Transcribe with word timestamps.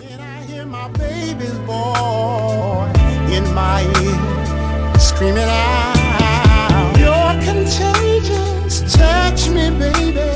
Then 0.00 0.20
I 0.20 0.42
hear 0.42 0.66
my 0.66 0.88
baby's 0.88 1.56
voice 1.68 2.96
in 3.30 3.44
my 3.54 3.82
ear, 4.02 4.98
screaming 4.98 5.38
out, 5.44 6.96
You're 6.98 7.34
contagious. 7.44 8.92
Touch 8.92 9.48
me, 9.50 9.70
baby. 9.70 10.30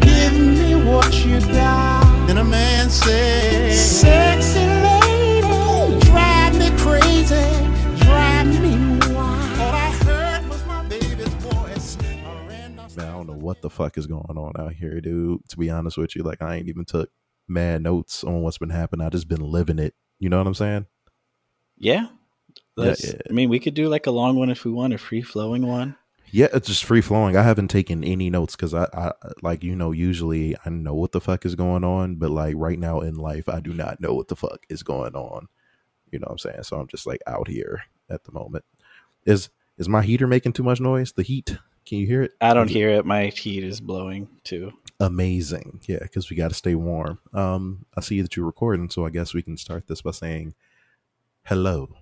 Give 0.00 0.34
me 0.40 0.76
what 0.88 1.12
you 1.26 1.40
got. 1.40 2.30
And 2.30 2.38
a 2.38 2.44
man 2.44 2.90
said, 2.90 3.74
Sexy 3.74 4.60
lady, 4.60 6.00
drive 6.06 6.56
me 6.56 6.70
crazy, 6.78 8.04
drive 8.04 8.46
me 8.46 8.98
wild. 9.12 9.60
All 9.60 9.74
I 9.74 9.90
heard 10.04 10.48
was 10.48 10.64
my 10.66 10.84
baby's 10.84 11.28
voice. 11.28 11.98
I 12.00 12.46
Man, 12.46 12.78
I 12.80 12.86
don't 13.10 13.26
know 13.26 13.34
what 13.34 13.62
the 13.62 13.70
fuck 13.70 13.98
is 13.98 14.06
going 14.06 14.38
on 14.38 14.52
out 14.58 14.74
here, 14.74 15.00
dude. 15.00 15.40
To 15.48 15.56
be 15.56 15.70
honest 15.70 15.98
with 15.98 16.14
you, 16.14 16.22
like 16.22 16.40
I 16.40 16.56
ain't 16.56 16.68
even 16.68 16.84
took 16.84 17.10
mad 17.48 17.82
notes 17.82 18.24
on 18.24 18.42
what's 18.42 18.58
been 18.58 18.70
happening. 18.70 19.06
I 19.06 19.10
just 19.10 19.28
been 19.28 19.40
living 19.40 19.78
it. 19.78 19.94
You 20.18 20.28
know 20.28 20.38
what 20.38 20.46
I'm 20.46 20.54
saying? 20.54 20.86
Yeah. 21.78 22.06
Let's, 22.76 23.04
yeah. 23.04 23.18
I 23.28 23.32
mean, 23.32 23.48
we 23.48 23.58
could 23.58 23.74
do 23.74 23.88
like 23.88 24.06
a 24.06 24.10
long 24.10 24.36
one 24.36 24.50
if 24.50 24.64
we 24.64 24.70
want, 24.70 24.94
a 24.94 24.98
free 24.98 25.22
flowing 25.22 25.66
one. 25.66 25.96
Yeah, 26.30 26.48
it's 26.54 26.68
just 26.68 26.84
free 26.84 27.02
flowing. 27.02 27.36
I 27.36 27.42
haven't 27.42 27.68
taken 27.68 28.02
any 28.02 28.30
notes 28.30 28.56
because 28.56 28.72
I, 28.72 28.88
I, 28.94 29.12
like, 29.42 29.62
you 29.62 29.76
know, 29.76 29.92
usually 29.92 30.56
I 30.64 30.70
know 30.70 30.94
what 30.94 31.12
the 31.12 31.20
fuck 31.20 31.44
is 31.44 31.54
going 31.54 31.84
on, 31.84 32.14
but 32.14 32.30
like 32.30 32.54
right 32.56 32.78
now 32.78 33.00
in 33.00 33.16
life, 33.16 33.50
I 33.50 33.60
do 33.60 33.74
not 33.74 34.00
know 34.00 34.14
what 34.14 34.28
the 34.28 34.36
fuck 34.36 34.64
is 34.70 34.82
going 34.82 35.14
on. 35.14 35.48
You 36.10 36.18
know 36.20 36.24
what 36.28 36.32
I'm 36.32 36.38
saying? 36.38 36.62
So 36.62 36.80
I'm 36.80 36.86
just 36.86 37.06
like 37.06 37.20
out 37.26 37.48
here 37.48 37.82
at 38.08 38.24
the 38.24 38.32
moment. 38.32 38.64
Is 39.26 39.50
is 39.76 39.88
my 39.88 40.02
heater 40.02 40.26
making 40.26 40.54
too 40.54 40.62
much 40.62 40.80
noise? 40.80 41.12
The 41.12 41.22
heat? 41.22 41.58
Can 41.84 41.98
you 41.98 42.06
hear 42.06 42.22
it? 42.22 42.32
I 42.40 42.54
don't 42.54 42.70
hear 42.70 42.90
it. 42.90 43.04
My 43.04 43.26
heat 43.26 43.64
is 43.64 43.80
blowing 43.80 44.28
too. 44.44 44.72
Amazing. 45.02 45.80
Yeah, 45.88 45.98
because 46.00 46.30
we 46.30 46.36
got 46.36 46.50
to 46.50 46.54
stay 46.54 46.76
warm. 46.76 47.18
Um, 47.34 47.86
I 47.96 48.00
see 48.00 48.20
that 48.22 48.36
you're 48.36 48.46
recording, 48.46 48.88
so 48.88 49.04
I 49.04 49.10
guess 49.10 49.34
we 49.34 49.42
can 49.42 49.56
start 49.56 49.88
this 49.88 50.00
by 50.00 50.12
saying 50.12 50.54
hello. 51.42 51.96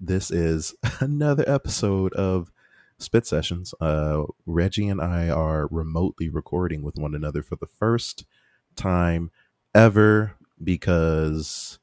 This 0.00 0.30
is 0.30 0.72
another 1.00 1.42
episode 1.48 2.12
of 2.12 2.52
Spit 3.00 3.26
Sessions. 3.26 3.74
Uh, 3.80 4.26
Reggie 4.46 4.86
and 4.86 5.00
I 5.00 5.28
are 5.28 5.66
remotely 5.72 6.28
recording 6.28 6.82
with 6.82 6.94
one 6.94 7.16
another 7.16 7.42
for 7.42 7.56
the 7.56 7.66
first 7.66 8.24
time 8.76 9.32
ever 9.74 10.36
because 10.62 11.80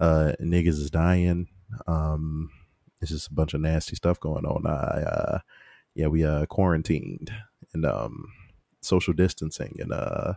uh, 0.00 0.32
niggas 0.42 0.80
is 0.80 0.90
dying. 0.90 1.46
Um, 1.86 2.50
it's 3.00 3.12
just 3.12 3.30
a 3.30 3.34
bunch 3.34 3.54
of 3.54 3.60
nasty 3.60 3.94
stuff 3.94 4.18
going 4.18 4.44
on. 4.44 4.66
I, 4.66 5.02
uh, 5.02 5.38
yeah, 5.94 6.08
we 6.08 6.24
uh 6.24 6.46
quarantined 6.46 7.32
and 7.74 7.86
um 7.86 8.26
social 8.80 9.12
distancing 9.12 9.76
and 9.80 9.92
uh 9.92 10.34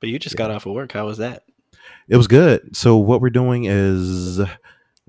But 0.00 0.08
you 0.10 0.18
just 0.18 0.34
Yeah. 0.34 0.38
got 0.38 0.50
off 0.50 0.66
of 0.66 0.72
work. 0.74 0.92
How 0.92 1.06
was 1.06 1.18
that? 1.18 1.44
it 2.08 2.16
was 2.16 2.26
good. 2.28 2.74
So 2.76 2.96
what 2.96 3.20
we're 3.20 3.30
doing 3.30 3.64
is 3.64 4.40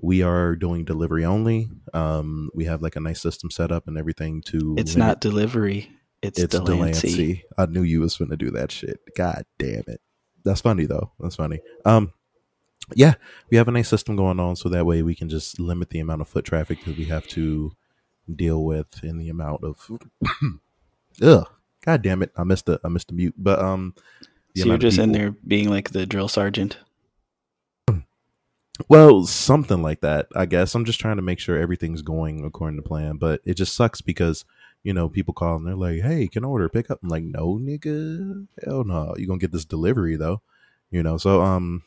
we 0.00 0.22
are 0.22 0.54
doing 0.54 0.84
delivery 0.84 1.24
only. 1.24 1.68
Um 1.94 2.50
we 2.54 2.64
have 2.66 2.82
like 2.82 2.96
a 2.96 3.00
nice 3.00 3.20
system 3.20 3.50
set 3.50 3.72
up 3.72 3.88
and 3.88 3.96
everything 3.98 4.42
to 4.42 4.74
It's 4.78 4.94
limit- 4.94 4.96
not 5.08 5.20
delivery. 5.20 5.90
It's, 6.22 6.38
it's 6.40 6.52
Delancey. 6.54 7.08
Delancey. 7.08 7.44
I 7.56 7.66
knew 7.66 7.82
you 7.82 8.00
was 8.00 8.16
gonna 8.16 8.36
do 8.36 8.50
that 8.52 8.70
shit. 8.72 9.00
God 9.16 9.44
damn 9.58 9.84
it. 9.86 10.00
That's 10.44 10.60
funny 10.60 10.86
though. 10.86 11.12
That's 11.20 11.36
funny. 11.36 11.60
Um 11.84 12.12
yeah, 12.94 13.14
we 13.50 13.56
have 13.58 13.68
a 13.68 13.72
nice 13.72 13.88
system 13.88 14.16
going 14.16 14.40
on 14.40 14.56
so 14.56 14.68
that 14.70 14.86
way 14.86 15.02
we 15.02 15.14
can 15.14 15.28
just 15.28 15.60
limit 15.60 15.90
the 15.90 16.00
amount 16.00 16.22
of 16.22 16.28
foot 16.28 16.44
traffic 16.46 16.84
that 16.86 16.96
we 16.96 17.04
have 17.04 17.26
to 17.28 17.72
deal 18.34 18.64
with 18.64 19.02
in 19.04 19.18
the 19.18 19.28
amount 19.28 19.62
of 19.62 19.90
ugh. 21.22 21.46
God 21.88 22.02
damn 22.02 22.22
it. 22.22 22.32
I 22.36 22.44
missed 22.44 22.66
the 22.66 22.78
I 22.84 22.88
missed 22.88 23.08
the 23.08 23.14
mute. 23.14 23.34
But 23.38 23.60
um 23.60 23.94
So 24.54 24.66
you're 24.66 24.76
just 24.76 24.98
in 24.98 25.12
there 25.12 25.30
being 25.30 25.70
like 25.70 25.92
the 25.92 26.04
drill 26.04 26.28
sergeant. 26.28 26.76
Well, 28.88 29.24
something 29.24 29.82
like 29.82 30.02
that, 30.02 30.28
I 30.36 30.46
guess. 30.46 30.72
I'm 30.72 30.84
just 30.84 31.00
trying 31.00 31.16
to 31.16 31.22
make 31.22 31.40
sure 31.40 31.58
everything's 31.58 32.00
going 32.00 32.44
according 32.44 32.76
to 32.76 32.88
plan, 32.88 33.16
but 33.16 33.40
it 33.44 33.54
just 33.54 33.74
sucks 33.74 34.00
because, 34.00 34.44
you 34.84 34.94
know, 34.94 35.08
people 35.08 35.34
call 35.34 35.56
and 35.56 35.66
they're 35.66 35.74
like, 35.74 36.00
hey, 36.00 36.28
can 36.28 36.44
I 36.44 36.46
order 36.46 36.68
pick 36.68 36.88
up? 36.88 37.00
I'm 37.02 37.08
like, 37.08 37.24
no, 37.24 37.58
nigga. 37.60 38.46
Hell 38.64 38.84
no. 38.84 39.14
You're 39.16 39.26
going 39.26 39.40
to 39.40 39.44
get 39.44 39.50
this 39.50 39.64
delivery, 39.64 40.14
though. 40.14 40.42
You 40.92 41.02
know, 41.02 41.16
so, 41.16 41.42
um, 41.42 41.82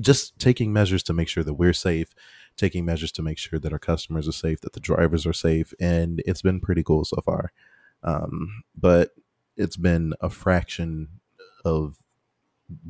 just 0.00 0.38
taking 0.38 0.70
measures 0.70 1.02
to 1.04 1.14
make 1.14 1.28
sure 1.28 1.44
that 1.44 1.54
we're 1.54 1.72
safe, 1.72 2.14
taking 2.58 2.84
measures 2.84 3.12
to 3.12 3.22
make 3.22 3.38
sure 3.38 3.58
that 3.58 3.72
our 3.72 3.78
customers 3.78 4.28
are 4.28 4.32
safe, 4.32 4.60
that 4.60 4.74
the 4.74 4.80
drivers 4.80 5.24
are 5.24 5.32
safe, 5.32 5.72
and 5.80 6.22
it's 6.26 6.42
been 6.42 6.60
pretty 6.60 6.82
cool 6.82 7.06
so 7.06 7.22
far. 7.24 7.52
Um, 8.02 8.64
but 8.76 9.10
it's 9.56 9.76
been 9.76 10.14
a 10.20 10.30
fraction 10.30 11.08
of 11.64 11.98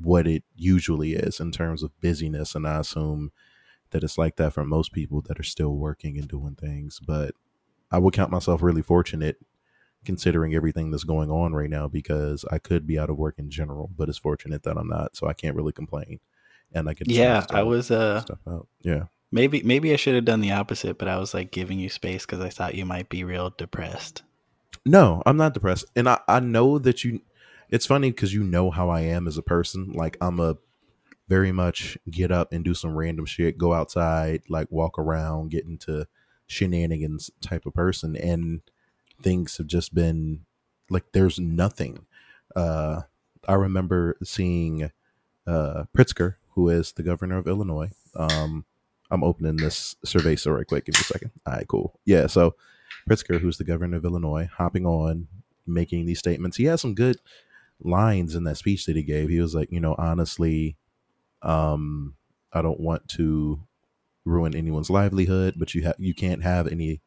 what 0.00 0.26
it 0.26 0.44
usually 0.54 1.14
is 1.14 1.40
in 1.40 1.50
terms 1.50 1.82
of 1.82 2.00
busyness 2.00 2.54
and 2.54 2.66
i 2.66 2.78
assume 2.78 3.32
that 3.90 4.04
it's 4.04 4.16
like 4.16 4.36
that 4.36 4.52
for 4.52 4.64
most 4.64 4.92
people 4.92 5.20
that 5.22 5.38
are 5.40 5.44
still 5.44 5.76
working 5.76 6.16
and 6.16 6.28
doing 6.28 6.54
things 6.54 7.00
but 7.04 7.34
i 7.90 7.98
would 7.98 8.14
count 8.14 8.30
myself 8.30 8.62
really 8.62 8.82
fortunate 8.82 9.38
considering 10.04 10.54
everything 10.54 10.90
that's 10.90 11.04
going 11.04 11.30
on 11.30 11.52
right 11.52 11.70
now 11.70 11.88
because 11.88 12.44
i 12.50 12.58
could 12.58 12.86
be 12.86 12.98
out 12.98 13.10
of 13.10 13.16
work 13.16 13.34
in 13.38 13.50
general 13.50 13.90
but 13.96 14.08
it's 14.08 14.18
fortunate 14.18 14.62
that 14.62 14.76
i'm 14.76 14.88
not 14.88 15.16
so 15.16 15.26
i 15.26 15.32
can't 15.32 15.56
really 15.56 15.72
complain 15.72 16.20
and 16.72 16.88
i 16.88 16.94
to 16.94 17.04
Yeah, 17.06 17.44
I 17.50 17.62
was 17.62 17.90
uh 17.90 18.20
stuff 18.20 18.38
out 18.46 18.68
yeah 18.82 19.04
maybe 19.32 19.62
maybe 19.62 19.92
I 19.92 19.96
should 19.96 20.14
have 20.14 20.26
done 20.26 20.40
the 20.40 20.52
opposite, 20.52 20.98
but 20.98 21.08
I 21.08 21.18
was 21.18 21.34
like 21.34 21.50
giving 21.50 21.78
you 21.78 21.88
space 21.88 22.24
because 22.24 22.40
I 22.40 22.50
thought 22.50 22.74
you 22.74 22.84
might 22.84 23.08
be 23.08 23.24
real 23.24 23.50
depressed. 23.56 24.22
No, 24.84 25.22
I'm 25.26 25.36
not 25.36 25.54
depressed. 25.54 25.84
And 25.94 26.08
I, 26.08 26.20
I 26.28 26.40
know 26.40 26.78
that 26.78 27.04
you 27.04 27.20
it's 27.70 27.86
funny 27.86 28.10
because 28.10 28.34
you 28.34 28.42
know 28.42 28.70
how 28.70 28.90
I 28.90 29.00
am 29.02 29.26
as 29.26 29.38
a 29.38 29.42
person. 29.42 29.92
Like 29.92 30.16
I'm 30.20 30.40
a 30.40 30.56
very 31.28 31.52
much 31.52 31.96
get 32.10 32.30
up 32.30 32.52
and 32.52 32.64
do 32.64 32.74
some 32.74 32.96
random 32.96 33.24
shit, 33.26 33.58
go 33.58 33.72
outside, 33.72 34.42
like 34.48 34.70
walk 34.70 34.98
around, 34.98 35.50
get 35.50 35.64
into 35.64 36.06
shenanigans 36.46 37.30
type 37.40 37.64
of 37.66 37.74
person. 37.74 38.16
And 38.16 38.60
things 39.22 39.56
have 39.58 39.68
just 39.68 39.94
been 39.94 40.44
like 40.90 41.04
there's 41.12 41.38
nothing. 41.38 42.06
Uh 42.56 43.02
I 43.48 43.54
remember 43.54 44.16
seeing 44.22 44.90
uh 45.46 45.84
Pritzker, 45.96 46.34
who 46.50 46.68
is 46.68 46.92
the 46.92 47.02
governor 47.02 47.38
of 47.38 47.46
Illinois. 47.46 47.90
Um 48.16 48.64
I'm 49.10 49.24
opening 49.24 49.56
this 49.56 49.94
survey 50.04 50.36
so 50.36 50.50
right 50.52 50.66
quick. 50.66 50.86
Give 50.86 50.94
me 50.94 51.00
a 51.00 51.04
second. 51.04 51.30
All 51.46 51.52
right, 51.52 51.68
cool. 51.68 51.98
Yeah, 52.04 52.26
so 52.26 52.56
Pritzker, 53.08 53.40
who's 53.40 53.58
the 53.58 53.64
governor 53.64 53.96
of 53.96 54.04
Illinois, 54.04 54.48
hopping 54.56 54.86
on, 54.86 55.28
making 55.66 56.06
these 56.06 56.18
statements. 56.18 56.56
He 56.56 56.64
had 56.64 56.80
some 56.80 56.94
good 56.94 57.18
lines 57.80 58.34
in 58.34 58.44
that 58.44 58.56
speech 58.56 58.86
that 58.86 58.96
he 58.96 59.02
gave. 59.02 59.28
He 59.28 59.40
was 59.40 59.54
like, 59.54 59.70
you 59.70 59.80
know, 59.80 59.94
honestly, 59.98 60.76
um, 61.42 62.14
I 62.52 62.62
don't 62.62 62.80
want 62.80 63.08
to 63.10 63.60
ruin 64.24 64.54
anyone's 64.54 64.90
livelihood, 64.90 65.54
but 65.56 65.74
you 65.74 65.82
have 65.82 65.96
you 65.98 66.14
can't 66.14 66.42
have 66.42 66.68
any 66.68 67.00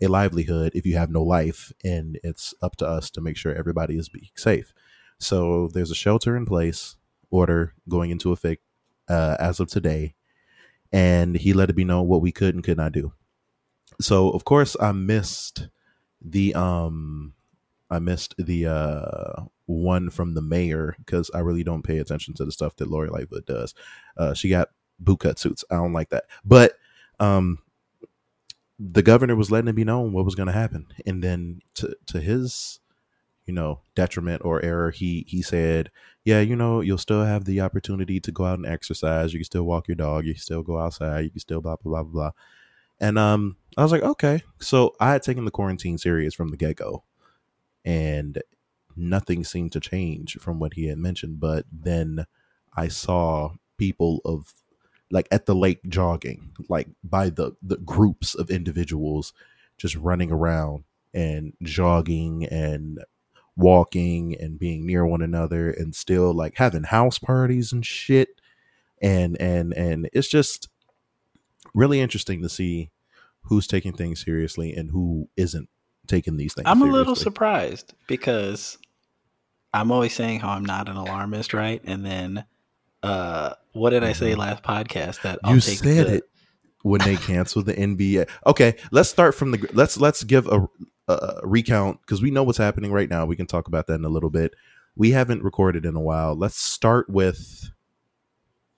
a 0.00 0.08
livelihood 0.08 0.72
if 0.74 0.86
you 0.86 0.96
have 0.96 1.10
no 1.10 1.22
life, 1.22 1.72
and 1.84 2.18
it's 2.22 2.54
up 2.62 2.76
to 2.76 2.86
us 2.86 3.10
to 3.10 3.20
make 3.20 3.36
sure 3.36 3.54
everybody 3.54 3.96
is 3.96 4.08
being 4.08 4.30
safe. 4.34 4.72
So 5.18 5.68
there's 5.72 5.90
a 5.90 5.96
shelter 5.96 6.36
in 6.36 6.46
place 6.46 6.96
order 7.30 7.74
going 7.88 8.10
into 8.10 8.32
effect 8.32 8.62
uh, 9.08 9.36
as 9.38 9.60
of 9.60 9.68
today, 9.68 10.14
and 10.92 11.36
he 11.36 11.52
let 11.52 11.70
it 11.70 11.76
be 11.76 11.84
known 11.84 12.08
what 12.08 12.22
we 12.22 12.32
could 12.32 12.54
and 12.54 12.64
could 12.64 12.76
not 12.76 12.92
do 12.92 13.12
so 14.00 14.30
of 14.30 14.44
course 14.44 14.76
I 14.80 14.92
missed 14.92 15.68
the 16.20 16.54
um 16.54 17.34
I 17.90 17.98
missed 17.98 18.34
the 18.38 18.66
uh 18.66 19.42
one 19.66 20.10
from 20.10 20.34
the 20.34 20.42
mayor 20.42 20.94
because 20.98 21.30
I 21.34 21.40
really 21.40 21.64
don't 21.64 21.82
pay 21.82 21.98
attention 21.98 22.34
to 22.34 22.44
the 22.44 22.52
stuff 22.52 22.76
that 22.76 22.90
Lori 22.90 23.08
Lightfoot 23.08 23.46
does. 23.46 23.74
Uh 24.16 24.34
she 24.34 24.48
got 24.48 24.68
bootcut 25.02 25.38
suits. 25.38 25.64
I 25.70 25.76
don't 25.76 25.92
like 25.92 26.10
that. 26.10 26.24
But 26.44 26.72
um 27.20 27.58
the 28.78 29.02
governor 29.02 29.36
was 29.36 29.50
letting 29.50 29.68
it 29.68 29.74
be 29.74 29.84
known 29.84 30.12
what 30.12 30.24
was 30.24 30.34
gonna 30.34 30.52
happen. 30.52 30.86
And 31.06 31.22
then 31.22 31.60
to 31.74 31.94
to 32.06 32.20
his 32.20 32.80
you 33.46 33.52
know 33.52 33.80
detriment 33.94 34.42
or 34.44 34.64
error 34.64 34.90
he 34.90 35.24
he 35.28 35.42
said 35.42 35.90
yeah 36.24 36.40
you 36.40 36.54
know 36.54 36.80
you'll 36.80 36.98
still 36.98 37.24
have 37.24 37.44
the 37.44 37.60
opportunity 37.60 38.20
to 38.20 38.30
go 38.30 38.44
out 38.44 38.58
and 38.58 38.66
exercise 38.66 39.32
you 39.32 39.40
can 39.40 39.44
still 39.44 39.64
walk 39.64 39.88
your 39.88 39.96
dog 39.96 40.24
you 40.24 40.34
can 40.34 40.40
still 40.40 40.62
go 40.62 40.78
outside 40.78 41.24
you 41.24 41.30
can 41.30 41.40
still 41.40 41.60
blah 41.60 41.76
blah 41.76 42.02
blah 42.02 42.10
blah 42.12 42.30
and 43.02 43.18
um, 43.18 43.56
I 43.76 43.82
was 43.82 43.92
like, 43.92 44.02
okay. 44.02 44.42
So 44.60 44.94
I 45.00 45.10
had 45.10 45.22
taken 45.22 45.44
the 45.44 45.50
quarantine 45.50 45.98
serious 45.98 46.34
from 46.34 46.50
the 46.50 46.56
get 46.56 46.76
go, 46.76 47.04
and 47.84 48.40
nothing 48.96 49.44
seemed 49.44 49.72
to 49.72 49.80
change 49.80 50.38
from 50.40 50.60
what 50.60 50.74
he 50.74 50.86
had 50.86 50.98
mentioned. 50.98 51.40
But 51.40 51.66
then 51.70 52.26
I 52.76 52.88
saw 52.88 53.54
people 53.76 54.20
of 54.24 54.54
like 55.10 55.26
at 55.32 55.46
the 55.46 55.54
lake 55.54 55.80
jogging, 55.88 56.52
like 56.68 56.88
by 57.02 57.28
the 57.28 57.52
the 57.60 57.78
groups 57.78 58.36
of 58.36 58.50
individuals 58.50 59.32
just 59.76 59.96
running 59.96 60.30
around 60.30 60.84
and 61.12 61.54
jogging 61.62 62.44
and 62.46 63.04
walking 63.56 64.36
and 64.38 64.60
being 64.60 64.86
near 64.86 65.04
one 65.04 65.22
another 65.22 65.70
and 65.70 65.94
still 65.94 66.32
like 66.32 66.54
having 66.56 66.84
house 66.84 67.18
parties 67.18 67.72
and 67.72 67.84
shit 67.84 68.40
and 69.02 69.38
and 69.40 69.74
and 69.74 70.08
it's 70.14 70.28
just 70.28 70.68
really 71.74 72.00
interesting 72.00 72.42
to 72.42 72.48
see 72.48 72.90
who's 73.42 73.66
taking 73.66 73.92
things 73.92 74.22
seriously 74.24 74.72
and 74.74 74.90
who 74.90 75.28
isn't 75.36 75.68
taking 76.06 76.36
these 76.36 76.54
things. 76.54 76.66
I'm 76.68 76.82
a 76.82 76.86
little 76.86 77.16
surprised 77.16 77.94
because 78.06 78.78
I'm 79.74 79.90
always 79.90 80.14
saying 80.14 80.40
how 80.40 80.50
I'm 80.50 80.64
not 80.64 80.88
an 80.88 80.96
alarmist, 80.96 81.54
right? 81.54 81.80
And 81.84 82.04
then 82.04 82.44
uh, 83.02 83.54
what 83.72 83.90
did 83.90 84.04
I 84.04 84.12
say 84.12 84.32
Mhm. 84.32 84.38
last 84.38 84.62
podcast? 84.62 85.22
That 85.22 85.40
you 85.48 85.60
take 85.60 85.78
said 85.78 86.06
the- 86.06 86.14
it 86.18 86.24
when 86.82 87.00
they 87.00 87.16
canceled 87.16 87.66
the 87.66 87.74
NBA. 87.74 88.28
Okay, 88.46 88.76
let's 88.92 89.08
start 89.08 89.34
from 89.34 89.50
the 89.52 89.68
let's 89.72 89.98
let's 89.98 90.22
give 90.24 90.46
a, 90.46 90.68
a 91.08 91.40
recount 91.42 92.00
because 92.02 92.22
we 92.22 92.30
know 92.30 92.42
what's 92.44 92.58
happening 92.58 92.92
right 92.92 93.08
now. 93.10 93.26
We 93.26 93.34
can 93.36 93.46
talk 93.46 93.66
about 93.66 93.86
that 93.88 93.94
in 93.94 94.04
a 94.04 94.08
little 94.08 94.30
bit. 94.30 94.54
We 94.94 95.12
haven't 95.12 95.42
recorded 95.42 95.84
in 95.84 95.96
a 95.96 96.00
while. 96.00 96.36
Let's 96.36 96.56
start 96.56 97.08
with 97.08 97.70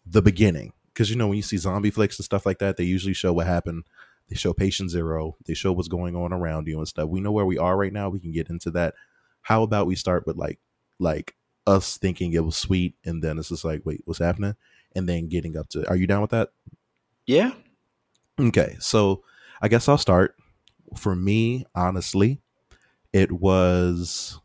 the 0.07 0.23
beginning 0.23 0.73
because 0.95 1.11
you 1.11 1.17
know 1.17 1.27
when 1.27 1.37
you 1.37 1.43
see 1.43 1.57
zombie 1.57 1.91
flicks 1.91 2.19
and 2.19 2.25
stuff 2.25 2.47
like 2.47 2.61
that, 2.61 2.77
they 2.77 2.85
usually 2.85 3.15
show 3.15 3.33
what 3.33 3.47
happened. 3.47 3.85
They 4.29 4.37
show 4.37 4.55
patient 4.55 4.91
zero. 4.91 5.37
They 5.45 5.55
show 5.55 5.73
what's 5.73 5.89
going 5.89 6.17
on 6.17 6.33
around 6.33 6.67
you 6.69 6.79
and 6.79 6.89
stuff. 6.89 7.09
We 7.09 7.21
know 7.21 7.33
where 7.33 7.45
we 7.45 7.59
are 7.59 7.77
right 7.77 7.93
now. 7.93 8.09
We 8.09 8.21
can 8.21 8.33
get 8.33 8.49
into 8.49 8.71
that. 8.71 8.95
How 9.43 9.63
about 9.63 9.87
we 9.87 9.97
start 9.97 10.27
with 10.27 10.37
like 10.37 10.61
like 10.99 11.35
us 11.67 11.99
thinking 11.99 12.33
it 12.33 12.45
was 12.45 12.57
sweet, 12.57 12.95
and 13.05 13.23
then 13.23 13.39
it's 13.39 13.49
just 13.49 13.65
like, 13.65 13.83
wait, 13.85 14.03
what's 14.05 14.21
happening? 14.21 14.55
And 14.95 15.09
then 15.09 15.29
getting 15.29 15.57
up 15.57 15.69
to. 15.71 15.87
Are 15.89 15.97
you 15.97 16.07
down 16.07 16.23
with 16.23 16.31
that? 16.31 16.51
yeah. 17.27 17.53
Okay, 18.39 18.77
so 18.81 19.23
I 19.63 19.69
guess 19.69 19.89
I'll 19.89 19.99
start. 19.99 20.37
For 20.97 21.15
me, 21.15 21.65
honestly, 21.75 22.41
it 23.13 23.31
was 23.33 24.41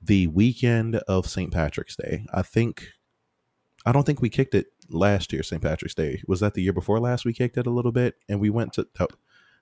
the 0.00 0.28
weekend 0.28 0.96
of 0.96 1.26
St. 1.28 1.52
Patrick's 1.52 1.96
Day. 1.96 2.24
I 2.32 2.42
think 2.42 2.88
I 3.86 3.92
don't 3.92 4.04
think 4.04 4.20
we 4.20 4.28
kicked 4.28 4.54
it 4.54 4.66
last 4.90 5.32
year, 5.32 5.42
St. 5.42 5.62
Patrick's 5.62 5.94
Day. 5.94 6.22
Was 6.26 6.40
that 6.40 6.54
the 6.54 6.62
year 6.62 6.72
before 6.72 6.98
last 7.00 7.24
we 7.24 7.32
kicked 7.32 7.56
it 7.56 7.66
a 7.66 7.70
little 7.70 7.92
bit 7.92 8.16
and 8.28 8.40
we 8.40 8.50
went 8.50 8.72
to 8.74 8.86
to- 8.94 9.08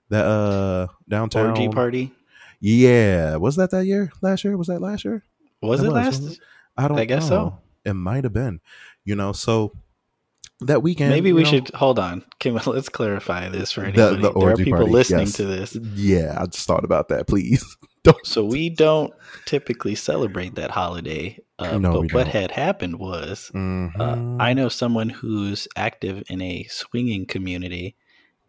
that 0.09 0.25
uh 0.25 0.87
downtown 1.09 1.51
Orgy 1.51 1.69
party. 1.69 2.13
Yeah, 2.61 3.37
was 3.37 3.57
that 3.57 3.71
that 3.73 3.87
year? 3.87 4.13
Last 4.23 4.45
year? 4.45 4.57
Was 4.57 4.69
that 4.69 4.81
last 4.81 5.05
year? 5.05 5.25
Was 5.61 5.81
It 5.81 5.85
it 5.85 5.87
was, 5.89 5.95
last? 5.95 6.23
wasn't 6.23 6.41
I 6.77 6.89
don't 6.89 6.99
I 6.99 7.05
guess 7.05 7.29
know. 7.31 7.59
It 7.85 7.95
might 7.95 8.25
have 8.25 8.33
been. 8.33 8.61
You 9.05 9.15
know, 9.17 9.33
so 9.33 9.73
that 10.61 10.83
weekend 10.83 11.11
Maybe 11.11 11.33
we 11.33 11.43
know- 11.43 11.51
should 11.51 11.69
hold 11.75 11.99
on. 11.99 12.25
Kim, 12.39 12.59
let's 12.67 12.89
clarify 12.89 13.49
this 13.49 13.73
for 13.73 13.83
anybody. 13.83 14.23
the 14.23 14.33
there 14.33 14.51
are 14.51 14.57
people 14.57 14.73
party, 14.79 14.91
listening 14.93 15.27
yes. 15.27 15.33
to 15.35 15.45
this. 15.45 15.75
Yeah, 15.95 16.37
I 16.41 16.47
just 16.47 16.67
thought 16.67 16.85
about 16.85 17.09
that. 17.09 17.27
Please 17.27 17.65
don't. 18.03 18.25
So 18.27 18.45
we 18.45 18.71
don't 18.71 19.13
typically 19.45 19.95
celebrate 19.95 20.55
that 20.55 20.71
holiday. 20.71 21.39
Uh, 21.59 21.79
No, 21.79 21.93
but 22.03 22.13
what 22.13 22.25
don't. 22.25 22.29
had 22.29 22.51
happened 22.53 22.99
was 22.99 23.51
uh, 23.55 23.59
Mhm. 23.59 24.37
I 24.41 24.53
know 24.55 24.69
someone 24.69 25.09
who's 25.11 25.69
active 25.77 26.23
in 26.29 26.41
a 26.43 26.65
swinging 26.65 27.27
community, 27.27 27.97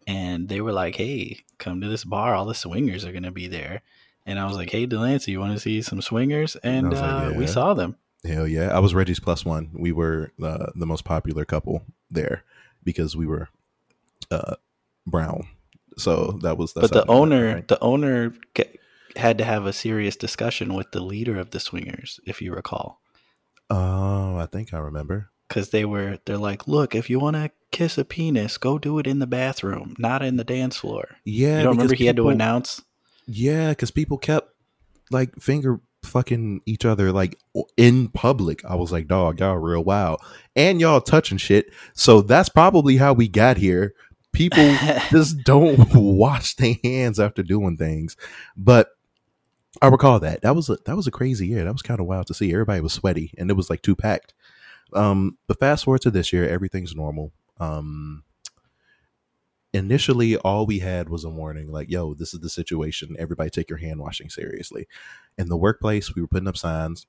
and 0.06 0.48
they 0.48 0.60
were 0.60 0.72
like, 0.72 0.96
"Hey, 0.96 1.40
come 1.58 1.80
to 1.80 1.88
this 1.88 2.04
bar. 2.04 2.34
All 2.34 2.46
the 2.46 2.54
swingers 2.54 3.04
are 3.04 3.12
going 3.12 3.22
to 3.24 3.30
be 3.30 3.48
there." 3.48 3.82
And 4.26 4.38
I 4.38 4.46
was 4.46 4.56
like, 4.56 4.70
"Hey, 4.70 4.84
Delancey, 4.86 5.32
you 5.32 5.40
want 5.40 5.54
to 5.54 5.58
see 5.60 5.80
some 5.82 6.02
swingers?" 6.02 6.56
And 6.62 6.90
was 6.90 7.00
like, 7.00 7.34
uh, 7.34 7.38
we 7.38 7.46
saw 7.46 7.72
them. 7.74 7.96
Hell 8.24 8.48
yeah! 8.48 8.74
I 8.74 8.80
was 8.80 8.94
Reggie's 8.94 9.20
plus 9.20 9.44
one. 9.44 9.70
We 9.72 9.92
were 9.92 10.32
uh, 10.42 10.66
the 10.74 10.86
most 10.86 11.04
popular 11.04 11.44
couple 11.44 11.82
there 12.10 12.44
because 12.82 13.16
we 13.16 13.26
were 13.26 13.48
uh, 14.30 14.56
brown. 15.06 15.48
So 15.96 16.38
that 16.42 16.58
was. 16.58 16.72
That's 16.72 16.90
but 16.90 17.06
the 17.06 17.10
owner, 17.10 17.54
right? 17.54 17.68
the 17.68 17.80
owner 17.80 18.34
had 19.16 19.38
to 19.38 19.44
have 19.44 19.66
a 19.66 19.72
serious 19.72 20.16
discussion 20.16 20.74
with 20.74 20.90
the 20.92 21.00
leader 21.00 21.38
of 21.38 21.50
the 21.50 21.60
swingers, 21.60 22.20
if 22.26 22.42
you 22.42 22.52
recall. 22.52 23.00
Oh, 23.70 24.36
I 24.36 24.46
think 24.46 24.72
I 24.72 24.78
remember. 24.78 25.30
because 25.48 25.70
they 25.70 25.84
were 25.84 26.18
they're 26.24 26.38
like 26.38 26.66
look 26.68 26.94
if 26.94 27.10
you 27.10 27.18
want 27.18 27.36
to 27.36 27.50
kiss 27.70 27.98
a 27.98 28.04
penis 28.04 28.56
go 28.56 28.78
do 28.78 28.98
it 28.98 29.06
in 29.06 29.18
the 29.18 29.26
bathroom 29.26 29.94
not 29.98 30.22
in 30.22 30.36
the 30.36 30.44
dance 30.44 30.76
floor 30.76 31.16
Yeah, 31.24 31.58
you 31.58 31.64
don't 31.64 31.76
remember 31.76 31.94
he 31.94 32.06
had 32.06 32.16
to 32.16 32.28
announce 32.30 32.82
Yeah, 33.26 33.70
because 33.70 33.90
people 33.90 34.16
kept 34.18 34.48
like 35.10 35.34
finger 35.40 35.80
fucking 36.08 36.62
each 36.66 36.84
other 36.84 37.12
like 37.12 37.38
in 37.76 38.08
public. 38.08 38.64
I 38.64 38.74
was 38.74 38.90
like, 38.92 39.06
dog, 39.06 39.40
y'all 39.40 39.56
real 39.56 39.84
wild, 39.84 40.20
and 40.56 40.80
y'all 40.80 41.00
touching 41.00 41.38
shit. 41.38 41.72
So 41.94 42.20
that's 42.22 42.48
probably 42.48 42.96
how 42.96 43.12
we 43.12 43.28
got 43.28 43.56
here. 43.56 43.94
People 44.32 44.74
just 45.10 45.38
don't 45.44 45.78
wash 45.94 46.54
their 46.56 46.74
hands 46.82 47.20
after 47.20 47.42
doing 47.42 47.76
things. 47.76 48.16
But 48.56 48.90
I 49.80 49.88
recall 49.88 50.18
that 50.20 50.42
that 50.42 50.56
was 50.56 50.68
a 50.68 50.78
that 50.86 50.96
was 50.96 51.06
a 51.06 51.12
crazy 51.12 51.46
year. 51.46 51.64
That 51.64 51.72
was 51.72 51.82
kind 51.82 52.00
of 52.00 52.06
wild 52.06 52.26
to 52.28 52.34
see. 52.34 52.52
Everybody 52.52 52.80
was 52.80 52.92
sweaty, 52.92 53.32
and 53.38 53.50
it 53.50 53.54
was 53.54 53.70
like 53.70 53.82
two 53.82 53.96
packed. 53.96 54.34
Um, 54.92 55.36
but 55.46 55.60
fast 55.60 55.84
forward 55.84 56.02
to 56.02 56.10
this 56.10 56.32
year, 56.32 56.48
everything's 56.48 56.94
normal. 56.94 57.32
Um, 57.60 58.24
initially, 59.72 60.36
all 60.36 60.66
we 60.66 60.80
had 60.80 61.08
was 61.08 61.24
a 61.24 61.30
warning, 61.30 61.70
like, 61.70 61.90
"Yo, 61.90 62.14
this 62.14 62.34
is 62.34 62.40
the 62.40 62.50
situation. 62.50 63.16
Everybody, 63.18 63.50
take 63.50 63.70
your 63.70 63.78
hand 63.78 64.00
washing 64.00 64.30
seriously." 64.30 64.86
In 65.36 65.48
the 65.48 65.56
workplace, 65.56 66.14
we 66.14 66.22
were 66.22 66.28
putting 66.28 66.48
up 66.48 66.56
signs, 66.56 67.06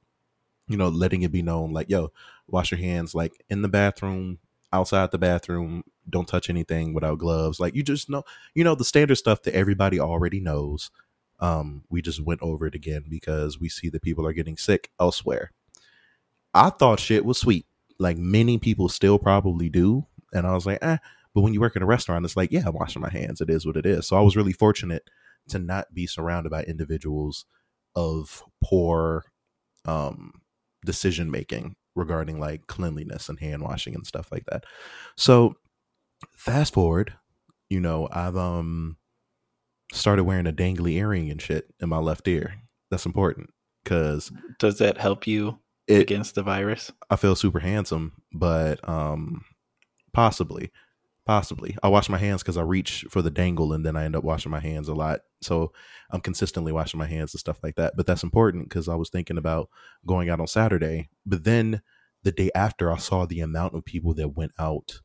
you 0.68 0.78
know, 0.78 0.90
letting 0.90 1.24
it 1.24 1.32
be 1.32 1.42
known, 1.42 1.72
like, 1.74 1.90
"Yo, 1.90 2.12
wash 2.48 2.72
your 2.72 2.80
hands." 2.80 3.16
Like 3.16 3.44
in 3.50 3.62
the 3.62 3.70
bathroom, 3.70 4.40
outside 4.74 5.12
the 5.12 5.18
bathroom, 5.18 5.84
don't 6.10 6.28
touch 6.28 6.50
anything 6.50 6.94
without 6.94 7.20
gloves. 7.20 7.60
Like 7.60 7.76
you 7.76 7.84
just 7.84 8.10
know, 8.10 8.24
you 8.56 8.64
know, 8.64 8.76
the 8.76 8.86
standard 8.86 9.16
stuff 9.16 9.44
that 9.44 9.56
everybody 9.56 10.00
already 10.00 10.40
knows. 10.40 10.92
Um, 11.40 11.84
we 11.90 12.02
just 12.02 12.22
went 12.24 12.42
over 12.42 12.68
it 12.68 12.76
again 12.76 13.06
because 13.10 13.60
we 13.60 13.70
see 13.70 13.90
that 13.90 14.02
people 14.02 14.26
are 14.26 14.34
getting 14.34 14.58
sick 14.58 14.92
elsewhere. 15.00 15.52
I 16.54 16.70
thought 16.70 17.00
shit 17.00 17.26
was 17.26 17.38
sweet, 17.38 17.66
like 18.00 18.18
many 18.18 18.58
people 18.58 18.90
still 18.90 19.20
probably 19.20 19.70
do, 19.70 20.06
and 20.34 20.46
I 20.48 20.54
was 20.54 20.66
like, 20.66 20.80
eh. 20.82 20.98
But 21.34 21.42
when 21.42 21.54
you 21.54 21.62
work 21.62 21.76
in 21.76 21.84
a 21.84 21.88
restaurant, 21.88 22.26
it's 22.26 22.38
like, 22.38 22.52
yeah, 22.52 22.64
I'm 22.66 22.74
washing 22.74 23.02
my 23.02 23.10
hands. 23.10 23.42
It 23.42 23.50
is 23.50 23.66
what 23.66 23.78
it 23.78 23.86
is. 23.86 24.08
So 24.08 24.18
I 24.18 24.22
was 24.22 24.36
really 24.36 24.54
fortunate 24.54 25.04
to 25.50 25.60
not 25.60 25.94
be 25.94 26.08
surrounded 26.08 26.50
by 26.50 26.64
individuals 26.64 27.46
of 27.96 28.44
poor 28.64 29.24
um, 29.86 30.42
decision 30.86 31.30
making 31.32 31.76
regarding 31.96 32.40
like 32.40 32.68
cleanliness 32.68 33.30
and 33.30 33.40
hand 33.40 33.62
washing 33.62 33.96
and 33.96 34.06
stuff 34.06 34.32
like 34.32 34.46
that. 34.46 34.64
So 35.18 35.56
fast 36.36 36.74
forward, 36.74 37.14
you 37.70 37.80
know, 37.80 38.08
I've 38.12 38.38
um 38.38 38.98
started 39.92 40.24
wearing 40.24 40.48
a 40.48 40.54
dangly 40.54 40.94
earring 40.94 41.30
and 41.30 41.42
shit 41.42 41.66
in 41.80 41.90
my 41.90 41.98
left 41.98 42.28
ear. 42.28 42.56
That's 42.92 43.06
important 43.06 43.50
because 43.84 44.32
does 44.60 44.78
that 44.80 44.98
help 44.98 45.28
you 45.28 45.60
it 45.88 46.02
against 46.02 46.36
the 46.36 46.44
virus 46.44 46.92
I 47.10 47.16
feel 47.16 47.36
super 47.36 47.60
handsome, 47.60 48.14
but 48.32 48.88
um 48.88 49.44
possibly 50.14 50.72
possibly 51.30 51.78
I 51.84 51.90
wash 51.90 52.10
my 52.10 52.18
hands 52.18 52.42
because 52.42 52.58
I 52.58 52.64
reach 52.64 53.06
for 53.08 53.22
the 53.22 53.30
dangle 53.30 53.72
and 53.72 53.86
then 53.86 53.96
I 53.96 54.04
end 54.04 54.16
up 54.16 54.24
washing 54.24 54.52
my 54.52 54.60
hands 54.60 54.88
a 54.88 54.96
lot. 54.96 55.20
So 55.44 55.72
I'm 56.10 56.22
consistently 56.22 56.72
washing 56.72 56.98
my 56.98 57.06
hands 57.06 57.36
and 57.36 57.40
stuff 57.40 57.60
like 57.62 57.76
that. 57.76 57.94
But 57.96 58.08
that's 58.08 58.24
important 58.24 58.68
because 58.68 58.90
I 58.90 58.96
was 58.96 59.12
thinking 59.12 59.38
about 59.38 59.70
going 60.08 60.32
out 60.32 60.40
on 60.40 60.48
Saturday. 60.48 61.10
But 61.28 61.44
then 61.44 61.84
the 62.24 62.32
day 62.32 62.50
after 62.56 62.92
I 62.92 62.98
saw 62.98 63.28
the 63.28 63.42
amount 63.42 63.76
of 63.76 63.86
people 63.86 64.16
that 64.16 64.30
went 64.30 64.54
out 64.58 65.02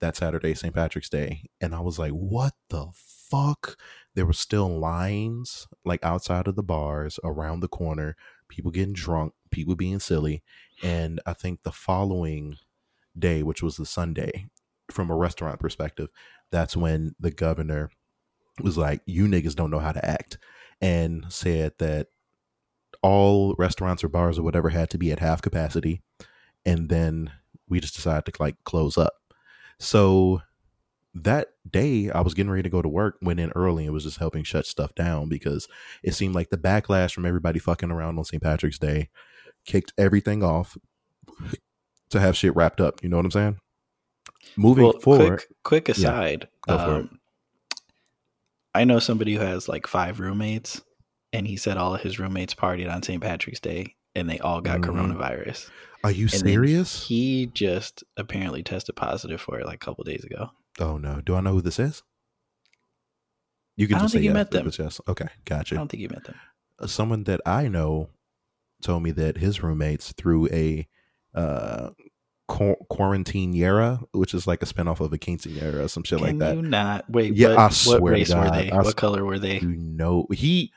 that 0.00 0.16
Saturday, 0.16 0.54
St. 0.54 0.74
Patrick's 0.74 1.10
Day, 1.10 1.42
and 1.60 1.74
I 1.74 1.80
was 1.80 1.98
like, 1.98 2.12
what 2.12 2.54
the 2.70 2.86
fuck? 2.94 3.76
There 4.14 4.24
were 4.24 4.32
still 4.32 4.78
lines 4.78 5.68
like 5.84 6.02
outside 6.02 6.48
of 6.48 6.56
the 6.56 6.62
bars 6.62 7.20
around 7.22 7.60
the 7.60 7.68
corner, 7.68 8.16
people 8.48 8.70
getting 8.70 8.94
drunk, 8.94 9.34
people 9.50 9.74
being 9.74 10.00
silly. 10.00 10.42
And 10.82 11.20
I 11.26 11.34
think 11.34 11.64
the 11.64 11.72
following 11.72 12.56
day, 13.18 13.42
which 13.42 13.62
was 13.62 13.76
the 13.76 13.84
Sunday, 13.84 14.46
from 14.90 15.10
a 15.10 15.16
restaurant 15.16 15.60
perspective, 15.60 16.08
that's 16.50 16.76
when 16.76 17.14
the 17.18 17.30
governor 17.30 17.90
was 18.62 18.78
like, 18.78 19.00
You 19.06 19.26
niggas 19.26 19.54
don't 19.54 19.70
know 19.70 19.78
how 19.78 19.92
to 19.92 20.04
act, 20.04 20.38
and 20.80 21.26
said 21.28 21.72
that 21.78 22.08
all 23.02 23.54
restaurants 23.58 24.02
or 24.02 24.08
bars 24.08 24.38
or 24.38 24.42
whatever 24.42 24.70
had 24.70 24.90
to 24.90 24.98
be 24.98 25.12
at 25.12 25.20
half 25.20 25.42
capacity. 25.42 26.02
And 26.64 26.88
then 26.88 27.30
we 27.68 27.80
just 27.80 27.94
decided 27.94 28.32
to 28.32 28.42
like 28.42 28.56
close 28.64 28.98
up. 28.98 29.14
So 29.78 30.42
that 31.14 31.48
day 31.70 32.10
I 32.10 32.20
was 32.20 32.34
getting 32.34 32.50
ready 32.50 32.64
to 32.64 32.70
go 32.70 32.82
to 32.82 32.88
work, 32.88 33.16
went 33.22 33.40
in 33.40 33.52
early 33.54 33.84
and 33.84 33.92
was 33.92 34.04
just 34.04 34.18
helping 34.18 34.44
shut 34.44 34.66
stuff 34.66 34.94
down 34.94 35.28
because 35.28 35.68
it 36.02 36.14
seemed 36.14 36.34
like 36.34 36.50
the 36.50 36.58
backlash 36.58 37.12
from 37.12 37.26
everybody 37.26 37.58
fucking 37.58 37.90
around 37.90 38.18
on 38.18 38.24
St. 38.24 38.42
Patrick's 38.42 38.78
Day 38.78 39.08
kicked 39.66 39.92
everything 39.96 40.42
off 40.42 40.76
to 42.10 42.20
have 42.20 42.36
shit 42.36 42.54
wrapped 42.54 42.80
up. 42.80 43.02
You 43.02 43.08
know 43.08 43.16
what 43.16 43.24
I'm 43.24 43.30
saying? 43.30 43.58
Moving 44.56 44.84
well 44.84 45.00
forward, 45.00 45.44
quick 45.62 45.86
quick 45.86 45.88
aside 45.88 46.48
it. 46.68 46.70
um, 46.70 47.18
i 48.74 48.84
know 48.84 48.98
somebody 48.98 49.34
who 49.34 49.40
has 49.40 49.68
like 49.68 49.86
five 49.86 50.20
roommates 50.20 50.80
and 51.32 51.46
he 51.46 51.56
said 51.56 51.76
all 51.76 51.94
of 51.94 52.00
his 52.02 52.18
roommates 52.18 52.54
partied 52.54 52.92
on 52.92 53.02
st 53.02 53.22
patrick's 53.22 53.60
day 53.60 53.94
and 54.14 54.28
they 54.30 54.38
all 54.40 54.60
got 54.60 54.80
Mhm. 54.80 54.84
coronavirus 55.16 55.70
are 56.04 56.10
you 56.10 56.24
And 56.24 56.30
serious? 56.32 57.06
he 57.06 57.46
just 57.46 58.04
apparently 58.16 58.62
tested 58.62 58.94
positive 58.96 59.40
for 59.40 59.58
it 59.58 59.66
like 59.66 59.76
a 59.82 59.84
couple 59.84 60.04
days 60.04 60.24
ago 60.24 60.50
oh 60.78 60.98
no. 60.98 61.20
Do 61.22 61.34
I 61.34 61.40
know 61.40 61.52
who 61.52 61.62
this 61.62 61.78
is? 61.78 62.02
You 63.76 63.86
can 63.88 63.96
I 63.96 63.98
don't 63.98 64.04
just 64.04 64.12
say 64.12 64.18
think 64.18 64.24
you 64.24 64.30
yes, 64.30 64.34
met 64.34 64.50
them. 64.50 64.70
yes. 64.78 65.00
Okay, 65.08 65.28
gotcha. 65.44 65.74
i 65.74 65.78
don't 65.78 65.88
think 65.88 66.02
you 66.02 66.08
met 66.10 66.24
them 66.24 66.36
someone 66.86 67.24
that 67.24 67.40
I 67.46 67.68
know 67.68 68.10
told 68.82 69.02
me 69.02 69.10
that 69.12 69.38
his 69.38 69.62
roommates 69.62 70.12
threw 70.12 70.46
a 70.52 70.86
uh 71.34 71.90
qu- 72.48 72.76
quarantine 72.88 73.54
Yera, 73.54 74.02
which 74.12 74.34
is 74.34 74.46
like 74.46 74.62
a 74.62 74.66
spinoff 74.66 75.00
of 75.00 75.12
a 75.12 75.18
quinceanera 75.18 75.84
or 75.84 75.88
some 75.88 76.02
shit 76.04 76.18
Can 76.18 76.26
like 76.26 76.38
that. 76.38 76.56
you 76.56 76.62
not 76.62 77.08
wait? 77.10 77.34
Yeah, 77.34 77.48
what, 77.48 77.58
I 77.58 77.62
what 77.64 77.72
swear 77.74 77.98
to 77.98 78.04
race 78.06 78.34
were 78.34 78.50
they? 78.50 78.70
I 78.70 78.82
what 78.82 78.96
color 78.96 79.24
were 79.24 79.38
they? 79.38 79.60
You 79.60 79.76
know, 79.76 80.26
he 80.32 80.72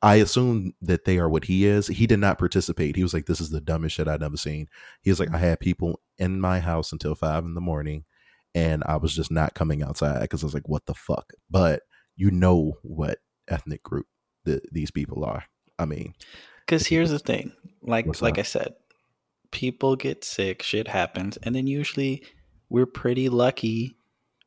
I 0.00 0.16
assume 0.16 0.74
that 0.82 1.04
they 1.04 1.18
are 1.18 1.28
what 1.28 1.44
he 1.44 1.66
is. 1.66 1.88
He 1.88 2.06
did 2.06 2.20
not 2.20 2.38
participate. 2.38 2.94
He 2.94 3.02
was 3.02 3.12
like, 3.12 3.26
"This 3.26 3.40
is 3.40 3.50
the 3.50 3.60
dumbest 3.60 3.96
shit 3.96 4.06
I've 4.06 4.22
ever 4.22 4.36
seen." 4.36 4.68
He 5.02 5.10
was 5.10 5.18
like, 5.18 5.34
"I 5.34 5.38
had 5.38 5.58
people 5.60 6.00
in 6.18 6.40
my 6.40 6.60
house 6.60 6.92
until 6.92 7.16
five 7.16 7.44
in 7.44 7.54
the 7.54 7.60
morning, 7.60 8.04
and 8.54 8.84
I 8.86 8.96
was 8.96 9.14
just 9.14 9.32
not 9.32 9.54
coming 9.54 9.82
outside 9.82 10.20
because 10.20 10.42
I 10.44 10.46
was 10.46 10.54
like, 10.54 10.68
what 10.68 10.86
the 10.86 10.94
fuck?" 10.94 11.32
But 11.50 11.82
you 12.14 12.30
know 12.30 12.74
what 12.82 13.18
ethnic 13.48 13.82
group 13.82 14.06
the, 14.44 14.60
these 14.70 14.92
people 14.92 15.24
are. 15.24 15.44
I 15.80 15.84
mean, 15.84 16.14
Because 16.64 16.86
here's 16.86 17.10
the 17.10 17.18
thing, 17.18 17.52
like 17.82 18.20
like? 18.22 18.38
I 18.38 18.42
said, 18.42 18.74
people 19.50 19.96
get 19.96 20.24
sick, 20.24 20.62
shit 20.62 20.88
happens, 20.88 21.36
and 21.38 21.54
then 21.54 21.66
usually 21.66 22.22
we're 22.68 22.86
pretty 22.86 23.28
lucky 23.28 23.96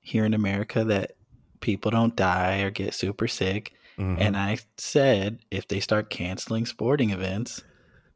here 0.01 0.25
in 0.25 0.34
America 0.34 0.84
that 0.84 1.13
people 1.60 1.91
don't 1.91 2.15
die 2.15 2.62
or 2.62 2.70
get 2.72 2.93
super 2.93 3.27
sick. 3.27 3.72
mhm. 3.98 4.17
And 4.20 4.38
I 4.38 4.58
said 4.77 5.39
if 5.51 5.67
they 5.67 5.79
start 5.79 6.10
canceling 6.10 6.65
sporting 6.65 7.10
events, 7.12 7.62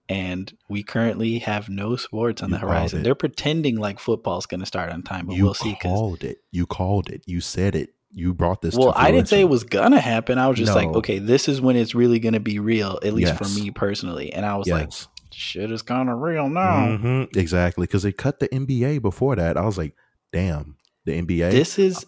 and 0.08 0.56
we 0.70 0.84
currently 0.84 1.39
have 1.39 1.68
no 1.68 1.96
sports 1.96 2.44
on 2.44 2.50
You 2.50 2.56
the 2.56 2.60
horizon, 2.60 3.01
they're 3.04 3.15
pretending 3.15 3.77
like 3.77 4.00
football's 4.00 4.46
going 4.46 4.60
to 4.60 4.65
start 4.68 4.92
on 4.92 5.01
time, 5.01 5.25
but 5.27 5.36
you 5.36 5.44
we'll 5.46 5.54
see. 5.56 5.74
'cause- 5.74 5.92
called 5.92 6.24
it. 6.24 6.38
You 6.51 6.65
called 6.68 7.10
it. 7.10 7.24
You 7.25 7.42
said 7.42 7.75
it. 7.75 7.89
You 8.12 8.34
brought 8.34 8.62
this. 8.62 8.75
well, 8.75 8.94
to 8.94 9.00
I 9.00 9.12
didn't 9.12 9.27
say 9.27 9.42
it 9.42 9.50
was 9.50 9.65
gonna 9.65 10.00
happen. 10.00 10.38
I 10.38 10.48
was 10.48 10.58
just 10.58 10.74
like, 10.74 10.88
okay, 10.96 11.20
this 11.20 11.50
is 11.50 11.60
when 11.60 11.75
it's 11.75 11.94
really 11.94 12.20
gonna 12.20 12.39
be 12.39 12.60
real, 12.60 12.98
at 13.04 13.13
least 13.13 13.34
for 13.36 13.50
me 13.60 13.72
personally. 13.72 14.32
And 14.32 14.46
I 14.46 14.56
was 14.56 14.68
like, 14.70 14.86
Yes. 14.86 15.08
Shit 15.36 15.72
is 15.72 15.82
kind 15.82 16.10
of 16.10 16.20
real 16.20 16.50
now. 16.50 16.98
Mhm, 16.98 17.36
exactly. 17.36 17.86
Because 17.86 18.04
they 18.04 18.12
cut 18.12 18.39
the 18.39 18.48
NBA 18.48 19.01
before 19.01 19.36
that. 19.36 19.58
I 19.58 19.65
was 19.65 19.77
like, 19.77 19.96
damn, 20.32 20.77
the 21.06 21.22
NBA. 21.22 21.51
This 21.51 21.77
is, 21.77 22.06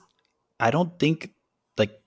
I 0.60 0.72
don't 0.72 0.98
think 0.98 1.32
like 1.78 2.02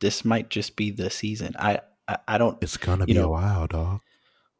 this 0.00 0.24
might 0.24 0.50
just 0.50 0.76
be 0.76 0.90
the 0.90 1.08
season. 1.10 1.54
I, 1.58 1.80
I, 2.08 2.18
I 2.28 2.38
don't. 2.38 2.58
it's 2.62 2.76
gonna 2.76 3.04
you 3.06 3.14
be 3.14 3.18
a 3.18 3.22
know, 3.22 3.30
while, 3.30 3.66
dog. 3.66 4.00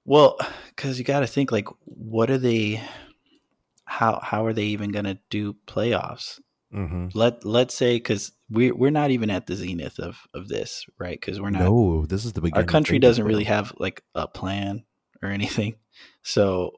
Well, 0.04 0.38
because 0.68 0.98
you 0.98 1.04
got 1.04 1.20
to 1.20 1.26
think 1.26 1.50
like, 1.50 1.68
what 1.84 2.30
are 2.30 2.38
they? 2.38 2.80
How 3.84 4.20
how 4.22 4.44
are 4.46 4.52
they 4.52 4.64
even 4.66 4.90
gonna 4.90 5.18
do 5.30 5.54
playoffs? 5.66 6.40
hmm 6.72 7.08
Let 7.14 7.44
let's 7.44 7.74
say 7.74 7.96
because 7.96 8.32
we're 8.50 8.74
we're 8.74 8.90
not 8.90 9.10
even 9.10 9.30
at 9.30 9.46
the 9.46 9.54
zenith 9.54 9.98
of 9.98 10.18
of 10.34 10.48
this, 10.48 10.86
right? 10.98 11.18
Because 11.18 11.40
we're 11.40 11.50
not. 11.50 11.62
No, 11.62 12.04
this 12.06 12.24
is 12.24 12.32
the 12.32 12.40
beginning. 12.40 12.64
our 12.64 12.66
country 12.66 12.98
doesn't 12.98 13.24
really 13.24 13.44
have 13.44 13.72
like 13.78 14.02
a 14.14 14.26
plan 14.26 14.84
or 15.22 15.28
anything 15.28 15.76
so 16.26 16.72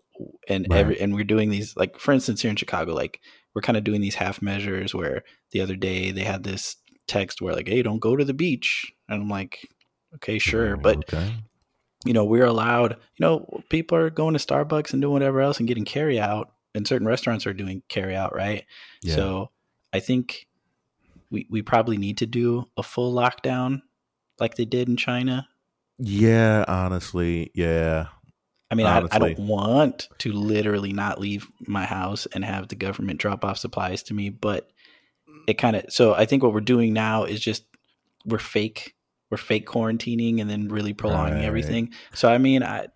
and 0.49 0.67
Right. 0.69 0.81
every 0.81 1.01
and 1.01 1.15
we're 1.15 1.25
doing 1.25 1.49
these 1.49 1.75
like 1.77 1.99
for 1.99 2.13
instance 2.13 2.43
here 2.43 2.51
in 2.51 2.57
chicago 2.57 2.93
like 2.93 3.21
we're 3.55 3.63
kind 3.63 3.77
of 3.79 3.85
doing 3.85 4.01
these 4.01 4.17
half 4.17 4.43
measures 4.43 4.95
where 4.95 5.23
the 5.53 5.61
other 5.61 5.77
day 5.77 6.11
they 6.11 6.25
had 6.25 6.43
this 6.45 6.77
text 7.07 7.41
where 7.41 7.55
like 7.55 7.67
hey 7.69 7.81
don't 7.83 7.99
go 8.01 8.15
to 8.17 8.25
the 8.25 8.35
beach 8.35 8.93
and 9.09 9.23
i'm 9.23 9.29
like 9.29 9.67
okay 10.15 10.39
sure 10.39 10.77
but 10.77 10.99
okay. 10.99 11.33
you 12.05 12.13
know 12.13 12.25
we're 12.25 12.45
allowed 12.45 12.93
you 12.93 13.21
know 13.25 13.63
people 13.71 13.97
are 13.97 14.11
going 14.11 14.35
to 14.37 14.45
starbucks 14.45 14.93
and 14.93 15.01
doing 15.01 15.15
whatever 15.15 15.41
else 15.41 15.59
and 15.59 15.69
getting 15.69 15.85
carry 15.87 16.21
out 16.21 16.53
and 16.75 16.87
certain 16.87 17.07
restaurants 17.07 17.47
are 17.47 17.55
doing 17.55 17.83
carry 17.89 18.15
out 18.15 18.35
right 18.35 18.65
Yeah. 19.03 19.15
so 19.15 19.51
i 19.95 20.01
think 20.01 20.47
we, 21.31 21.47
we 21.51 21.63
probably 21.63 21.97
need 21.97 22.19
to 22.19 22.27
do 22.27 22.67
a 22.77 22.83
full 22.83 23.15
lockdown 23.15 23.81
like 24.41 24.57
they 24.57 24.67
did 24.67 24.89
in 24.89 24.97
china 24.99 25.49
yeah, 26.01 26.65
honestly, 26.69 27.51
yeah. 27.55 28.07
I 28.71 28.75
mean, 28.75 28.87
I, 28.87 29.07
I 29.11 29.19
don't 29.19 29.39
want 29.39 30.09
to 30.19 30.33
literally 30.33 30.93
not 30.93 31.21
leave 31.21 31.49
my 31.67 31.87
house 31.87 32.27
and 32.27 32.45
have 32.45 32.69
the 32.69 32.75
government 32.75 33.19
drop 33.19 33.45
off 33.45 33.59
supplies 33.59 34.03
to 34.05 34.15
me, 34.15 34.29
but 34.29 34.71
it 35.47 35.55
kind 35.55 35.77
of. 35.77 35.85
So 35.89 36.15
I 36.15 36.27
think 36.27 36.43
what 36.43 36.53
we're 36.53 36.61
doing 36.61 36.93
now 36.93 37.25
is 37.25 37.41
just 37.41 37.65
we're 38.27 38.39
fake, 38.39 38.95
we're 39.31 39.39
fake 39.39 39.67
quarantining 39.67 40.41
and 40.41 40.51
then 40.51 40.69
really 40.69 40.93
prolonging 40.93 41.37
Right. 41.37 41.45
everything. 41.45 41.93
So 42.13 42.29
I 42.29 42.37
mean, 42.37 42.63
I, 42.63 42.89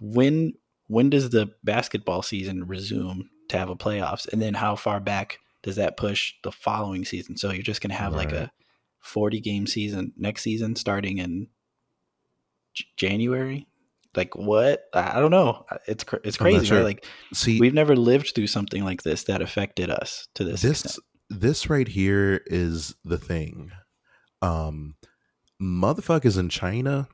when 0.00 0.54
when 0.88 1.10
does 1.10 1.30
the 1.30 1.52
basketball 1.62 2.22
season 2.22 2.66
resume 2.66 3.28
to 3.50 3.58
have 3.58 3.70
a 3.70 3.76
playoffs, 3.76 4.26
and 4.32 4.42
then 4.42 4.54
how 4.54 4.74
far 4.74 4.98
back 4.98 5.38
does 5.62 5.76
that 5.76 5.96
push 5.96 6.34
the 6.42 6.50
following 6.50 7.04
season? 7.04 7.36
So 7.36 7.52
you're 7.52 7.62
just 7.62 7.80
going 7.80 7.90
to 7.90 7.96
have 7.96 8.14
like 8.14 8.32
a 8.32 8.50
forty 8.98 9.38
game 9.38 9.68
season 9.68 10.12
next 10.16 10.42
season 10.42 10.74
starting 10.74 11.18
in 11.18 11.46
J- 12.74 12.86
January. 12.96 13.68
Like 14.16 14.34
what? 14.36 14.82
I 14.92 15.20
don't 15.20 15.30
know. 15.30 15.64
It's 15.86 16.04
it's 16.24 16.36
crazy, 16.36 16.66
sure. 16.66 16.78
right? 16.78 16.84
Like 16.84 17.06
See, 17.32 17.60
we've 17.60 17.74
never 17.74 17.94
lived 17.94 18.34
through 18.34 18.48
something 18.48 18.84
like 18.84 19.02
this 19.02 19.24
that 19.24 19.42
affected 19.42 19.90
us 19.90 20.26
to 20.34 20.44
this. 20.44 20.62
this 20.62 20.84
extent. 20.84 21.04
this 21.28 21.70
right 21.70 21.86
here 21.86 22.42
is 22.46 22.94
the 23.04 23.18
thing. 23.18 23.70
Um, 24.42 24.96
motherfuckers 25.62 26.38
in 26.38 26.48
China, 26.48 27.08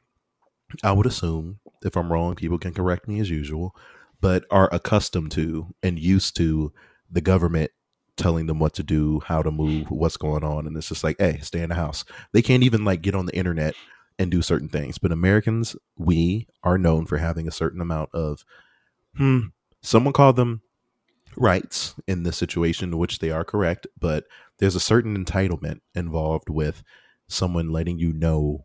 I 0.83 0.93
would 0.93 1.07
assume, 1.07 1.59
if 1.83 1.97
I'm 1.97 2.11
wrong, 2.11 2.35
people 2.35 2.59
can 2.59 2.73
correct 2.73 3.09
me 3.09 3.21
as 3.21 3.29
usual, 3.29 3.75
but 4.21 4.45
are 4.51 4.71
accustomed 4.73 5.33
to 5.33 5.75
and 5.83 5.99
used 5.99 6.37
to 6.37 6.73
the 7.11 7.21
government 7.21 7.73
telling 8.17 8.47
them 8.47 8.59
what 8.59 8.73
to 8.75 8.83
do, 8.83 9.21
how 9.27 9.43
to 9.43 9.51
move, 9.51 9.91
what's 9.91 10.17
going 10.17 10.43
on, 10.43 10.67
and 10.67 10.77
it's 10.77 10.89
just 10.89 11.05
like, 11.05 11.17
hey, 11.19 11.39
stay 11.43 11.61
in 11.61 11.69
the 11.69 11.75
house. 11.75 12.05
They 12.33 12.41
can't 12.41 12.63
even 12.63 12.85
like 12.85 13.03
get 13.03 13.15
on 13.15 13.27
the 13.27 13.37
internet 13.37 13.75
and 14.19 14.31
do 14.31 14.43
certain 14.43 14.69
things. 14.69 14.99
But 14.99 15.13
Americans, 15.13 15.77
we 15.97 16.49
are 16.63 16.79
known 16.79 17.07
for 17.07 17.19
having 17.19 17.47
a 17.47 17.53
certain 17.53 17.81
amount 17.81 18.11
of, 18.15 18.45
hmm, 19.17 19.41
someone 19.83 20.13
called 20.13 20.37
them 20.37 20.63
rights 21.37 21.95
in 22.07 22.23
this 22.23 22.37
situation, 22.37 22.97
which 22.97 23.19
they 23.19 23.31
are 23.31 23.45
correct, 23.45 23.87
but 23.99 24.25
there's 24.59 24.75
a 24.75 24.81
certain 24.81 25.23
entitlement 25.23 25.81
involved 25.95 26.49
with 26.49 26.83
someone 27.29 27.71
letting 27.71 27.99
you 27.99 28.13
know, 28.13 28.65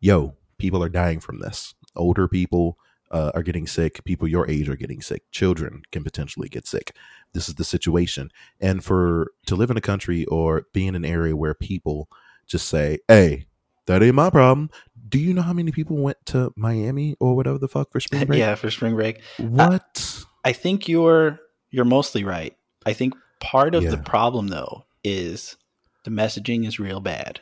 yo, 0.00 0.34
people 0.58 0.82
are 0.82 0.88
dying 0.88 1.20
from 1.20 1.40
this. 1.40 1.74
Older 1.96 2.28
people 2.28 2.78
uh, 3.10 3.32
are 3.34 3.42
getting 3.42 3.66
sick. 3.66 4.04
People 4.04 4.28
your 4.28 4.48
age 4.48 4.68
are 4.68 4.76
getting 4.76 5.00
sick. 5.00 5.22
Children 5.30 5.82
can 5.92 6.04
potentially 6.04 6.48
get 6.48 6.66
sick. 6.66 6.94
This 7.32 7.48
is 7.48 7.54
the 7.54 7.64
situation. 7.64 8.30
And 8.60 8.84
for 8.84 9.32
to 9.46 9.56
live 9.56 9.70
in 9.70 9.76
a 9.76 9.82
country 9.82 10.24
or 10.26 10.66
be 10.72 10.86
in 10.86 10.94
an 10.94 11.04
area 11.04 11.36
where 11.36 11.54
people 11.54 12.08
just 12.46 12.68
say, 12.68 12.98
hey, 13.08 13.46
that 13.86 14.02
ain't 14.02 14.14
my 14.14 14.30
problem. 14.30 14.70
Do 15.08 15.18
you 15.18 15.32
know 15.32 15.42
how 15.42 15.52
many 15.52 15.70
people 15.70 15.96
went 15.96 16.18
to 16.26 16.52
Miami 16.56 17.16
or 17.20 17.36
whatever 17.36 17.58
the 17.58 17.68
fuck 17.68 17.92
for 17.92 18.00
spring 18.00 18.26
break? 18.26 18.38
yeah, 18.38 18.54
for 18.54 18.70
spring 18.70 18.94
break, 18.94 19.20
What? 19.38 20.24
I 20.44 20.52
think 20.52 20.88
you're 20.88 21.40
you're 21.70 21.84
mostly 21.84 22.24
right. 22.24 22.56
I 22.84 22.92
think 22.92 23.14
part 23.40 23.74
of 23.74 23.84
the 23.84 23.98
problem 23.98 24.48
though 24.48 24.84
is 25.04 25.56
the 26.04 26.10
messaging 26.10 26.66
is 26.66 26.78
real 26.78 27.00
bad, 27.00 27.40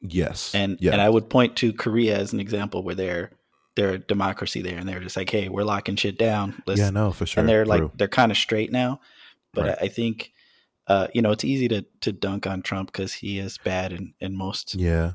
yes. 0.00 0.54
and 0.54 0.76
yeah. 0.80 0.92
and 0.92 1.00
I 1.00 1.08
would 1.08 1.30
point 1.30 1.56
to 1.56 1.72
Korea 1.72 2.18
as 2.18 2.32
an 2.32 2.40
example 2.40 2.82
where 2.82 2.94
they're 2.94 3.30
they're 3.76 3.94
a 3.94 3.98
democracy 3.98 4.62
there, 4.62 4.78
and 4.78 4.88
they're 4.88 5.00
just 5.00 5.16
like, 5.16 5.30
hey, 5.30 5.48
we're 5.48 5.62
locking 5.62 5.96
shit 5.96 6.18
down. 6.18 6.62
Let's 6.66 6.80
yeah, 6.80 6.90
no, 6.90 7.12
for 7.12 7.26
sure. 7.26 7.40
and 7.40 7.48
they're 7.48 7.64
True. 7.64 7.70
like 7.70 7.96
they're 7.96 8.08
kind 8.08 8.32
of 8.32 8.38
straight 8.38 8.72
now. 8.72 9.00
But 9.52 9.66
Right. 9.66 9.78
I, 9.80 9.84
I 9.84 9.88
think 9.88 10.32
uh, 10.86 11.08
you 11.14 11.22
know 11.22 11.30
it's 11.30 11.44
easy 11.44 11.68
to 11.68 11.84
to 12.00 12.12
dunk 12.12 12.46
on 12.46 12.62
Trump 12.62 12.92
because 12.92 13.12
he 13.12 13.38
is 13.38 13.58
bad, 13.58 13.92
and 13.92 14.12
and 14.20 14.36
most 14.36 14.74
yeah. 14.74 15.12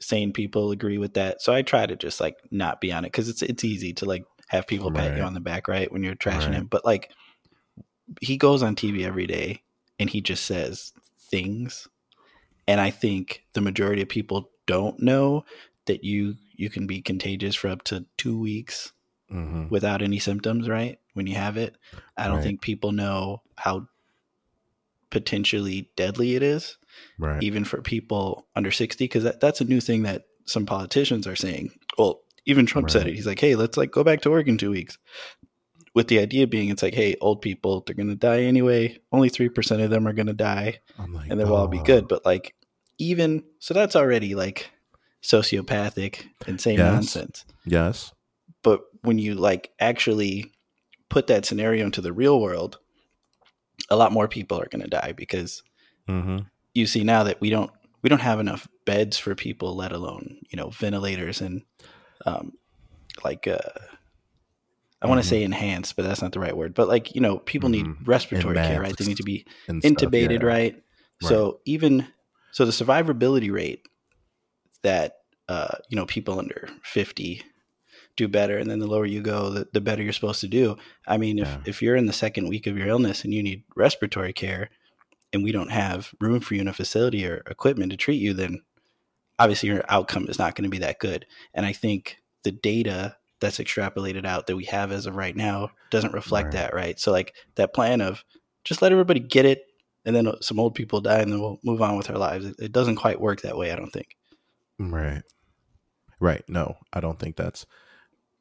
Sane 0.00 0.32
people 0.32 0.70
agree 0.70 0.98
with 0.98 1.14
that. 1.14 1.42
So 1.42 1.52
I 1.52 1.62
try 1.62 1.86
to 1.86 1.96
just 1.96 2.20
like 2.20 2.36
not 2.50 2.80
be 2.80 2.92
on 2.92 3.04
it 3.04 3.08
because 3.12 3.28
it's 3.28 3.42
it's 3.42 3.64
easy 3.64 3.92
to 3.94 4.04
like 4.04 4.24
have 4.48 4.66
people 4.66 4.90
pat 4.92 5.16
you 5.16 5.22
on 5.22 5.34
the 5.34 5.40
back, 5.40 5.68
right, 5.68 5.90
when 5.90 6.02
you're 6.02 6.14
trashing 6.14 6.48
Right. 6.48 6.54
him. 6.54 6.66
But 6.66 6.84
like 6.84 7.10
he 8.20 8.36
goes 8.36 8.62
on 8.62 8.76
TV 8.76 9.04
every 9.04 9.26
day 9.26 9.62
and 9.98 10.08
he 10.08 10.20
just 10.20 10.44
says 10.44 10.92
things, 11.30 11.88
and 12.68 12.80
I 12.80 12.90
think 12.90 13.42
the 13.54 13.60
majority 13.60 14.02
of 14.02 14.08
people 14.08 14.50
don't 14.66 15.00
know 15.00 15.44
that 15.86 16.04
you 16.04 16.34
you 16.54 16.70
can 16.70 16.86
be 16.86 17.00
contagious 17.02 17.54
for 17.54 17.68
up 17.68 17.82
to 17.84 18.06
two 18.16 18.38
weeks 18.38 18.92
hmm 19.28 19.68
without 19.68 20.02
any 20.02 20.18
symptoms, 20.18 20.68
right? 20.68 20.98
When 21.14 21.26
you 21.26 21.34
have 21.34 21.56
it. 21.56 21.76
I 22.16 22.28
don't 22.28 22.36
Right. 22.36 22.44
think 22.44 22.60
people 22.60 22.92
know 22.92 23.42
how 23.56 23.88
potentially 25.10 25.90
deadly 25.96 26.34
it 26.34 26.42
is, 26.42 26.78
Right. 27.18 27.42
even 27.42 27.64
for 27.64 27.80
people 27.80 28.46
under 28.54 28.70
60, 28.70 29.04
because 29.04 29.24
that, 29.24 29.40
that's 29.40 29.60
a 29.60 29.64
new 29.64 29.80
thing 29.80 30.02
that 30.02 30.24
some 30.44 30.66
politicians 30.66 31.26
are 31.26 31.36
saying. 31.36 31.70
Well, 31.96 32.20
even 32.44 32.66
Trump 32.66 32.90
said 32.90 33.06
it. 33.08 33.14
He's 33.14 33.26
like, 33.26 33.40
hey, 33.40 33.56
let's 33.56 33.76
like 33.76 33.90
go 33.90 34.04
back 34.04 34.20
to 34.22 34.30
work 34.30 34.46
in 34.46 34.58
two 34.58 34.70
weeks. 34.70 34.98
With 35.94 36.08
the 36.08 36.18
idea 36.18 36.46
being, 36.46 36.68
it's 36.68 36.82
like, 36.82 36.94
hey, 36.94 37.16
old 37.20 37.40
people, 37.40 37.82
they're 37.86 37.94
going 37.96 38.08
to 38.08 38.14
die 38.14 38.42
anyway. 38.42 38.98
Only 39.10 39.30
3% 39.30 39.82
of 39.82 39.90
them 39.90 40.06
are 40.06 40.12
going 40.12 40.26
to 40.26 40.34
die 40.34 40.80
like, 40.98 41.30
and 41.30 41.40
then 41.40 41.48
we'll 41.48 41.56
all 41.56 41.68
be 41.68 41.80
oh. 41.80 41.84
good. 41.84 42.06
But 42.06 42.24
like, 42.24 42.54
even 42.98 43.44
so, 43.58 43.72
that's 43.74 43.96
already 43.96 44.34
like 44.34 44.70
sociopathic, 45.22 46.26
insane 46.46 46.78
Yes. 46.78 46.92
nonsense 46.92 47.44
Yes. 47.64 48.12
but 48.62 48.82
when 49.02 49.18
you 49.18 49.34
like 49.34 49.70
actually 49.80 50.52
put 51.08 51.26
that 51.28 51.44
scenario 51.44 51.84
into 51.84 52.00
the 52.00 52.12
real 52.12 52.40
world 52.40 52.78
a 53.90 53.96
lot 53.96 54.12
more 54.12 54.28
people 54.28 54.60
are 54.60 54.68
going 54.70 54.82
to 54.82 54.88
die 54.88 55.12
because 55.16 55.62
hmm 56.08 56.38
you 56.76 56.86
see 56.86 57.02
now 57.04 57.22
that 57.24 57.40
we 57.40 57.50
don't 57.50 57.70
we 58.02 58.08
don't 58.08 58.20
have 58.20 58.38
enough 58.40 58.68
beds 58.84 59.18
for 59.18 59.34
people 59.34 59.74
let 59.74 59.92
alone 59.92 60.38
you 60.50 60.56
know 60.56 60.70
ventilators 60.70 61.40
and 61.40 61.62
um 62.24 62.52
like 63.24 63.46
uh 63.48 63.58
I 65.02 65.08
want 65.08 65.20
to 65.20 65.28
say 65.28 65.42
enhanced, 65.42 65.94
but 65.94 66.04
that's 66.06 66.22
not 66.22 66.32
the 66.32 66.40
right 66.40 66.56
word. 66.56 66.72
But 66.74 66.88
like, 66.88 67.14
you 67.14 67.20
know, 67.20 67.38
people 67.38 67.68
need 67.68 67.84
Mhm. 67.84 68.06
respiratory 68.06 68.56
And 68.56 68.66
care, 68.66 68.80
right? 68.80 68.96
They 68.96 69.04
need 69.04 69.18
to 69.18 69.22
be 69.24 69.44
And 69.68 69.82
stuff, 69.82 70.10
intubated, 70.10 70.40
yeah. 70.40 70.46
right? 70.48 70.82
So 71.20 71.60
even 71.66 72.06
so, 72.50 72.64
the 72.64 72.72
survivability 72.72 73.52
rate 73.52 73.86
that 74.82 75.18
uh, 75.48 75.76
you 75.90 75.96
know 75.96 76.06
people 76.06 76.38
under 76.38 76.68
fifty 76.82 77.42
do 78.16 78.26
better, 78.26 78.56
and 78.58 78.70
then 78.70 78.78
the 78.78 78.86
lower 78.86 79.04
you 79.06 79.20
go, 79.20 79.50
the, 79.50 79.68
the 79.72 79.80
better 79.80 80.02
you're 80.02 80.12
supposed 80.14 80.40
to 80.40 80.48
do. 80.48 80.76
I 81.06 81.18
mean, 81.18 81.38
if 81.38 81.46
Yeah. 81.48 81.60
if 81.66 81.82
you're 81.82 81.96
in 81.96 82.06
the 82.06 82.12
second 82.12 82.48
week 82.48 82.66
of 82.66 82.76
your 82.78 82.88
illness 82.88 83.22
and 83.24 83.32
you 83.34 83.42
need 83.42 83.64
respiratory 83.76 84.32
care, 84.32 84.70
and 85.36 85.44
we 85.44 85.52
don't 85.52 85.70
have 85.70 86.12
room 86.20 86.40
for 86.40 86.54
you 86.54 86.62
in 86.62 86.68
a 86.68 86.72
facility 86.72 87.24
or 87.24 87.42
equipment 87.48 87.92
to 87.92 87.96
treat 87.96 88.20
you, 88.20 88.32
then 88.34 88.62
obviously 89.38 89.68
your 89.68 89.84
outcome 89.88 90.26
is 90.28 90.38
not 90.38 90.56
going 90.56 90.64
to 90.64 90.70
be 90.70 90.78
that 90.78 90.98
good. 90.98 91.26
And 91.54 91.64
I 91.64 91.72
think 91.72 92.16
the 92.42 92.50
data 92.50 93.16
that's 93.40 93.58
extrapolated 93.58 94.24
out 94.24 94.46
that 94.46 94.56
we 94.56 94.64
have 94.64 94.90
as 94.90 95.06
of 95.06 95.14
right 95.14 95.36
now 95.36 95.70
doesn't 95.90 96.14
reflect 96.14 96.46
Right. 96.46 96.52
that, 96.54 96.74
right? 96.74 96.98
So 96.98 97.12
like 97.12 97.34
that 97.56 97.74
plan 97.74 98.00
of 98.00 98.24
just 98.64 98.82
let 98.82 98.92
everybody 98.92 99.20
get 99.20 99.44
it 99.44 99.62
and 100.04 100.16
then 100.16 100.32
some 100.40 100.58
old 100.58 100.74
people 100.74 101.00
die 101.00 101.20
and 101.20 101.30
then 101.30 101.40
we'll 101.40 101.60
move 101.62 101.82
on 101.82 101.96
with 101.96 102.08
our 102.10 102.18
lives. 102.18 102.46
It, 102.58 102.72
doesn't 102.72 102.96
quite 102.96 103.20
work 103.20 103.42
that 103.42 103.58
way, 103.58 103.72
I 103.72 103.76
don't 103.76 103.92
think. 103.92 104.16
Right. 104.78 105.22
Right. 106.18 106.42
No, 106.48 106.76
I 106.92 107.00
don't 107.00 107.18
think 107.18 107.36
that's 107.36 107.66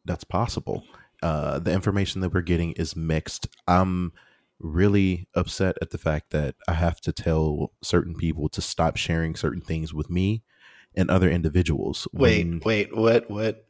that's 0.05 0.23
possible. 0.23 0.83
Uh 1.21 1.59
the 1.59 1.73
information 1.73 2.21
that 2.21 2.33
we're 2.33 2.41
getting 2.41 2.71
is 2.73 2.95
mixed. 2.95 3.47
I'm 3.67 4.13
really 4.59 5.27
upset 5.35 5.77
at 5.81 5.91
the 5.91 5.97
fact 5.97 6.31
that 6.31 6.55
I 6.67 6.73
have 6.73 7.01
to 7.01 7.11
tell 7.11 7.71
certain 7.83 8.15
people 8.15 8.49
to 8.49 8.61
stop 8.61 8.97
sharing 8.97 9.35
certain 9.35 9.61
things 9.61 9.93
with 9.93 10.09
me 10.09 10.43
and 10.95 11.09
other 11.09 11.29
individuals. 11.29 12.07
Wait, 12.13 12.45
when- 12.45 12.61
wait, 12.63 12.95
what 12.95 13.29
what 13.29 13.65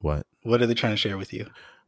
what? 0.00 0.26
what 0.42 0.60
are 0.60 0.66
they 0.66 0.74
trying 0.74 0.92
to 0.92 0.98
share 0.98 1.16
with 1.18 1.32
you? 1.32 1.46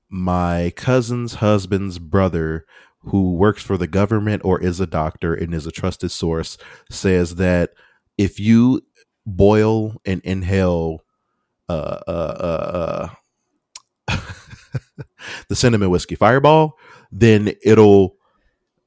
My 0.08 0.72
cousin's 0.76 1.34
husband's 1.34 1.98
brother 1.98 2.64
who 3.00 3.34
works 3.34 3.62
for 3.62 3.76
the 3.76 3.86
government 3.86 4.42
or 4.44 4.60
is 4.60 4.80
a 4.80 4.86
doctor 4.86 5.34
and 5.34 5.54
is 5.54 5.66
a 5.66 5.72
trusted 5.72 6.10
source 6.10 6.58
says 6.90 7.36
that 7.36 7.70
if 8.18 8.40
you 8.40 8.80
boil 9.24 9.94
and 10.04 10.20
inhale 10.24 11.00
uh 11.68 11.98
uh 12.06 13.08
uh, 14.08 14.08
uh 14.08 14.16
the 15.48 15.56
cinnamon 15.56 15.90
whiskey 15.90 16.14
fireball 16.14 16.78
then 17.10 17.52
it'll 17.62 18.16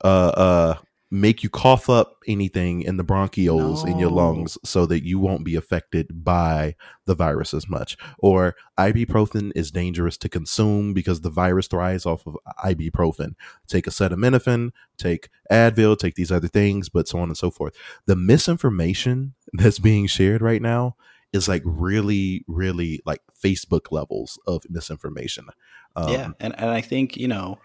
uh 0.03 0.31
uh 0.35 0.75
make 1.11 1.41
you 1.41 1.49
cough 1.49 1.89
up 1.89 2.17
anything 2.27 2.83
in 2.83 2.97
the 2.97 3.03
bronchioles 3.03 3.85
in 3.87 3.97
your 3.97 4.11
lungs 4.11 4.59
so 4.63 4.85
that 4.85 5.03
you 5.03 5.17
won't 5.17 5.43
be 5.43 5.55
affected 5.55 6.23
by 6.23 6.75
the 7.05 7.15
virus 7.15 7.51
as 7.53 7.67
much. 7.67 7.97
Or 8.19 8.55
ibuprofen 8.77 9.51
is 9.55 9.71
dangerous 9.71 10.17
to 10.17 10.29
consume 10.29 10.93
because 10.93 11.21
the 11.21 11.31
virus 11.31 11.67
thrives 11.67 12.05
off 12.05 12.27
of 12.27 12.37
ibuprofen. 12.63 13.33
Take 13.67 13.85
acetaminophen 13.85 14.71
take 14.97 15.29
advil 15.49 15.97
take 15.97 16.15
these 16.15 16.31
other 16.31 16.49
things 16.49 16.89
but 16.89 17.07
so 17.07 17.19
on 17.19 17.29
and 17.29 17.37
so 17.37 17.49
forth. 17.49 17.73
The 18.05 18.15
misinformation 18.15 19.33
that's 19.53 19.79
being 19.79 20.05
shared 20.05 20.41
right 20.41 20.61
now 20.61 20.95
is 21.31 21.47
like 21.47 21.61
really 21.65 22.43
really 22.47 23.01
like 23.05 23.21
facebook 23.43 23.91
levels 23.91 24.37
of 24.45 24.63
misinformation. 24.69 25.47
Um, 25.95 26.13
yeah, 26.13 26.29
and 26.39 26.53
and 26.59 26.69
I 26.69 26.81
think 26.81 27.17
you 27.17 27.27
know, 27.27 27.59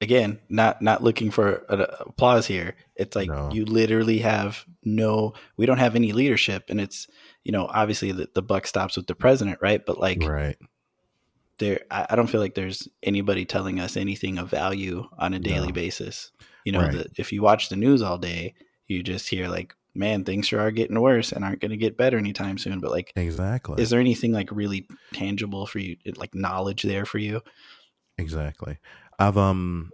again, 0.00 0.38
not 0.48 0.80
not 0.82 1.02
looking 1.02 1.30
for 1.30 1.64
a, 1.68 1.78
applause 2.06 2.46
here. 2.46 2.74
It's 2.96 3.16
like 3.16 3.28
No. 3.28 3.50
you 3.52 3.64
literally 3.64 4.18
have 4.18 4.64
no. 4.84 5.34
We 5.56 5.66
don't 5.66 5.78
have 5.78 5.96
any 5.96 6.12
leadership, 6.12 6.64
and 6.68 6.80
it's 6.80 7.06
you 7.44 7.52
know 7.52 7.66
obviously 7.66 8.12
the, 8.12 8.28
the 8.34 8.42
buck 8.42 8.66
stops 8.66 8.96
with 8.96 9.06
the 9.06 9.14
president, 9.14 9.58
right? 9.60 9.84
But 9.84 9.98
like 9.98 10.22
right 10.22 10.56
there, 11.58 11.80
I, 11.90 12.06
I 12.10 12.16
don't 12.16 12.26
feel 12.26 12.40
like 12.40 12.54
there's 12.54 12.88
anybody 13.02 13.44
telling 13.44 13.80
us 13.80 13.96
anything 13.96 14.38
of 14.38 14.50
value 14.50 15.06
on 15.18 15.34
a 15.34 15.38
daily 15.38 15.68
No. 15.68 15.72
basis. 15.72 16.32
You 16.64 16.72
know, 16.72 16.80
Right. 16.80 16.92
that 16.92 17.18
if 17.18 17.32
you 17.32 17.42
watch 17.42 17.68
the 17.68 17.76
news 17.76 18.02
all 18.02 18.18
day, 18.18 18.54
you 18.86 19.02
just 19.02 19.28
hear 19.28 19.48
like, 19.48 19.74
man, 19.94 20.24
things 20.24 20.46
sure 20.48 20.60
are 20.60 20.70
getting 20.70 21.00
worse 21.00 21.32
and 21.32 21.44
aren't 21.44 21.60
going 21.60 21.70
to 21.70 21.76
get 21.76 21.96
better 21.96 22.18
anytime 22.18 22.58
soon. 22.58 22.80
But 22.80 22.90
like, 22.90 23.12
exactly 23.16 23.82
is 23.82 23.90
there 23.90 24.00
anything 24.00 24.32
like 24.32 24.50
really 24.50 24.88
tangible 25.12 25.66
for 25.66 25.78
you, 25.78 25.96
like 26.16 26.34
knowledge 26.34 26.82
there 26.82 27.04
for 27.04 27.18
you? 27.18 27.42
Exactly. 28.18 28.78
I've 29.20 29.36
um 29.36 29.90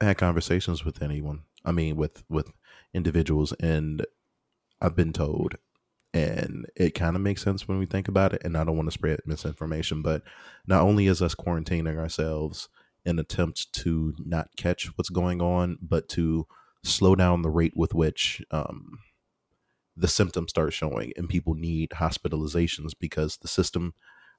had 0.00 0.18
conversations 0.18 0.84
with 0.84 1.02
anyone. 1.02 1.42
I 1.64 1.72
mean 1.72 1.96
with 1.96 2.22
with 2.28 2.52
individuals 2.94 3.52
and 3.54 4.06
I've 4.80 4.94
been 4.94 5.12
told 5.14 5.56
and 6.12 6.66
it 6.76 6.90
kind 6.94 7.16
of 7.16 7.22
makes 7.22 7.42
sense 7.42 7.66
when 7.66 7.78
we 7.78 7.86
think 7.86 8.06
about 8.08 8.34
it 8.34 8.42
and 8.44 8.56
I 8.56 8.64
don't 8.64 8.76
want 8.76 8.88
to 8.88 8.92
spread 8.92 9.20
misinformation, 9.26 10.02
but 10.02 10.22
not 10.66 10.82
only 10.82 11.06
is 11.06 11.22
us 11.22 11.34
quarantining 11.34 11.98
ourselves 11.98 12.68
an 13.06 13.18
attempt 13.18 13.72
to 13.72 14.14
not 14.18 14.50
catch 14.56 14.86
what's 14.98 15.08
going 15.10 15.40
on, 15.40 15.78
but 15.80 16.08
to 16.10 16.46
slow 16.84 17.14
down 17.14 17.42
the 17.42 17.50
rate 17.50 17.74
with 17.76 17.94
which 17.94 18.42
um 18.50 18.98
the 19.96 20.08
symptoms 20.08 20.50
start 20.50 20.74
showing 20.74 21.12
and 21.16 21.30
people 21.30 21.54
need 21.54 21.90
hospitalizations 21.90 22.92
because 22.98 23.38
the 23.38 23.48
system 23.48 23.94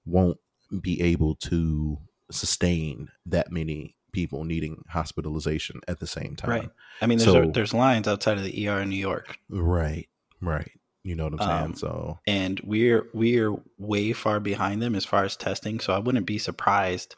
won't 0.05 0.37
be 0.81 1.01
able 1.01 1.35
to 1.35 1.97
sustain 2.31 3.09
that 3.25 3.51
many 3.51 3.95
people 4.11 4.43
needing 4.43 4.83
hospitalization 4.89 5.81
at 5.87 5.99
the 5.99 6.07
same 6.07 6.35
time. 6.35 6.49
Right. 6.49 6.69
I 7.01 7.07
mean, 7.07 7.17
there's 7.17 7.31
So- 7.31 7.51
there's 7.51 7.73
lines 7.73 8.07
outside 8.07 8.37
of 8.37 8.43
the 8.43 8.67
ER 8.67 8.81
in 8.81 8.89
New 8.89 8.95
York, 8.95 9.37
Right. 9.49 10.07
Right. 10.41 10.71
You 11.03 11.15
know 11.15 11.25
what 11.25 11.33
I'm 11.41 11.47
saying? 11.47 11.63
Um, 11.65 11.73
so 11.75 12.19
and 12.27 12.59
we're 12.63 13.07
we're 13.13 13.55
way 13.79 14.13
far 14.13 14.39
behind 14.39 14.81
them 14.81 14.93
as 14.95 15.03
far 15.05 15.23
as 15.23 15.35
testing. 15.35 15.79
So 15.79 15.93
I 15.93 15.99
wouldn't 15.99 16.27
be 16.27 16.37
surprised 16.37 17.15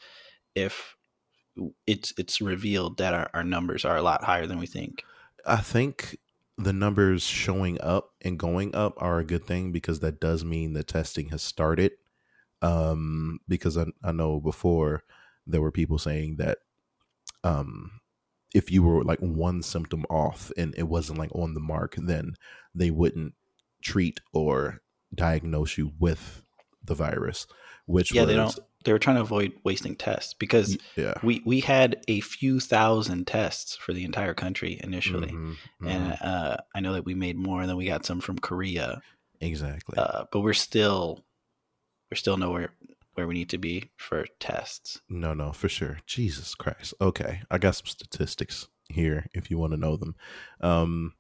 if 0.56 0.96
it's 1.86 2.14
it's 2.18 2.40
revealed 2.40 2.98
that 2.98 3.14
our, 3.14 3.30
our 3.34 3.44
numbers 3.44 3.84
are 3.84 3.98
a 3.98 4.02
lot 4.02 4.24
higher 4.24 4.48
than 4.48 4.58
we 4.58 4.68
think. 4.68 5.04
I 5.46 5.58
think 5.58 6.18
the 6.58 6.72
numbers 6.72 7.24
showing 7.24 7.80
up 7.82 8.12
and 8.22 8.40
going 8.40 8.74
up 8.74 8.94
are 9.02 9.20
a 9.20 9.26
good 9.26 9.46
thing 9.46 9.72
because 9.72 10.00
that 10.00 10.22
does 10.22 10.46
mean 10.46 10.74
the 10.74 10.84
testing 10.84 11.30
has 11.30 11.42
started. 11.42 11.92
Um, 12.62 13.40
because 13.50 13.78
I, 13.78 13.88
I 14.04 14.14
know 14.14 14.40
before 14.40 15.04
there 15.46 15.62
were 15.62 15.72
people 15.72 15.98
saying 15.98 16.38
that 16.38 16.60
um, 17.44 18.00
if 18.54 18.72
you 18.72 18.84
were 18.84 19.04
like 19.04 19.20
one 19.20 19.62
symptom 19.64 20.06
off 20.10 20.52
and 20.58 20.76
it 20.78 20.84
wasn't 20.84 21.20
like 21.20 21.34
on 21.36 21.54
the 21.54 21.60
mark, 21.60 21.96
then 21.98 22.36
they 22.76 22.92
wouldn't 22.92 23.36
treat 23.84 24.20
or 24.34 24.82
diagnose 25.16 25.78
you 25.78 25.92
with 26.00 26.44
the 26.84 26.96
virus. 26.96 27.48
Which 27.86 28.14
Yeah, 28.14 28.26
was, 28.26 28.30
they 28.32 28.36
don't. 28.36 28.58
They 28.84 28.92
were 28.92 29.00
trying 29.00 29.16
to 29.16 29.22
avoid 29.22 29.54
wasting 29.64 29.96
tests 29.96 30.34
because 30.34 30.78
Yeah. 30.96 31.22
we 31.22 31.42
we 31.46 31.62
had 31.62 32.04
a 32.08 32.20
few 32.22 32.60
thousand 32.60 33.28
tests 33.28 33.76
for 33.78 33.94
the 33.94 34.04
entire 34.04 34.34
country 34.34 34.80
initially, 34.84 35.30
Mhm, 35.30 35.58
mhm. 35.82 35.90
and 35.90 36.18
uh, 36.22 36.58
I 36.76 36.80
know 36.82 36.94
that 36.94 37.06
we 37.06 37.16
made 37.16 37.38
more, 37.38 37.62
and 37.62 37.70
then 37.70 37.78
we 37.78 37.86
got 37.86 38.06
some 38.06 38.20
from 38.20 38.40
Korea, 38.40 39.02
exactly. 39.42 39.98
uh, 39.98 40.26
but 40.32 40.42
we're 40.42 40.54
still 40.54 41.26
we're 42.12 42.18
still 42.18 42.38
nowhere 42.38 42.74
where 43.16 43.28
we 43.28 43.34
need 43.34 43.50
to 43.50 43.58
be 43.58 43.90
for 43.98 44.26
tests. 44.40 45.02
No, 45.10 45.34
no, 45.34 45.52
for 45.52 45.68
sure. 45.70 46.00
Jesus 46.08 46.56
Christ. 46.56 46.94
Okay, 47.00 47.42
I 47.52 47.58
got 47.58 47.76
some 47.76 47.86
statistics 47.88 48.68
here 48.90 49.28
if 49.34 49.50
you 49.52 49.58
want 49.58 49.72
to 49.74 49.78
know 49.78 49.96
them. 49.98 50.16
Um, 50.62 51.14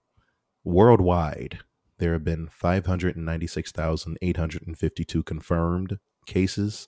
worldwide, 0.63 1.59
there 1.99 2.13
have 2.13 2.23
been 2.23 2.47
596,852 2.51 5.23
confirmed 5.23 5.99
cases. 6.25 6.87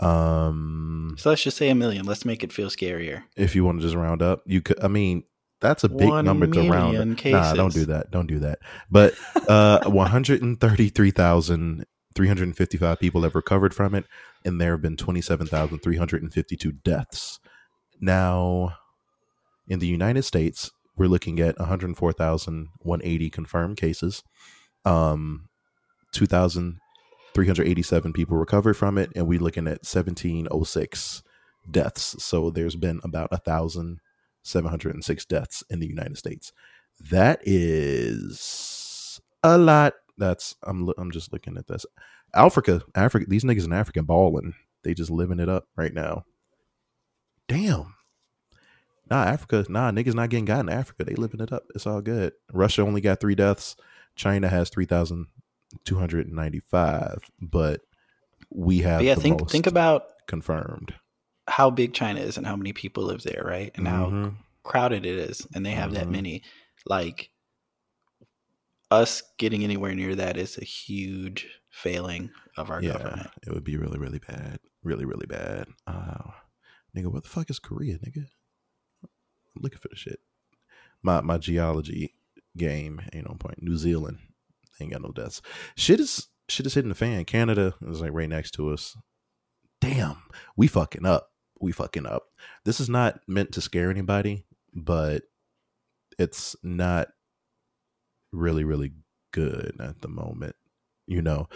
Um, 0.00 1.14
So 1.18 1.30
let's 1.30 1.42
just 1.42 1.56
say 1.56 1.68
a 1.70 1.74
million. 1.74 2.04
Let's 2.06 2.24
make 2.24 2.42
it 2.44 2.52
feel 2.52 2.68
scarier. 2.68 3.22
if 3.36 3.54
you 3.54 3.64
want 3.64 3.80
to 3.80 3.86
just 3.86 3.96
round 3.96 4.22
up, 4.22 4.42
you 4.46 4.60
could. 4.60 4.82
I 4.82 4.88
mean, 4.88 5.24
that's 5.60 5.84
a 5.84 5.88
big 5.88 6.08
One 6.08 6.24
number 6.24 6.46
to 6.46 6.68
round. 6.68 6.96
up. 6.96 7.24
Nah, 7.24 7.54
don't 7.54 7.72
do 7.72 7.86
that. 7.86 8.10
Don't 8.10 8.26
do 8.26 8.40
that. 8.40 8.58
But 8.90 9.14
uh, 9.48 9.80
133,355 12.16 13.00
people 13.00 13.22
have 13.22 13.34
recovered 13.34 13.74
from 13.74 13.94
it, 13.94 14.04
and 14.44 14.60
there 14.60 14.72
have 14.72 14.82
been 14.82 14.96
27,352 14.96 16.72
deaths. 16.72 17.40
Now, 18.00 18.76
in 19.68 19.78
the 19.78 19.86
United 19.86 20.24
States, 20.24 20.72
we're 20.96 21.08
looking 21.08 21.40
at 21.40 21.58
104,180 21.58 23.30
confirmed 23.30 23.76
cases. 23.76 24.22
Um, 24.84 25.48
2,387 26.12 28.12
people 28.12 28.36
recovered 28.36 28.76
from 28.76 28.98
it, 28.98 29.10
and 29.16 29.26
we're 29.26 29.40
looking 29.40 29.66
at 29.66 29.84
1,706 29.84 31.22
deaths. 31.70 32.22
So 32.22 32.50
there's 32.50 32.76
been 32.76 33.00
about 33.02 33.30
a 33.32 33.38
thousand 33.38 34.00
seven 34.44 34.68
hundred 34.68 34.94
and 34.94 35.04
six 35.04 35.24
deaths 35.24 35.64
in 35.70 35.80
the 35.80 35.86
United 35.86 36.18
States. 36.18 36.52
That 37.10 37.40
is 37.42 39.20
a 39.42 39.58
lot. 39.58 39.94
That's 40.18 40.54
I'm 40.62 40.90
I'm 40.98 41.10
just 41.10 41.32
looking 41.32 41.56
at 41.56 41.66
this. 41.66 41.84
Africa, 42.34 42.82
Africa. 42.94 43.26
These 43.28 43.44
niggas 43.44 43.64
in 43.64 43.72
Africa 43.72 44.02
balling. 44.02 44.54
They 44.82 44.94
just 44.94 45.10
living 45.10 45.40
it 45.40 45.48
up 45.48 45.66
right 45.76 45.92
now. 45.94 46.24
Damn. 47.48 47.94
Nah, 49.10 49.24
Africa. 49.24 49.64
Nah, 49.68 49.90
niggas 49.90 50.14
not 50.14 50.30
getting 50.30 50.44
got 50.46 50.60
in 50.60 50.68
Africa. 50.68 51.04
They 51.04 51.14
living 51.14 51.40
it 51.40 51.52
up. 51.52 51.64
It's 51.74 51.86
all 51.86 52.00
good. 52.00 52.32
Russia 52.52 52.82
only 52.82 53.00
got 53.00 53.20
three 53.20 53.34
deaths. 53.34 53.76
China 54.16 54.48
has 54.48 54.70
three 54.70 54.86
thousand 54.86 55.26
two 55.84 55.98
hundred 55.98 56.26
and 56.26 56.36
ninety-five, 56.36 57.18
but 57.40 57.80
we 58.50 58.78
have 58.80 59.00
But 59.00 59.04
yeah, 59.06 59.14
think 59.16 59.50
think 59.50 59.66
about 59.66 60.04
confirmed. 60.26 60.94
how 61.48 61.68
big 61.70 61.92
China 61.92 62.20
is 62.20 62.38
and 62.38 62.46
how 62.46 62.56
many 62.56 62.72
people 62.72 63.04
live 63.04 63.22
there, 63.22 63.42
right? 63.44 63.70
And 63.74 63.86
how 63.86 64.06
Mhm. 64.10 64.34
crowded 64.62 65.04
it 65.04 65.18
is, 65.18 65.46
and 65.54 65.66
they 65.66 65.72
have 65.72 65.92
that 65.94 66.06
Mhm. 66.06 66.12
many. 66.12 66.42
Like 66.86 67.30
us 68.94 69.22
getting 69.38 69.64
anywhere 69.64 69.94
near 69.94 70.14
that 70.14 70.36
is 70.36 70.58
a 70.58 70.64
huge 70.64 71.46
failing 71.70 72.30
of 72.56 72.70
our 72.70 72.82
yeah, 72.82 72.92
government. 72.92 73.30
it 73.46 73.52
would 73.52 73.64
be 73.64 73.76
really, 73.76 73.98
really 73.98 74.20
bad. 74.20 74.58
really 74.82 75.04
really 75.04 75.26
bad. 75.26 75.66
Uh, 75.86 76.30
nigga, 76.96 77.12
what 77.12 77.24
the 77.24 77.28
fuck 77.28 77.50
is 77.50 77.58
Korea, 77.58 77.98
nigga? 77.98 78.26
I'm 79.02 79.62
looking 79.62 79.78
for 79.78 79.88
the 79.88 79.96
shit. 79.96 80.20
My 81.02 81.20
my 81.20 81.38
geology 81.38 82.14
game 82.56 83.00
ain't 83.12 83.26
on 83.26 83.38
point. 83.38 83.62
New 83.62 83.76
Zealand 83.76 84.18
ain't 84.80 84.92
got 84.92 85.02
no 85.02 85.10
deaths. 85.10 85.42
Shit 85.76 86.00
is 86.00 86.28
shit 86.48 86.66
is 86.66 86.74
hitting 86.74 86.90
the 86.90 86.94
fan. 86.94 87.24
Canada 87.24 87.74
is 87.86 88.00
like 88.00 88.12
right 88.12 88.28
next 88.28 88.52
to 88.52 88.70
us. 88.70 88.96
Damn, 89.80 90.22
we 90.56 90.66
fucking 90.66 91.04
up. 91.04 91.30
We 91.60 91.72
fucking 91.72 92.06
up. 92.06 92.24
This 92.64 92.80
is 92.80 92.88
not 92.88 93.20
meant 93.26 93.52
to 93.52 93.60
scare 93.60 93.90
anybody, 93.90 94.44
but 94.74 95.22
it's 96.18 96.56
not 96.62 97.08
really 98.34 98.64
really 98.64 98.92
good 99.32 99.76
at 99.80 100.00
the 100.02 100.08
moment. 100.08 100.56
You 101.06 101.22
know, 101.22 101.48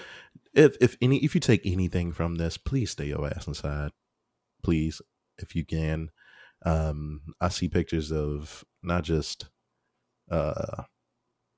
if 0.55 0.77
if 0.81 0.97
any 1.01 1.19
if 1.25 1.35
you 1.35 1.41
take 1.41 1.65
anything 1.65 2.13
from 2.13 2.37
this, 2.37 2.57
please 2.57 2.91
stay 2.91 3.07
your 3.07 3.27
ass 3.27 3.47
inside. 3.47 3.93
Please, 4.63 5.01
if 5.39 5.55
you 5.55 5.65
can. 5.65 6.11
Um, 6.67 7.21
I 7.41 7.51
see 7.51 7.69
pictures 7.69 8.11
of 8.13 8.65
not 8.83 9.05
just 9.05 9.49
uh 10.31 10.85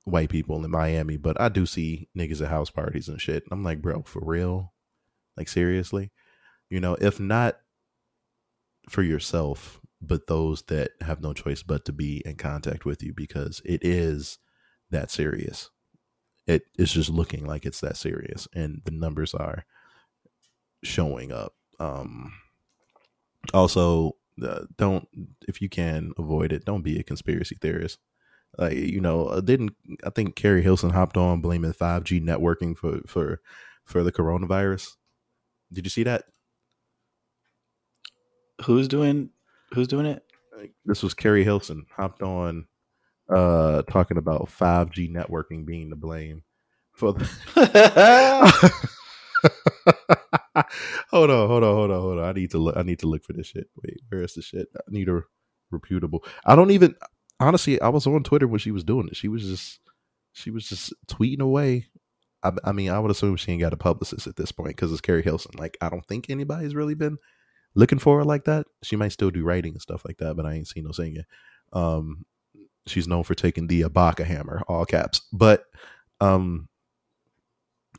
white 0.05 0.29
people 0.29 0.63
in 0.63 0.71
Miami, 0.71 1.17
but 1.17 1.39
I 1.39 1.49
do 1.49 1.65
see 1.65 2.09
niggas 2.17 2.41
at 2.41 2.49
house 2.49 2.69
parties 2.69 3.07
and 3.07 3.19
shit. 3.19 3.43
I'm 3.51 3.63
like, 3.63 3.81
bro, 3.81 4.03
for 4.03 4.21
real? 4.23 4.73
Like 5.37 5.47
seriously? 5.47 6.11
You 6.69 6.79
know, 6.79 6.95
if 6.99 7.19
not 7.19 7.57
for 8.89 9.03
yourself, 9.03 9.79
but 10.01 10.27
those 10.27 10.63
that 10.63 10.91
have 11.01 11.21
no 11.21 11.33
choice 11.33 11.63
but 11.63 11.85
to 11.85 11.91
be 11.91 12.21
in 12.25 12.35
contact 12.35 12.85
with 12.85 13.03
you 13.03 13.13
because 13.13 13.61
it 13.65 13.83
is 13.83 14.39
that 14.91 15.11
serious. 15.11 15.69
It 16.47 16.63
is 16.77 16.91
just 16.91 17.09
looking 17.09 17.45
like 17.45 17.65
it's 17.65 17.81
that 17.81 17.97
serious 17.97 18.47
and 18.53 18.81
the 18.85 18.91
numbers 18.91 19.33
are 19.33 19.65
showing 20.83 21.31
up. 21.31 21.53
Um 21.79 22.33
also 23.53 24.15
uh, 24.41 24.65
don't 24.77 25.07
if 25.47 25.61
you 25.61 25.69
can 25.69 26.11
avoid 26.17 26.51
it, 26.51 26.65
don't 26.65 26.83
be 26.83 26.99
a 26.99 27.03
conspiracy 27.03 27.57
theorist. 27.61 27.99
Like 28.57 28.73
you 28.75 29.01
know, 29.01 29.27
uh, 29.27 29.41
didn't 29.41 29.75
I 30.03 30.09
think 30.09 30.35
Keri 30.35 30.61
Hilson 30.61 30.89
hopped 30.89 31.17
on 31.17 31.41
blaming 31.41 31.73
5G 31.73 32.21
networking 32.21 32.77
for 32.77 33.01
for 33.07 33.41
for 33.85 34.03
the 34.03 34.11
coronavirus? 34.11 34.95
Did 35.71 35.85
you 35.85 35.89
see 35.89 36.03
that? 36.03 36.25
Who's 38.65 38.87
doing 38.87 39.29
who's 39.73 39.87
doing 39.87 40.05
it? 40.05 40.23
This 40.85 41.01
was 41.01 41.13
Keri 41.13 41.43
Hilson 41.43 41.85
hopped 41.95 42.21
on 42.21 42.67
uh 43.29 43.81
talking 43.83 44.17
about 44.17 44.49
5G 44.49 45.11
networking 45.11 45.65
being 45.65 45.89
to 45.89 45.95
blame 45.95 46.43
for 46.93 47.13
the 47.13 47.25
hold 51.09 51.29
on, 51.31 51.47
hold 51.47 51.63
on, 51.63 51.75
hold 51.75 51.91
on, 51.91 52.01
hold 52.01 52.19
on. 52.19 52.25
I 52.25 52.31
need 52.33 52.51
to 52.51 52.57
look 52.57 52.77
I 52.77 52.83
need 52.83 52.99
to 52.99 53.07
look 53.07 53.23
for 53.23 53.33
this 53.33 53.47
shit. 53.47 53.69
Wait, 53.83 54.01
where 54.09 54.23
is 54.23 54.33
the 54.33 54.41
shit? 54.41 54.67
I 54.75 54.81
need 54.89 55.09
a 55.09 55.21
reputable. 55.71 56.23
I 56.45 56.55
don't 56.55 56.71
even 56.71 56.95
honestly 57.39 57.81
I 57.81 57.89
was 57.89 58.05
on 58.07 58.23
Twitter 58.23 58.47
when 58.47 58.59
she 58.59 58.71
was 58.71 58.83
doing 58.83 59.07
it. 59.07 59.15
She 59.15 59.27
was 59.27 59.43
just 59.43 59.79
she 60.33 60.51
was 60.51 60.67
just 60.67 60.93
tweeting 61.07 61.41
away. 61.41 61.87
I, 62.43 62.51
I 62.63 62.71
mean, 62.71 62.89
I 62.89 62.99
would 62.99 63.11
assume 63.11 63.35
she 63.35 63.51
ain't 63.51 63.61
got 63.61 63.73
a 63.73 63.77
publicist 63.77 64.27
at 64.27 64.35
this 64.35 64.51
point 64.51 64.69
because 64.75 64.91
it's 64.91 65.01
Keri 65.01 65.21
Hilson. 65.23 65.51
Like, 65.57 65.77
I 65.81 65.89
don't 65.89 66.05
think 66.05 66.29
anybody's 66.29 66.75
really 66.75 66.95
been 66.95 67.17
looking 67.75 67.99
for 67.99 68.17
her 68.17 68.25
like 68.25 68.45
that. 68.45 68.65
She 68.83 68.95
might 68.95 69.11
still 69.11 69.29
do 69.29 69.43
writing 69.43 69.73
and 69.73 69.81
stuff 69.81 70.03
like 70.05 70.17
that, 70.17 70.35
but 70.35 70.45
I 70.45 70.53
ain't 70.53 70.67
seen 70.67 70.85
no 70.85 70.91
singing. 70.91 71.23
Um, 71.73 72.25
she's 72.87 73.07
known 73.07 73.23
for 73.23 73.35
taking 73.35 73.67
the 73.67 73.81
Abaka 73.81 74.25
hammer, 74.25 74.63
all 74.67 74.85
caps. 74.85 75.21
But 75.31 75.65
um, 76.19 76.69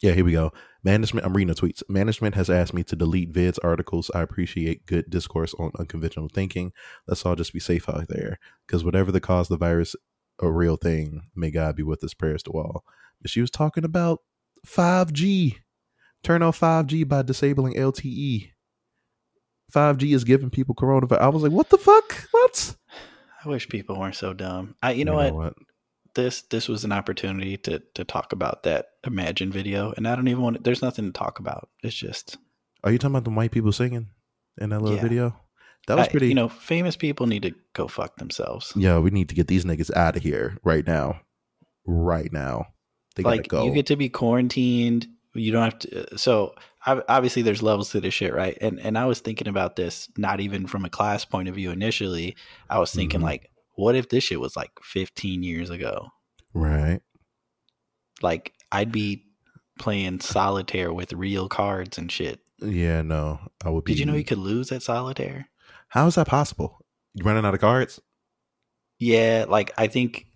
yeah, 0.03 0.12
here 0.12 0.25
we 0.25 0.33
go. 0.33 0.53
Management, 0.85 1.25
I'm 1.25 1.33
reading 1.33 1.55
the 1.55 1.61
tweets. 1.61 1.83
Management 1.88 2.35
has 2.35 2.51
asked 2.51 2.75
me 2.75 2.83
to 2.85 2.97
delete 2.97 3.33
vids 3.33 3.59
articles. 3.62 4.11
I 4.14 4.23
appreciate 4.23 4.87
good 4.87 5.09
discourse 5.09 5.55
on 5.55 5.71
unconventional 5.79 6.29
thinking. 6.29 6.73
Let's 7.07 7.25
all 7.25 7.37
just 7.37 7.53
be 7.53 7.61
safe 7.61 7.88
out 7.88 8.09
there. 8.09 8.38
Because 8.66 8.85
whatever 8.85 9.12
the 9.12 9.21
cause 9.21 9.49
the 9.49 9.57
virus, 9.57 9.95
a 10.40 10.51
real 10.51 10.77
thing. 10.77 11.23
May 11.37 11.53
God 11.53 11.77
be 11.77 11.85
with 11.85 12.03
us. 12.03 12.14
Prayers 12.14 12.42
to 12.45 12.51
all. 12.51 12.85
But 13.21 13.31
she 13.31 13.40
was 13.40 13.51
talking 13.51 13.85
about 13.85 14.21
5G. 14.66 15.57
Turn 16.25 16.42
off 16.42 16.59
5G 16.59 17.07
by 17.07 17.23
disabling 17.23 17.75
LTE. 17.75 18.51
5G 19.73 20.14
is 20.14 20.25
giving 20.25 20.51
people 20.51 20.75
coronavirus. 20.75 21.21
I 21.21 21.29
was 21.29 21.42
like, 21.42 21.53
what 21.53 21.71
the 21.71 21.79
fuck? 21.79 22.29
What? 22.33 22.77
I 23.45 23.49
wish 23.49 23.69
people 23.69 23.99
weren't 23.99 24.15
so 24.17 24.33
dumb. 24.33 24.77
I 24.83 24.93
you 24.93 25.05
know, 25.05 25.15
what? 25.15 25.35
what? 25.35 25.55
This 26.15 26.43
this 26.43 26.69
was 26.69 26.85
an 26.85 26.93
opportunity 26.93 27.57
to 27.59 27.81
to 27.95 28.05
talk 28.05 28.33
about 28.33 28.63
that 28.65 28.89
Imagine 29.07 29.51
video, 29.51 29.93
and 29.97 30.07
I 30.07 30.15
don't 30.15 30.29
even 30.29 30.43
want. 30.43 30.57
To, 30.59 30.63
There's 30.63 30.83
nothing 30.83 31.07
to 31.07 31.13
talk 31.13 31.39
about. 31.39 31.69
It's 31.83 31.95
just 31.95 32.37
Are 32.85 32.93
you 32.93 32.99
talking 32.99 33.15
about 33.15 33.25
the 33.25 33.31
white 33.31 33.51
people 33.51 33.73
singing 33.73 34.09
in 34.61 34.71
that 34.71 34.81
little 34.81 34.97
Yeah. 34.97 35.03
video? 35.03 35.37
That 35.89 35.97
was 35.99 36.07
I- 36.07 36.11
pretty. 36.11 36.29
you 36.29 36.35
know, 36.35 36.49
famous 36.49 36.97
people 36.97 37.27
need 37.27 37.43
to 37.43 37.55
go 37.73 37.89
fuck 37.89 38.17
themselves. 38.19 38.73
yeah, 38.77 38.99
we 38.99 39.11
need 39.11 39.29
to 39.31 39.35
get 39.35 39.49
these 39.49 39.65
niggas 39.65 39.93
out 39.97 40.17
of 40.17 40.23
here 40.23 40.57
right 40.63 40.87
now. 40.87 41.21
Right 41.85 42.33
now. 42.33 42.69
They 43.17 43.23
like 43.25 43.49
gotta 43.49 43.49
go. 43.49 43.65
you 43.67 43.75
get 43.75 43.87
to 43.87 43.97
be 43.97 44.09
quarantined. 44.09 45.09
You 45.35 45.51
don't 45.51 45.65
have 45.65 45.79
to. 45.81 46.13
Uh, 46.13 46.17
so 46.17 46.45
ob- 46.45 46.61
obviously, 46.87 47.42
there's 47.42 47.62
levels 47.62 47.90
to 47.90 48.01
this 48.01 48.14
shit, 48.14 48.35
right? 48.35 48.57
And 48.61 48.79
and 48.81 48.97
I 48.99 49.07
was 49.07 49.21
thinking 49.21 49.49
about 49.49 49.77
this 49.77 50.09
not 50.16 50.40
even 50.40 50.66
from 50.66 50.85
a 50.85 50.90
class 50.90 51.25
point 51.25 51.49
of 51.49 51.55
view 51.55 51.71
initially. 51.71 52.37
I 52.71 52.79
was 52.79 52.92
thinking 52.92 53.21
Mhm. 53.21 53.25
like, 53.25 53.51
what 53.75 53.95
if 53.95 54.09
this 54.09 54.25
shit 54.25 54.40
was 54.40 54.57
like 54.57 54.71
15 54.83 55.42
years 55.42 55.71
ago? 55.71 56.09
right. 56.55 57.01
Like 58.21 58.53
I'd 58.71 58.92
be 58.92 59.25
playing 59.79 60.21
solitaire 60.21 60.92
with 60.92 61.12
real 61.12 61.49
cards 61.49 61.99
and 61.99 62.11
shit. 62.12 62.40
Yeah, 62.61 63.03
no. 63.03 63.40
I 63.64 63.71
would 63.71 63.85
be 63.85 63.92
Did 63.92 64.01
you 64.01 64.07
know 64.07 64.14
you 64.14 64.25
could 64.25 64.38
lose 64.38 64.71
at 64.71 64.83
solitaire? 64.83 65.49
How 65.88 66.07
is 66.07 66.14
that 66.16 66.27
possible? 66.29 66.79
You 67.14 67.25
running 67.25 67.45
out 67.45 67.55
of 67.55 67.61
cards? 67.61 68.01
Yeah, 68.99 69.47
like 69.49 69.73
I 69.77 69.87
think. 69.88 70.27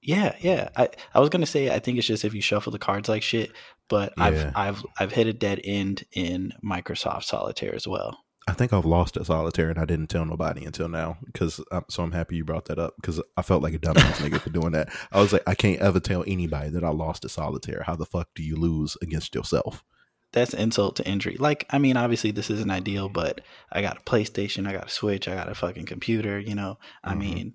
Yeah, 0.00 0.36
yeah. 0.40 0.68
I 0.76 0.88
I 1.14 1.20
was 1.20 1.28
gonna 1.28 1.46
say 1.46 1.70
I 1.74 1.78
think 1.78 1.98
it's 1.98 2.06
just 2.06 2.24
if 2.24 2.34
you 2.34 2.40
shuffle 2.40 2.72
the 2.72 2.78
cards 2.78 3.08
like 3.08 3.22
shit, 3.22 3.52
but 3.88 4.12
Yeah. 4.16 4.52
I've 4.54 4.56
I've 4.56 4.84
I've 4.98 5.12
hit 5.12 5.26
a 5.26 5.32
dead 5.32 5.60
end 5.64 6.04
in 6.12 6.52
Microsoft 6.64 7.24
Solitaire 7.24 7.74
as 7.74 7.86
well. 7.86 8.18
I 8.46 8.52
think 8.52 8.72
I've 8.72 8.86
lost 8.86 9.18
at 9.18 9.26
solitaire 9.26 9.68
and 9.68 9.78
I 9.78 9.84
didn't 9.84 10.06
tell 10.06 10.24
nobody 10.24 10.64
until 10.64 10.88
now 10.88 11.18
because 11.26 11.60
I'm, 11.70 11.84
so 11.90 12.02
I'm 12.02 12.12
happy 12.12 12.36
you 12.36 12.44
brought 12.46 12.64
that 12.66 12.78
up 12.78 12.94
because 12.96 13.20
I 13.36 13.42
felt 13.42 13.62
like 13.62 13.74
a 13.74 13.78
dumbass 13.78 14.14
nigga 14.26 14.40
for 14.40 14.48
doing 14.48 14.72
that. 14.72 14.88
I 15.12 15.20
was 15.20 15.34
like, 15.34 15.42
I 15.46 15.54
can't 15.54 15.80
ever 15.82 16.00
tell 16.00 16.24
anybody 16.26 16.70
that 16.70 16.82
I 16.82 16.88
lost 16.88 17.26
at 17.26 17.30
solitaire. 17.30 17.82
How 17.84 17.94
the 17.94 18.06
fuck 18.06 18.28
do 18.34 18.42
you 18.42 18.56
lose 18.56 18.96
against 19.02 19.34
yourself? 19.34 19.84
That's 20.32 20.54
insult 20.54 20.96
to 20.96 21.06
injury. 21.06 21.36
Like, 21.38 21.66
I 21.68 21.78
mean, 21.78 21.98
obviously 21.98 22.30
this 22.30 22.48
isn't 22.48 22.70
ideal, 22.70 23.10
but 23.10 23.42
I 23.70 23.82
got 23.82 23.98
a 23.98 24.00
PlayStation, 24.02 24.66
I 24.66 24.72
got 24.72 24.86
a 24.86 24.90
Switch, 24.90 25.28
I 25.28 25.34
got 25.34 25.50
a 25.50 25.54
fucking 25.54 25.84
computer. 25.84 26.38
You 26.40 26.54
know, 26.54 26.78
I 27.04 27.12
Mhm. 27.12 27.18
mean, 27.18 27.54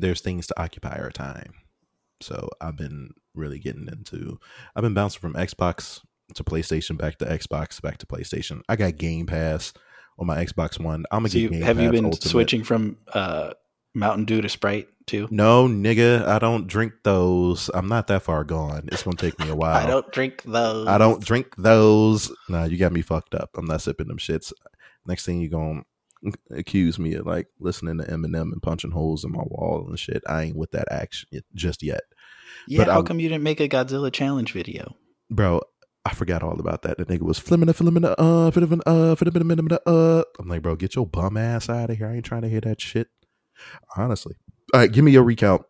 There's 0.00 0.20
things 0.20 0.46
to 0.48 0.60
occupy 0.60 0.98
our 0.98 1.10
time. 1.10 1.54
So 2.20 2.48
I've 2.60 2.76
been 2.76 3.10
really 3.34 3.58
getting 3.58 3.88
into. 3.88 4.38
I've 4.74 4.82
been 4.82 4.94
bouncing 4.94 5.20
from 5.20 5.34
Xbox 5.34 6.00
to 6.34 6.44
PlayStation, 6.44 6.96
back 6.96 7.18
to 7.18 7.24
Xbox, 7.24 7.80
back 7.80 7.98
to 7.98 8.06
PlayStation. 8.06 8.62
I 8.68 8.76
got 8.76 8.96
Game 8.96 9.26
Pass 9.26 9.72
on 10.18 10.26
my 10.26 10.44
Xbox 10.44 10.78
One. 10.78 11.04
I'm 11.10 11.20
gonna 11.20 11.30
so 11.30 11.34
get 11.34 11.42
you, 11.42 11.48
Game 11.50 11.62
have 11.62 11.80
you 11.80 11.90
been 11.90 12.04
Ultimate. 12.06 12.28
switching 12.30 12.64
from 12.64 12.98
uh, 13.12 13.52
Mountain 13.94 14.26
Dew 14.26 14.40
to 14.40 14.48
Sprite 14.48 14.88
too? 15.06 15.28
No, 15.30 15.66
nigga, 15.66 16.26
I 16.26 16.38
don't 16.38 16.66
drink 16.66 16.92
those. 17.04 17.70
I'm 17.72 17.88
not 17.88 18.06
that 18.08 18.22
far 18.22 18.44
gone. 18.44 18.88
It's 18.92 19.02
gonna 19.02 19.16
take 19.16 19.38
me 19.38 19.48
a 19.48 19.56
while. 19.56 19.74
I 19.76 19.86
don't 19.86 20.10
drink 20.12 20.42
those. 20.44 20.86
I 20.86 20.98
don't 20.98 21.24
drink 21.24 21.54
those. 21.56 22.30
Nah, 22.48 22.64
you 22.64 22.76
got 22.76 22.92
me 22.92 23.02
fucked 23.02 23.34
up. 23.34 23.50
I'm 23.56 23.66
not 23.66 23.82
sipping 23.82 24.08
them 24.08 24.18
shits. 24.18 24.52
Next 25.06 25.24
thing 25.24 25.40
you 25.40 25.48
gonna 25.48 25.82
accuse 26.50 26.98
me 26.98 27.14
of 27.14 27.26
like 27.26 27.46
listening 27.58 27.98
to 27.98 28.04
Eminem 28.04 28.52
and 28.52 28.62
punching 28.62 28.90
holes 28.90 29.24
in 29.24 29.32
my 29.32 29.42
wall 29.46 29.86
and 29.88 29.98
shit. 29.98 30.22
I 30.28 30.42
ain't 30.44 30.56
with 30.56 30.70
that 30.72 30.90
action 30.90 31.28
just 31.54 31.82
yet, 31.82 32.02
Yeah, 32.66 32.78
but 32.78 32.88
how 32.88 32.96
I'm- 32.96 33.04
come 33.06 33.20
you 33.20 33.28
didn't 33.28 33.44
make 33.44 33.60
a 33.60 33.68
Godzilla 33.68 34.12
challenge 34.12 34.52
video? 34.52 34.96
bro. 35.30 35.60
I 36.02 36.14
forgot 36.14 36.42
all 36.42 36.58
about 36.58 36.80
that. 36.82 36.96
The 36.96 37.04
nigga 37.04 37.20
was 37.22 37.38
flimming, 37.38 37.66
flimming, 37.74 38.06
uh, 38.16 38.50
flimming, 38.50 38.80
uh, 38.86 39.14
flimming, 39.16 39.78
uh. 39.86 40.24
I'm 40.38 40.48
like, 40.48 40.62
bro, 40.62 40.74
get 40.74 40.94
your 40.96 41.06
bum 41.06 41.36
ass 41.36 41.68
out 41.68 41.90
of 41.90 41.98
here. 41.98 42.06
I 42.08 42.14
ain't 42.14 42.24
trying 42.24 42.40
to 42.40 42.48
hear 42.48 42.62
that 42.62 42.80
shit. 42.80 43.08
Honestly, 43.98 44.34
all 44.72 44.80
right, 44.80 44.90
give 44.90 45.04
me 45.04 45.12
your 45.12 45.22
recount 45.24 45.60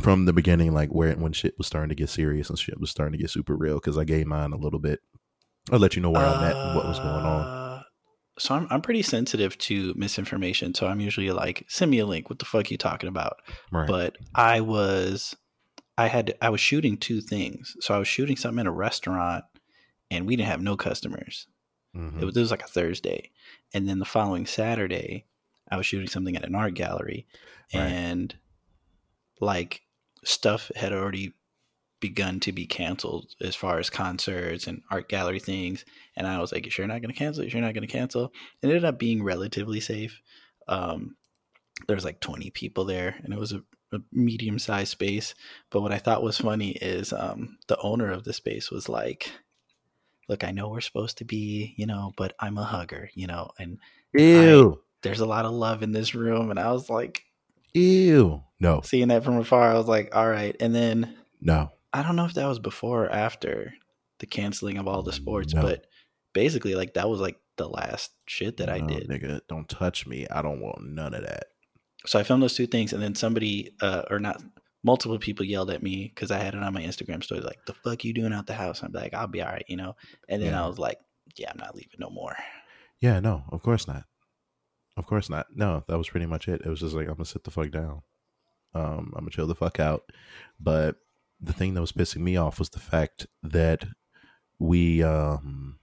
from 0.00 0.24
the 0.24 0.32
beginning, 0.32 0.74
like 0.74 0.90
where 0.90 1.14
when 1.14 1.32
shit 1.32 1.54
was 1.56 1.68
starting 1.68 1.88
to 1.90 1.94
get 1.94 2.08
serious 2.08 2.50
and 2.50 2.58
shit 2.58 2.80
was 2.80 2.90
starting 2.90 3.12
to 3.12 3.18
get 3.18 3.30
super 3.30 3.54
real. 3.56 3.76
Because 3.76 3.96
I 3.96 4.02
gave 4.02 4.26
mine 4.26 4.52
a 4.52 4.56
little 4.56 4.80
bit. 4.80 4.98
I'll 5.70 5.78
let 5.78 5.94
you 5.94 6.02
know 6.02 6.10
where 6.10 6.26
I'm 6.26 6.42
at 6.42 6.56
and 6.56 6.76
what 6.76 6.86
was 6.86 6.98
going 6.98 7.24
on. 7.24 7.63
So 8.38 8.54
I'm 8.54 8.66
I'm 8.70 8.82
pretty 8.82 9.02
sensitive 9.02 9.56
to 9.58 9.94
misinformation. 9.96 10.74
So 10.74 10.86
I'm 10.86 11.00
usually 11.00 11.30
like, 11.30 11.64
send 11.68 11.90
me 11.90 12.00
a 12.00 12.06
link. 12.06 12.28
What 12.28 12.38
the 12.40 12.44
fuck 12.44 12.66
are 12.66 12.68
you 12.68 12.78
talking 12.78 13.08
about? 13.08 13.36
Right. 13.70 13.86
But 13.86 14.16
I 14.34 14.60
was, 14.60 15.36
I 15.96 16.08
had 16.08 16.34
I 16.42 16.50
was 16.50 16.60
shooting 16.60 16.96
two 16.96 17.20
things. 17.20 17.76
So 17.80 17.94
I 17.94 17.98
was 17.98 18.08
shooting 18.08 18.36
something 18.36 18.60
in 18.60 18.66
a 18.66 18.72
restaurant, 18.72 19.44
and 20.10 20.26
we 20.26 20.34
didn't 20.36 20.48
have 20.48 20.60
no 20.62 20.76
customers. 20.76 21.46
Mhm. 21.96 22.20
It 22.20 22.24
was, 22.24 22.36
it 22.36 22.40
was 22.40 22.50
like 22.50 22.64
a 22.64 22.68
Thursday, 22.68 23.30
and 23.72 23.88
then 23.88 24.00
the 24.00 24.04
following 24.04 24.46
Saturday, 24.46 25.26
I 25.70 25.76
was 25.76 25.86
shooting 25.86 26.08
something 26.08 26.36
at 26.36 26.44
an 26.44 26.54
art 26.56 26.74
gallery, 26.74 27.26
Right. 27.72 27.82
and 27.82 28.36
like 29.40 29.82
stuff 30.24 30.70
had 30.74 30.92
already 30.92 31.34
begun 32.08 32.38
to 32.40 32.52
be 32.52 32.66
canceled 32.66 33.34
as 33.40 33.56
far 33.56 33.78
as 33.78 33.88
concerts 33.88 34.66
and 34.66 34.82
art 34.90 35.08
gallery 35.08 35.40
things. 35.40 35.86
And 36.16 36.26
I 36.26 36.38
was 36.38 36.52
like, 36.52 36.76
"You're 36.76 36.86
not 36.86 37.00
going 37.00 37.14
to 37.14 37.18
cancel? 37.18 37.44
You're 37.44 37.62
not 37.62 37.72
going 37.72 37.86
to 37.88 37.92
cancel?" 37.98 38.26
It 38.60 38.66
ended 38.66 38.84
up 38.84 38.98
being 38.98 39.22
relatively 39.22 39.80
safe. 39.80 40.20
Um, 40.68 41.16
there 41.86 41.96
was 41.96 42.04
like 42.04 42.20
20 42.20 42.50
people 42.50 42.84
there, 42.84 43.16
and 43.22 43.32
it 43.32 43.38
was 43.38 43.52
a, 43.52 43.62
a 43.92 44.00
medium 44.12 44.58
sized 44.58 44.90
space. 44.90 45.34
But 45.70 45.80
what 45.80 45.92
I 45.92 45.98
thought 45.98 46.22
was 46.22 46.36
funny 46.36 46.72
is 46.72 47.10
um, 47.12 47.56
the 47.68 47.78
owner 47.80 48.10
of 48.10 48.24
the 48.24 48.34
space 48.34 48.70
was 48.70 48.86
like, 48.86 49.32
"Look, 50.28 50.44
I 50.44 50.50
know 50.50 50.68
we're 50.68 50.82
supposed 50.82 51.16
to 51.18 51.24
be, 51.24 51.72
you 51.78 51.86
know, 51.86 52.12
but 52.18 52.34
I'm 52.38 52.58
a 52.58 52.64
hugger, 52.64 53.08
you 53.14 53.26
know, 53.26 53.50
and 53.58 53.78
Ew. 54.12 54.78
there's 55.00 55.20
a 55.20 55.26
lot 55.26 55.46
of 55.46 55.52
love 55.52 55.82
in 55.82 55.92
this 55.92 56.14
room." 56.14 56.50
And 56.50 56.60
I 56.60 56.70
was 56.70 56.90
like, 56.90 57.24
Ew. 57.72 58.42
No. 58.60 58.82
seeing 58.82 59.08
that 59.08 59.24
from 59.24 59.38
afar, 59.38 59.70
I 59.70 59.78
was 59.78 59.88
like, 59.88 60.14
"All 60.14 60.28
right." 60.28 60.54
And 60.60 60.74
then 60.74 61.16
No. 61.40 61.70
I 61.94 62.02
don't 62.02 62.16
know 62.16 62.24
if 62.26 62.34
that 62.34 62.46
was 62.46 62.58
before 62.58 63.04
or 63.06 63.10
after 63.10 63.72
the 64.18 64.26
canceling 64.26 64.76
of 64.78 64.86
all 64.88 65.02
the 65.02 65.12
sports, 65.12 65.54
No. 65.54 65.62
but 65.62 65.86
basically, 66.34 66.74
like 66.74 66.94
that 66.94 67.08
was 67.08 67.20
like 67.20 67.36
the 67.56 67.68
last 67.68 68.10
shit 68.26 68.56
that 68.58 68.68
I 68.68 68.80
did. 68.80 69.08
Nigga, 69.08 69.40
don't 69.48 69.68
touch 69.68 70.06
me. 70.06 70.26
I 70.28 70.42
don't 70.42 70.60
want 70.60 70.84
none 70.84 71.14
of 71.14 71.22
that. 71.22 71.44
So 72.06 72.18
I 72.18 72.22
filmed 72.24 72.42
those 72.42 72.54
two 72.56 72.66
things, 72.66 72.92
and 72.92 73.02
then 73.02 73.14
somebody, 73.14 73.70
uh, 73.80 74.02
or 74.10 74.18
not, 74.18 74.42
multiple 74.82 75.18
people 75.18 75.46
yelled 75.46 75.70
at 75.70 75.82
me 75.82 76.12
because 76.14 76.30
I 76.30 76.38
had 76.38 76.54
it 76.54 76.62
on 76.62 76.74
my 76.74 76.82
Instagram 76.82 77.22
story, 77.24 77.40
like, 77.40 77.64
"The 77.66 77.72
fuck 77.74 78.04
you 78.04 78.12
doing 78.12 78.32
out 78.34 78.46
the 78.46 78.54
house?" 78.54 78.82
I'm 78.82 78.92
like, 78.92 79.14
"I'll 79.14 79.26
be 79.28 79.40
all 79.40 79.48
right," 79.52 79.64
you 79.68 79.76
know. 79.76 79.94
And 80.28 80.42
then 80.42 80.50
Yeah. 80.52 80.64
I 80.64 80.66
was 80.68 80.78
like, 80.78 80.98
"Yeah, 81.36 81.50
I'm 81.50 81.58
not 81.58 81.74
leaving 81.74 81.98
no 82.00 82.10
more." 82.10 82.36
Yeah, 83.00 83.20
no, 83.20 83.44
of 83.50 83.62
course 83.62 83.86
not. 83.86 84.04
Of 84.96 85.06
course 85.06 85.30
not. 85.30 85.46
No, 85.54 85.84
that 85.88 85.96
was 85.98 86.08
pretty 86.08 86.26
much 86.26 86.48
it. 86.48 86.60
It 86.64 86.68
was 86.68 86.80
just 86.80 86.94
like 86.94 87.06
I'm 87.08 87.14
gonna 87.14 87.24
sit 87.24 87.44
the 87.44 87.50
fuck 87.50 87.70
down. 87.70 88.02
Um, 88.74 89.12
I'm 89.16 89.20
gonna 89.24 89.30
chill 89.30 89.46
the 89.46 89.54
fuck 89.54 89.78
out. 89.80 90.10
But 90.60 90.96
the 91.40 91.52
thing 91.52 91.74
that 91.74 91.80
was 91.80 91.92
pissing 91.92 92.20
me 92.22 92.36
off 92.36 92.58
was 92.58 92.70
the 92.70 92.80
fact 92.80 93.26
that 93.42 93.84
we 94.58 95.02
um 95.02 95.78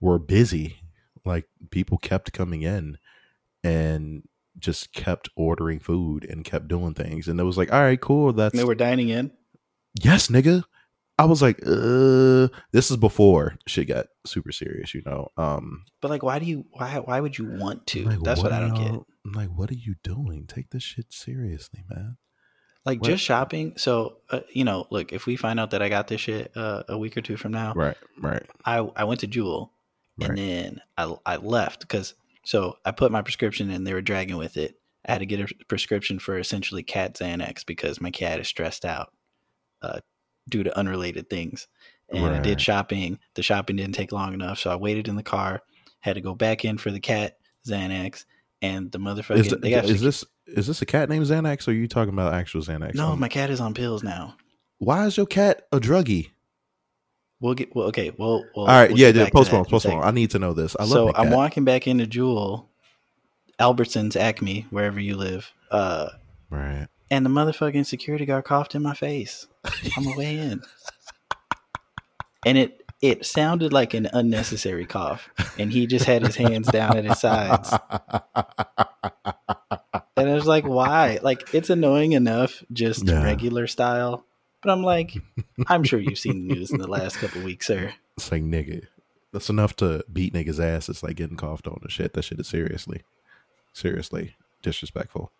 were 0.00 0.18
busy. 0.18 0.76
Like 1.24 1.46
people 1.70 1.98
kept 1.98 2.32
coming 2.32 2.62
in 2.62 2.98
and 3.62 4.24
just 4.58 4.92
kept 4.92 5.28
ordering 5.36 5.78
food 5.78 6.24
and 6.28 6.44
kept 6.44 6.68
doing 6.68 6.94
things. 6.94 7.28
And 7.28 7.38
it 7.40 7.44
was 7.44 7.56
like, 7.56 7.72
all 7.72 7.80
right, 7.82 8.00
cool. 8.00 8.32
That's 8.32 8.52
And 8.52 8.60
they 8.60 8.64
were 8.64 8.74
dining 8.74 9.08
in. 9.08 9.30
yes, 10.02 10.28
nigga. 10.28 10.64
I 11.18 11.24
was 11.26 11.40
like, 11.42 11.60
uh, 11.64 12.48
this 12.72 12.90
is 12.90 12.96
before 12.96 13.54
shit 13.66 13.86
got 13.88 14.06
super 14.26 14.50
serious, 14.50 14.94
you 14.94 15.02
know. 15.06 15.28
Um, 15.36 15.84
But 16.00 16.10
like, 16.10 16.22
why 16.22 16.38
do 16.40 16.46
you? 16.46 16.64
Why? 16.72 16.98
Why 16.98 17.20
would 17.20 17.38
you 17.38 17.46
want 17.46 17.86
to? 17.88 18.04
Like, 18.04 18.20
That's 18.22 18.42
what, 18.42 18.52
I 18.52 18.60
don't 18.60 18.74
get. 18.74 19.00
I'm 19.24 19.32
like, 19.32 19.50
what 19.50 19.70
are 19.70 19.74
you 19.74 19.94
doing? 20.02 20.46
Take 20.48 20.70
this 20.70 20.82
shit 20.82 21.12
seriously, 21.12 21.84
man. 21.88 22.16
Like 22.84 23.00
what- 23.00 23.10
just 23.10 23.22
shopping. 23.24 23.74
So 23.76 24.16
uh, 24.30 24.40
you 24.50 24.64
know, 24.64 24.86
look, 24.90 25.12
if 25.12 25.26
we 25.26 25.36
find 25.36 25.60
out 25.60 25.70
that 25.70 25.82
I 25.82 25.88
got 25.88 26.08
this 26.08 26.20
shit 26.20 26.50
uh, 26.56 26.82
a 26.88 26.98
week 26.98 27.16
or 27.16 27.20
two 27.20 27.36
from 27.36 27.52
now, 27.52 27.72
Right, 27.74 27.96
right, 28.20 28.42
I 28.64 28.78
I 28.96 29.04
went 29.04 29.20
to 29.20 29.26
Jewel 29.26 29.72
and 30.20 30.38
then 30.38 30.80
I 30.98 31.14
I 31.24 31.36
left 31.36 31.80
because 31.80 32.14
so 32.44 32.76
I 32.84 32.90
put 32.90 33.12
my 33.12 33.22
prescription 33.22 33.70
in. 33.70 33.84
They 33.84 33.94
were 33.94 34.02
dragging 34.02 34.36
with 34.36 34.56
it. 34.56 34.78
I 35.06 35.12
had 35.12 35.18
to 35.18 35.26
get 35.26 35.40
a 35.40 35.64
prescription 35.66 36.18
for 36.18 36.38
essentially 36.38 36.82
cat 36.82 37.14
Xanax 37.14 37.64
because 37.66 38.00
my 38.00 38.10
cat 38.10 38.40
is 38.40 38.48
stressed 38.48 38.84
out 38.84 39.12
uh, 39.80 40.00
due 40.48 40.62
to 40.62 40.78
unrelated 40.78 41.28
things. 41.28 41.66
And 42.08 42.26
I 42.26 42.40
did 42.40 42.60
shopping. 42.60 43.18
The 43.34 43.42
shopping 43.42 43.76
didn't 43.76 43.94
take 43.94 44.12
long 44.12 44.34
enough, 44.34 44.58
so 44.58 44.70
I 44.70 44.76
waited 44.76 45.08
in 45.08 45.16
the 45.16 45.22
car. 45.22 45.62
Had 46.00 46.14
to 46.16 46.20
go 46.20 46.34
back 46.34 46.64
in 46.64 46.76
for 46.76 46.90
the 46.90 47.00
cat 47.00 47.38
Xanax, 47.66 48.26
and 48.60 48.92
the 48.92 48.98
motherfucker. 48.98 49.38
Is, 49.38 49.48
they 49.48 49.70
got 49.70 49.86
is 49.86 50.00
this 50.02 50.24
is 50.46 50.66
this 50.66 50.82
a 50.82 50.86
cat 50.86 51.08
named 51.08 51.26
Xanax, 51.26 51.66
or 51.66 51.70
are 51.70 51.74
you 51.74 51.88
talking 51.88 52.12
about 52.12 52.34
actual 52.34 52.62
Xanax? 52.62 52.94
no. 52.94 53.12
Um, 53.12 53.20
My 53.20 53.28
cat 53.28 53.50
is 53.50 53.60
on 53.60 53.74
pills 53.74 54.02
now. 54.02 54.36
why 54.78 55.06
is 55.06 55.16
your 55.16 55.26
cat 55.26 55.66
a 55.72 55.78
druggie? 55.78 56.30
We'll 57.40 57.54
get 57.54 57.74
well. 57.74 57.88
Okay. 57.88 58.10
Well. 58.16 58.44
well 58.54 58.66
All 58.66 58.66
right, 58.66 58.90
we'll 58.90 58.98
yeah, 58.98 59.08
yeah. 59.08 59.12
back 59.12 59.18
to 59.18 59.24
that 59.24 59.32
Postpone, 59.32 59.64
postpone. 59.64 60.02
I 60.04 60.10
need 60.12 60.30
to 60.30 60.38
know 60.38 60.52
this. 60.52 60.76
I 60.78 60.82
love. 60.84 60.90
So 60.90 61.14
I'm 61.14 61.30
walking 61.30 61.64
back 61.64 61.86
into 61.88 62.06
Jewel, 62.06 62.68
Albertsons, 63.60 64.16
Acme, 64.16 64.66
wherever 64.70 65.00
you 65.00 65.16
live. 65.16 65.50
Uh, 65.70 66.08
right. 66.50 66.86
and 67.10 67.24
the 67.26 67.30
motherfucking 67.30 67.86
security 67.86 68.26
guard 68.26 68.44
coughed 68.44 68.74
in 68.74 68.82
my 68.82 68.94
face 68.94 69.46
on 69.96 70.04
the 70.04 70.14
way 70.16 70.38
in, 70.38 70.62
and 72.46 72.58
it 72.58 72.78
it 73.00 73.26
sounded 73.26 73.72
like 73.72 73.94
an 73.94 74.08
unnecessary 74.12 74.86
cough, 74.86 75.28
and 75.58 75.72
he 75.72 75.88
just 75.88 76.04
had 76.04 76.24
his 76.24 76.36
hands 76.36 76.68
down 76.68 76.96
at 76.96 77.04
his 77.04 77.18
sides, 77.18 77.70
and 80.22 80.30
I 80.30 80.34
was 80.34 80.46
like, 80.46 80.66
why? 80.66 81.18
Like 81.22 81.52
it's 81.54 81.70
annoying 81.70 82.12
enough, 82.12 82.62
just 82.72 83.06
Yeah. 83.06 83.22
regular 83.22 83.66
style. 83.66 84.24
But 84.62 84.70
I'm 84.72 84.82
like, 84.82 85.16
I'm 85.66 85.82
sure 85.84 85.98
you've 86.00 86.18
seen 86.18 86.46
the 86.46 86.54
news 86.54 86.70
in 86.70 86.78
the 86.78 86.86
last 86.88 87.16
couple 87.18 87.38
of 87.38 87.44
weeks, 87.44 87.66
sir. 87.66 87.92
It's 88.16 88.30
like 88.30 88.42
nigga. 88.42 88.86
That's 89.32 89.50
enough 89.50 89.74
to 89.76 90.04
beat 90.12 90.34
niggas' 90.34 90.62
ass. 90.62 90.88
It's 90.88 91.02
like 91.02 91.16
getting 91.16 91.36
coughed 91.36 91.66
on 91.66 91.78
and 91.82 91.90
shit. 91.90 92.12
That 92.12 92.22
shit 92.22 92.38
is 92.38 92.48
seriously, 92.48 93.02
seriously 93.72 94.36
disrespectful. 94.62 95.32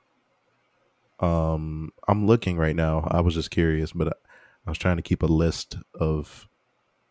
Um, 1.21 1.93
I'm 2.09 2.27
looking 2.27 2.57
right 2.57 2.75
now. 2.75 3.07
I 3.11 3.21
was 3.21 3.35
just 3.35 3.51
curious, 3.51 3.93
but 3.93 4.09
I, 4.09 4.13
I 4.67 4.71
was 4.71 4.79
trying 4.79 4.97
to 4.97 5.03
keep 5.03 5.23
a 5.23 5.27
list 5.27 5.77
of 5.99 6.49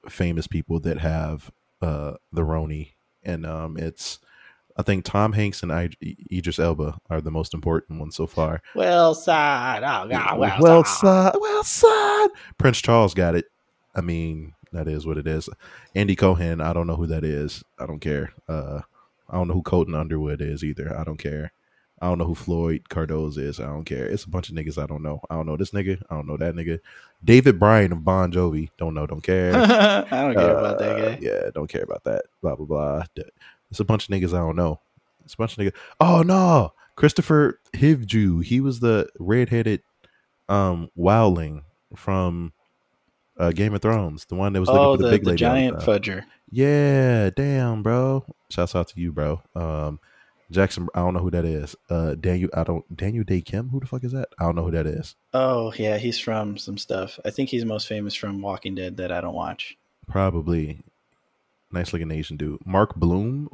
famous 0.10 0.48
people 0.48 0.80
that 0.82 0.98
have 1.00 1.52
uh 1.82 2.14
the 2.32 2.42
Roni, 2.42 2.94
and 3.24 3.46
um, 3.46 3.78
it's 3.78 4.20
I 4.78 4.84
think 4.84 5.06
Tom 5.06 5.34
Hanks 5.34 5.64
and 5.64 5.72
I, 5.72 5.90
Idris 6.32 6.60
Elba 6.60 6.98
are 7.10 7.22
the 7.22 7.32
most 7.32 7.54
important 7.54 8.00
ones 8.00 8.16
so 8.16 8.26
far. 8.28 8.62
Well, 8.76 9.14
side, 9.14 9.84
oh 9.84 10.08
god, 10.10 10.40
well, 10.40 10.58
well, 10.60 10.84
side. 10.86 11.34
well, 11.40 11.64
son. 11.64 12.30
Prince 12.58 12.80
Charles 12.82 13.14
got 13.14 13.36
it. 13.36 13.46
I 13.96 14.02
mean, 14.02 14.54
that 14.72 14.88
is 14.88 15.06
what 15.06 15.18
it 15.18 15.28
is. 15.28 15.50
Andy 15.96 16.16
Cohen, 16.16 16.62
I 16.62 16.72
don't 16.74 16.88
know 16.88 16.96
who 16.96 17.08
that 17.08 17.24
is. 17.24 17.64
I 17.78 17.86
don't 17.86 18.00
care. 18.00 18.32
Uh, 18.48 18.82
I 19.30 19.36
don't 19.36 19.48
know 19.48 19.54
who 19.54 19.62
Colton 19.64 19.96
Underwood 19.96 20.42
is 20.42 20.64
either. 20.64 20.98
I 20.98 21.04
don't 21.04 21.18
care. 21.20 21.52
I 22.02 22.08
don't 22.08 22.18
know 22.18 22.26
who 22.26 22.34
Floyd 22.34 22.86
Cardoz 22.90 23.38
is. 23.38 23.60
I 23.60 23.66
don't 23.68 23.86
care. 23.86 24.06
It's 24.08 24.24
a 24.24 24.30
bunch 24.30 24.50
of 24.50 24.56
niggas 24.56 24.82
I 24.82 24.88
don't 24.88 25.04
know. 25.04 25.22
I 25.30 25.36
don't 25.36 25.46
know 25.46 25.56
this 25.56 25.70
nigga. 25.70 26.02
I 26.10 26.16
don't 26.16 26.26
know 26.26 26.38
that 26.38 26.56
nigga. 26.56 26.80
David 27.24 27.60
Bryan 27.60 27.92
of 27.92 28.04
Bon 28.04 28.32
Jovi. 28.32 28.70
Don't 28.78 28.96
know. 28.96 29.06
Don't 29.06 29.22
care. 29.22 29.54
I 29.56 30.04
don't 30.10 30.34
care 30.36 30.58
about 30.58 30.80
that 30.80 30.96
Uh, 31.00 31.10
guy. 31.12 31.20
Yeah, 31.22 31.50
don't 31.54 31.70
care 31.70 31.84
about 31.84 32.04
that. 32.06 32.24
Blah 32.42 32.56
blah 32.56 32.66
blah. 32.66 33.04
It's 33.72 33.80
a 33.80 33.86
bunch 33.86 34.08
of 34.08 34.14
niggas 34.14 34.34
I 34.34 34.40
don't 34.40 34.56
know. 34.56 34.80
It's 35.26 35.34
a 35.34 35.38
bunch 35.38 35.58
of 35.58 35.64
niggas. 35.64 35.76
Oh 36.00 36.22
no, 36.22 36.74
Kristofer 36.98 37.54
Hivju. 37.74 38.44
He 38.44 38.60
was 38.62 38.80
the 38.80 39.08
redheaded 39.20 39.82
um 40.50 40.90
wildling 40.98 41.64
from 41.96 42.54
uh, 43.38 43.52
Game 43.52 43.74
of 43.74 43.82
Thrones, 43.82 44.26
the 44.26 44.36
one 44.36 44.54
that 44.54 44.60
was 44.60 44.70
looking 44.70 44.82
Oh, 44.84 44.94
for 44.98 45.04
the, 45.04 45.06
the, 45.06 45.12
big 45.12 45.22
the 45.24 45.30
lady. 45.32 45.36
the 45.36 45.38
giant 45.38 45.78
fudger. 45.80 46.24
Yeah, 46.52 47.30
damn, 47.32 47.82
bro. 47.82 48.26
Shouts 48.50 48.76
out 48.76 48.90
to 48.90 49.00
you, 49.00 49.12
bro. 49.14 49.42
Um, 49.56 50.00
Jackson. 50.52 50.90
I 50.94 51.00
don't 51.00 51.14
know 51.14 51.22
who 51.22 51.32
that 51.32 51.46
is. 51.46 51.76
Uh, 51.90 52.16
Daniel. 52.16 52.50
I 52.54 52.64
don't. 52.66 52.84
Daniel 52.96 53.24
Dae 53.24 53.40
Kim. 53.42 53.70
Who 53.70 53.80
the 53.80 53.88
fuck 53.88 54.04
is 54.04 54.12
that? 54.12 54.28
I 54.40 54.44
don't 54.44 54.56
know 54.56 54.66
who 54.66 54.72
that 54.72 54.86
is. 54.86 55.16
Oh 55.34 55.72
yeah, 55.78 55.98
he's 55.98 56.20
from 56.20 56.58
some 56.58 56.78
stuff. 56.78 57.18
I 57.24 57.30
think 57.30 57.48
he's 57.50 57.64
most 57.64 57.88
famous 57.88 58.14
from 58.14 58.42
Walking 58.42 58.76
Dead 58.76 58.98
that 58.98 59.12
I 59.14 59.22
don't 59.22 59.34
watch. 59.34 59.78
Probably 60.10 60.82
nice 61.72 61.94
looking 61.94 62.12
Asian 62.12 62.38
dude. 62.38 62.66
Mark 62.66 62.96
Blum. 62.96 63.50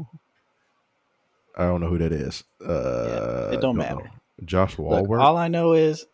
I 1.58 1.64
don't 1.64 1.82
know 1.82 1.88
who 1.90 1.98
that 1.98 2.12
is. 2.12 2.44
Uh, 2.64 3.50
it 3.54 3.62
don't 3.62 3.78
matter. 3.78 3.96
know. 3.96 4.06
Josh 4.46 4.78
Look, 4.78 4.88
Wahlberg. 5.08 5.20
all 5.22 5.38
I 5.38 5.48
know 5.48 5.74
is 5.74 6.06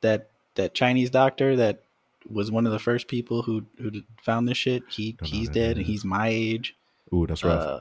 that 0.00 0.30
that 0.56 0.74
Chinese 0.74 1.10
doctor 1.10 1.54
that 1.56 1.84
was 2.28 2.50
one 2.50 2.66
of 2.66 2.72
the 2.72 2.78
first 2.80 3.06
people 3.06 3.42
who 3.42 3.64
who 3.78 4.02
found 4.22 4.48
this 4.48 4.58
shit. 4.58 4.82
He 4.88 5.12
Don't 5.12 5.28
he's 5.28 5.48
dead 5.48 5.76
and 5.76 5.86
he's 5.86 6.04
my 6.04 6.28
age. 6.28 6.74
Ooh, 7.14 7.26
that's 7.26 7.44
rough. 7.44 7.62
Uh, 7.62 7.80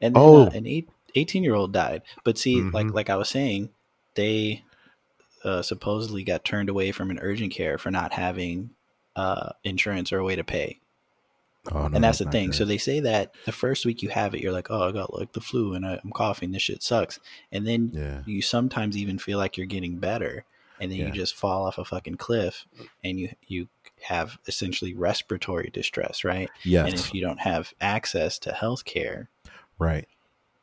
and 0.00 0.16
then 0.16 0.22
Oh. 0.22 0.46
uh, 0.46 0.50
an 0.54 0.66
eight, 0.66 0.88
18 1.14 1.42
year 1.44 1.54
old 1.54 1.72
died. 1.72 2.02
But 2.24 2.38
see, 2.38 2.60
like 2.62 2.86
Mhm. 2.86 2.94
like 2.94 3.10
I 3.10 3.16
was 3.16 3.28
saying, 3.28 3.68
they 4.14 4.64
uh, 5.44 5.62
supposedly 5.62 6.24
got 6.24 6.44
turned 6.44 6.68
away 6.68 6.90
from 6.90 7.10
an 7.10 7.18
urgent 7.20 7.52
care 7.52 7.78
for 7.78 7.90
not 7.90 8.12
having 8.14 8.70
uh, 9.16 9.50
insurance 9.64 10.12
or 10.12 10.18
a 10.18 10.24
way 10.24 10.34
to 10.36 10.44
pay. 10.44 10.78
Oh, 11.72 11.88
no, 11.88 11.94
and 11.94 12.04
that's 12.04 12.18
the 12.18 12.30
thing. 12.30 12.46
good. 12.48 12.54
So 12.56 12.64
they 12.64 12.78
say 12.78 13.00
that 13.00 13.32
the 13.44 13.52
first 13.52 13.84
week 13.86 14.02
you 14.02 14.08
have 14.10 14.34
it, 14.34 14.40
you're 14.40 14.52
like, 14.52 14.70
oh, 14.70 14.88
I 14.88 14.92
got 14.92 15.16
like 15.18 15.32
the 15.32 15.40
flu 15.40 15.74
and 15.74 15.84
I, 15.86 16.00
I'm 16.02 16.10
coughing. 16.12 16.52
This 16.52 16.62
shit 16.62 16.82
sucks. 16.82 17.20
And 17.52 17.66
then 17.66 17.90
yeah, 17.92 18.22
you 18.26 18.42
sometimes 18.42 18.96
even 18.96 19.18
feel 19.18 19.38
like 19.38 19.56
you're 19.56 19.66
getting 19.66 19.98
better, 19.98 20.44
and 20.80 20.90
then 20.90 20.98
Yeah. 20.98 21.06
you 21.06 21.12
just 21.12 21.34
fall 21.34 21.66
off 21.66 21.78
a 21.78 21.84
fucking 21.84 22.16
cliff, 22.16 22.66
and 23.04 23.18
you 23.18 23.30
you 23.46 23.68
have 24.02 24.38
essentially 24.46 24.94
respiratory 24.94 25.70
distress, 25.72 26.22
right? 26.22 26.48
yes, 26.64 26.86
And 26.86 26.94
if 26.94 27.12
you 27.12 27.20
don't 27.20 27.40
have 27.40 27.72
access 27.80 28.38
to 28.38 28.52
health 28.52 28.84
care, 28.84 29.28
right. 29.78 30.06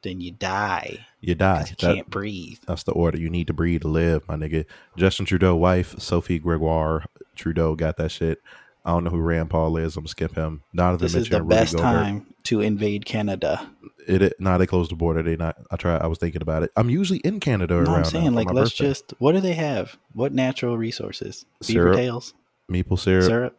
then 0.03 0.21
you 0.21 0.31
die 0.31 1.05
You 1.19 1.35
die. 1.35 1.59
you 1.69 1.75
That- 1.79 1.95
can't 1.95 2.09
breathe. 2.09 2.59
That's 2.65 2.83
the 2.83 2.93
order. 2.93 3.17
You 3.19 3.29
need 3.29 3.47
to 3.47 3.53
breathe 3.53 3.81
to 3.81 3.89
live, 3.89 4.25
my 4.29 4.35
nigga. 4.37 4.65
Justin 4.95 5.25
Trudeau 5.25 5.53
wife, 5.57 5.99
Sophie 5.99 6.39
Gregoire 6.39 7.03
Trudeau 7.35 7.75
got 7.75 7.97
that 7.97 8.11
shit. 8.11 8.41
I 8.85 8.91
don't 8.91 9.03
know 9.03 9.09
who 9.09 9.17
Rand 9.19 9.49
Paul 9.49 9.77
is. 9.77 9.95
I'm 9.97 10.01
gonna 10.03 10.09
skip 10.09 10.35
him. 10.35 10.61
Donovan 10.75 11.03
This 11.03 11.15
is 11.15 11.27
the 11.27 11.41
Rudy 11.41 11.55
best 11.55 11.73
Gobert. 11.73 11.83
time 11.83 12.27
to 12.43 12.61
invade 12.61 13.05
Canada. 13.05 13.67
It, 14.07 14.21
it 14.21 14.33
nah, 14.39 14.59
they 14.59 14.67
closed 14.67 14.91
the 14.91 14.95
border. 14.95 15.23
They 15.23 15.35
not. 15.35 15.57
I 15.71 15.75
try. 15.75 15.97
I 15.97 16.05
was 16.07 16.19
thinking 16.19 16.43
about 16.43 16.61
it. 16.63 16.71
I'm 16.77 16.89
usually 16.91 17.19
in 17.19 17.39
Canada 17.39 17.73
No, 17.73 17.79
around. 17.81 17.95
I'm 17.95 18.03
saying 18.05 18.33
like 18.35 18.51
let's 18.53 18.69
birthday. 18.71 18.85
just. 18.89 19.13
What 19.17 19.31
do 19.33 19.41
they 19.41 19.53
have? 19.53 19.97
What 20.13 20.33
natural 20.33 20.77
resources? 20.77 21.45
Beaver 21.67 21.81
Syrup. 21.81 21.95
tails. 21.97 22.33
maple 22.69 22.97
syrup. 22.97 23.25
syrup. 23.25 23.57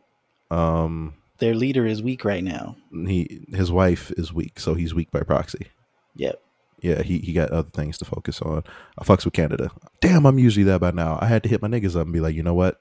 Um, 0.50 1.14
Their 1.38 1.54
leader 1.56 1.84
is 1.86 2.02
weak 2.04 2.24
right 2.24 2.44
now. 2.44 2.76
he 2.92 3.44
his 3.52 3.72
wife 3.72 4.12
is 4.12 4.32
weak, 4.32 4.60
so 4.60 4.74
he's 4.74 4.94
weak 4.94 5.10
by 5.10 5.20
proxy. 5.22 5.66
Yep. 6.14 6.40
Yeah, 6.82 7.02
he, 7.02 7.18
he 7.18 7.32
got 7.32 7.50
other 7.50 7.70
things 7.70 7.98
to 7.98 8.04
focus 8.04 8.40
on. 8.42 8.62
I 8.98 9.02
fucks 9.02 9.24
with 9.24 9.34
Canada. 9.34 9.70
Damn, 10.00 10.24
I'm 10.26 10.38
usually 10.38 10.64
that 10.64 10.80
by 10.80 10.92
now. 10.92 11.18
I 11.20 11.26
had 11.26 11.42
to 11.42 11.48
hit 11.48 11.62
my 11.62 11.68
niggas 11.68 11.96
up 11.96 12.02
and 12.04 12.12
be 12.12 12.20
like, 12.20 12.34
you 12.36 12.42
know 12.44 12.54
what? 12.54 12.80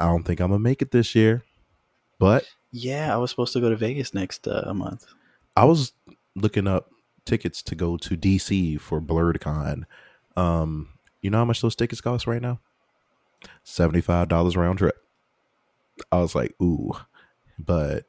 I 0.00 0.06
don't 0.06 0.24
think 0.24 0.40
I'm 0.40 0.48
gonna 0.50 0.58
make 0.58 0.82
it 0.82 0.90
this 0.90 1.14
year. 1.14 1.42
But 2.18 2.44
Yeah, 2.72 3.12
I 3.14 3.16
was 3.18 3.30
supposed 3.30 3.52
to 3.54 3.60
go 3.60 3.70
to 3.70 3.76
Vegas 3.76 4.14
next 4.14 4.46
uh, 4.48 4.72
month. 4.74 5.06
I 5.56 5.64
was 5.64 5.92
looking 6.34 6.66
up 6.66 6.90
tickets 7.24 7.62
to 7.62 7.74
go 7.74 7.96
to 7.96 8.16
DC 8.16 8.80
for 8.80 9.00
Blerdcon. 9.00 9.84
Um, 10.36 10.88
you 11.20 11.30
know 11.30 11.38
how 11.38 11.44
much 11.44 11.60
those 11.60 11.76
tickets 11.76 12.00
cost 12.00 12.26
right 12.26 12.42
now? 12.42 12.60
Seventy 13.62 14.00
five 14.00 14.28
dollars 14.28 14.56
round 14.56 14.78
trip. 14.78 14.96
I 16.10 16.18
was 16.18 16.34
like, 16.34 16.54
ooh, 16.60 16.92
but 17.58 18.04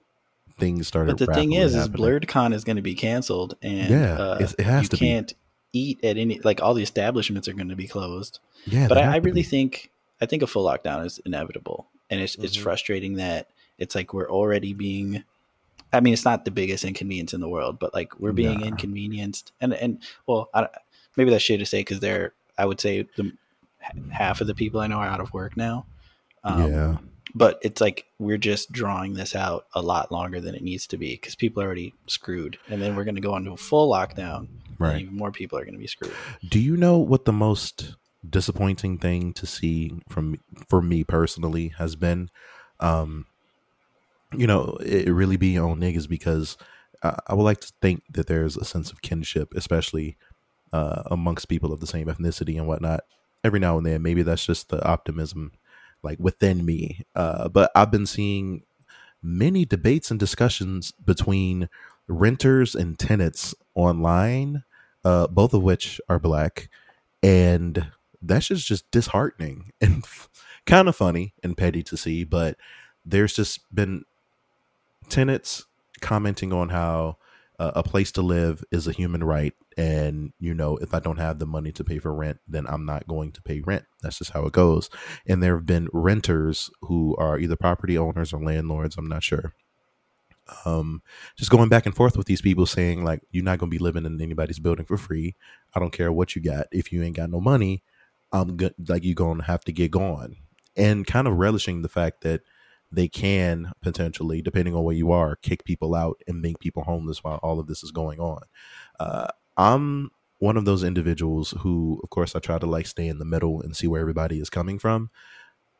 things 0.59 0.87
started. 0.87 1.17
But 1.17 1.27
the 1.27 1.33
thing 1.33 1.53
is, 1.53 1.75
is 1.75 1.83
happening. 1.87 2.01
Blerdcon 2.19 2.53
is 2.53 2.63
going 2.63 2.77
to 2.77 2.81
be 2.81 2.95
canceled, 2.95 3.55
and 3.61 3.89
Yeah, 3.89 4.13
uh, 4.15 4.35
it's- 4.35 4.55
it 4.57 4.65
has 4.65 4.83
you 4.83 4.89
to 4.89 4.97
be. 4.97 5.05
can't 5.05 5.33
eat 5.73 6.03
at 6.03 6.17
any 6.17 6.39
like 6.39 6.61
all 6.63 6.73
the 6.73 6.81
establishments 6.83 7.47
are 7.47 7.53
going 7.53 7.69
to 7.69 7.75
be 7.75 7.87
closed. 7.87 8.39
Yeah, 8.65 8.87
but 8.87 8.97
I, 8.97 9.01
I 9.13 9.15
really 9.17 9.41
be. 9.41 9.43
think 9.43 9.91
I 10.21 10.25
think 10.25 10.41
a 10.43 10.47
full 10.47 10.65
lockdown 10.65 11.05
is 11.05 11.19
inevitable, 11.25 11.87
and 12.09 12.19
it's 12.21 12.35
it's 12.35 12.57
Mhm. 12.57 12.61
frustrating 12.61 13.13
that 13.15 13.49
it's 13.77 13.95
like 13.95 14.13
we're 14.13 14.29
already 14.29 14.73
being. 14.73 15.23
I 15.93 15.99
mean, 15.99 16.13
it's 16.13 16.25
not 16.25 16.45
the 16.45 16.51
biggest 16.51 16.83
inconvenience 16.83 17.33
in 17.33 17.39
the 17.41 17.49
world, 17.49 17.79
but 17.79 17.93
like 17.93 18.19
we're 18.19 18.33
being 18.33 18.59
Nah. 18.59 18.67
inconvenienced, 18.67 19.51
and 19.61 19.73
and 19.73 20.03
well, 20.27 20.49
I, 20.53 20.67
maybe 21.15 21.29
that's 21.31 21.43
shit 21.43 21.59
to 21.59 21.65
say 21.65 21.81
because 21.81 21.99
they're. 21.99 22.33
I 22.57 22.65
would 22.65 22.79
say 22.79 23.07
the 23.17 23.33
half 24.09 24.41
of 24.41 24.47
the 24.47 24.55
people 24.55 24.79
I 24.79 24.87
know 24.87 24.97
are 24.97 25.07
out 25.07 25.19
of 25.19 25.33
work 25.33 25.57
now. 25.57 25.85
Um, 26.43 26.71
yeah, 26.71 26.97
but 27.33 27.59
it's 27.61 27.81
like 27.81 28.05
we're 28.17 28.37
just 28.37 28.71
drawing 28.71 29.13
this 29.15 29.35
out 29.35 29.65
a 29.73 29.81
lot 29.81 30.11
longer 30.11 30.39
than 30.39 30.55
it 30.55 30.63
needs 30.63 30.87
to 30.87 30.97
be 30.97 31.15
because 31.15 31.35
people 31.35 31.61
are 31.61 31.65
already 31.65 31.93
screwed, 32.07 32.57
and 32.69 32.81
then 32.81 32.95
we're 32.95 33.03
going 33.03 33.15
to 33.15 33.21
go 33.21 33.35
into 33.35 33.51
a 33.51 33.57
full 33.57 33.91
lockdown, 33.91 34.37
and 34.37 34.79
right. 34.79 35.01
even 35.01 35.15
more 35.15 35.31
people 35.31 35.57
are 35.59 35.63
going 35.65 35.73
to 35.73 35.79
be 35.79 35.87
screwed. 35.87 36.13
Do 36.47 36.59
you 36.59 36.77
know 36.77 36.97
what 36.97 37.25
the 37.25 37.33
most 37.33 37.95
disappointing 38.29 38.97
thing 38.97 39.33
to 39.33 39.45
see 39.45 39.99
from 40.09 40.37
for 40.67 40.81
me 40.81 41.03
personally 41.03 41.69
has 41.77 41.95
been? 41.95 42.29
Um, 42.79 43.25
you 44.35 44.47
know, 44.47 44.77
it, 44.81 45.09
really 45.09 45.37
be 45.37 45.57
on 45.57 45.79
niggas 45.79 46.09
because 46.09 46.57
I, 47.03 47.17
I 47.27 47.33
would 47.33 47.43
like 47.43 47.61
to 47.61 47.73
think 47.81 48.03
that 48.09 48.27
there's 48.27 48.57
a 48.57 48.65
sense 48.65 48.91
of 48.91 49.01
kinship, 49.01 49.53
especially 49.55 50.17
uh, 50.73 51.03
amongst 51.07 51.47
people 51.47 51.71
of 51.71 51.79
the 51.79 51.87
same 51.87 52.07
ethnicity 52.07 52.57
and 52.57 52.67
whatnot. 52.67 53.01
Every 53.43 53.59
now 53.59 53.77
and 53.77 53.85
then, 53.85 54.01
maybe 54.01 54.23
that's 54.23 54.45
just 54.45 54.69
the 54.69 54.83
optimism, 54.85 55.51
like 56.03 56.19
within 56.19 56.65
me. 56.65 57.05
Uh, 57.15 57.47
but 57.47 57.71
I've 57.75 57.91
been 57.91 58.07
seeing 58.07 58.63
many 59.21 59.65
debates 59.65 60.11
and 60.11 60.19
discussions 60.19 60.91
between 60.91 61.69
renters 62.07 62.75
and 62.75 62.97
tenants 62.97 63.55
online, 63.75 64.63
uh, 65.03 65.27
both 65.27 65.53
of 65.53 65.63
which 65.63 66.01
are 66.09 66.19
black, 66.19 66.69
and 67.21 67.87
that's 68.27 68.47
just 68.47 68.67
just 68.67 68.89
disheartening 68.91 69.71
and 69.81 70.03
kind 70.65 70.87
of 70.87 70.95
funny 70.95 71.33
and 71.43 71.57
petty 71.57 71.83
to 71.83 71.97
see. 71.97 72.23
But 72.23 72.57
there's 73.05 73.35
just 73.35 73.73
been 73.73 74.03
tenants 75.09 75.65
commenting 76.01 76.51
on 76.51 76.69
how 76.69 77.17
uh, 77.59 77.71
a 77.75 77.83
place 77.83 78.11
to 78.13 78.21
live 78.21 78.63
is 78.71 78.87
a 78.87 78.91
human 78.91 79.23
right 79.23 79.53
and 79.77 80.33
you 80.39 80.53
know 80.53 80.77
if 80.77 80.93
i 80.93 80.99
don't 80.99 81.19
have 81.19 81.39
the 81.39 81.45
money 81.45 81.71
to 81.71 81.83
pay 81.83 81.99
for 81.99 82.13
rent 82.13 82.37
then 82.47 82.65
i'm 82.67 82.85
not 82.85 83.07
going 83.07 83.31
to 83.31 83.41
pay 83.41 83.61
rent. 83.61 83.85
That's 84.01 84.17
just 84.17 84.31
how 84.31 84.45
it 84.45 84.53
goes. 84.53 84.89
And 85.25 85.41
there 85.41 85.55
have 85.55 85.65
been 85.65 85.89
renters 85.93 86.69
who 86.81 87.15
are 87.17 87.39
either 87.39 87.55
property 87.55 87.97
owners 87.97 88.33
or 88.33 88.41
landlords 88.41 88.97
i'm 88.97 89.07
not 89.07 89.23
sure. 89.23 89.53
Um 90.65 91.01
just 91.37 91.51
going 91.51 91.69
back 91.69 91.85
and 91.85 91.95
forth 91.95 92.17
with 92.17 92.27
these 92.27 92.41
people 92.41 92.65
saying 92.65 93.03
like 93.03 93.21
you're 93.31 93.43
not 93.43 93.59
going 93.59 93.69
to 93.71 93.77
be 93.77 93.83
living 93.83 94.05
in 94.05 94.21
anybody's 94.21 94.59
building 94.59 94.85
for 94.85 94.97
free. 94.97 95.35
I 95.73 95.79
don't 95.79 95.93
care 95.93 96.11
what 96.11 96.35
you 96.35 96.41
got. 96.41 96.67
If 96.71 96.91
you 96.91 97.03
ain't 97.03 97.15
got 97.15 97.29
no 97.31 97.39
money 97.39 97.83
i'm 98.31 98.57
good 98.57 98.73
like 98.87 99.03
you're 99.03 99.13
to 99.37 99.43
have 99.43 99.63
to 99.63 99.71
get 99.71 99.91
gone 99.91 100.35
and 100.75 101.07
kind 101.07 101.27
of 101.27 101.37
relishing 101.37 101.81
the 101.81 101.89
fact 101.89 102.21
that 102.21 102.41
they 102.91 103.07
can 103.07 103.71
potentially, 103.81 104.41
depending 104.41 104.75
on 104.75 104.83
where 104.83 104.95
you 104.95 105.11
are, 105.11 105.35
kick 105.37 105.65
people 105.65 105.95
out 105.95 106.21
and 106.27 106.41
make 106.41 106.59
people 106.59 106.83
homeless 106.83 107.23
while 107.23 107.39
all 107.43 107.59
of 107.59 107.67
this 107.67 107.83
is 107.83 107.91
going 107.91 108.19
on. 108.19 108.41
Uh, 108.99 109.27
I'm 109.57 110.11
one 110.39 110.57
of 110.57 110.65
those 110.65 110.83
individuals 110.83 111.53
who, 111.59 111.99
of 112.03 112.09
course, 112.09 112.35
I 112.35 112.39
try 112.39 112.59
to 112.59 112.65
like 112.65 112.87
stay 112.87 113.07
in 113.07 113.19
the 113.19 113.25
middle 113.25 113.61
and 113.61 113.75
see 113.75 113.87
where 113.87 114.01
everybody 114.01 114.39
is 114.39 114.49
coming 114.49 114.79
from. 114.79 115.09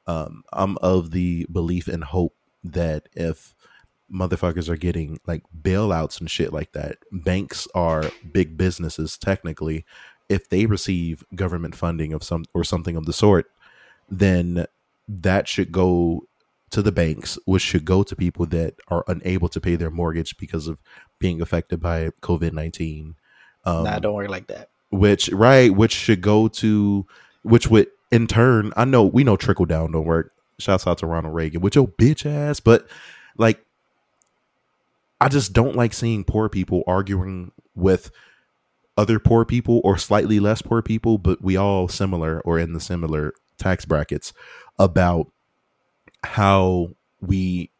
Um, 0.07 0.43
I'm 0.53 0.77
of 0.81 1.11
the 1.11 1.45
belief 1.51 1.87
and 1.87 2.03
hope 2.03 2.35
that 2.63 3.09
if 3.13 3.55
motherfuckers 4.11 4.69
are 4.69 4.77
getting 4.77 5.19
like 5.25 5.43
bailouts 5.61 6.19
and 6.19 6.29
shit 6.29 6.53
like 6.53 6.73
that, 6.73 6.97
banks 7.11 7.67
are 7.75 8.11
big 8.31 8.57
businesses 8.57 9.17
technically. 9.17 9.85
If 10.27 10.49
they 10.49 10.65
receive 10.65 11.23
government 11.35 11.75
funding 11.75 12.13
of 12.13 12.23
some 12.23 12.45
or 12.53 12.63
something 12.63 12.95
of 12.95 13.05
the 13.05 13.13
sort, 13.13 13.51
then 14.09 14.65
that 15.07 15.47
should 15.47 15.71
go 15.71 16.27
to 16.71 16.81
the 16.81 16.91
banks, 16.91 17.37
which 17.45 17.61
should 17.61 17.85
go 17.85 18.03
to 18.03 18.15
people 18.15 18.45
that 18.47 18.75
are 18.87 19.03
unable 19.07 19.47
to 19.49 19.61
pay 19.61 19.75
their 19.75 19.91
mortgage 19.91 20.35
because 20.37 20.67
of 20.67 20.79
being 21.19 21.41
affected 21.41 21.79
by 21.79 22.09
COVID 22.21 22.53
nineteen. 22.53 23.15
Um, 23.65 23.83
nah, 23.83 23.99
don't 23.99 24.15
work 24.15 24.29
like 24.29 24.47
that. 24.47 24.69
which 24.89 25.29
right, 25.29 25.73
which 25.73 25.93
should 25.93 26.21
go 26.21 26.47
to, 26.47 27.05
which 27.43 27.67
would 27.69 27.87
in 28.11 28.27
turn, 28.27 28.71
I 28.75 28.85
know 28.85 29.03
we 29.03 29.23
know 29.23 29.35
trickle 29.37 29.65
down 29.65 29.91
don't 29.91 30.05
work. 30.05 30.31
Shouts 30.57 30.87
out 30.87 30.99
to 30.99 31.07
Ronald 31.07 31.35
Reagan, 31.35 31.61
with 31.61 31.75
your 31.75 31.87
bitch 31.87 32.25
ass, 32.25 32.59
but 32.61 32.87
like, 33.37 33.63
I 35.19 35.27
just 35.27 35.51
don't 35.51 35.75
like 35.75 35.93
seeing 35.93 36.23
poor 36.23 36.47
people 36.47 36.83
arguing 36.87 37.51
with 37.75 38.09
other 38.97 39.19
poor 39.19 39.45
people 39.45 39.81
or 39.83 39.97
slightly 39.97 40.39
less 40.39 40.61
poor 40.61 40.81
people, 40.81 41.17
but 41.17 41.41
we 41.41 41.57
all 41.57 41.87
similar 41.87 42.39
or 42.41 42.57
in 42.59 42.73
the 42.73 42.79
similar 42.79 43.33
tax 43.57 43.85
brackets 43.85 44.33
about 44.79 45.27
how 46.23 46.89
we 47.21 47.71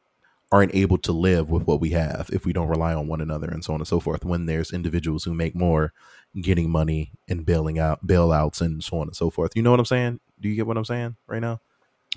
aren't 0.52 0.76
able 0.76 0.98
to 0.98 1.12
live 1.12 1.50
with 1.50 1.64
what 1.68 1.82
we 1.82 1.90
have 1.90 2.30
if 2.32 2.46
we 2.46 2.54
don't 2.54 2.68
rely 2.68 2.94
on 2.94 3.08
one 3.08 3.20
another 3.20 3.48
and 3.48 3.64
so 3.64 3.74
on 3.74 3.80
and 3.82 3.88
so 3.88 4.00
forth. 4.00 4.24
When 4.24 4.46
there's 4.46 4.72
individuals 4.72 5.24
who 5.24 5.34
make 5.34 5.56
more 5.56 5.92
getting 6.40 6.70
money 6.70 7.12
and 7.28 7.46
bailing 7.46 7.80
out 7.80 8.06
bailouts 8.06 8.62
and 8.62 8.84
so 8.84 9.00
on 9.00 9.08
and 9.08 9.16
so 9.16 9.30
forth. 9.30 9.52
You 9.56 9.62
know 9.64 9.72
what 9.72 9.80
i'm 9.80 9.86
saying? 9.86 10.20
Do 10.40 10.50
you 10.50 10.56
get 10.56 10.68
what 10.68 10.78
i'm 10.78 10.86
saying 10.86 11.16
right 11.28 11.42
now? 11.42 11.62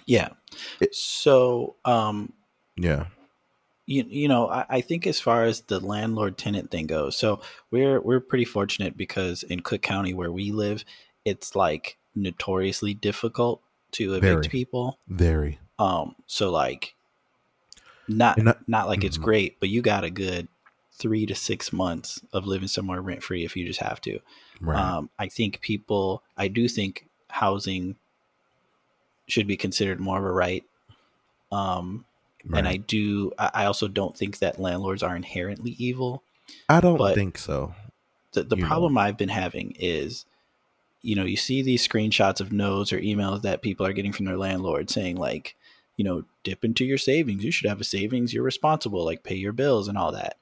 Yeah. 0.06 0.28
It- 0.80 0.94
so, 0.94 1.76
um, 1.84 2.32
yeah 2.76 3.06
you, 3.88 4.04
you 4.06 4.28
know, 4.28 4.50
I, 4.50 4.66
I 4.68 4.80
think 4.82 5.06
as 5.06 5.18
far 5.18 5.44
as 5.44 5.62
the 5.62 5.80
landlord 5.80 6.36
tenant 6.36 6.70
thing 6.70 6.86
goes, 6.86 7.16
so 7.16 7.40
we're 7.70 8.00
we're 8.02 8.20
pretty 8.20 8.44
fortunate 8.44 8.98
because 8.98 9.42
in 9.44 9.60
Cook 9.60 9.80
County 9.80 10.12
where 10.12 10.30
we 10.30 10.52
live, 10.52 10.84
it's 11.24 11.56
like 11.56 11.96
notoriously 12.14 12.92
difficult 12.92 13.62
to 13.92 14.12
evict 14.14 14.22
Very. 14.44 14.48
people. 14.48 14.98
very 15.08 15.58
Um, 15.78 16.16
so 16.26 16.50
like, 16.50 16.94
not 18.06 18.36
And 18.36 18.54
not 18.66 18.88
like 18.88 19.04
it's 19.04 19.16
Mhm. 19.16 19.22
great, 19.22 19.58
but 19.58 19.70
you 19.70 19.80
got 19.80 20.04
a 20.04 20.10
good 20.10 20.48
three 20.92 21.24
to 21.24 21.34
six 21.34 21.72
months 21.72 22.20
of 22.34 22.46
living 22.46 22.68
somewhere 22.68 23.00
rent 23.00 23.22
free 23.22 23.44
if 23.44 23.56
you 23.56 23.64
just 23.66 23.80
have 23.80 24.02
to. 24.02 24.18
right 24.60 24.76
Um, 24.76 25.08
I 25.18 25.28
think 25.28 25.62
people, 25.62 26.22
I 26.36 26.48
do 26.48 26.68
think 26.68 27.08
housing 27.30 27.96
should 29.28 29.46
be 29.46 29.56
considered 29.56 29.98
more 30.00 30.18
of 30.18 30.24
a 30.24 30.32
right. 30.32 30.64
Um, 31.52 32.04
right. 32.46 32.58
and 32.58 32.68
I 32.68 32.76
do, 32.76 33.32
I 33.38 33.64
also 33.66 33.88
don't 33.88 34.16
think 34.16 34.38
that 34.38 34.58
landlords 34.60 35.02
are 35.02 35.16
inherently 35.16 35.74
evil. 35.78 36.22
I 36.68 36.80
don't 36.80 37.14
think 37.14 37.38
so 37.38 37.74
The, 38.32 38.42
the 38.44 38.56
You 38.56 38.62
know. 38.62 38.68
problem 38.68 38.98
I've 38.98 39.16
been 39.16 39.28
having 39.28 39.74
is, 39.78 40.24
you 41.02 41.14
know, 41.14 41.24
you 41.24 41.36
see 41.36 41.62
these 41.62 41.86
screenshots 41.86 42.40
of 42.40 42.52
notes 42.52 42.92
or 42.92 42.98
emails 43.00 43.42
that 43.42 43.62
people 43.62 43.86
are 43.86 43.92
getting 43.92 44.12
from 44.12 44.26
their 44.26 44.36
landlord 44.36 44.90
saying, 44.90 45.16
like, 45.16 45.56
you 45.96 46.04
know, 46.04 46.24
dip 46.44 46.64
into 46.64 46.84
your 46.84 46.98
savings. 46.98 47.44
You 47.44 47.50
should 47.50 47.68
have 47.68 47.80
a 47.80 47.84
savings. 47.84 48.32
You're 48.32 48.42
responsible. 48.44 49.04
Like, 49.04 49.22
pay 49.22 49.34
your 49.36 49.52
bills 49.52 49.88
and 49.88 49.96
all 49.98 50.12
that. 50.12 50.36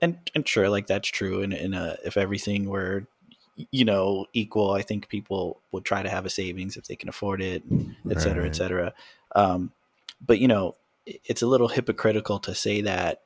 And 0.00 0.18
and 0.34 0.46
sure, 0.46 0.68
like 0.68 0.86
that's 0.86 1.08
true. 1.08 1.42
And 1.42 1.52
in 1.52 1.74
a 1.74 1.96
if 2.04 2.16
everything 2.16 2.68
were, 2.68 3.06
you 3.72 3.84
know, 3.84 4.26
equal, 4.32 4.70
I 4.72 4.82
think 4.82 5.08
people 5.08 5.60
would 5.72 5.84
try 5.84 6.02
to 6.02 6.08
have 6.08 6.24
a 6.24 6.30
savings 6.30 6.76
if 6.76 6.86
they 6.86 6.96
can 6.96 7.08
afford 7.08 7.42
it, 7.42 7.62
et 8.10 8.20
cetera, 8.20 8.42
Right. 8.42 8.50
et 8.50 8.56
cetera. 8.56 8.94
Um, 9.34 9.72
but 10.24 10.38
you 10.38 10.46
know, 10.48 10.76
it's 11.24 11.42
a 11.42 11.46
little 11.46 11.68
hypocritical 11.68 12.38
to 12.40 12.54
say 12.54 12.82
that 12.82 13.22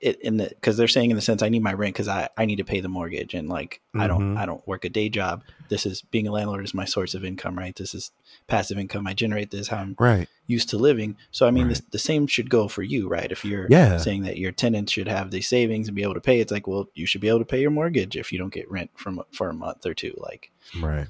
it, 0.00 0.20
in 0.20 0.36
the 0.36 0.48
because 0.48 0.76
they're 0.76 0.86
saying 0.86 1.10
in 1.10 1.16
the 1.16 1.22
sense 1.22 1.42
I 1.42 1.48
need 1.48 1.62
my 1.62 1.72
rent 1.72 1.94
because 1.94 2.06
I 2.06 2.28
I 2.38 2.44
need 2.44 2.56
to 2.56 2.64
pay 2.64 2.78
the 2.80 2.88
mortgage 2.88 3.34
and 3.34 3.48
like 3.48 3.80
I 3.96 4.06
don't 4.06 4.34
Mhm. 4.34 4.38
I 4.38 4.46
don't 4.46 4.66
work 4.66 4.84
a 4.84 4.88
day 4.88 5.08
job. 5.08 5.42
This 5.68 5.84
is 5.86 6.02
being 6.02 6.28
a 6.28 6.32
landlord 6.32 6.64
is 6.64 6.72
my 6.72 6.84
source 6.84 7.14
of 7.14 7.24
income, 7.24 7.58
right? 7.58 7.74
This 7.74 7.94
is 7.94 8.12
passive 8.46 8.78
income. 8.78 9.08
I 9.08 9.14
generate 9.14 9.50
this 9.50 9.68
how 9.68 9.78
I'm 9.78 9.96
right 9.98 10.28
used 10.46 10.68
to 10.70 10.78
living. 10.78 11.16
So 11.32 11.46
I 11.46 11.50
mean, 11.50 11.64
Right. 11.66 11.70
this, 11.70 11.82
the 11.90 11.98
same 11.98 12.26
should 12.28 12.48
go 12.48 12.68
for 12.68 12.82
you, 12.82 13.08
right? 13.08 13.30
If 13.30 13.44
you're 13.44 13.66
Yeah. 13.68 13.98
saying 13.98 14.22
that 14.22 14.38
your 14.38 14.52
tenants 14.52 14.92
should 14.92 15.08
have 15.08 15.30
these 15.30 15.48
savings 15.48 15.88
and 15.88 15.94
be 15.96 16.02
able 16.04 16.14
to 16.14 16.20
pay, 16.22 16.40
it's 16.40 16.52
like, 16.52 16.66
well, 16.66 16.88
you 16.94 17.04
should 17.04 17.20
be 17.20 17.28
able 17.28 17.40
to 17.40 17.44
pay 17.44 17.60
your 17.60 17.70
mortgage 17.70 18.16
if 18.16 18.32
you 18.32 18.38
don't 18.38 18.54
get 18.54 18.70
rent 18.70 18.90
from 18.94 19.20
for 19.32 19.50
a 19.50 19.54
month 19.54 19.84
or 19.84 19.94
two. 19.94 20.14
Like, 20.16 20.50
right 20.80 21.08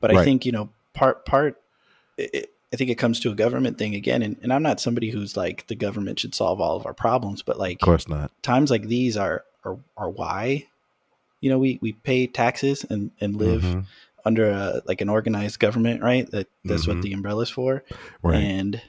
but 0.00 0.10
I 0.10 0.24
think 0.24 0.44
you 0.44 0.50
know, 0.52 0.70
part 0.92 1.24
part. 1.24 1.62
It, 2.18 2.52
I 2.72 2.76
think 2.76 2.90
it 2.90 2.94
comes 2.96 3.20
to 3.20 3.30
a 3.30 3.34
government 3.34 3.76
thing 3.78 3.94
again, 3.94 4.22
and, 4.22 4.36
and 4.42 4.52
I'm 4.52 4.62
not 4.62 4.80
somebody 4.80 5.10
who's 5.10 5.36
like 5.36 5.66
the 5.66 5.74
government 5.74 6.18
should 6.18 6.34
solve 6.34 6.60
all 6.60 6.76
of 6.76 6.86
our 6.86 6.94
problems, 6.94 7.42
but 7.42 7.58
like 7.58 7.76
Of 7.82 7.86
course 7.86 8.08
not. 8.08 8.30
times 8.42 8.70
like 8.70 8.84
these 8.88 9.16
are 9.16 9.44
are, 9.64 9.78
are 9.96 10.10
why 10.10 10.66
you 11.40 11.50
know 11.50 11.58
we, 11.58 11.78
we 11.82 11.92
pay 11.92 12.26
taxes 12.26 12.84
and, 12.88 13.10
and 13.20 13.36
live 13.36 13.62
Mhm. 13.62 13.84
under 14.24 14.50
a 14.50 14.82
like 14.86 15.00
an 15.00 15.08
organized 15.08 15.58
government 15.60 16.02
right 16.02 16.28
that 16.32 16.48
that's 16.64 16.86
Mhm. 16.86 16.88
what 16.88 17.02
the 17.02 17.12
umbrella's 17.12 17.50
for 17.50 17.84
Right. 18.22 18.36
and 18.42 18.80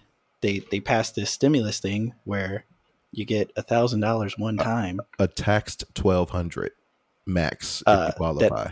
they 0.42 0.60
they 0.72 0.80
passed 0.80 1.14
this 1.16 1.30
stimulus 1.30 1.80
thing 1.80 2.14
where 2.26 2.66
you 3.12 3.24
get 3.26 3.52
a 3.56 3.62
thousand 3.62 4.00
dollars 4.00 4.36
one 4.38 4.58
time 4.58 5.00
a 5.20 5.28
taxed 5.28 5.84
twelve 5.94 6.32
hundred 6.32 6.72
max 7.26 7.82
if 7.82 7.88
Uh, 7.88 8.06
you 8.08 8.14
qualify. 8.14 8.72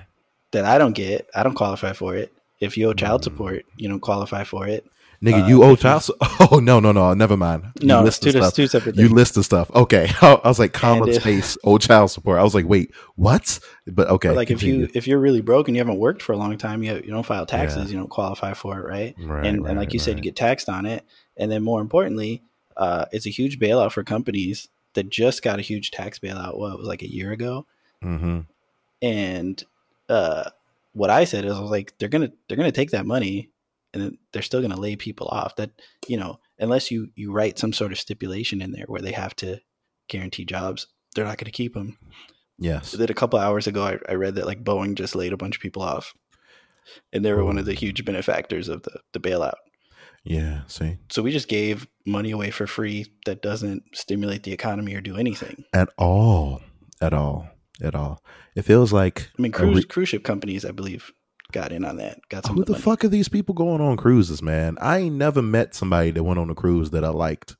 that 0.51 0.65
i 0.65 0.77
don't 0.79 0.93
get 0.93 1.29
i 1.35 1.43
don't 1.43 1.53
qualify 1.55 1.93
for 1.93 2.15
it 2.15 2.31
if 2.59 2.77
you 2.77 2.89
owe 2.89 2.93
child 2.93 3.21
Mm. 3.21 3.25
support 3.25 3.65
you 3.77 3.87
don't 3.87 3.99
qualify 3.99 4.43
for 4.43 4.67
it 4.67 4.85
Nigga, 5.23 5.43
uh, 5.43 5.47
you 5.47 5.63
owe 5.63 5.75
child. 5.75 6.09
Oh 6.51 6.59
no, 6.59 6.79
no, 6.79 6.91
no. 6.91 7.13
Never 7.13 7.37
mind. 7.37 7.63
You 7.79 7.87
no 7.87 7.99
it's 7.99 8.05
list 8.05 8.23
two, 8.23 8.31
stuff. 8.31 8.53
two 8.55 8.67
separate 8.67 8.95
Things. 8.95 9.07
You 9.09 9.15
list 9.15 9.35
the 9.35 9.43
stuff. 9.43 9.69
Okay. 9.75 10.09
I 10.21 10.39
was 10.43 10.57
like, 10.57 10.73
comma 10.73 11.05
if- 11.07 11.21
space 11.21 11.57
owe 11.63 11.77
child 11.77 12.09
support. 12.09 12.39
I 12.39 12.43
was 12.43 12.55
like, 12.55 12.65
wait, 12.65 12.91
what? 13.15 13.59
But 13.85 14.07
okay. 14.09 14.29
But, 14.29 14.37
like 14.37 14.49
if 14.51 14.63
you 14.63 14.89
if 14.95 15.05
you're 15.07 15.19
really 15.19 15.41
broke 15.41 15.67
and 15.67 15.77
you 15.77 15.79
haven't 15.81 15.99
worked 15.99 16.23
for 16.23 16.33
a 16.33 16.37
long 16.37 16.57
time 16.57 16.81
you, 16.81 16.95
you 16.95 17.11
don't 17.11 17.25
file 17.25 17.45
taxes 17.45 17.85
Yeah. 17.85 17.93
you 17.93 17.97
don't 17.99 18.09
qualify 18.09 18.53
for 18.53 18.79
it 18.79 18.83
right 18.87 19.15
right, 19.19 19.45
and, 19.45 19.61
right, 19.63 19.69
and 19.69 19.79
like 19.79 19.93
you 19.93 19.99
said, 19.99 20.17
you 20.17 20.23
get 20.23 20.35
taxed 20.35 20.67
on 20.69 20.85
it. 20.87 21.05
And 21.37 21.51
then 21.51 21.61
more 21.63 21.81
importantly, 21.81 22.41
uh, 22.75 23.05
it's 23.11 23.27
a 23.27 23.29
huge 23.29 23.59
bailout 23.59 23.91
for 23.91 24.03
companies 24.03 24.69
that 24.93 25.09
just 25.09 25.43
got 25.43 25.59
a 25.59 25.61
huge 25.61 25.91
tax 25.91 26.17
bailout. 26.17 26.57
What 26.57 26.73
it 26.73 26.79
was 26.79 26.87
like 26.87 27.03
a 27.03 27.09
year 27.11 27.31
ago. 27.31 27.67
Mhm. 28.03 28.47
And 29.03 29.63
uh, 30.09 30.49
what 30.93 31.09
I 31.11 31.23
said 31.25 31.45
is, 31.45 31.53
I 31.53 31.59
was 31.61 31.69
like, 31.71 31.93
they're 31.99 32.09
gonna 32.09 32.31
they're 32.47 32.57
gonna 32.57 32.71
take 32.71 32.89
that 32.91 33.05
money, 33.05 33.49
and 33.93 34.03
then 34.03 34.17
they're 34.31 34.41
still 34.41 34.61
gonna 34.61 34.79
lay 34.79 34.95
people 34.95 35.27
off. 35.27 35.55
That 35.55 35.71
you 36.07 36.17
know, 36.17 36.39
unless 36.59 36.91
you 36.91 37.09
you 37.15 37.31
write 37.31 37.59
some 37.59 37.73
sort 37.73 37.91
of 37.91 37.99
stipulation 37.99 38.61
in 38.61 38.71
there 38.71 38.85
where 38.87 39.01
they 39.01 39.11
have 39.11 39.35
to 39.37 39.59
guarantee 40.07 40.45
jobs, 40.45 40.87
they're 41.15 41.25
not 41.25 41.37
gonna 41.37 41.51
keep 41.51 41.73
them. 41.73 41.97
Yes. 42.59 42.91
Then 42.91 43.09
a 43.09 43.15
couple 43.15 43.39
hours 43.39 43.65
ago, 43.67 43.83
I, 43.83 43.97
I 44.07 44.15
read 44.15 44.35
that 44.35 44.45
like 44.45 44.63
Boeing 44.63 44.95
just 44.95 45.15
laid 45.15 45.33
a 45.33 45.37
bunch 45.37 45.55
of 45.55 45.61
people 45.61 45.81
off, 45.81 46.13
and 47.11 47.25
they 47.25 47.33
were 47.33 47.43
one 47.43 47.57
of 47.57 47.65
the 47.65 47.73
oh. 47.73 47.75
huge 47.75 48.05
benefactors 48.05 48.69
of 48.69 48.83
the 48.83 48.99
the 49.13 49.19
bailout. 49.19 49.55
Yeah. 50.23 50.61
See. 50.67 50.97
So 51.09 51.21
we 51.21 51.31
just 51.31 51.47
gave 51.47 51.87
money 52.05 52.31
away 52.31 52.51
for 52.51 52.67
free 52.67 53.07
that 53.25 53.41
doesn't 53.41 53.83
stimulate 53.93 54.43
the 54.43 54.53
economy 54.53 54.93
or 54.93 55.01
do 55.01 55.17
anything. 55.17 55.63
At 55.73 55.89
all. 55.97 56.61
At 57.01 57.13
all. 57.13 57.49
At 57.81 57.95
all. 57.95 58.23
It 58.55 58.63
feels 58.63 58.93
like. 58.93 59.31
I 59.37 59.41
mean, 59.41 59.51
cruise 59.51 59.75
re- 59.75 59.83
cruise 59.83 60.09
ship 60.09 60.23
companies, 60.23 60.65
I 60.65 60.71
believe, 60.71 61.11
got 61.51 61.71
in 61.71 61.85
on 61.85 61.97
that. 61.97 62.19
Got 62.29 62.45
some 62.45 62.55
Who 62.55 62.65
the, 62.65 62.73
the 62.73 62.79
fuck 62.79 63.03
are 63.03 63.09
these 63.09 63.29
people 63.29 63.53
going 63.55 63.81
on 63.81 63.97
cruises, 63.97 64.41
man? 64.41 64.77
I 64.81 64.99
ain't 64.99 65.15
never 65.15 65.41
met 65.41 65.75
somebody 65.75 66.11
that 66.11 66.23
went 66.23 66.39
on 66.39 66.49
a 66.49 66.55
cruise 66.55 66.91
that 66.91 67.03
I 67.03 67.09
liked. 67.09 67.55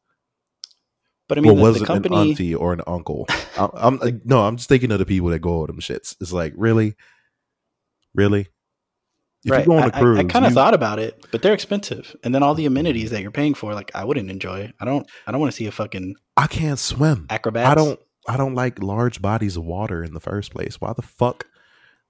But 1.27 1.37
I 1.37 1.41
mean, 1.41 1.53
well, 1.53 1.65
the, 1.65 1.71
was 1.71 1.81
it 1.81 1.85
company. 1.85 2.15
an 2.15 2.27
auntie 2.29 2.55
or 2.55 2.73
an 2.73 2.81
uncle? 2.87 3.25
I, 3.57 3.69
I'm 3.73 3.97
like, 3.97 4.25
no, 4.25 4.41
I'm 4.43 4.57
just 4.57 4.67
thinking 4.67 4.91
of 4.91 4.99
the 4.99 5.05
people 5.05 5.29
that 5.29 5.39
go 5.39 5.61
on 5.61 5.67
them 5.67 5.79
shits. 5.79 6.15
It's 6.19 6.33
like, 6.33 6.53
really, 6.57 6.95
really. 8.13 8.47
If 9.43 9.51
right. 9.51 9.61
you 9.61 9.65
go 9.65 9.77
on 9.77 9.83
a 9.83 9.93
I- 9.93 9.97
I- 9.97 9.99
cruise, 9.99 10.19
I, 10.19 10.23
kind 10.25 10.45
of 10.45 10.51
you- 10.51 10.55
thought 10.55 10.73
about 10.73 10.99
it, 10.99 11.25
but 11.31 11.41
they're 11.41 11.53
expensive, 11.53 12.15
and 12.23 12.35
then 12.35 12.43
all 12.43 12.53
the 12.53 12.65
amenities 12.65 13.09
that 13.11 13.21
you're 13.21 13.31
paying 13.31 13.53
for, 13.53 13.73
like 13.73 13.91
I 13.95 14.03
wouldn't 14.03 14.29
enjoy. 14.29 14.71
I 14.79 14.85
don't. 14.85 15.09
I 15.25 15.31
don't 15.31 15.39
want 15.41 15.51
to 15.51 15.55
see 15.55 15.65
a 15.67 15.71
fucking 15.71 16.15
I 16.37 16.47
can't 16.47 16.77
swim. 16.77 17.27
acrobat. 17.29 17.65
I 17.65 17.75
don't. 17.75 17.99
I 18.27 18.37
don't 18.37 18.53
like 18.53 18.83
large 18.83 19.19
bodies 19.21 19.57
of 19.57 19.63
water 19.63 20.03
in 20.03 20.13
the 20.13 20.19
first 20.19 20.51
place. 20.51 20.79
Why 20.79 20.93
the 20.93 21.01
fuck 21.01 21.47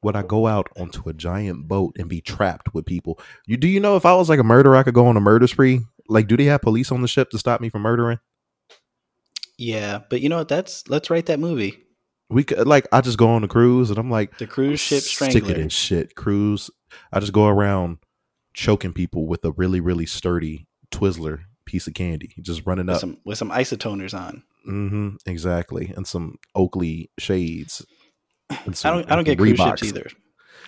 would 0.03 0.15
I 0.15 0.23
go 0.23 0.47
out 0.47 0.67
onto 0.77 1.07
a 1.09 1.13
giant 1.13 1.67
boat 1.67 1.95
and 1.99 2.09
be 2.09 2.21
trapped 2.21 2.73
with 2.73 2.85
people? 2.85 3.19
You 3.47 3.57
do 3.57 3.67
you 3.67 3.79
know 3.79 3.95
if 3.95 4.05
I 4.05 4.13
was 4.15 4.29
like 4.29 4.39
a 4.39 4.43
murderer, 4.43 4.75
I 4.75 4.83
could 4.83 4.93
go 4.93 5.07
on 5.07 5.17
a 5.17 5.21
murder 5.21 5.47
spree? 5.47 5.81
Like, 6.07 6.27
do 6.27 6.35
they 6.35 6.45
have 6.45 6.61
police 6.61 6.91
on 6.91 7.01
the 7.01 7.07
ship 7.07 7.29
to 7.29 7.37
stop 7.37 7.61
me 7.61 7.69
from 7.69 7.83
murdering? 7.83 8.19
Yeah, 9.57 9.99
but 10.09 10.21
you 10.21 10.29
know 10.29 10.37
what? 10.39 10.47
That's 10.47 10.87
let's 10.89 11.09
write 11.09 11.27
that 11.27 11.39
movie, 11.39 11.77
We 12.29 12.43
could 12.43 12.67
like 12.67 12.87
I 12.91 13.01
just 13.01 13.17
go 13.17 13.27
on 13.29 13.43
a 13.43 13.47
cruise 13.47 13.89
and 13.89 13.99
I'm 13.99 14.09
like 14.09 14.37
the 14.37 14.47
cruise 14.47 14.79
ship 14.79 15.03
strangler. 15.03 15.53
this 15.53 15.73
shit. 15.73 16.15
Cruise. 16.15 16.69
I 17.13 17.19
just 17.19 17.33
go 17.33 17.47
around 17.47 17.99
choking 18.53 18.91
people 18.93 19.27
with 19.27 19.45
a 19.45 19.51
really 19.51 19.79
really 19.79 20.05
sturdy 20.05 20.67
Twizzler 20.91 21.41
piece 21.65 21.87
of 21.87 21.93
candy, 21.93 22.33
just 22.41 22.65
running 22.65 22.87
With 22.87 22.95
up. 22.95 23.01
some 23.01 23.17
with 23.23 23.37
some 23.37 23.51
isotoners 23.51 24.17
on. 24.17 24.43
Mm-hmm, 24.67 25.15
exactly, 25.25 25.93
and 25.95 26.05
some 26.07 26.37
Oakley 26.55 27.09
shades. 27.17 27.85
I 28.51 28.89
don't. 28.91 29.11
I 29.11 29.15
don't 29.15 29.23
get 29.23 29.37
cruise 29.37 29.59
Reeboks. 29.59 29.79
ships 29.79 29.83
either. 29.83 30.07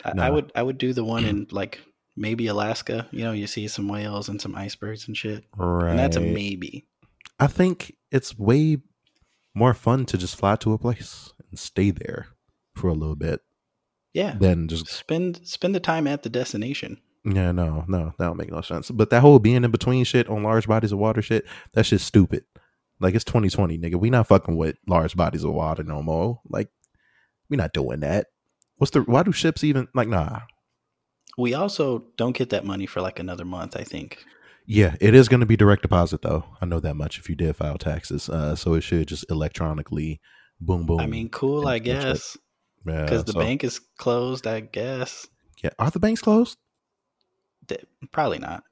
I, 0.06 0.28
I 0.28 0.30
would. 0.30 0.52
I 0.56 0.64
would 0.64 0.78
do 0.78 0.94
the 0.94 1.04
one 1.04 1.26
in 1.26 1.48
like 1.52 1.80
maybe 2.16 2.48
Alaska. 2.48 3.08
You 3.12 3.24
know, 3.24 3.32
you 3.32 3.48
see 3.48 3.68
some 3.68 3.88
whales 3.88 4.30
and 4.30 4.42
some 4.42 4.56
icebergs 4.56 5.08
and 5.08 5.16
shit, 5.18 5.46
Right. 5.56 5.90
and 5.92 6.00
that's 6.00 6.16
a 6.18 6.22
maybe. 6.22 6.86
I 7.40 7.48
think 7.48 7.96
it's 8.12 8.38
way 8.38 8.78
more 9.56 9.74
fun 9.74 10.06
to 10.08 10.18
just 10.18 10.36
fly 10.36 10.56
to 10.58 10.74
a 10.74 10.78
place 10.78 11.34
and 11.50 11.58
stay 11.60 11.92
there 11.92 12.28
for 12.76 12.88
a 12.90 12.94
little 12.94 13.16
bit 13.16 13.42
Yeah, 14.14 14.36
Then 14.40 14.68
just 14.68 14.88
spend 14.88 15.42
spend 15.44 15.76
the 15.76 15.80
time 15.80 16.08
at 16.08 16.24
the 16.24 16.30
destination. 16.30 17.00
yeah 17.26 17.52
no 17.52 17.86
no 17.88 18.14
that 18.18 18.26
don't 18.26 18.38
make 18.38 18.52
no 18.52 18.62
sense. 18.62 18.90
But 18.92 19.10
that 19.12 19.22
whole 19.22 19.40
being 19.40 19.64
in 19.64 19.72
between 19.72 20.04
shit 20.06 20.30
on 20.30 20.44
large 20.44 20.68
bodies 20.68 20.92
of 20.92 21.00
water 21.00 21.22
shit 21.22 21.46
that 21.74 21.86
shit's 21.86 22.04
stupid. 22.04 22.46
Like 23.00 23.16
it's 23.16 23.26
2020, 23.26 23.78
nigga. 23.80 23.96
We 23.96 24.10
not 24.10 24.28
fucking 24.28 24.56
with 24.56 24.78
large 24.88 25.16
bodies 25.16 25.44
of 25.44 25.52
water 25.54 25.84
no 25.84 26.02
more. 26.04 26.40
Like 26.48 26.70
we 27.54 27.58
not 27.58 27.74
doing 27.74 28.00
that. 28.02 28.28
What's 28.78 28.92
the 28.92 29.02
why 29.02 29.24
do 29.24 29.32
ships 29.32 29.64
even 29.64 29.88
like 29.94 30.08
nah? 30.08 30.42
We 31.38 31.54
also 31.54 32.06
don't 32.18 32.36
get 32.36 32.50
that 32.50 32.66
money 32.66 32.86
for 32.86 33.02
like 33.02 33.20
another 33.20 33.46
month. 33.46 33.76
I 33.78 33.84
think. 33.84 34.24
Yeah, 34.66 34.96
it 35.02 35.14
is 35.14 35.28
going 35.28 35.42
to 35.42 35.46
be 35.46 35.58
direct 35.58 35.82
deposit 35.82 36.22
though. 36.22 36.46
I 36.62 36.66
know 36.66 36.80
that 36.80 36.96
much 36.96 37.20
if 37.20 37.30
you 37.30 37.36
did 37.36 37.56
file 37.56 37.78
taxes. 37.78 38.30
Uh, 38.30 38.56
so 38.56 38.74
it 38.74 38.82
should 38.82 39.08
just 39.08 39.26
electronically 39.30 40.20
boom 40.62 40.86
boom. 40.86 41.00
I 41.00 41.06
mean, 41.08 41.30
cool. 41.30 41.68
I 41.68 41.80
guess 41.80 42.38
Yeah, 42.86 43.04
because 43.04 43.24
the 43.26 43.34
so- 43.34 43.40
bank 43.40 43.64
is 43.64 43.80
closed. 43.98 44.48
I 44.48 44.62
guess 44.62 45.28
Yeah, 45.64 45.72
are 45.80 45.92
the 45.92 46.00
banks 46.00 46.22
closed? 46.22 46.58
Th- 47.68 47.86
probably 48.12 48.40
not. 48.40 48.64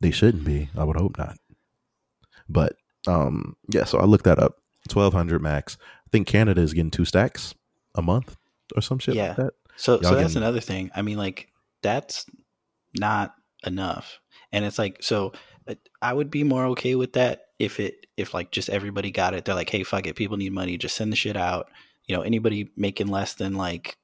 They 0.00 0.10
shouldn't 0.12 0.44
be. 0.44 0.70
I 0.76 0.84
would 0.84 0.96
hope 0.96 1.18
not. 1.18 1.36
But 2.48 2.74
um, 3.06 3.56
yeah. 3.72 3.84
So 3.84 3.98
I 3.98 4.04
looked 4.04 4.24
that 4.24 4.38
up. 4.38 4.54
Twelve 4.88 5.12
hundred 5.12 5.42
max. 5.42 5.76
I 6.06 6.08
think 6.12 6.26
Canada 6.28 6.60
is 6.62 6.72
getting 6.72 6.90
two 6.90 7.04
stacks 7.04 7.54
a 7.94 8.02
month 8.02 8.36
or 8.76 8.82
some 8.82 8.98
shit 8.98 9.14
Yeah. 9.14 9.28
like 9.28 9.36
that. 9.38 9.52
So, 9.76 9.94
Y'all 9.94 10.02
so 10.02 10.14
that's 10.16 10.28
getting- 10.34 10.42
another 10.42 10.60
thing. 10.60 10.90
I 10.94 11.02
mean, 11.02 11.18
like 11.18 11.48
that's 11.82 12.26
not 12.98 13.34
enough, 13.64 14.20
and 14.52 14.64
it's 14.64 14.78
like 14.78 15.02
so. 15.02 15.32
uh, 15.68 15.74
I 16.02 16.12
would 16.12 16.30
be 16.30 16.42
more 16.44 16.66
okay 16.66 16.94
with 16.94 17.12
that 17.14 17.42
if 17.58 17.78
it 17.80 18.06
if 18.16 18.34
like 18.34 18.50
just 18.50 18.68
everybody 18.70 19.10
got 19.10 19.34
it. 19.34 19.44
They're 19.44 19.54
like, 19.54 19.70
hey, 19.70 19.82
fuck 19.84 20.06
it, 20.06 20.16
people 20.16 20.36
need 20.36 20.52
money, 20.52 20.76
just 20.78 20.96
send 20.96 21.12
the 21.12 21.16
shit 21.16 21.36
out. 21.36 21.70
You 22.06 22.16
know, 22.16 22.22
anybody 22.22 22.70
making 22.76 23.08
less 23.08 23.34
than 23.34 23.54
like, 23.54 23.96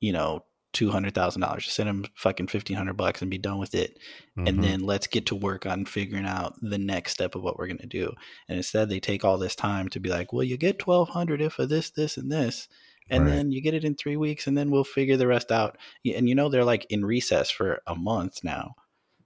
you 0.00 0.12
know, 0.12 0.44
two 0.72 0.90
hundred 0.90 1.14
thousand 1.14 1.40
dollars, 1.42 1.64
just 1.64 1.76
send 1.76 1.88
them 1.88 2.04
fucking 2.16 2.48
fifteen 2.48 2.76
hundred 2.76 2.96
bucks 2.96 3.22
and 3.22 3.30
be 3.30 3.38
done 3.38 3.58
with 3.58 3.74
it. 3.74 3.98
Mhm. 4.36 4.48
and 4.48 4.64
then 4.64 4.80
let's 4.80 5.06
get 5.06 5.26
to 5.26 5.34
work 5.34 5.64
on 5.66 5.84
figuring 5.84 6.26
out 6.26 6.54
the 6.60 6.78
next 6.78 7.12
step 7.12 7.34
of 7.34 7.42
what 7.42 7.58
we're 7.58 7.66
going 7.66 7.76
to 7.78 7.86
do. 7.86 8.12
And 8.48 8.56
instead, 8.56 8.88
they 8.88 8.98
take 9.00 9.24
all 9.24 9.38
this 9.38 9.54
time 9.54 9.88
to 9.90 10.00
be 10.00 10.08
like, 10.10 10.32
well, 10.32 10.42
you 10.42 10.56
get 10.56 10.78
twelve 10.78 11.10
hundred 11.10 11.40
if 11.40 11.58
of 11.58 11.68
this, 11.68 11.90
this, 11.90 12.16
and 12.16 12.30
this, 12.32 12.68
and 13.12 13.24
Right. 13.26 13.30
then 13.30 13.52
you 13.52 13.60
get 13.60 13.74
it 13.74 13.84
in 13.84 13.94
three 13.94 14.16
weeks, 14.16 14.46
and 14.46 14.56
then 14.58 14.70
we'll 14.70 14.84
figure 14.84 15.16
the 15.16 15.26
rest 15.26 15.52
out. 15.52 15.78
And 16.04 16.28
you 16.28 16.34
know 16.34 16.48
they're 16.48 16.64
like 16.64 16.86
in 16.90 17.04
recess 17.04 17.50
for 17.50 17.80
a 17.86 17.94
month 17.94 18.42
now, 18.42 18.74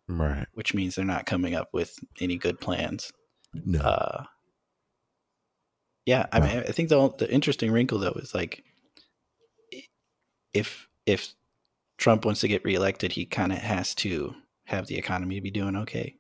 right. 0.08 0.46
which 0.52 0.74
means 0.74 0.94
they're 0.94 1.04
not 1.04 1.24
coming 1.24 1.54
up 1.54 1.68
with 1.72 1.98
any 2.20 2.36
good 2.36 2.60
plans. 2.60 3.12
No. 3.54 3.78
Uh, 3.78 4.24
yeah, 6.04 6.26
I 6.30 6.40
mean, 6.40 6.58
I 6.58 6.72
think 6.72 6.88
the 6.88 7.12
the 7.18 7.30
interesting 7.32 7.72
wrinkle 7.72 7.98
though 7.98 8.12
is 8.16 8.34
like, 8.34 8.62
if 10.52 10.88
if 11.06 11.34
Trump 11.98 12.24
wants 12.24 12.40
to 12.40 12.48
get 12.48 12.64
reelected, 12.64 13.12
he 13.12 13.24
kind 13.24 13.52
of 13.52 13.58
has 13.58 13.94
to 13.96 14.34
have 14.64 14.86
the 14.86 14.96
economy 14.98 15.40
be 15.40 15.50
doing 15.50 15.76
okay. 15.76 16.16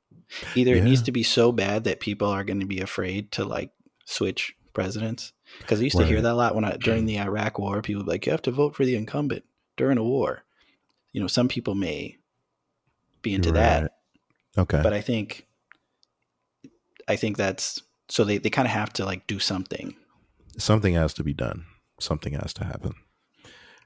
Either 0.54 0.74
it 0.74 0.82
needs 0.84 1.02
to 1.02 1.12
be 1.12 1.22
so 1.22 1.52
bad 1.52 1.84
that 1.84 2.00
people 2.00 2.28
are 2.28 2.42
going 2.44 2.60
to 2.60 2.66
be 2.66 2.80
afraid 2.80 3.30
to 3.32 3.44
like 3.44 3.70
switch 4.06 4.54
presidents. 4.72 5.32
Because 5.60 5.80
I 5.80 5.84
used 5.84 5.96
to 5.96 6.06
hear 6.06 6.20
that 6.20 6.32
a 6.32 6.34
lot 6.34 6.54
when 6.54 6.64
I 6.64 6.76
during 6.76 7.06
the 7.06 7.18
Iraq 7.18 7.58
War. 7.58 7.82
People 7.82 8.00
would 8.00 8.06
be 8.06 8.12
like, 8.12 8.26
you 8.26 8.32
have 8.32 8.42
to 8.42 8.50
vote 8.50 8.74
for 8.74 8.84
the 8.84 8.96
incumbent 8.96 9.44
during 9.76 9.98
a 9.98 10.04
war. 10.04 10.44
You 11.12 11.20
know, 11.20 11.26
some 11.28 11.48
people 11.48 11.74
may 11.74 12.18
be 13.22 13.34
into 13.34 13.52
that 13.52 13.92
okay. 14.56 14.80
but 14.82 14.92
I 14.92 15.00
think 15.00 15.46
I 17.08 17.16
think 17.16 17.36
that's 17.36 17.82
so 18.08 18.24
they, 18.24 18.38
they 18.38 18.50
kind 18.50 18.66
of 18.66 18.72
have 18.72 18.92
to 18.94 19.04
like 19.04 19.26
do 19.26 19.38
something. 19.38 19.96
Something 20.58 20.94
has 20.94 21.12
to 21.14 21.24
be 21.24 21.32
done. 21.32 21.66
Something 21.98 22.34
has 22.34 22.52
to 22.54 22.64
happen. 22.64 22.94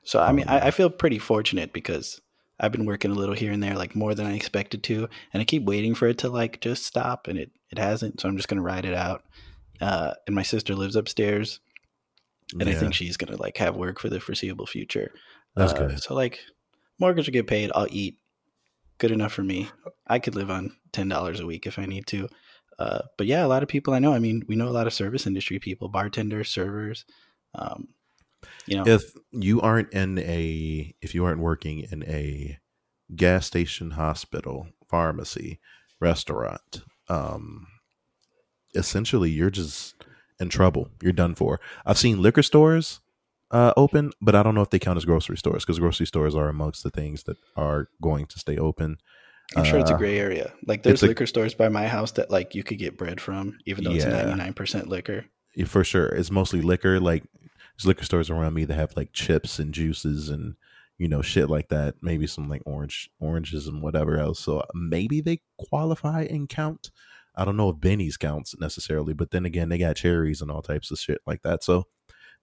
So 0.03 0.21
I 0.21 0.33
mean 0.33 0.49
Um, 0.49 0.55
I, 0.55 0.67
I 0.67 0.71
feel 0.71 0.91
pretty 0.91 1.19
fortunate 1.19 1.73
because 1.73 2.21
I've 2.59 2.73
been 2.73 2.85
working 2.85 3.11
a 3.11 3.15
little 3.15 3.35
here 3.35 3.53
and 3.53 3.63
there 3.63 3.77
like 3.77 3.97
more 3.97 4.15
than 4.15 4.27
I 4.27 4.35
expected 4.35 4.83
to 4.85 5.09
and 5.33 5.41
I 5.41 5.45
keep 5.45 5.65
waiting 5.65 5.95
for 5.95 6.07
it 6.07 6.19
to 6.19 6.29
like 6.29 6.61
just 6.61 6.85
stop 6.85 7.29
and 7.29 7.39
it, 7.39 7.51
it 7.71 7.79
hasn't 7.79 8.21
so 8.21 8.29
I'm 8.29 8.37
just 8.37 8.49
gonna 8.49 8.63
ride 8.63 8.85
it 8.85 8.95
out. 8.95 9.25
Uh, 9.81 10.15
and 10.27 10.37
my 10.37 10.43
sister 10.43 10.75
lives 10.75 10.97
upstairs 10.97 11.61
and 12.59 12.69
I 12.69 12.75
think 12.75 12.95
she's 12.95 13.17
gonna 13.17 13.37
like 13.37 13.57
have 13.59 13.77
work 13.77 14.01
for 14.01 14.09
the 14.09 14.21
foreseeable 14.21 14.67
future. 14.67 15.13
that's 15.55 15.73
Uh, 15.73 15.87
good. 15.87 16.03
So 16.03 16.15
like 16.15 16.41
mortgage 16.99 17.27
will 17.27 17.33
get 17.33 17.47
paid, 17.47 17.71
I'll 17.75 17.87
eat 17.91 18.19
good 18.99 19.11
enough 19.13 19.33
for 19.33 19.43
me. 19.43 19.69
I 20.07 20.19
could 20.19 20.35
live 20.35 20.51
on 20.51 20.77
ten 20.93 21.09
dollars 21.09 21.41
a 21.41 21.47
week 21.47 21.67
if 21.67 21.79
I 21.79 21.87
need 21.87 22.07
to. 22.09 22.29
Uh, 22.79 23.03
but 23.17 23.27
yeah, 23.27 23.45
a 23.45 23.49
lot 23.49 23.63
of 23.63 23.69
people 23.69 23.95
I 23.95 23.99
know. 23.99 24.15
I 24.15 24.19
mean, 24.19 24.43
we 24.49 24.57
know 24.57 24.69
a 24.69 24.71
lot 24.71 24.87
of 24.87 24.95
service 24.95 25.27
industry 25.27 25.59
people, 25.59 25.89
bartenders, 25.89 26.49
servers. 26.49 27.05
Um, 27.55 27.89
you 28.67 28.77
know, 28.77 28.85
if 28.87 29.03
you 29.33 29.61
aren't 29.61 29.93
in 29.93 30.19
a 30.19 30.95
if 31.01 31.15
you 31.15 31.25
aren't 31.25 31.41
working 31.41 31.87
in 31.91 32.03
a 32.05 32.59
gas 33.15 33.47
station 33.47 33.93
hospital 33.93 34.69
pharmacy 34.89 35.61
restaurant 36.01 36.83
um 37.09 37.67
essentially 38.75 39.31
you're 39.31 39.51
just 39.51 39.95
in 40.39 40.49
trouble 40.49 40.89
you're 41.03 41.13
done 41.13 41.35
for 41.35 41.61
i've 41.87 41.99
seen 41.99 42.23
liquor 42.23 42.43
stores 42.43 43.01
uh 43.51 43.73
open 43.77 44.13
but 44.21 44.35
i 44.35 44.43
don't 44.43 44.55
know 44.55 44.63
if 44.63 44.71
they 44.71 44.79
count 44.79 44.97
as 44.97 45.05
grocery 45.05 45.37
stores 45.37 45.65
because 45.65 45.79
grocery 45.79 46.07
stores 46.07 46.35
are 46.35 46.49
amongst 46.49 46.83
the 46.83 46.91
things 46.91 47.25
that 47.25 47.37
are 47.57 47.89
going 48.01 48.27
to 48.27 48.39
stay 48.39 48.57
open 48.57 48.97
I'm 49.57 49.65
sure 49.65 49.81
it's 49.81 49.91
a 49.91 49.95
Uh, 49.95 49.99
gray 49.99 50.17
area. 50.17 50.53
Like 50.65 50.85
there's 50.85 51.03
a- 51.03 51.09
liquor 51.09 51.27
stores 51.27 51.55
by 51.55 51.69
my 51.69 51.89
house 51.89 52.13
that 52.13 52.31
like 52.31 52.55
you 52.55 52.63
could 52.63 52.79
get 52.79 52.97
bread 52.97 53.21
from, 53.21 53.59
even 53.67 53.83
though 53.83 53.91
it's 53.91 54.05
99 54.05 54.53
percent 54.55 54.87
liquor. 54.89 55.25
Yeah, 55.57 55.65
for 55.65 55.83
sure. 55.83 56.07
It's 56.07 56.31
mostly 56.31 56.61
liquor. 56.61 57.01
Like 57.01 57.25
there's 57.77 57.85
liquor 57.85 58.05
stores 58.05 58.31
around 58.31 58.55
me 58.55 58.65
that 58.67 58.75
have 58.75 58.97
like 58.97 59.13
chips 59.13 59.59
and 59.59 59.75
juices 59.75 60.29
and 60.29 60.55
you 60.99 61.09
know 61.09 61.21
shit 61.21 61.51
like 61.51 61.69
that. 61.71 61.97
Maybe 62.01 62.29
some 62.29 62.49
like 62.49 62.63
orange 62.65 63.11
oranges 63.19 63.67
and 63.67 63.83
whatever 63.83 64.19
else. 64.19 64.39
So 64.39 64.63
maybe 64.73 65.21
they 65.21 65.41
qualify 65.59 66.23
and 66.31 66.49
count. 66.49 66.93
I 67.41 67.47
don't 67.47 67.57
know 67.57 67.71
if 67.71 67.81
Benny's 67.81 68.19
counts 68.19 68.55
necessarily, 68.61 69.15
but 69.15 69.31
then 69.31 69.47
again, 69.47 69.71
they 69.71 69.79
got 69.79 69.97
cherries 69.97 70.43
and 70.43 70.51
all 70.51 70.61
types 70.61 70.91
of 70.91 70.99
shit 70.99 71.23
like 71.27 71.41
that. 71.41 71.65
So 71.65 71.87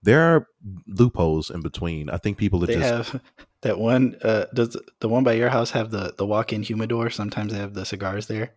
there 0.02 0.20
are 0.20 0.48
loopholes 0.88 1.50
in 1.50 1.60
between. 1.60 2.10
I 2.10 2.16
think 2.16 2.36
people 2.36 2.58
that 2.60 2.66
They 2.66 2.74
just 2.74 3.12
have 3.12 3.22
that 3.62 3.78
one. 3.78 4.16
Uh, 4.20 4.46
does 4.52 4.76
the 4.98 5.08
one 5.08 5.22
by 5.22 5.34
your 5.34 5.50
house 5.50 5.70
have 5.70 5.92
the 5.92 6.14
the 6.18 6.26
walk-in 6.26 6.64
humidor? 6.64 7.10
Sometimes 7.10 7.52
they 7.52 7.60
have 7.60 7.74
the 7.74 7.84
cigars 7.84 8.26
there. 8.26 8.54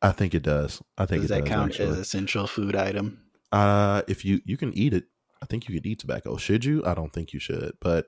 I 0.00 0.12
think 0.12 0.34
it 0.34 0.44
does. 0.44 0.80
I 0.96 1.04
think 1.04 1.22
Does 1.22 1.30
that 1.30 1.40
does 1.40 1.48
count 1.48 1.72
actually. 1.72 1.88
as 1.88 1.98
essential 1.98 2.46
food 2.46 2.76
item? 2.76 3.20
Uh, 3.50 4.02
if 4.06 4.24
you 4.24 4.40
you 4.44 4.56
can 4.56 4.72
eat 4.72 4.94
it, 4.94 5.06
I 5.42 5.46
think 5.46 5.68
you 5.68 5.74
could 5.74 5.84
eat 5.84 5.98
tobacco. 5.98 6.36
Should 6.36 6.64
you? 6.64 6.84
I 6.86 6.94
don't 6.94 7.12
think 7.12 7.32
you 7.32 7.40
should. 7.40 7.72
But 7.80 8.06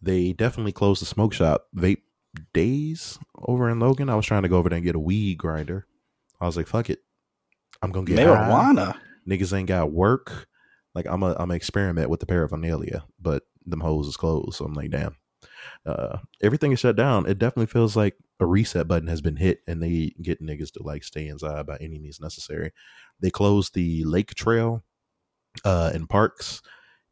they 0.00 0.32
definitely 0.32 0.70
closed 0.70 1.02
the 1.02 1.06
smoke 1.06 1.32
shop 1.32 1.66
vape 1.74 2.02
days 2.52 3.18
over 3.36 3.68
in 3.68 3.80
Logan. 3.80 4.08
I 4.08 4.14
was 4.14 4.26
trying 4.26 4.42
to 4.44 4.48
go 4.48 4.58
over 4.58 4.68
there 4.68 4.76
and 4.76 4.86
get 4.86 4.94
a 4.94 5.00
weed 5.00 5.38
grinder. 5.38 5.87
I 6.40 6.46
was 6.46 6.56
like, 6.56 6.66
fuck 6.66 6.90
it, 6.90 7.00
I'm 7.82 7.92
gonna 7.92 8.06
get 8.06 8.18
high. 8.18 8.24
Marijuana. 8.24 8.98
Niggas 9.28 9.56
ain't 9.56 9.68
got 9.68 9.92
work. 9.92 10.48
Like 10.94 11.06
I'm 11.06 11.22
a 11.22 11.36
I'm 11.38 11.50
a 11.50 11.54
experiment 11.54 12.10
with 12.10 12.20
the 12.20 12.26
paraphernalia, 12.26 13.04
but 13.20 13.42
them 13.66 13.80
hoes 13.80 14.08
is 14.08 14.16
closed. 14.16 14.54
So 14.54 14.64
I'm 14.64 14.74
like, 14.74 14.90
damn. 14.90 15.16
Uh, 15.86 16.18
everything 16.42 16.72
is 16.72 16.80
shut 16.80 16.96
down. 16.96 17.26
It 17.26 17.38
definitely 17.38 17.66
feels 17.66 17.96
like 17.96 18.16
a 18.40 18.46
reset 18.46 18.88
button 18.88 19.08
has 19.08 19.20
been 19.20 19.36
hit, 19.36 19.60
and 19.66 19.82
they 19.82 20.12
get 20.20 20.42
niggas 20.42 20.72
to 20.72 20.82
like 20.82 21.04
stay 21.04 21.28
inside 21.28 21.66
by 21.66 21.76
any 21.80 21.98
means 21.98 22.20
necessary. 22.20 22.72
They 23.20 23.30
closed 23.30 23.74
the 23.74 24.04
lake 24.04 24.34
trail, 24.34 24.84
uh, 25.64 25.90
and 25.94 26.08
parks 26.08 26.62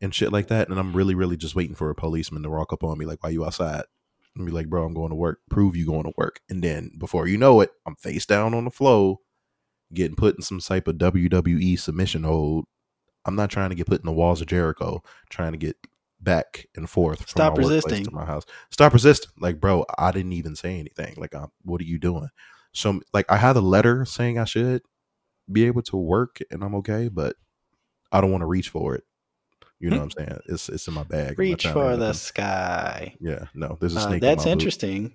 and 0.01 0.15
shit 0.15 0.33
like 0.33 0.49
that. 0.49 0.69
And 0.69 0.79
I'm 0.79 0.95
really, 0.95 1.15
really 1.15 1.37
just 1.37 1.55
waiting 1.55 1.77
for 1.77 1.91
a 1.91 1.95
policeman 1.95 2.43
to 2.43 2.51
walk 2.51 2.73
up 2.73 2.83
on 2.83 2.99
me 2.99 3.07
like, 3.07 3.23
"Why 3.23 3.31
you 3.31 3.45
outside?" 3.45 3.85
And 4.37 4.47
be 4.47 4.53
like, 4.53 4.69
"Bro, 4.69 4.85
I'm 4.85 4.95
going 4.95 5.11
to 5.11 5.17
work. 5.17 5.41
Prove 5.51 5.77
you 5.77 5.87
going 5.87 6.05
to 6.05 6.13
work." 6.17 6.41
And 6.49 6.63
then 6.63 6.91
before 6.99 7.27
you 7.27 7.39
know 7.39 7.61
it, 7.61 7.71
I'm 7.87 7.97
face 7.97 8.27
down 8.27 8.55
on 8.55 8.65
the 8.65 8.71
floor, 8.71 9.19
getting 9.93 10.17
put 10.17 10.37
in 10.37 10.43
some 10.43 10.61
type 10.61 10.89
of 10.89 10.97
WWE 10.97 11.79
submission 11.79 12.25
hold. 12.25 12.67
I'm 13.25 13.37
not 13.37 13.51
trying 13.51 13.71
to 13.71 13.77
get 13.77 13.87
put 13.87 14.01
in 14.01 14.07
the 14.07 14.13
walls 14.13 14.41
of 14.41 14.47
Jericho, 14.47 15.03
trying 15.31 15.53
to 15.53 15.59
get 15.59 15.77
back 16.21 16.67
and 16.77 16.89
forth 16.89 17.19
from 17.19 17.29
Stop 17.29 17.59
resisting. 17.59 18.05
to 18.05 18.13
my 18.13 18.25
house. 18.25 18.45
Stop 18.71 18.93
resisting. 18.93 19.31
Like, 19.39 19.61
bro, 19.61 19.85
I 19.99 20.13
didn't 20.13 20.33
even 20.33 20.57
say 20.57 20.79
anything. 20.79 21.15
Like, 21.17 21.35
i 21.35 21.47
what 21.63 21.81
are 21.81 21.85
you 21.85 21.99
doing? 21.99 22.29
So, 22.73 23.01
like, 23.13 23.27
I 23.31 23.37
had 23.37 23.57
a 23.57 23.61
letter 23.61 24.05
saying 24.05 24.39
I 24.39 24.45
should 24.45 24.83
be 25.51 25.65
able 25.65 25.83
to 25.83 25.97
work 25.97 26.39
and 26.51 26.63
I'm 26.63 26.75
okay, 26.77 27.09
but 27.09 27.37
I 28.13 28.21
don't 28.21 28.31
want 28.31 28.43
to 28.43 28.47
reach 28.47 28.69
for 28.69 28.95
it. 28.95 29.05
You 29.79 29.91
know 29.91 29.99
what 29.99 30.03
I'm 30.05 30.11
saying? 30.13 30.41
It's 30.47 30.69
it's 30.69 30.89
in 30.89 30.95
my 30.95 31.03
bag. 31.03 31.39
Reach 31.39 31.65
to 31.65 31.73
for 31.73 31.97
the 31.97 32.13
sky. 32.15 33.15
Yeah, 33.21 33.45
no, 33.55 33.77
there's 33.81 33.95
a 33.95 33.99
Uh, 33.99 34.03
snake. 34.03 34.15
in 34.15 34.21
that's 34.21 34.39
my 34.41 34.45
boot. 34.45 34.53
interesting 34.53 35.15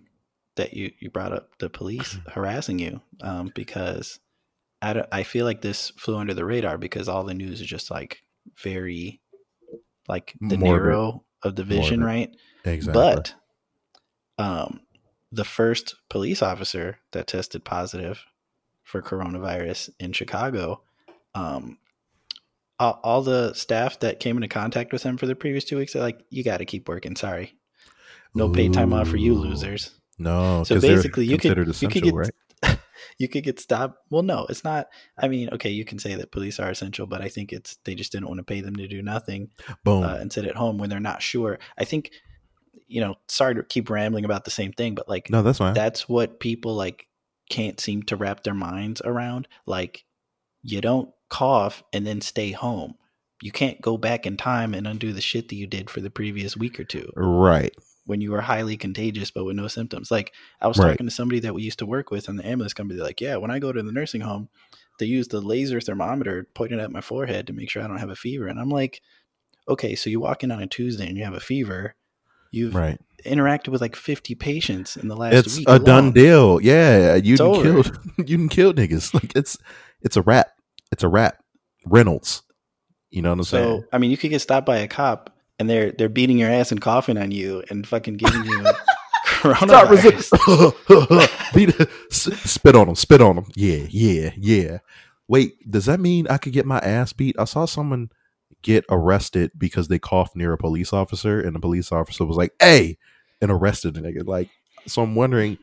that 0.55 0.74
you 0.74 0.91
you 0.99 1.09
brought 1.09 1.34
up 1.34 1.57
the 1.59 1.70
police 1.70 2.18
harassing 2.28 2.78
you 2.80 3.01
um, 3.22 3.51
because 3.55 4.20
I, 4.82 4.93
don't- 4.93 5.07
I 5.12 5.24
feel 5.24 5.45
like 5.45 5.62
this 5.62 5.89
flew 5.97 6.18
under 6.18 6.34
the 6.34 6.45
radar 6.45 6.78
because 6.78 7.07
all 7.09 7.24
the 7.24 7.34
news 7.34 7.62
is 7.62 7.68
just 7.68 7.89
like 7.89 8.24
very 8.62 9.20
like 10.07 10.34
the 10.41 10.57
Morbid. 10.57 10.84
narrow 10.84 11.24
of 11.43 11.55
the 11.55 11.64
vision 11.64 12.01
Morbid. 12.01 12.05
right 12.16 12.36
Exactly. 12.66 12.93
but 13.01 13.34
um 14.38 14.82
the 15.32 15.45
first 15.45 15.95
police 16.09 16.41
officer 16.41 16.97
that 17.14 17.28
tested 17.28 17.64
positive 17.64 18.24
for 18.84 19.01
coronavirus 19.01 19.89
in 19.99 20.12
Chicago 20.12 20.82
um 21.36 21.78
all, 22.82 22.99
all 23.03 23.21
the 23.21 23.53
staff 23.53 23.99
that 23.99 24.19
came 24.19 24.36
into 24.36 24.47
contact 24.47 24.91
with 24.91 25.03
him 25.03 25.15
for 25.17 25.27
the 25.27 25.36
previous 25.36 25.63
two 25.63 25.77
weeks 25.77 25.93
they're 25.93 26.01
like 26.01 26.19
you 26.29 26.43
got 26.43 26.57
to 26.57 26.65
keep 26.65 26.89
working 26.89 27.15
sorry 27.15 27.53
no 28.34 28.49
paid 28.49 28.73
time 28.73 28.93
off 28.93 29.07
for 29.07 29.17
you 29.17 29.34
losers 29.36 29.91
No, 30.17 30.63
So 30.63 30.79
basically, 30.79 31.25
you 31.25 31.38
could 31.38 31.57
you 31.82 31.89
could 31.89 32.03
get 32.03 32.13
right? 32.13 32.32
you 33.17 33.27
could 33.27 33.43
get 33.43 33.59
stopped. 33.59 33.97
Well, 34.09 34.21
no, 34.21 34.45
it's 34.49 34.63
not. 34.63 34.88
I 35.17 35.27
mean, 35.27 35.49
okay, 35.49 35.71
you 35.71 35.84
can 35.84 35.97
say 35.97 36.15
that 36.15 36.32
police 36.32 36.59
are 36.59 36.69
essential, 36.69 37.07
but 37.07 37.21
I 37.21 37.27
think 37.27 37.51
it's 37.51 37.77
they 37.86 37.95
just 37.95 38.11
didn't 38.11 38.27
want 38.27 38.38
to 38.38 38.43
pay 38.43 38.61
them 38.61 38.75
to 38.75 38.88
do 38.88 39.01
nothing 39.01 39.49
Boom. 39.84 40.03
uh, 40.03 40.15
and 40.15 40.32
sit 40.32 40.45
at 40.45 40.55
home 40.55 40.77
when 40.77 40.89
they're 40.89 40.99
not 40.99 41.21
sure. 41.23 41.57
I 41.77 41.86
think, 41.86 42.11
you 42.88 43.01
know, 43.01 43.15
sorry 43.27 43.55
to 43.55 43.63
keep 43.63 43.89
rambling 43.89 44.25
about 44.25 44.45
the 44.45 44.51
same 44.51 44.73
thing, 44.73 44.93
but 44.95 45.09
like 45.09 45.29
no, 45.29 45.41
that's 45.41 45.57
fine. 45.57 45.73
that's 45.73 46.07
what 46.07 46.39
people 46.39 46.75
like 46.75 47.07
can't 47.49 47.79
seem 47.79 48.03
to 48.03 48.15
wrap 48.15 48.43
their 48.43 48.53
minds 48.53 49.01
around. 49.03 49.47
Like, 49.65 50.05
you 50.61 50.82
don't 50.82 51.09
cough 51.32 51.82
and 51.91 52.05
then 52.05 52.21
stay 52.21 52.51
home. 52.51 52.93
You 53.41 53.51
can't 53.51 53.82
go 53.82 53.97
back 53.97 54.27
in 54.27 54.38
time 54.38 54.75
and 54.75 54.86
undo 54.86 55.13
the 55.13 55.21
shit 55.21 55.49
that 55.49 55.55
you 55.55 55.65
did 55.65 55.89
for 55.89 55.99
the 56.01 56.11
previous 56.11 56.55
week 56.55 56.79
or 56.79 56.84
two 56.84 57.09
right. 57.15 57.73
when 58.05 58.21
you 58.21 58.29
were 58.32 58.41
highly 58.41 58.77
contagious 58.77 59.32
but 59.32 59.45
with 59.45 59.55
no 59.55 59.67
symptoms. 59.67 60.11
Like 60.11 60.32
I 60.59 60.67
was 60.67 60.77
Right. 60.77 60.91
talking 60.91 61.07
to 61.07 61.11
somebody 61.11 61.39
that 61.39 61.55
we 61.55 61.63
used 61.63 61.79
to 61.79 61.88
work 61.88 62.11
with 62.11 62.29
in 62.29 62.36
the 62.36 62.45
ambulance 62.45 62.73
company. 62.73 62.97
They're 62.97 63.07
like, 63.07 63.21
yeah, 63.21 63.38
when 63.38 63.49
I 63.49 63.57
go 63.57 63.71
to 63.71 63.82
the 63.82 63.91
nursing 63.91 64.21
home, 64.21 64.49
they 64.99 65.07
use 65.07 65.29
the 65.29 65.41
laser 65.41 65.82
thermometer 65.82 66.47
pointed 66.53 66.79
at 66.79 66.91
my 66.91 67.01
forehead 67.01 67.47
to 67.47 67.53
make 67.53 67.71
sure 67.71 67.82
I 67.82 67.88
don't 67.88 67.97
have 67.97 68.11
a 68.11 68.15
fever. 68.15 68.45
And 68.45 68.59
I'm 68.59 68.69
like, 68.69 69.01
okay, 69.67 69.95
so 69.95 70.09
you 70.11 70.19
walk 70.19 70.43
in 70.43 70.51
on 70.51 70.61
a 70.61 70.67
Tuesday 70.67 71.07
and 71.07 71.17
you 71.17 71.23
have 71.23 71.34
a 71.34 71.39
fever. 71.39 71.95
You've 72.51 72.75
Right. 72.75 72.99
interacted 73.25 73.69
with 73.69 73.82
like 73.82 73.95
50 73.95 74.36
patients 74.36 74.97
in 74.97 75.07
the 75.07 75.15
last 75.15 75.34
It's 75.34 75.57
week. 75.57 75.67
a 75.69 75.79
done 75.79 76.11
deal. 76.11 76.61
Yeah, 76.61 77.15
you 77.15 77.38
can 77.38 77.53
kill 77.63 77.84
you 78.17 78.38
can 78.38 78.49
kill 78.49 78.73
niggas. 78.73 79.13
Like 79.13 79.32
it's 79.36 79.57
it's 80.01 80.17
a 80.17 80.21
rap. 80.21 80.51
It's 80.91 81.03
a 81.03 81.07
rap. 81.07 81.37
Reynolds. 81.85 82.43
You 83.09 83.21
know 83.21 83.29
what 83.29 83.39
I'm 83.39 83.43
saying? 83.43 83.81
So 83.81 83.87
I 83.91 83.97
mean, 83.97 84.11
you 84.11 84.17
could 84.17 84.29
get 84.29 84.39
stopped 84.41 84.65
by 84.65 84.77
a 84.77 84.87
cop 84.87 85.35
and 85.59 85.69
they're 85.69 85.91
they're 85.91 86.09
beating 86.09 86.37
your 86.37 86.49
ass 86.49 86.71
and 86.71 86.81
coughing 86.81 87.17
on 87.17 87.31
you 87.31 87.63
and 87.69 87.85
fucking 87.85 88.17
giving 88.17 88.45
you 88.45 88.61
Stop 89.41 89.57
coronavirus. 89.57 89.89
resisting. 89.89 91.29
Beat 91.55 91.87
spit 92.11 92.75
on 92.75 92.85
them. 92.87 92.95
Spit 92.95 93.21
on 93.21 93.35
them. 93.37 93.45
Yeah, 93.55 93.85
yeah, 93.89 94.31
yeah. 94.37 94.77
Wait, 95.27 95.53
does 95.69 95.85
that 95.85 95.99
mean 95.99 96.27
I 96.29 96.37
could 96.37 96.53
get 96.53 96.65
my 96.65 96.79
ass 96.79 97.13
beat? 97.13 97.35
I 97.39 97.45
saw 97.45 97.65
someone 97.65 98.09
get 98.61 98.85
arrested 98.89 99.51
because 99.57 99.87
they 99.87 99.97
coughed 99.97 100.35
near 100.35 100.53
a 100.53 100.57
police 100.57 100.93
officer, 100.93 101.39
and 101.39 101.55
the 101.55 101.59
police 101.59 101.91
officer 101.91 102.25
was 102.25 102.37
like, 102.37 102.53
"Hey," 102.59 102.97
and 103.41 103.49
arrested 103.49 103.93
the 103.95 104.01
nigga. 104.01 104.27
Like, 104.27 104.49
so 104.87 105.01
I'm 105.01 105.15
wondering 105.15 105.57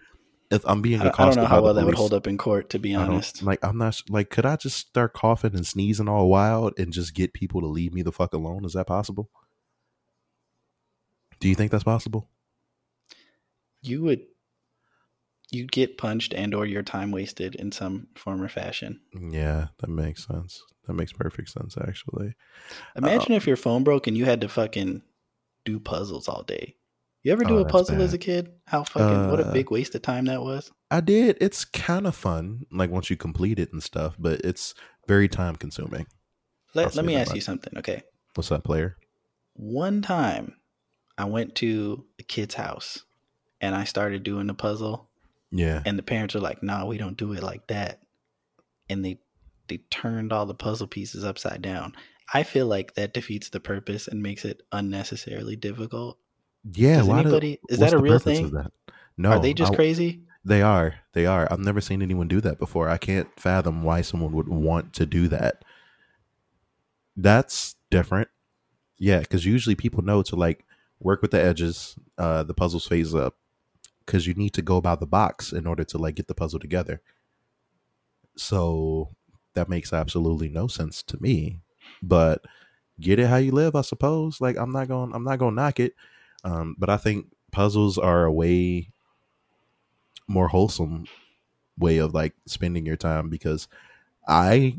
if 0.50 0.64
I'm 0.64 0.80
being 0.82 1.00
I 1.00 1.04
don't, 1.04 1.20
I 1.20 1.24
don't 1.26 1.36
know 1.36 1.44
how 1.46 1.62
well 1.62 1.74
that 1.74 1.84
would 1.84 1.94
hold 1.94 2.14
up 2.14 2.26
in 2.26 2.38
court, 2.38 2.70
to 2.70 2.78
be 2.78 2.94
honest. 2.94 3.42
like 3.42 3.62
I'm 3.62 3.78
not 3.78 4.00
like 4.08 4.30
could 4.30 4.46
I 4.46 4.56
just 4.56 4.76
start 4.76 5.12
coughing 5.12 5.54
and 5.54 5.66
sneezing 5.66 6.08
all 6.08 6.28
wild 6.28 6.78
and 6.78 6.92
just 6.92 7.14
get 7.14 7.32
people 7.32 7.60
to 7.60 7.66
leave 7.66 7.92
me 7.92 8.02
the 8.02 8.12
fuck 8.12 8.32
alone? 8.32 8.64
Is 8.64 8.72
that 8.72 8.86
possible? 8.86 9.30
Do 11.40 11.48
you 11.48 11.54
think 11.54 11.70
that's 11.70 11.84
possible? 11.84 12.28
you 13.82 14.02
would 14.02 14.22
you'd 15.50 15.72
get 15.72 15.96
punched 15.96 16.34
and 16.34 16.54
or 16.54 16.66
your 16.66 16.82
time 16.82 17.10
wasted 17.10 17.54
in 17.54 17.72
some 17.72 18.08
form 18.14 18.42
or 18.42 18.48
fashion. 18.48 19.00
Yeah, 19.18 19.68
that 19.78 19.88
makes 19.88 20.26
sense. 20.26 20.62
That 20.86 20.92
makes 20.92 21.12
perfect 21.12 21.48
sense 21.48 21.76
actually. 21.78 22.34
Imagine 22.96 23.32
uh, 23.32 23.36
if 23.36 23.46
your 23.46 23.56
phone 23.56 23.84
broke 23.84 24.06
and 24.06 24.16
you 24.16 24.24
had 24.24 24.40
to 24.42 24.48
fucking 24.48 25.02
do 25.64 25.80
puzzles 25.80 26.28
all 26.28 26.42
day. 26.42 26.76
You 27.28 27.32
ever 27.34 27.44
do 27.44 27.58
Oh, 27.58 27.60
a 27.60 27.66
puzzle 27.66 28.00
as 28.00 28.14
a 28.14 28.18
kid? 28.18 28.54
How 28.64 28.84
fucking 28.84 29.30
what 29.30 29.38
a 29.38 29.44
Uh, 29.48 29.52
big 29.52 29.70
waste 29.70 29.94
of 29.94 30.00
time 30.00 30.24
that 30.24 30.40
was. 30.40 30.72
I 30.90 31.02
did. 31.02 31.36
It's 31.42 31.62
kind 31.66 32.06
of 32.06 32.16
fun, 32.16 32.64
like 32.72 32.88
once 32.88 33.10
you 33.10 33.18
complete 33.18 33.58
it 33.58 33.70
and 33.70 33.82
stuff, 33.82 34.16
but 34.18 34.40
it's 34.46 34.72
very 35.06 35.28
time 35.28 35.56
consuming. 35.56 36.06
Let, 36.72 36.94
let 36.94 37.04
me 37.04 37.16
ask 37.16 37.34
you 37.34 37.42
something, 37.42 37.76
okay? 37.76 38.00
What's 38.34 38.50
up, 38.50 38.64
player? 38.64 38.96
One 39.52 40.00
time 40.00 40.56
I 41.18 41.26
went 41.26 41.54
to 41.56 42.06
a 42.18 42.22
kid's 42.22 42.54
house 42.54 43.04
and 43.60 43.74
I 43.74 43.84
started 43.84 44.22
doing 44.22 44.46
the 44.46 44.54
puzzle 44.54 45.10
Yeah. 45.50 45.82
and 45.84 45.98
the 45.98 46.02
parents 46.02 46.34
were 46.34 46.40
like, 46.40 46.62
"No, 46.62 46.86
we 46.86 46.96
don't 46.96 47.18
do 47.18 47.34
it 47.34 47.42
like 47.42 47.66
that." 47.66 48.00
And 48.88 49.04
they 49.04 49.20
they 49.66 49.82
turned 49.90 50.32
all 50.32 50.46
the 50.46 50.54
puzzle 50.54 50.86
pieces 50.86 51.24
upside 51.24 51.60
down. 51.60 51.94
I 52.32 52.42
feel 52.42 52.66
like 52.66 52.94
that 52.94 53.12
defeats 53.12 53.50
the 53.50 53.60
purpose 53.60 54.08
and 54.08 54.22
makes 54.22 54.46
it 54.46 54.62
unnecessarily 54.72 55.56
difficult. 55.56 56.18
Yeah. 56.64 56.98
Does 56.98 57.08
anybody 57.08 57.58
is 57.68 57.78
what's 57.78 57.92
that 57.92 57.98
a 57.98 58.02
real 58.02 58.18
thing? 58.18 58.52
No. 59.16 59.30
Are 59.30 59.40
they 59.40 59.54
just 59.54 59.72
I- 59.72 59.76
crazy? 59.76 60.22
They 60.44 60.62
are. 60.62 60.94
They 61.12 61.26
are. 61.26 61.46
I've 61.50 61.58
never 61.58 61.80
seen 61.80 62.00
anyone 62.00 62.28
do 62.28 62.40
that 62.40 62.58
before. 62.58 62.88
I 62.88 62.96
can't 62.96 63.28
fathom 63.38 63.82
why 63.82 64.00
someone 64.00 64.32
would 64.32 64.48
want 64.48 64.94
to 64.94 65.04
do 65.04 65.28
that. 65.28 65.64
That's 67.16 67.74
different. 67.90 68.28
Yeah, 68.96 69.20
because 69.20 69.44
usually 69.44 69.74
people 69.74 70.02
know 70.02 70.22
to 70.22 70.36
like 70.36 70.64
work 71.00 71.20
with 71.20 71.32
the 71.32 71.42
edges, 71.42 71.96
uh, 72.16 72.44
the 72.44 72.54
puzzles 72.54 72.86
phase 72.86 73.14
up, 73.14 73.36
because 74.06 74.26
you 74.26 74.34
need 74.34 74.54
to 74.54 74.62
go 74.62 74.76
about 74.76 75.00
the 75.00 75.06
box 75.06 75.52
in 75.52 75.66
order 75.66 75.84
to 75.84 75.98
like 75.98 76.14
get 76.14 76.28
the 76.28 76.34
puzzle 76.34 76.60
together. 76.60 77.02
So 78.36 79.10
that 79.54 79.68
makes 79.68 79.92
absolutely 79.92 80.48
no 80.48 80.66
sense 80.66 81.02
to 81.02 81.20
me. 81.20 81.60
But 82.02 82.44
get 83.00 83.18
it 83.18 83.26
how 83.26 83.36
you 83.36 83.52
live, 83.52 83.74
I 83.76 83.82
suppose. 83.82 84.40
Like 84.40 84.56
I'm 84.56 84.70
not 84.70 84.88
going, 84.88 85.12
I'm 85.14 85.24
not 85.24 85.38
going 85.38 85.54
to 85.56 85.62
knock 85.62 85.80
it. 85.80 85.94
Um, 86.44 86.76
but 86.78 86.88
I 86.88 86.96
think 86.96 87.26
puzzles 87.52 87.98
are 87.98 88.24
a 88.24 88.32
way 88.32 88.90
more 90.26 90.48
wholesome 90.48 91.06
way 91.78 91.98
of 91.98 92.12
like 92.12 92.34
spending 92.46 92.84
your 92.84 92.96
time 92.96 93.30
because 93.30 93.66
I 94.26 94.76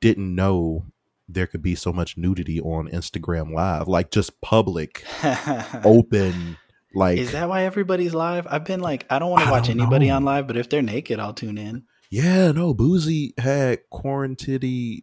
didn't 0.00 0.34
know 0.34 0.86
there 1.28 1.46
could 1.46 1.62
be 1.62 1.74
so 1.74 1.92
much 1.92 2.16
nudity 2.16 2.60
on 2.60 2.88
Instagram 2.88 3.52
live, 3.52 3.88
like 3.88 4.10
just 4.10 4.40
public, 4.40 5.04
open. 5.84 6.56
Like, 6.94 7.18
Is 7.18 7.32
that 7.32 7.48
why 7.48 7.64
everybody's 7.64 8.14
live? 8.14 8.46
I've 8.48 8.64
been 8.64 8.80
like, 8.80 9.06
I 9.10 9.18
don't 9.18 9.30
want 9.30 9.44
to 9.44 9.50
watch 9.50 9.68
anybody 9.68 10.08
know. 10.08 10.16
on 10.16 10.24
live, 10.24 10.46
but 10.46 10.56
if 10.56 10.68
they're 10.68 10.82
naked, 10.82 11.18
I'll 11.18 11.34
tune 11.34 11.58
in. 11.58 11.84
yeah, 12.10 12.52
no, 12.52 12.72
Boosie 12.74 13.36
had 13.38 13.80
quarantine 13.90 15.02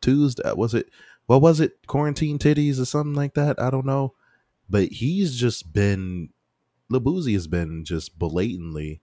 Tuesday. 0.00 0.52
Was 0.54 0.74
it, 0.74 0.88
what 1.26 1.40
was 1.40 1.60
it? 1.60 1.86
Quarantine 1.86 2.38
titties 2.38 2.80
or 2.80 2.84
something 2.84 3.14
like 3.14 3.34
that? 3.34 3.60
I 3.60 3.70
don't 3.70 3.86
know. 3.86 4.14
But 4.70 4.88
he's 4.92 5.36
just 5.36 5.72
been, 5.72 6.30
Lil 6.88 7.24
has 7.24 7.46
been 7.48 7.84
just 7.84 8.18
blatantly 8.18 9.00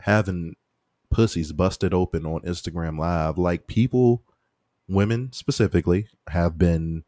having 0.00 0.56
pussies 1.10 1.52
busted 1.52 1.94
open 1.94 2.26
on 2.26 2.40
Instagram 2.40 2.98
Live. 2.98 3.38
Like 3.38 3.66
people, 3.68 4.22
women 4.88 5.32
specifically, 5.32 6.08
have 6.28 6.58
been 6.58 7.04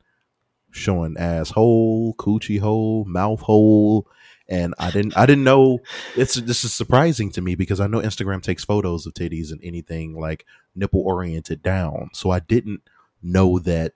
showing 0.71 1.17
asshole, 1.17 2.15
coochie 2.15 2.61
hole, 2.61 3.05
mouth 3.05 3.41
hole, 3.41 4.07
and 4.49 4.75
I 4.79 4.91
didn't 4.91 5.17
I 5.17 5.27
didn't 5.27 5.45
know 5.45 5.81
it's 6.15 6.35
this 6.35 6.65
is 6.65 6.73
surprising 6.73 7.31
to 7.33 7.41
me 7.41 7.57
because 7.57 7.81
I 7.81 7.89
know 7.89 8.01
Instagram 8.01 8.43
takes 8.43 8.65
photos 8.65 9.07
of 9.07 9.15
titties 9.15 9.51
and 9.51 9.61
anything 9.65 10.19
like 10.19 10.47
nipple 10.75 11.01
oriented 11.01 11.63
down. 11.63 12.11
So 12.13 12.31
I 12.31 12.41
didn't 12.41 12.83
know 13.23 13.59
that 13.61 13.95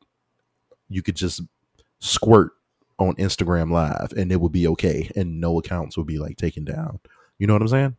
you 0.89 1.03
could 1.03 1.15
just 1.17 1.41
squirt 2.01 2.53
on 3.01 3.15
Instagram 3.17 3.73
live 3.73 4.13
and 4.17 4.31
it 4.31 4.41
would 4.41 4.53
be 4.53 4.69
okay 4.69 5.11
and 5.17 5.41
no 5.41 5.59
accounts 5.59 5.97
would 5.97 6.07
be 6.07 6.19
like 6.19 6.37
taken 6.37 6.65
down. 6.65 7.01
You 7.39 7.47
know 7.47 7.55
what 7.55 7.63
I'm 7.63 7.69
saying? 7.69 7.97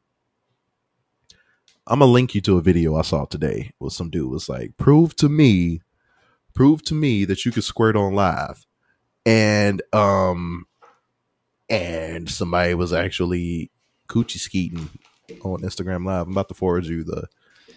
I'm 1.88 2.00
gonna 2.00 2.12
link 2.12 2.36
you 2.36 2.42
to 2.42 2.58
a 2.58 2.62
video 2.62 2.96
I 2.96 3.02
saw 3.02 3.26
today 3.26 3.72
where 3.80 3.90
some 3.90 4.12
dude 4.12 4.30
was 4.30 4.48
like, 4.48 4.78
prove 4.78 5.16
to 5.18 5.28
me, 5.28 5.82
prove 6.54 6.84
to 6.84 6.94
me 6.94 7.26
that 7.26 7.44
you 7.44 7.52
could 7.52 7.64
squirt 7.64 7.96
on 7.96 8.14
live. 8.14 8.66
And 9.26 9.82
um 9.92 10.66
and 11.70 12.30
somebody 12.30 12.76
was 12.76 12.94
actually 12.94 13.72
coochie 14.08 14.38
skeeting 14.40 14.90
on 15.44 15.62
Instagram 15.62 16.06
Live. 16.06 16.28
I'm 16.28 16.34
about 16.34 16.50
to 16.50 16.54
forward 16.54 16.86
you 16.86 17.04
the 17.04 17.28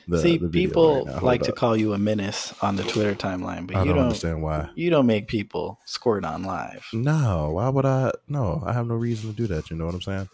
the, 0.08 0.18
See, 0.18 0.36
the 0.38 0.48
people 0.48 1.04
right 1.06 1.22
like 1.22 1.42
to 1.42 1.52
call 1.52 1.76
you 1.76 1.92
a 1.94 1.98
menace 1.98 2.52
on 2.62 2.76
the 2.76 2.82
Twitter 2.82 3.14
timeline, 3.14 3.66
but 3.66 3.76
I 3.76 3.80
you 3.80 3.86
don't 3.88 3.96
don't. 3.96 4.04
understand 4.06 4.42
why. 4.42 4.68
You 4.74 4.90
don't 4.90 5.06
make 5.06 5.28
people 5.28 5.80
squirt 5.86 6.24
on 6.24 6.42
live. 6.42 6.86
No, 6.92 7.50
why 7.52 7.68
would 7.68 7.86
I? 7.86 8.12
No, 8.28 8.62
I 8.66 8.72
have 8.72 8.86
no 8.86 8.94
reason 8.94 9.30
to 9.30 9.36
do 9.36 9.46
that. 9.48 9.70
You 9.70 9.76
know 9.76 9.86
what 9.86 9.94
I'm 9.94 10.02
saying? 10.02 10.28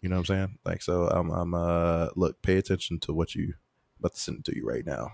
You 0.00 0.08
know 0.08 0.16
what 0.16 0.28
I'm 0.30 0.36
saying? 0.36 0.58
Like, 0.64 0.82
so 0.82 1.06
I'm, 1.08 1.30
I'm, 1.30 1.54
uh, 1.54 2.08
look, 2.14 2.42
pay 2.42 2.56
attention 2.56 2.98
to 3.00 3.14
what 3.14 3.34
you 3.34 3.54
about 4.00 4.14
to 4.14 4.20
send 4.20 4.44
to 4.44 4.56
you 4.56 4.66
right 4.66 4.84
now, 4.84 5.08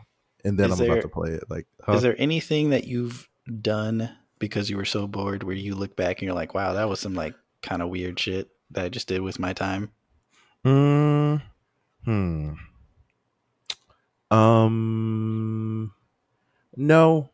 and 0.45 0.59
then 0.59 0.71
Is 0.71 0.81
I'm 0.81 0.87
there- 0.87 0.93
about 0.97 1.03
to 1.03 1.09
play 1.09 1.31
it. 1.33 1.45
Like, 1.49 1.67
huh? 1.83 1.93
Is 1.93 2.03
there 2.03 2.17
anything 2.19 2.71
that 2.71 2.87
you've 2.87 3.29
done 3.61 4.11
because 4.39 4.69
you 4.71 4.77
were 4.77 4.85
so 4.85 5.07
bored 5.07 5.43
where 5.43 5.55
you 5.55 5.75
look 5.75 5.95
back 5.97 6.19
and 6.19 6.27
you're 6.27 6.35
like, 6.35 6.55
wow, 6.55 6.73
that 6.73 6.89
was 6.89 6.99
some 7.01 7.15
like 7.15 7.35
kind 7.63 7.83
of 7.83 7.89
weird 7.91 8.19
shit 8.19 8.49
that 8.71 8.85
I 8.87 8.89
just 8.89 9.07
did 9.07 9.21
with 9.21 9.39
my 9.39 9.53
time? 9.53 9.91
Mm, 10.65 11.43
hmm. 12.05 12.53
Um. 14.31 15.93
No, 16.77 17.31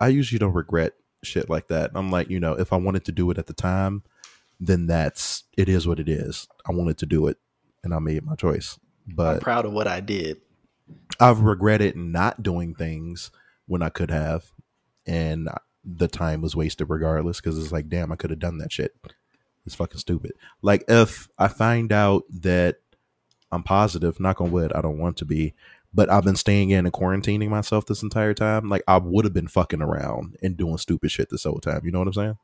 I 0.00 0.08
usually 0.08 0.38
don't 0.38 0.54
regret 0.54 0.94
shit 1.24 1.50
like 1.50 1.68
that. 1.68 1.90
I'm 1.94 2.10
like, 2.10 2.30
you 2.30 2.40
know, 2.40 2.54
if 2.54 2.72
I 2.72 2.76
wanted 2.76 3.04
to 3.06 3.12
do 3.12 3.30
it 3.30 3.38
at 3.38 3.46
the 3.46 3.52
time, 3.52 4.02
then 4.60 4.86
that's 4.86 5.44
it 5.56 5.68
is 5.68 5.86
what 5.86 6.00
it 6.00 6.08
is. 6.08 6.48
I 6.66 6.72
wanted 6.72 6.98
to 6.98 7.06
do 7.06 7.26
it, 7.26 7.38
and 7.82 7.92
I 7.92 7.98
made 7.98 8.24
my 8.24 8.36
choice. 8.36 8.78
I'm 9.08 9.14
But 9.14 9.40
proud 9.42 9.64
of 9.66 9.72
what 9.72 9.88
I 9.88 10.00
did. 10.00 10.40
I've 11.20 11.40
regretted 11.40 11.96
not 11.96 12.42
doing 12.42 12.74
things 12.74 13.30
when 13.66 13.82
I 13.82 13.88
could 13.88 14.10
have, 14.10 14.52
and 15.06 15.48
the 15.84 16.08
time 16.08 16.40
was 16.40 16.54
wasted 16.56 16.88
regardless. 16.88 17.40
Because 17.40 17.58
it's 17.58 17.72
like, 17.72 17.88
damn, 17.88 18.12
I 18.12 18.16
could 18.16 18.30
have 18.30 18.38
done 18.38 18.58
that 18.58 18.72
shit. 18.72 18.94
It's 19.66 19.74
fucking 19.74 19.98
stupid. 19.98 20.32
Like 20.62 20.84
if 20.88 21.28
I 21.36 21.48
find 21.48 21.92
out 21.92 22.22
that 22.40 22.76
I'm 23.52 23.62
positive, 23.62 24.20
knock 24.20 24.40
on 24.40 24.50
wood, 24.50 24.72
I 24.72 24.80
don't 24.80 24.98
want 24.98 25.18
to 25.18 25.24
be, 25.24 25.54
but 25.92 26.10
I've 26.10 26.24
been 26.24 26.36
staying 26.36 26.70
in 26.70 26.84
and 26.84 26.92
quarantining 26.92 27.48
myself 27.48 27.86
this 27.86 28.02
entire 28.02 28.34
time. 28.34 28.68
Like 28.68 28.82
I 28.86 28.98
would 28.98 29.24
have 29.24 29.34
been 29.34 29.48
fucking 29.48 29.82
around 29.82 30.36
and 30.42 30.56
doing 30.56 30.78
stupid 30.78 31.10
shit 31.10 31.28
this 31.30 31.44
whole 31.44 31.60
time. 31.60 31.82
You 31.84 31.90
know 31.92 31.98
what 31.98 32.08
I'm 32.08 32.14
saying? 32.14 32.38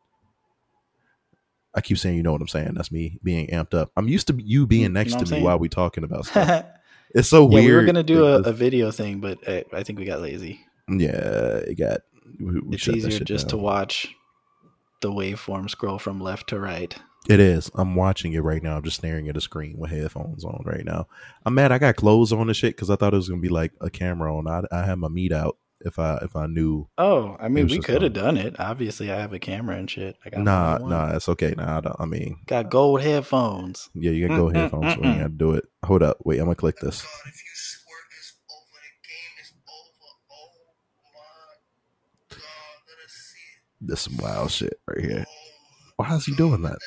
I 1.75 1.81
keep 1.81 1.99
saying, 1.99 2.17
you 2.17 2.23
know 2.23 2.33
what 2.33 2.41
I'm 2.41 2.49
saying. 2.49 2.75
That's 2.75 2.93
me 2.93 3.19
being 3.23 3.49
amped 3.49 3.75
up. 3.75 3.91
I'm 3.97 4.09
used 4.09 4.29
to 4.29 4.39
you 4.39 4.67
being 4.67 4.83
You 4.83 4.89
know 4.91 5.01
next 5.01 5.15
to 5.15 5.21
me 5.21 5.27
saying? 5.27 5.45
while 5.45 5.59
we 5.59 5.69
talking 5.69 6.05
about 6.05 6.27
stuff. 6.27 6.65
It's 7.15 7.29
so 7.29 7.45
weird. 7.45 7.67
we 7.67 7.73
were 7.75 7.85
gonna 7.85 8.03
do 8.03 8.27
a, 8.27 8.41
a 8.41 8.53
video 8.53 8.91
thing, 8.91 9.21
but 9.21 9.47
uh, 9.49 9.63
I 9.73 9.85
think 9.85 10.01
we 10.01 10.05
got 10.05 10.21
lazy. 10.21 10.61
Yeah, 10.89 11.59
it 11.59 11.79
got. 11.79 12.01
We, 12.41 12.59
we 12.59 12.75
It's 12.75 12.89
easier 12.89 13.21
just 13.21 13.51
to 13.51 13.57
watch 13.57 14.09
the 15.01 15.13
waveform 15.13 15.71
scroll 15.71 16.01
from 16.01 16.21
left 16.21 16.49
to 16.49 16.59
right. 16.59 16.97
It 17.29 17.41
is. 17.41 17.71
I'm 17.75 17.95
watching 17.95 18.35
it 18.35 18.41
right 18.41 18.63
now. 18.63 18.77
I'm 18.77 18.83
just 18.83 18.99
staring 18.99 19.29
at 19.31 19.37
a 19.37 19.41
screen 19.41 19.77
with 19.79 19.91
headphones 19.91 20.45
on 20.45 20.63
right 20.67 20.85
now. 20.85 21.07
I'm 21.47 21.55
mad. 21.55 21.73
I 21.73 21.79
got 21.79 21.97
clothes 21.97 22.33
on 22.33 22.49
and 22.49 22.57
shit 22.57 22.77
because 22.77 22.91
I 22.91 22.97
thought 22.97 23.15
it 23.15 23.17
was 23.17 23.29
gonna 23.31 23.41
be 23.41 23.49
like 23.49 23.73
a 23.81 23.89
camera 23.89 24.37
on. 24.37 24.47
I, 24.47 24.63
I 24.71 24.85
had 24.85 24.99
my 24.99 25.09
meat 25.09 25.33
out. 25.33 25.57
If 25.81 25.99
I 25.99 26.17
if 26.23 26.35
I 26.37 26.47
knew. 26.47 26.89
Oh, 26.97 27.37
I 27.39 27.49
mean, 27.49 27.67
we 27.67 27.79
could 27.79 28.01
have 28.01 28.13
done 28.15 28.39
it. 28.39 28.59
Obviously, 28.59 29.11
I 29.13 29.17
have 29.21 29.35
a 29.35 29.39
camera 29.39 29.77
and 29.77 29.91
shit. 29.91 30.17
I 30.25 30.31
got 30.31 30.41
Nah, 30.41 30.79
nah, 30.79 31.15
it's 31.15 31.29
okay. 31.29 31.53
Nah, 31.57 31.77
I, 31.79 31.81
don't, 31.81 31.97
I 31.99 32.07
mean, 32.07 32.39
Got 32.47 32.71
gold 32.71 33.03
headphones. 33.03 33.91
yeah, 33.95 34.11
you 34.13 34.27
gotta 34.29 34.41
go 34.41 34.47
Mm, 34.49 34.53
mm, 34.53 34.55
headphones. 34.63 34.95
mm, 34.95 34.97
We 34.97 35.03
mm. 35.09 35.17
gotta 35.19 35.29
do 35.31 35.53
it. 35.53 35.65
Hold 35.85 36.03
up. 36.03 36.19
Wait, 36.25 36.39
I'm 36.39 36.45
gonna 36.47 36.55
click 36.55 36.77
this. 36.77 37.03
God, 37.03 37.11
if 37.27 37.35
you 37.35 37.51
squirt, 37.55 38.05
it's 38.19 38.33
over. 38.51 38.81
The 38.81 39.09
game 39.09 39.43
is. 39.43 39.53
Oh 39.69 39.89
God, 42.31 42.39
let 42.89 43.05
us 43.05 43.13
see 43.13 43.39
it. 43.39 43.87
This 43.87 44.09
wild 44.09 44.51
shit 44.51 44.81
right 44.89 45.05
here. 45.05 45.25
Why 45.97 46.15
is 46.15 46.25
he 46.25 46.35
doing 46.35 46.63
that? 46.63 46.79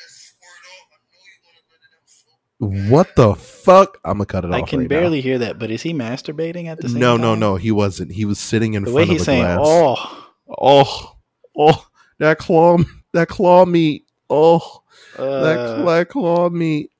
What 2.58 3.14
the 3.14 3.34
fuck? 3.34 3.98
I'm 4.04 4.14
gonna 4.14 4.26
cut 4.26 4.44
it 4.44 4.50
I 4.52 4.58
off. 4.58 4.62
I 4.64 4.66
can 4.66 4.80
right 4.80 4.88
barely 4.88 5.20
hear 5.20 5.38
that, 5.38 5.58
but 5.60 5.70
is 5.70 5.82
he 5.82 5.94
masturbating 5.94 6.66
at 6.66 6.80
the 6.80 6.88
same 6.88 6.98
No, 7.00 7.12
time? 7.14 7.20
no, 7.20 7.34
no. 7.34 7.50
No. 7.52 7.56
He 7.56 7.70
wasn't. 7.70 8.12
He 8.12 8.24
was 8.24 8.38
sitting 8.40 8.74
in 8.74 8.82
The 8.84 8.90
way 8.92 9.02
front 9.04 9.10
of 9.10 9.12
he's 9.14 9.22
a 9.22 9.24
saying, 9.24 9.42
glass. 9.44 9.58
"Oh, 9.62 10.24
Oh, 10.60 11.16
oh, 11.58 11.86
that 12.18 12.38
claw, 12.38 12.78
that 13.12 13.28
claw 13.28 13.64
meat. 13.66 14.06
Oh, 14.30 14.82
that, 15.16 15.22
uh, 15.24 15.84
that 15.84 16.08
claw 16.08 16.48
meat. 16.48 16.90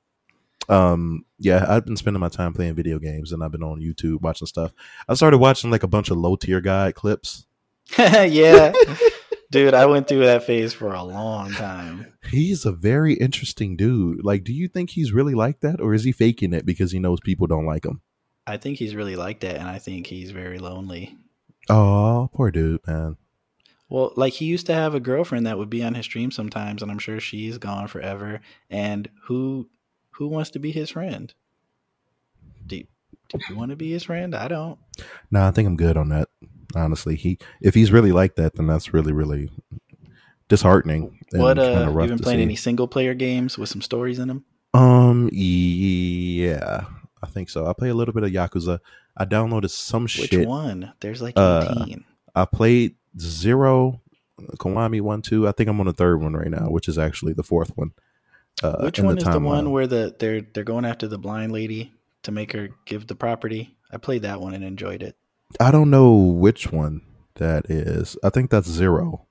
Um, 0.69 1.25
yeah, 1.39 1.65
I've 1.67 1.83
been 1.83 1.97
spending 1.97 2.19
my 2.21 2.29
time 2.29 2.53
playing 2.53 2.75
video 2.75 2.99
games, 2.99 3.31
and 3.31 3.43
I've 3.43 3.51
been 3.51 3.63
on 3.63 3.81
YouTube 3.81 4.21
watching 4.21 4.45
stuff. 4.47 4.71
I 5.07 5.15
started 5.15 5.39
watching 5.39 5.71
like 5.71 5.81
a 5.83 5.87
bunch 5.87 6.11
of 6.11 6.17
Low 6.17 6.35
Tier 6.35 6.61
God 6.61 6.93
clips. 6.95 7.47
yeah, 7.97 8.71
dude, 9.51 9.73
I 9.73 9.85
went 9.85 10.07
through 10.07 10.25
that 10.25 10.43
phase 10.43 10.73
for 10.73 10.93
a 10.93 11.03
long 11.03 11.51
time. 11.51 12.13
He's 12.29 12.65
a 12.65 12.71
very 12.71 13.13
interesting 13.13 13.75
dude. 13.75 14.23
Like, 14.23 14.43
do 14.43 14.53
you 14.53 14.67
think 14.67 14.91
he's 14.91 15.11
really 15.11 15.35
like 15.35 15.61
that, 15.61 15.81
or 15.81 15.93
is 15.93 16.03
he 16.03 16.11
faking 16.11 16.53
it 16.53 16.65
because 16.65 16.91
he 16.91 16.99
knows 16.99 17.19
people 17.19 17.47
don't 17.47 17.65
like 17.65 17.85
him? 17.85 18.01
I 18.45 18.57
think 18.57 18.77
he's 18.77 18.95
really 18.95 19.15
like 19.15 19.41
that, 19.41 19.57
and 19.57 19.67
I 19.67 19.79
think 19.79 20.07
he's 20.07 20.31
very 20.31 20.59
lonely. 20.59 21.17
Oh, 21.69 22.29
poor 22.33 22.51
dude, 22.51 22.85
man. 22.87 23.17
Well, 23.89 24.13
like 24.15 24.33
he 24.33 24.45
used 24.45 24.67
to 24.67 24.73
have 24.73 24.93
a 24.93 24.99
girlfriend 24.99 25.47
that 25.47 25.57
would 25.57 25.69
be 25.69 25.83
on 25.83 25.95
his 25.95 26.05
stream 26.05 26.31
sometimes, 26.31 26.81
and 26.81 26.91
I'm 26.91 26.99
sure 26.99 27.19
she's 27.19 27.57
gone 27.57 27.87
forever. 27.87 28.41
And 28.69 29.09
who 29.23 29.67
who 30.11 30.27
wants 30.27 30.51
to 30.51 30.59
be 30.59 30.71
his 30.71 30.91
friend? 30.91 31.33
Do, 32.67 32.83
do 33.29 33.39
you 33.49 33.55
want 33.55 33.71
to 33.71 33.75
be 33.75 33.91
his 33.91 34.03
friend? 34.03 34.35
I 34.35 34.47
don't. 34.47 34.77
Nah, 35.31 35.47
I 35.47 35.51
think 35.51 35.67
I'm 35.67 35.75
good 35.75 35.97
on 35.97 36.09
that. 36.09 36.29
Honestly, 36.75 37.15
he 37.15 37.37
if 37.61 37.73
he's 37.73 37.91
really 37.91 38.11
like 38.11 38.35
that, 38.35 38.55
then 38.55 38.67
that's 38.67 38.93
really 38.93 39.11
really 39.11 39.49
disheartening. 40.47 41.19
what 41.31 41.57
uh, 41.57 41.91
you 42.01 42.07
been 42.07 42.19
playing 42.19 42.39
see. 42.39 42.43
any 42.43 42.55
single 42.55 42.87
player 42.87 43.13
games 43.13 43.57
with 43.57 43.69
some 43.69 43.81
stories 43.81 44.19
in 44.19 44.27
them? 44.27 44.45
Um, 44.73 45.29
yeah, 45.31 46.85
I 47.23 47.27
think 47.27 47.49
so. 47.49 47.67
I 47.67 47.73
play 47.73 47.89
a 47.89 47.93
little 47.93 48.13
bit 48.13 48.23
of 48.23 48.31
Yakuza. 48.31 48.79
I 49.17 49.25
downloaded 49.25 49.69
some 49.69 50.03
Which 50.03 50.11
shit. 50.11 50.47
one? 50.47 50.93
There's 50.99 51.21
like 51.21 51.33
Uh, 51.37 51.75
18. 51.83 52.05
I 52.35 52.45
played 52.45 52.95
Zero, 53.19 54.01
Kiwami 54.39 55.01
one, 55.01 55.21
two. 55.21 55.47
I 55.47 55.51
think 55.51 55.69
I'm 55.69 55.79
on 55.79 55.87
the 55.87 55.93
third 55.93 56.21
one 56.21 56.33
right 56.33 56.51
now, 56.51 56.69
which 56.69 56.87
is 56.87 56.97
actually 56.97 57.33
the 57.33 57.43
fourth 57.43 57.75
one. 57.75 57.91
Uh, 58.61 58.77
Which 58.81 58.99
one 58.99 59.17
is 59.17 59.23
the 59.23 59.39
one 59.39 59.71
where 59.71 59.87
the 59.87 60.15
they're 60.19 60.41
they're 60.41 60.63
going 60.63 60.85
after 60.85 61.07
the 61.07 61.17
blind 61.17 61.51
lady 61.51 61.93
to 62.23 62.31
make 62.31 62.51
her 62.51 62.69
give 62.85 63.07
the 63.07 63.15
property. 63.15 63.75
I 63.91 63.97
played 63.97 64.23
that 64.23 64.41
one 64.41 64.53
and 64.53 64.63
enjoyed 64.63 65.01
it. 65.01 65.15
I 65.59 65.71
don't 65.71 65.89
know 65.89 66.13
which 66.13 66.71
one 66.71 67.01
that 67.35 67.69
is. 67.69 68.17
I 68.23 68.29
think 68.29 68.49
that's 68.49 68.69
zero. 68.69 69.25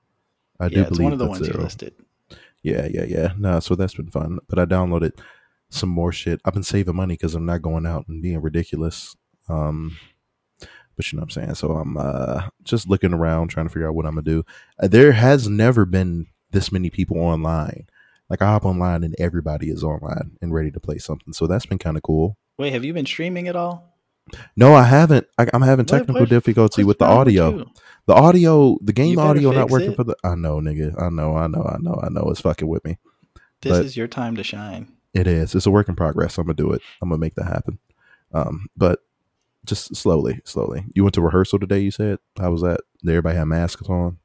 I 0.59 0.65
yeah, 0.65 0.69
do 0.69 0.81
it's 0.81 0.89
believe 0.89 1.03
one 1.03 1.13
of 1.13 1.19
the 1.19 1.25
that's 1.25 1.39
ones 1.39 1.47
you 1.47 1.53
zero. 1.53 1.63
listed. 1.63 1.93
Yeah, 2.63 2.87
yeah, 2.91 3.05
yeah. 3.05 3.33
No, 3.37 3.59
so 3.59 3.75
that's 3.75 3.93
been 3.93 4.11
fun. 4.11 4.39
But 4.49 4.59
I 4.59 4.65
downloaded 4.65 5.17
some 5.69 5.89
more 5.89 6.11
shit. 6.11 6.41
I've 6.43 6.53
been 6.53 6.63
saving 6.63 6.95
money 6.95 7.13
because 7.13 7.35
I'm 7.35 7.45
not 7.45 7.61
going 7.61 7.85
out 7.85 8.07
and 8.07 8.21
being 8.21 8.41
ridiculous. 8.41 9.15
Um, 9.47 9.97
but 10.95 11.11
you 11.11 11.17
know 11.17 11.21
what 11.21 11.37
I'm 11.37 11.43
saying. 11.43 11.55
So 11.55 11.71
I'm 11.71 11.95
uh, 11.95 12.49
just 12.63 12.89
looking 12.89 13.13
around, 13.13 13.47
trying 13.47 13.67
to 13.67 13.69
figure 13.69 13.87
out 13.87 13.95
what 13.95 14.05
I'm 14.05 14.15
gonna 14.15 14.23
do. 14.23 14.43
Uh, 14.81 14.87
there 14.87 15.13
has 15.13 15.47
never 15.47 15.85
been 15.85 16.27
this 16.51 16.71
many 16.71 16.89
people 16.89 17.17
online. 17.17 17.87
Like 18.29 18.41
I 18.41 18.47
hop 18.47 18.65
online 18.65 19.03
and 19.03 19.15
everybody 19.17 19.69
is 19.69 19.83
online 19.83 20.37
and 20.41 20.53
ready 20.53 20.71
to 20.71 20.79
play 20.79 20.97
something. 20.97 21.33
So 21.33 21.47
that's 21.47 21.65
been 21.65 21.79
kind 21.79 21.95
of 21.95 22.03
cool. 22.03 22.37
Wait, 22.57 22.73
have 22.73 22.83
you 22.83 22.93
been 22.93 23.05
streaming 23.05 23.47
at 23.47 23.55
all? 23.55 23.88
No, 24.55 24.73
I 24.75 24.83
haven't. 24.83 25.27
I, 25.37 25.47
I'm 25.53 25.61
having 25.61 25.85
technical 25.85 26.21
what- 26.21 26.29
difficulty 26.29 26.83
What's 26.83 26.87
with 26.87 26.99
the 26.99 27.05
wrong 27.05 27.19
with 27.25 27.27
audio. 27.39 27.65
the 28.07 28.13
audio, 28.13 28.77
the 28.81 28.93
game 28.93 29.19
audio 29.19 29.51
not 29.51 29.69
working 29.69 29.91
it. 29.91 29.95
for 29.95 30.03
the. 30.03 30.15
I 30.23 30.35
know, 30.35 30.59
nigga. 30.59 30.99
I 31.01 31.09
know. 31.09 31.35
I 31.35 31.47
know. 31.47 31.63
I 31.63 31.77
know. 31.79 31.99
I 32.03 32.09
know. 32.09 32.29
It's 32.29 32.41
fucking 32.41 32.67
with 32.67 32.83
me. 32.85 32.97
This 33.61 33.77
But- 33.77 33.85
is 33.85 33.97
your 33.97 34.07
time 34.07 34.35
to 34.35 34.43
shine. 34.43 34.91
It 35.13 35.25
is. 35.27 35.55
It's 35.55 35.65
a 35.65 35.71
work 35.71 35.89
in 35.89 35.95
progress. 35.95 36.37
I'm 36.37 36.45
gonna 36.45 36.53
do 36.53 36.71
it. 36.73 36.81
I'm 37.01 37.09
gonna 37.09 37.19
make 37.19 37.35
that 37.35 37.45
happen. 37.45 37.79
Um, 38.31 38.67
but 38.77 38.99
just 39.65 39.95
slowly, 39.95 40.39
slowly. 40.45 40.85
You 40.93 41.03
went 41.03 41.15
to 41.15 41.21
rehearsal 41.21 41.59
today. 41.59 41.79
You 41.79 41.91
said 41.91 42.19
how 42.39 42.51
was 42.51 42.61
that? 42.61 42.81
Did 43.03 43.09
everybody 43.11 43.37
have 43.37 43.47
masks 43.47 43.89
on? 43.89 44.17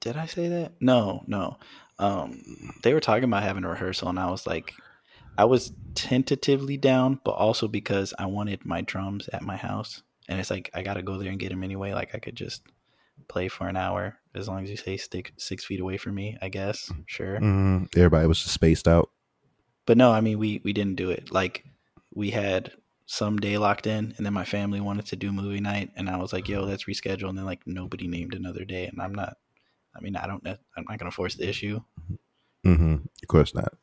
Did 0.00 0.16
I 0.16 0.26
say 0.26 0.48
that? 0.48 0.72
No, 0.80 1.22
no. 1.26 1.58
Um, 1.98 2.72
they 2.82 2.92
were 2.94 3.00
talking 3.00 3.24
about 3.24 3.42
having 3.42 3.64
a 3.64 3.68
rehearsal, 3.68 4.08
and 4.08 4.18
I 4.18 4.30
was 4.30 4.46
like, 4.46 4.72
I 5.38 5.44
was 5.44 5.72
tentatively 5.94 6.76
down, 6.76 7.20
but 7.24 7.32
also 7.32 7.68
because 7.68 8.14
I 8.18 8.26
wanted 8.26 8.64
my 8.64 8.82
drums 8.82 9.28
at 9.32 9.42
my 9.42 9.56
house, 9.56 10.02
and 10.28 10.40
it's 10.40 10.50
like 10.50 10.70
I 10.74 10.82
got 10.82 10.94
to 10.94 11.02
go 11.02 11.18
there 11.18 11.30
and 11.30 11.38
get 11.38 11.50
them 11.50 11.62
anyway. 11.62 11.92
Like 11.92 12.14
I 12.14 12.18
could 12.18 12.36
just 12.36 12.62
play 13.28 13.48
for 13.48 13.66
an 13.68 13.76
hour 13.76 14.18
as 14.34 14.48
long 14.48 14.62
as 14.62 14.70
you 14.70 14.76
say 14.76 14.96
stick 14.96 15.32
six 15.38 15.64
feet 15.64 15.80
away 15.80 15.96
from 15.96 16.14
me. 16.14 16.36
I 16.40 16.48
guess, 16.48 16.90
sure. 17.06 17.38
Mm, 17.40 17.88
everybody 17.96 18.26
was 18.26 18.40
just 18.40 18.54
spaced 18.54 18.88
out. 18.88 19.10
But 19.86 19.96
no, 19.96 20.12
I 20.12 20.20
mean 20.20 20.38
we 20.38 20.60
we 20.64 20.72
didn't 20.72 20.96
do 20.96 21.10
it. 21.10 21.32
Like 21.32 21.64
we 22.14 22.30
had 22.30 22.72
some 23.06 23.38
day 23.38 23.56
locked 23.56 23.86
in, 23.86 24.14
and 24.16 24.26
then 24.26 24.32
my 24.32 24.44
family 24.44 24.80
wanted 24.80 25.06
to 25.06 25.16
do 25.16 25.32
movie 25.32 25.60
night, 25.60 25.90
and 25.96 26.10
I 26.10 26.16
was 26.16 26.32
like, 26.32 26.48
"Yo, 26.48 26.64
let's 26.64 26.84
reschedule." 26.84 27.28
And 27.28 27.38
then 27.38 27.44
like 27.44 27.60
nobody 27.66 28.08
named 28.08 28.34
another 28.34 28.64
day, 28.64 28.86
and 28.86 29.00
I'm 29.00 29.14
not. 29.14 29.36
I 29.94 30.00
mean, 30.00 30.16
I 30.16 30.26
don't. 30.26 30.42
know. 30.44 30.56
I'm 30.76 30.84
not 30.88 30.98
gonna 30.98 31.10
force 31.10 31.36
the 31.36 31.48
issue. 31.48 31.80
Mm-hmm. 32.66 32.94
Of 32.94 33.28
course 33.28 33.54
not. 33.54 33.74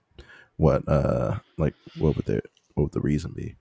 What? 0.58 0.88
Uh, 0.88 1.40
like 1.58 1.74
what 1.98 2.16
would 2.16 2.26
the 2.26 2.42
what 2.74 2.84
would 2.84 2.92
the 2.94 3.02
reason 3.02 3.34
be? 3.36 3.56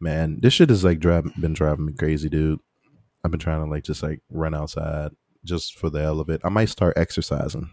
Man, 0.00 0.38
this 0.40 0.54
shit 0.54 0.70
has 0.70 0.84
like 0.84 0.98
driving 1.00 1.32
been 1.40 1.52
driving 1.52 1.86
me 1.86 1.92
crazy, 1.92 2.28
dude. 2.28 2.60
I've 3.24 3.30
been 3.30 3.40
trying 3.40 3.64
to 3.64 3.70
like 3.70 3.84
just 3.84 4.02
like 4.02 4.20
run 4.30 4.54
outside 4.54 5.12
just 5.44 5.78
for 5.78 5.90
the 5.90 6.00
hell 6.00 6.20
of 6.20 6.28
it. 6.28 6.40
I 6.44 6.48
might 6.48 6.68
start 6.68 6.94
exercising. 6.96 7.70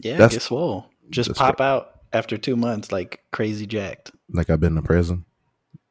Yeah, 0.00 0.16
That's- 0.16 0.42
swole. 0.42 0.86
Just 1.10 1.34
pop 1.34 1.60
out 1.60 2.00
after 2.14 2.38
two 2.38 2.56
months 2.56 2.90
like 2.90 3.22
crazy 3.30 3.66
jacked. 3.66 4.10
Like 4.30 4.48
I've 4.48 4.60
been 4.60 4.76
in 4.76 4.82
prison, 4.82 5.26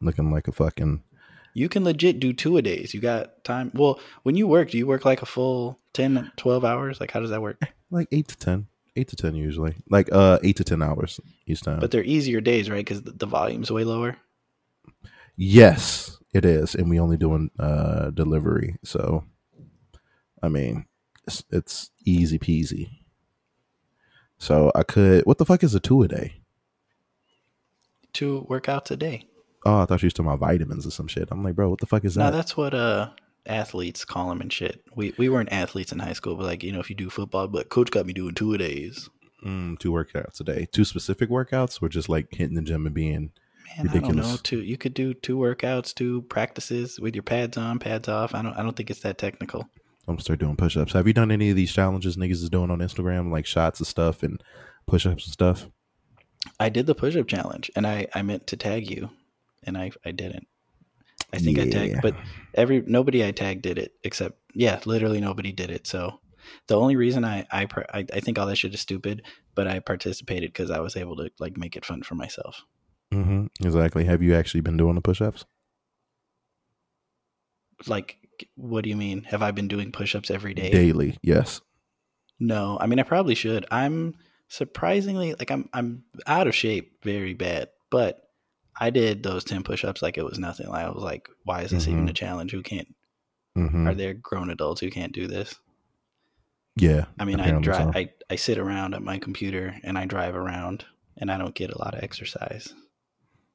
looking 0.01 0.31
like 0.31 0.47
a 0.47 0.51
fucking 0.51 1.03
You 1.53 1.69
can 1.69 1.83
legit 1.83 2.19
do 2.19 2.33
two 2.33 2.57
a 2.57 2.63
days. 2.63 2.95
You 2.95 2.99
got 2.99 3.43
time. 3.43 3.71
Well, 3.75 3.99
when 4.23 4.35
you 4.35 4.47
work, 4.47 4.71
do 4.71 4.77
you 4.79 4.87
work 4.87 5.05
like 5.05 5.21
a 5.21 5.27
full 5.27 5.77
10, 5.93 6.31
12 6.35 6.65
hours? 6.65 6.99
Like, 6.99 7.11
how 7.11 7.19
does 7.19 7.29
that 7.29 7.43
work? 7.43 7.61
like 7.91 8.07
eight 8.11 8.27
to 8.29 8.37
ten, 8.37 8.65
eight 8.95 9.07
to 9.09 9.15
ten 9.15 9.35
usually, 9.35 9.75
like 9.89 10.09
uh 10.11 10.39
eight 10.43 10.57
to 10.57 10.63
ten 10.63 10.81
hours 10.81 11.19
each 11.45 11.61
time. 11.61 11.79
But 11.79 11.91
they're 11.91 12.03
easier 12.03 12.41
days, 12.41 12.69
right? 12.69 12.85
Because 12.85 13.01
the, 13.01 13.25
volume's 13.25 13.71
way 13.71 13.83
lower. 13.83 14.17
yes, 15.35 16.17
it 16.33 16.45
is, 16.45 16.75
and 16.75 16.89
we 16.89 16.99
only 16.99 17.17
doing 17.17 17.49
uh 17.59 18.09
delivery, 18.11 18.77
so 18.83 19.23
I 20.41 20.49
mean, 20.49 20.85
it's, 21.27 21.43
it's 21.51 21.91
easy 22.05 22.37
peasy. 22.39 22.89
So 24.37 24.71
I 24.75 24.83
could. 24.83 25.25
What 25.25 25.37
the 25.37 25.45
fuck 25.45 25.63
is 25.63 25.73
a 25.73 25.79
two 25.79 26.03
a 26.03 26.07
day? 26.07 26.41
Two 28.11 28.45
workouts 28.49 28.91
a 28.91 28.97
day. 28.97 29.27
Oh, 29.65 29.79
I 29.81 29.85
thought 29.85 30.03
you 30.03 30.07
was 30.07 30.13
talking 30.13 30.29
about 30.31 30.39
vitamins 30.45 30.85
or 30.85 30.91
some 30.91 31.07
shit. 31.07 31.29
I'm 31.31 31.41
like, 31.43 31.55
bro, 31.55 31.69
what 31.69 31.79
the 31.79 31.85
fuck 31.85 32.03
is 32.03 32.17
No, 32.17 32.25
that? 32.25 32.31
No, 32.31 32.35
that's 32.35 32.57
what 32.57 32.73
uh 32.73 33.09
athletes 33.45 34.05
call 34.05 34.29
them 34.29 34.41
and 34.41 34.51
shit. 34.51 34.81
We 34.95 35.13
we 35.17 35.29
weren't 35.29 35.51
athletes 35.51 35.91
in 35.91 35.99
high 35.99 36.13
school, 36.13 36.35
but 36.35 36.45
like 36.45 36.63
you 36.63 36.71
know, 36.71 36.79
if 36.79 36.89
you 36.89 36.95
do 36.95 37.09
football, 37.09 37.47
but 37.47 37.69
coach 37.69 37.91
got 37.91 38.05
me 38.05 38.13
doing 38.13 38.35
two 38.35 38.53
a 38.53 38.57
days. 38.57 39.09
mm, 39.45 39.77
two 39.79 39.91
workouts 39.91 40.39
a 40.39 40.43
day. 40.43 40.67
Two 40.71 40.85
specific 40.85 41.29
workouts, 41.29 41.81
or 41.81 41.89
just 41.89 42.09
like 42.09 42.27
hitting 42.33 42.55
the 42.55 42.61
gym 42.61 42.85
and 42.85 42.95
being. 42.95 43.31
Man, 43.77 43.89
I 43.89 43.99
don't 43.99 44.15
know. 44.15 44.37
Two 44.43 44.61
you 44.61 44.77
could 44.77 44.93
do 44.93 45.13
two 45.13 45.37
workouts, 45.37 45.93
two 45.93 46.21
practices 46.23 46.99
with 46.99 47.15
your 47.15 47.23
pads 47.23 47.57
on, 47.57 47.79
pads 47.79 48.07
off. 48.07 48.35
I 48.35 48.41
don't 48.41 48.53
I 48.53 48.63
don't 48.63 48.75
think 48.75 48.89
it's 48.89 49.01
that 49.01 49.17
technical. 49.17 49.61
I'm 50.07 50.15
gonna 50.15 50.21
start 50.21 50.39
doing 50.39 50.57
push 50.57 50.75
ups. 50.75 50.93
Have 50.93 51.07
you 51.07 51.13
done 51.13 51.31
any 51.31 51.49
of 51.49 51.55
these 51.55 51.71
challenges 51.71 52.17
niggas 52.17 52.43
is 52.43 52.49
doing 52.49 52.69
on 52.69 52.79
Instagram, 52.79 53.31
like 53.31 53.45
shots 53.45 53.79
of 53.79 53.87
stuff 53.87 54.21
and 54.21 54.43
push 54.85 55.05
ups 55.05 55.25
and 55.25 55.33
stuff? 55.33 55.67
I 56.59 56.67
did 56.67 56.87
the 56.87 56.95
push 56.95 57.15
up 57.15 57.27
challenge 57.27 57.71
and 57.75 57.87
I, 57.87 58.07
I 58.13 58.21
meant 58.21 58.47
to 58.47 58.57
tag 58.57 58.91
you 58.91 59.09
and 59.65 59.77
I, 59.77 59.91
I 60.05 60.11
didn't. 60.11 60.45
I 61.33 61.37
think 61.37 61.59
I 61.59 61.69
tagged 61.69 62.01
but 62.01 62.15
every 62.53 62.83
nobody 62.85 63.25
I 63.25 63.31
tagged 63.31 63.63
did 63.63 63.77
it 63.77 63.93
except 64.03 64.37
yeah, 64.53 64.79
literally 64.85 65.19
nobody 65.19 65.51
did 65.51 65.71
it. 65.71 65.87
So 65.87 66.19
the 66.67 66.77
only 66.77 66.95
reason 66.95 67.25
I 67.25 67.45
I 67.51 67.67
I, 67.93 68.05
I 68.13 68.19
think 68.19 68.37
all 68.37 68.47
that 68.47 68.57
shit 68.57 68.73
is 68.73 68.81
stupid, 68.81 69.23
but 69.55 69.67
I 69.67 69.79
participated 69.79 70.53
because 70.53 70.71
I 70.71 70.79
was 70.79 70.95
able 70.95 71.15
to 71.17 71.31
like 71.39 71.57
make 71.57 71.75
it 71.75 71.85
fun 71.85 72.03
for 72.03 72.15
myself. 72.15 72.63
Mm-hmm. 73.13 73.47
Exactly. 73.65 74.05
Have 74.05 74.21
you 74.21 74.35
actually 74.35 74.61
been 74.61 74.77
doing 74.77 74.95
the 74.95 75.01
push 75.01 75.21
ups? 75.21 75.45
Like 77.87 78.17
what 78.55 78.83
do 78.83 78.89
you 78.89 78.95
mean? 78.95 79.23
Have 79.23 79.41
I 79.41 79.51
been 79.51 79.67
doing 79.67 79.91
push 79.91 80.15
ups 80.15 80.31
every 80.31 80.53
day? 80.53 80.69
Daily, 80.71 81.17
yes. 81.21 81.61
No, 82.39 82.77
I 82.79 82.87
mean 82.87 82.99
I 82.99 83.03
probably 83.03 83.35
should. 83.35 83.65
I'm 83.71 84.15
surprisingly 84.49 85.33
like 85.33 85.51
I'm 85.51 85.69
I'm 85.73 86.03
out 86.27 86.47
of 86.47 86.55
shape 86.55 87.03
very 87.03 87.33
bad, 87.33 87.69
but 87.89 88.22
I 88.79 88.89
did 88.89 89.23
those 89.23 89.43
10 89.43 89.63
push-ups 89.63 90.01
like 90.01 90.17
it 90.17 90.25
was 90.25 90.39
nothing. 90.39 90.67
Like 90.67 90.85
I 90.85 90.89
was 90.89 91.03
like, 91.03 91.29
why 91.43 91.61
is 91.61 91.71
this 91.71 91.87
even 91.87 92.05
Mhm. 92.05 92.09
a 92.09 92.13
challenge? 92.13 92.51
Who 92.51 92.61
can't 92.63 92.87
Mm-hmm. 93.57 93.87
are 93.87 93.93
there 93.93 94.15
grown 94.15 94.49
adults 94.49 94.81
who 94.81 94.89
can't 94.89 95.13
do 95.13 95.27
this? 95.27 95.53
Yeah. 96.75 97.05
I 97.19 97.25
mean, 97.25 97.39
I 97.39 97.51
drive 97.59 97.93
so. 97.93 97.99
I 97.99 98.09
I 98.31 98.35
sit 98.35 98.57
around 98.57 98.95
at 98.95 99.03
my 99.03 99.19
computer 99.19 99.75
and 99.83 99.95
I 99.97 100.05
drive 100.05 100.35
around 100.35 100.85
and 101.17 101.31
I 101.31 101.37
don't 101.37 101.53
get 101.53 101.69
a 101.69 101.77
lot 101.77 101.93
of 101.93 102.03
exercise. 102.03 102.73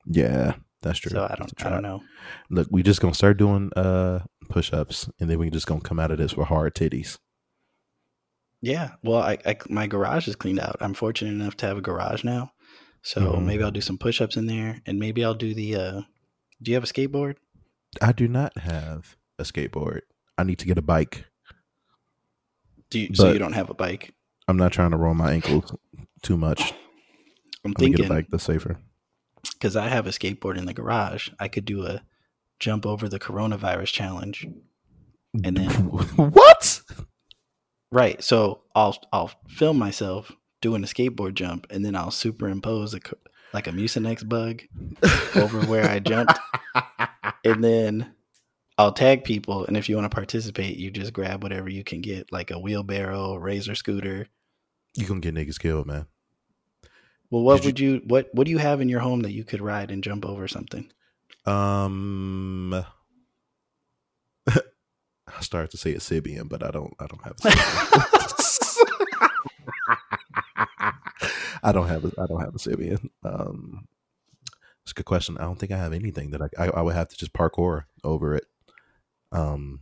Yeah, 0.06 0.54
that's 0.82 1.00
true. 1.00 1.10
So 1.10 1.24
I 1.28 1.34
don't 1.34 1.52
I 1.66 1.68
don't 1.70 1.82
know. 1.82 2.02
Look, 2.48 2.68
we 2.70 2.84
just 2.84 3.00
gonna 3.00 3.14
start 3.14 3.36
doing 3.38 3.72
uh 3.74 4.20
push 4.48 4.72
ups, 4.72 5.10
and 5.18 5.28
then 5.28 5.38
we 5.40 5.50
just 5.50 5.66
gonna 5.66 5.80
come 5.80 5.98
out 5.98 6.12
of 6.12 6.18
this 6.18 6.36
with 6.36 6.46
hard 6.46 6.74
titties. 6.76 7.18
Yeah. 8.60 8.92
Well, 9.02 9.20
I, 9.22 9.38
I 9.44 9.56
my 9.68 9.86
garage 9.88 10.28
is 10.28 10.36
cleaned 10.36 10.60
out. 10.60 10.76
I'm 10.80 10.94
fortunate 10.94 11.30
enough 11.32 11.56
to 11.58 11.66
have 11.66 11.78
a 11.78 11.82
garage 11.82 12.22
now. 12.24 12.52
So 13.02 13.20
Mhm. 13.32 13.44
maybe 13.44 13.62
I'll 13.62 13.70
do 13.70 13.80
some 13.80 13.98
push-ups 13.98 14.36
in 14.36 14.46
there 14.46 14.80
and 14.86 14.98
maybe 14.98 15.24
I'll 15.24 15.34
do 15.34 15.54
the 15.54 15.74
uh 15.76 16.00
do 16.60 16.70
you 16.70 16.74
have 16.74 16.84
a 16.84 16.88
skateboard? 16.88 17.36
I 18.02 18.12
do 18.12 18.26
not 18.28 18.58
have 18.58 19.16
a 19.38 19.44
skateboard. 19.44 20.00
I 20.36 20.42
need 20.44 20.58
to 20.58 20.66
get 20.66 20.78
a 20.78 20.82
bike. 20.82 21.24
Do 22.90 22.98
you, 23.00 23.14
so 23.14 23.32
you 23.32 23.38
don't 23.38 23.52
have 23.52 23.70
a 23.70 23.74
bike? 23.74 24.14
I'm 24.48 24.56
not 24.56 24.72
trying 24.72 24.90
to 24.92 24.96
roll 24.96 25.14
my 25.14 25.32
ankles 25.32 25.74
too 26.22 26.36
much. 26.36 26.72
I'm 27.64 27.70
I'm 27.70 27.72
gonna 27.72 27.90
get 27.90 28.00
a 28.00 28.02
thinking 28.02 28.08
bike 28.08 28.26
that's 28.30 28.44
safer. 28.44 28.78
because 29.54 29.76
I 29.76 29.88
have 29.88 30.06
a 30.06 30.10
skateboard 30.10 30.56
in 30.56 30.64
the 30.66 30.72
garage, 30.74 31.28
I 31.38 31.48
could 31.48 31.64
do 31.64 31.84
a 31.86 32.02
jump 32.60 32.86
over 32.86 33.08
the 33.08 33.18
coronavirus 33.18 33.92
challenge. 33.92 34.46
And 35.44 35.56
then 35.56 35.70
what? 36.16 36.82
right, 37.90 38.22
so 38.22 38.62
I'll 38.74 38.96
I'll 39.12 39.30
film 39.48 39.78
myself 39.78 40.32
doing 40.60 40.82
a 40.82 40.86
skateboard 40.86 41.34
jump, 41.34 41.66
and 41.70 41.84
then 41.84 41.94
I'll 41.96 42.10
superimpose 42.10 42.94
a 42.94 43.00
like 43.52 43.66
a 43.66 43.70
Mucinex 43.70 44.28
bug 44.28 44.62
over 45.36 45.60
where 45.66 45.88
I 45.88 45.98
jumped, 46.00 46.38
and 47.44 47.62
then 47.64 48.12
I'll 48.76 48.92
tag 48.92 49.24
people. 49.24 49.64
And 49.64 49.76
if 49.76 49.88
you 49.88 49.96
want 49.96 50.04
to 50.10 50.14
participate, 50.14 50.76
you 50.76 50.90
just 50.90 51.12
grab 51.12 51.42
whatever 51.42 51.68
you 51.68 51.82
can 51.84 52.00
get, 52.00 52.30
like 52.32 52.50
a 52.50 52.58
wheelbarrow, 52.58 53.36
razor 53.36 53.74
scooter. 53.74 54.26
You 54.94 55.06
gonna 55.06 55.20
get 55.20 55.34
niggas 55.34 55.58
killed, 55.58 55.86
man. 55.86 56.06
Well, 57.30 57.42
what 57.42 57.62
Did 57.62 57.78
you- 57.80 57.92
would 57.92 58.02
you 58.02 58.08
what 58.08 58.28
what 58.32 58.44
do 58.44 58.50
you 58.50 58.58
have 58.58 58.80
in 58.80 58.88
your 58.88 59.00
home 59.00 59.20
that 59.20 59.32
you 59.32 59.44
could 59.44 59.60
ride 59.60 59.90
and 59.90 60.02
jump 60.04 60.24
over 60.26 60.46
something? 60.48 60.90
Um, 61.46 62.74
I 64.48 65.40
started 65.40 65.70
to 65.72 65.76
say 65.76 65.94
a 65.94 65.98
Sybian, 65.98 66.48
but 66.48 66.62
I 66.62 66.70
don't. 66.70 66.94
I 66.98 67.06
don't 67.06 67.22
have. 67.22 67.36
A 67.44 67.48
Sybian. 68.42 69.30
I 71.62 71.72
don't 71.72 71.88
have. 71.88 72.04
A, 72.04 72.12
I 72.18 72.26
don't 72.26 72.40
have 72.40 72.54
a 72.54 72.58
Sybian. 72.58 73.08
Um, 73.24 73.86
it's 74.82 74.92
a 74.92 74.94
good 74.94 75.06
question. 75.06 75.36
I 75.38 75.42
don't 75.42 75.58
think 75.58 75.72
I 75.72 75.78
have 75.78 75.92
anything 75.92 76.30
that 76.30 76.42
I, 76.42 76.48
I. 76.58 76.68
I 76.68 76.82
would 76.82 76.94
have 76.94 77.08
to 77.08 77.16
just 77.16 77.32
parkour 77.32 77.84
over 78.04 78.34
it. 78.34 78.44
Um, 79.32 79.80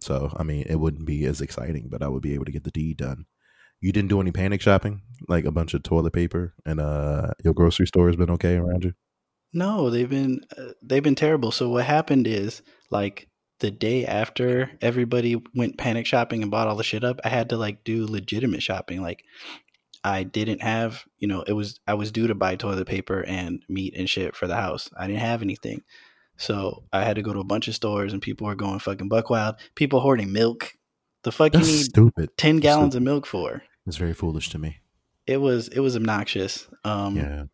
so 0.00 0.32
I 0.36 0.42
mean, 0.42 0.66
it 0.68 0.76
wouldn't 0.76 1.06
be 1.06 1.26
as 1.26 1.40
exciting, 1.40 1.88
but 1.90 2.02
I 2.02 2.08
would 2.08 2.22
be 2.22 2.34
able 2.34 2.46
to 2.46 2.52
get 2.52 2.64
the 2.64 2.70
deed 2.70 2.98
done. 2.98 3.26
You 3.80 3.92
didn't 3.92 4.10
do 4.10 4.20
any 4.20 4.30
panic 4.30 4.60
shopping, 4.60 5.02
like 5.28 5.44
a 5.44 5.50
bunch 5.50 5.72
of 5.74 5.82
toilet 5.82 6.12
paper, 6.12 6.54
and 6.66 6.80
uh, 6.80 7.32
your 7.42 7.54
grocery 7.54 7.86
store 7.86 8.08
has 8.08 8.16
been 8.16 8.30
okay 8.30 8.56
around 8.56 8.84
you. 8.84 8.92
No, 9.52 9.90
they've 9.90 10.08
been 10.08 10.42
uh, 10.56 10.72
they've 10.82 11.02
been 11.02 11.14
terrible. 11.14 11.50
So 11.50 11.68
what 11.70 11.84
happened 11.84 12.26
is 12.26 12.62
like 12.90 13.28
the 13.58 13.70
day 13.70 14.06
after 14.06 14.70
everybody 14.80 15.42
went 15.54 15.78
panic 15.78 16.06
shopping 16.06 16.42
and 16.42 16.50
bought 16.50 16.68
all 16.68 16.76
the 16.76 16.84
shit 16.84 17.04
up, 17.04 17.20
I 17.24 17.28
had 17.28 17.50
to 17.50 17.56
like 17.56 17.84
do 17.84 18.06
legitimate 18.06 18.62
shopping. 18.62 19.02
Like 19.02 19.24
I 20.02 20.22
didn't 20.22 20.62
have, 20.62 21.04
you 21.18 21.28
know, 21.28 21.42
it 21.42 21.52
was 21.52 21.78
I 21.86 21.94
was 21.94 22.10
due 22.12 22.26
to 22.26 22.34
buy 22.34 22.56
toilet 22.56 22.86
paper 22.86 23.22
and 23.26 23.62
meat 23.68 23.94
and 23.96 24.08
shit 24.08 24.34
for 24.34 24.46
the 24.46 24.56
house. 24.56 24.88
I 24.98 25.06
didn't 25.06 25.20
have 25.20 25.42
anything. 25.42 25.82
So 26.36 26.84
I 26.92 27.04
had 27.04 27.16
to 27.16 27.22
go 27.22 27.34
to 27.34 27.40
a 27.40 27.44
bunch 27.44 27.68
of 27.68 27.74
stores 27.74 28.12
and 28.14 28.22
people 28.22 28.46
were 28.46 28.54
going 28.54 28.78
fucking 28.78 29.08
buck 29.08 29.28
wild. 29.28 29.56
People 29.74 30.00
hoarding 30.00 30.32
milk. 30.32 30.72
The 31.22 31.32
fuck 31.32 31.52
That's 31.52 31.68
you 31.68 31.76
need 31.76 31.84
stupid. 31.84 32.30
10 32.38 32.56
That's 32.56 32.62
gallons 32.62 32.92
stupid. 32.94 32.96
of 32.96 33.02
milk 33.02 33.26
for? 33.26 33.62
It's 33.86 33.98
very 33.98 34.14
foolish 34.14 34.48
to 34.50 34.58
me. 34.58 34.78
It 35.26 35.36
was 35.36 35.68
it 35.68 35.80
was 35.80 35.96
obnoxious. 35.96 36.66
Um 36.84 37.16
Yeah. 37.16 37.44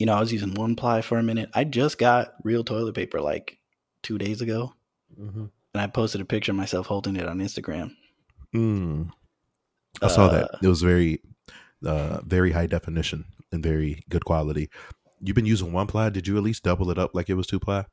you 0.00 0.06
know, 0.06 0.14
I 0.14 0.20
was 0.20 0.32
using 0.32 0.54
one 0.54 0.74
ply 0.74 1.00
for 1.02 1.16
a 1.18 1.22
minute. 1.22 1.48
I 1.54 1.62
just 1.62 1.96
got 1.98 2.34
real 2.42 2.64
toilet 2.64 2.94
paper 2.96 3.20
like 3.20 3.58
2 4.02 4.18
days 4.18 4.40
ago 4.40 4.74
Mm-hmm. 5.18 5.44
and 5.74 5.80
I 5.82 5.86
posted 5.86 6.20
a 6.20 6.24
picture 6.24 6.52
of 6.52 6.56
myself 6.56 6.86
holding 6.86 7.14
it 7.16 7.26
on 7.28 7.38
Instagram. 7.38 7.92
Mm. 8.54 9.10
I 10.02 10.08
saw 10.08 10.28
that. 10.28 10.54
Uh, 10.54 10.58
It 10.62 10.68
was 10.68 10.82
very, 10.82 11.20
uh, 11.84 12.20
very 12.24 12.52
high 12.52 12.66
definition 12.66 13.24
and 13.52 13.62
very 13.62 14.02
good 14.08 14.24
quality. 14.24 14.70
You've 15.20 15.36
been 15.36 15.46
using 15.46 15.72
one 15.72 15.86
ply. 15.86 16.10
Did 16.10 16.26
you 16.26 16.36
at 16.36 16.42
least 16.42 16.62
double 16.62 16.90
it 16.90 16.98
up 16.98 17.14
like 17.14 17.28
it 17.28 17.34
was 17.34 17.46
two 17.46 17.58
ply? 17.60 17.86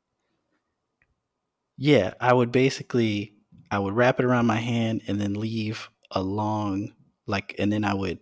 Yeah, 1.76 2.14
I 2.20 2.32
would 2.32 2.52
basically 2.52 3.34
I 3.70 3.78
would 3.78 3.94
wrap 3.94 4.20
it 4.20 4.24
around 4.24 4.46
my 4.46 4.56
hand 4.56 5.02
and 5.06 5.20
then 5.20 5.34
leave 5.34 5.90
a 6.10 6.22
long 6.22 6.92
like 7.26 7.54
and 7.58 7.72
then 7.72 7.84
I 7.84 7.94
would 7.94 8.18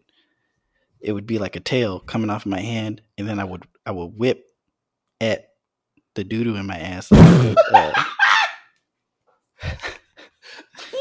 it 1.00 1.12
would 1.12 1.26
be 1.26 1.38
like 1.38 1.54
a 1.54 1.60
tail 1.60 2.00
coming 2.00 2.30
off 2.30 2.46
my 2.46 2.60
hand 2.60 3.02
and 3.18 3.28
then 3.28 3.38
I 3.38 3.44
would 3.44 3.64
I 3.84 3.90
would 3.90 4.16
whip 4.16 4.46
at 5.20 5.50
the 6.14 6.24
doo 6.24 6.44
doo 6.44 6.56
in 6.56 6.66
my 6.66 6.78
ass. 6.78 7.10
Like, 7.10 7.56
uh, 7.72 8.04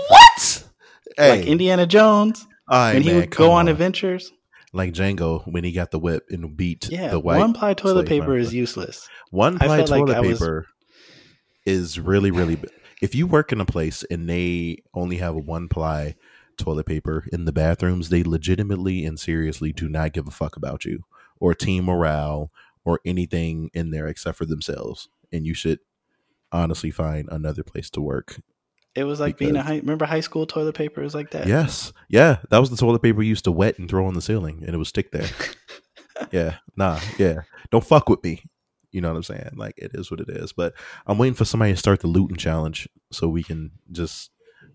What? 0.08 0.64
like 1.18 1.46
Indiana 1.46 1.86
Jones 1.86 2.46
All 2.68 2.94
when 2.94 3.02
he 3.02 3.14
would 3.14 3.32
go 3.32 3.52
on, 3.52 3.68
adventures. 3.68 4.32
Like 4.74 4.92
Django 4.94 5.44
when 5.52 5.64
he 5.64 5.72
got 5.72 5.92
the 5.92 6.00
whip 6.00 6.26
and 6.30 6.58
beat 6.58 6.90
Yeah, 6.90 7.10
the 7.10 7.20
white. 7.20 7.38
one 7.38 7.54
ply 7.54 7.74
toilet 7.74 8.08
paper 8.08 8.36
is 8.36 8.54
useless. 8.54 9.08
One 9.32 9.58
ply 9.60 9.78
felt 9.78 9.90
like 9.90 10.06
toilet 10.08 10.22
was- 10.28 10.40
paper 10.40 10.68
is 11.66 12.00
really 12.00 12.32
really. 12.32 12.58
If 13.02 13.16
you 13.16 13.28
work 13.28 13.52
in 13.52 13.60
a 13.62 13.66
place 13.66 14.04
and 14.10 14.30
they 14.30 14.78
only 14.94 15.18
have 15.18 15.36
a 15.36 15.40
one 15.40 15.68
ply 15.68 16.16
toilet 16.58 16.86
paper 16.86 17.26
in 17.32 17.46
the 17.46 17.52
bathrooms, 17.52 18.10
they 18.10 18.24
legitimately 18.24 19.06
and 19.06 19.20
seriously 19.20 19.74
do 19.74 19.90
not 19.90 20.14
give 20.14 20.28
a 20.28 20.32
fuck 20.32 20.56
about 20.56 20.86
you 20.86 21.04
or 21.40 21.54
team 21.54 21.86
morale 21.86 22.52
or 22.86 23.00
anything 23.06 23.70
in 23.74 23.92
there 23.92 24.08
except 24.08 24.38
for 24.38 24.46
themselves. 24.46 25.10
And 25.32 25.46
you 25.46 25.54
should 25.54 25.80
honestly 26.52 26.92
find 26.92 27.28
another 27.32 27.64
place 27.64 27.90
to 27.92 28.02
work. 28.02 28.40
It 28.96 29.06
was 29.06 29.20
like 29.20 29.38
being 29.38 29.56
a 29.56 29.64
high, 29.64 29.78
remember 29.78 30.06
high 30.06 30.20
school 30.20 30.46
toilet 30.46 30.76
paper 30.76 31.02
was 31.02 31.16
like 31.16 31.32
that. 31.32 31.48
Yes, 31.48 31.92
yeah, 32.10 32.38
that 32.50 32.60
was 32.60 32.70
the 32.70 32.78
toilet 32.78 33.02
paper 33.02 33.18
we 33.20 33.28
used 33.28 33.46
to 33.46 33.52
wet 33.52 33.80
and 33.80 33.90
throw 33.90 34.06
on 34.06 34.14
the 34.14 34.22
ceiling, 34.22 34.64
and 34.66 34.74
it 34.74 34.78
would 34.78 34.88
stick 34.88 35.12
there. 35.12 35.28
yeah, 36.32 36.58
nah, 36.76 37.00
yeah, 37.18 37.40
don't 37.72 37.86
fuck 37.86 38.08
with 38.10 38.24
me. 38.24 38.44
You 38.92 39.02
know 39.02 39.10
what 39.10 39.18
I'm 39.18 39.24
saying? 39.24 39.50
Like 39.56 39.74
it 39.78 39.92
is 39.96 40.12
what 40.12 40.20
it 40.20 40.30
is. 40.30 40.54
But 40.54 40.76
I'm 41.08 41.18
waiting 41.18 41.34
for 41.34 41.46
somebody 41.46 41.72
to 41.74 41.78
start 41.78 42.02
the 42.02 42.08
looting 42.08 42.38
challenge 42.38 42.88
so 43.12 43.28
we 43.28 43.42
can 43.42 43.72
just 43.92 44.30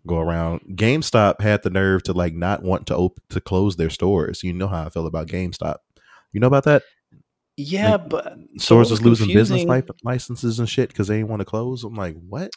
go 0.04 0.18
around. 0.18 0.62
GameStop 0.74 1.40
had 1.40 1.62
the 1.62 1.70
nerve 1.70 2.02
to 2.04 2.12
like 2.12 2.34
not 2.34 2.64
want 2.64 2.88
to 2.88 2.96
open 2.96 3.22
to 3.30 3.40
close 3.40 3.76
their 3.76 3.90
stores. 3.90 4.42
You 4.42 4.52
know 4.52 4.66
how 4.66 4.86
I 4.86 4.88
feel 4.88 5.06
about 5.06 5.28
GameStop. 5.28 5.76
You 6.32 6.40
know 6.40 6.48
about 6.48 6.64
that? 6.64 6.82
Yeah, 7.56 7.92
Like, 7.92 8.08
but 8.08 8.38
Stores 8.58 8.86
what 8.86 8.90
was 8.90 9.02
losing 9.02 9.28
business 9.28 9.62
confusing- 9.62 9.86
li- 9.88 9.94
licenses 10.04 10.58
and 10.58 10.68
shit 10.68 10.88
because 10.88 11.06
they 11.06 11.18
didn't 11.18 11.28
want 11.28 11.40
to 11.40 11.44
close. 11.46 11.84
I'm 11.84 11.94
like, 11.94 12.16
what? 12.28 12.50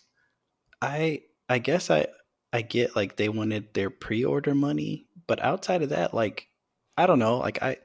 I 0.82 1.22
I 1.52 1.60
guess 1.60 1.90
I 1.90 2.08
I 2.54 2.62
get 2.62 2.96
like 2.96 3.18
they 3.18 3.30
wanted 3.30 3.74
their 3.74 3.90
pre-order 3.90 4.56
money, 4.56 5.06
but 5.28 5.42
outside 5.42 5.82
of 5.84 5.90
that, 5.90 6.14
like 6.14 6.48
I 6.98 7.08
don't 7.08 7.20
know, 7.20 7.38
like 7.38 7.62
I 7.62 7.78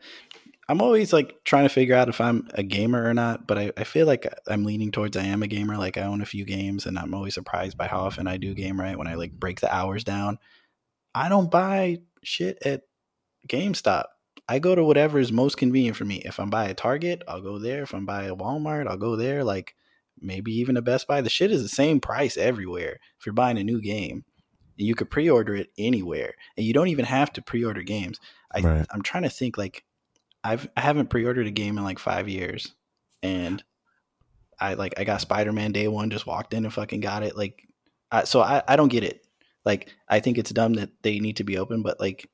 I'm 0.68 0.80
always 0.80 1.12
like 1.12 1.44
trying 1.44 1.64
to 1.64 1.72
figure 1.72 1.94
out 1.94 2.08
if 2.08 2.20
I'm 2.20 2.48
a 2.54 2.62
gamer 2.62 3.08
or 3.08 3.14
not, 3.14 3.46
but 3.46 3.58
I, 3.58 3.72
I 3.76 3.84
feel 3.84 4.06
like 4.06 4.32
I'm 4.48 4.64
leaning 4.64 4.90
towards 4.90 5.16
I 5.16 5.24
am 5.24 5.42
a 5.42 5.48
gamer. 5.48 5.76
Like 5.76 5.96
I 5.96 6.02
own 6.02 6.20
a 6.20 6.26
few 6.26 6.44
games 6.44 6.86
and 6.86 6.98
I'm 6.98 7.14
always 7.14 7.34
surprised 7.34 7.76
by 7.76 7.86
how 7.86 8.00
often 8.00 8.26
I 8.26 8.36
do 8.36 8.54
game 8.54 8.80
right 8.80 8.98
when 8.98 9.06
I 9.06 9.14
like 9.14 9.32
break 9.32 9.60
the 9.60 9.72
hours 9.72 10.04
down. 10.04 10.38
I 11.14 11.28
don't 11.28 11.50
buy 11.50 11.98
shit 12.22 12.58
at 12.64 12.82
GameStop. 13.48 14.04
I 14.48 14.58
go 14.60 14.74
to 14.74 14.84
whatever 14.84 15.18
is 15.18 15.32
most 15.32 15.56
convenient 15.56 15.96
for 15.96 16.04
me. 16.04 16.22
If 16.24 16.38
I'm 16.38 16.50
by 16.50 16.66
a 16.66 16.74
Target, 16.74 17.22
I'll 17.26 17.40
go 17.40 17.58
there. 17.58 17.82
If 17.82 17.94
I'm 17.94 18.06
by 18.06 18.24
a 18.24 18.36
Walmart, 18.36 18.86
I'll 18.86 18.96
go 18.96 19.16
there. 19.16 19.42
Like 19.42 19.74
maybe 20.20 20.52
even 20.52 20.76
a 20.76 20.82
Best 20.82 21.06
Buy. 21.06 21.20
The 21.20 21.30
shit 21.30 21.50
is 21.50 21.62
the 21.62 21.68
same 21.68 22.00
price 22.00 22.36
everywhere 22.36 22.98
if 23.18 23.26
you're 23.26 23.32
buying 23.32 23.58
a 23.58 23.64
new 23.64 23.80
game. 23.80 24.24
And 24.78 24.86
you 24.86 24.94
could 24.94 25.10
pre-order 25.10 25.54
it 25.54 25.70
anywhere, 25.78 26.34
and 26.54 26.66
you 26.66 26.74
don't 26.74 26.88
even 26.88 27.06
have 27.06 27.32
to 27.32 27.42
pre-order 27.42 27.82
games. 27.82 28.20
I, 28.54 28.60
Right. 28.60 28.86
I'm 28.90 29.00
trying 29.00 29.22
to 29.22 29.30
think. 29.30 29.56
Like, 29.56 29.84
I've 30.44 30.68
I 30.76 30.82
haven't 30.82 31.08
pre-ordered 31.08 31.46
a 31.46 31.50
game 31.50 31.78
in 31.78 31.84
like 31.84 31.98
five 31.98 32.28
years, 32.28 32.74
and 33.22 33.64
I 34.60 34.74
like 34.74 35.00
I 35.00 35.04
got 35.04 35.22
Spider-Man 35.22 35.72
day 35.72 35.88
one. 35.88 36.10
Just 36.10 36.26
walked 36.26 36.52
in 36.52 36.64
and 36.64 36.74
fucking 36.74 37.00
got 37.00 37.22
it. 37.22 37.38
Like, 37.38 37.66
I, 38.10 38.24
so 38.24 38.42
I 38.42 38.62
I 38.68 38.76
don't 38.76 38.88
get 38.88 39.02
it. 39.02 39.26
Like, 39.64 39.88
I 40.10 40.20
think 40.20 40.36
it's 40.36 40.50
dumb 40.50 40.74
that 40.74 40.90
they 41.02 41.20
need 41.20 41.38
to 41.38 41.44
be 41.44 41.56
open, 41.56 41.82
but 41.82 41.98
like, 41.98 42.28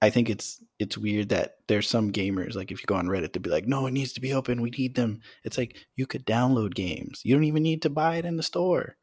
I 0.00 0.10
think 0.10 0.30
it's 0.30 0.62
it's 0.78 0.96
weird 0.96 1.30
that 1.30 1.56
there's 1.66 1.88
some 1.88 2.12
gamers 2.12 2.54
like 2.54 2.70
if 2.70 2.80
you 2.80 2.86
go 2.86 2.94
on 2.94 3.08
Reddit 3.08 3.32
to 3.32 3.40
be 3.40 3.50
like, 3.50 3.66
no, 3.66 3.86
it 3.86 3.90
needs 3.92 4.12
to 4.12 4.20
be 4.20 4.32
open. 4.32 4.62
We 4.62 4.70
need 4.70 4.94
them. 4.94 5.20
It's 5.44 5.58
like 5.58 5.76
you 5.96 6.06
could 6.06 6.24
download 6.24 6.74
games. 6.74 7.20
You 7.24 7.34
don't 7.34 7.44
even 7.44 7.62
need 7.64 7.82
to 7.82 7.90
buy 7.90 8.16
it 8.16 8.24
in 8.24 8.36
the 8.36 8.42
store. 8.42 8.96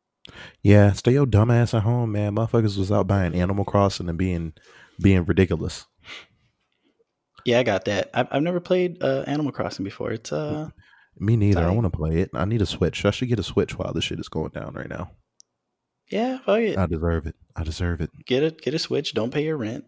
Yeah, 0.63 0.93
stay 0.93 1.11
your 1.11 1.25
dumb 1.25 1.51
ass 1.51 1.73
at 1.73 1.83
home, 1.83 2.13
man. 2.13 2.35
Motherfuckers 2.35 2.77
was 2.77 2.91
out 2.91 3.07
buying 3.07 3.35
Animal 3.35 3.65
Crossing 3.65 4.09
and 4.09 4.17
being 4.17 4.53
being 5.01 5.25
ridiculous. 5.25 5.85
Yeah, 7.45 7.59
I 7.59 7.63
got 7.63 7.85
that. 7.85 8.09
I've, 8.13 8.27
I've 8.31 8.41
never 8.41 8.59
played 8.59 9.03
uh, 9.03 9.23
Animal 9.27 9.51
Crossing 9.51 9.83
before. 9.83 10.11
It's 10.11 10.31
uh, 10.31 10.69
Me 11.19 11.35
neither. 11.37 11.61
I 11.61 11.69
want 11.69 11.85
to 11.91 11.95
play 11.95 12.21
it. 12.21 12.31
I 12.33 12.45
need 12.45 12.61
a 12.61 12.65
Switch. 12.65 13.05
I 13.05 13.11
should 13.11 13.27
get 13.29 13.37
a 13.39 13.43
Switch 13.43 13.77
while 13.77 13.93
this 13.93 14.05
shit 14.05 14.19
is 14.19 14.29
going 14.29 14.49
down 14.51 14.73
right 14.73 14.89
now. 14.89 15.11
yeah, 16.09 16.39
fuck 16.39 16.59
it. 16.59 16.77
I 16.77 16.85
deserve 16.87 17.27
it. 17.27 17.35
I 17.55 17.63
deserve 17.63 18.01
it. 18.01 18.09
Get 18.25 18.43
a 18.43 18.51
get 18.51 18.73
a 18.73 18.79
Switch. 18.79 19.13
Don't 19.13 19.31
pay 19.33 19.43
your 19.43 19.57
rent. 19.57 19.85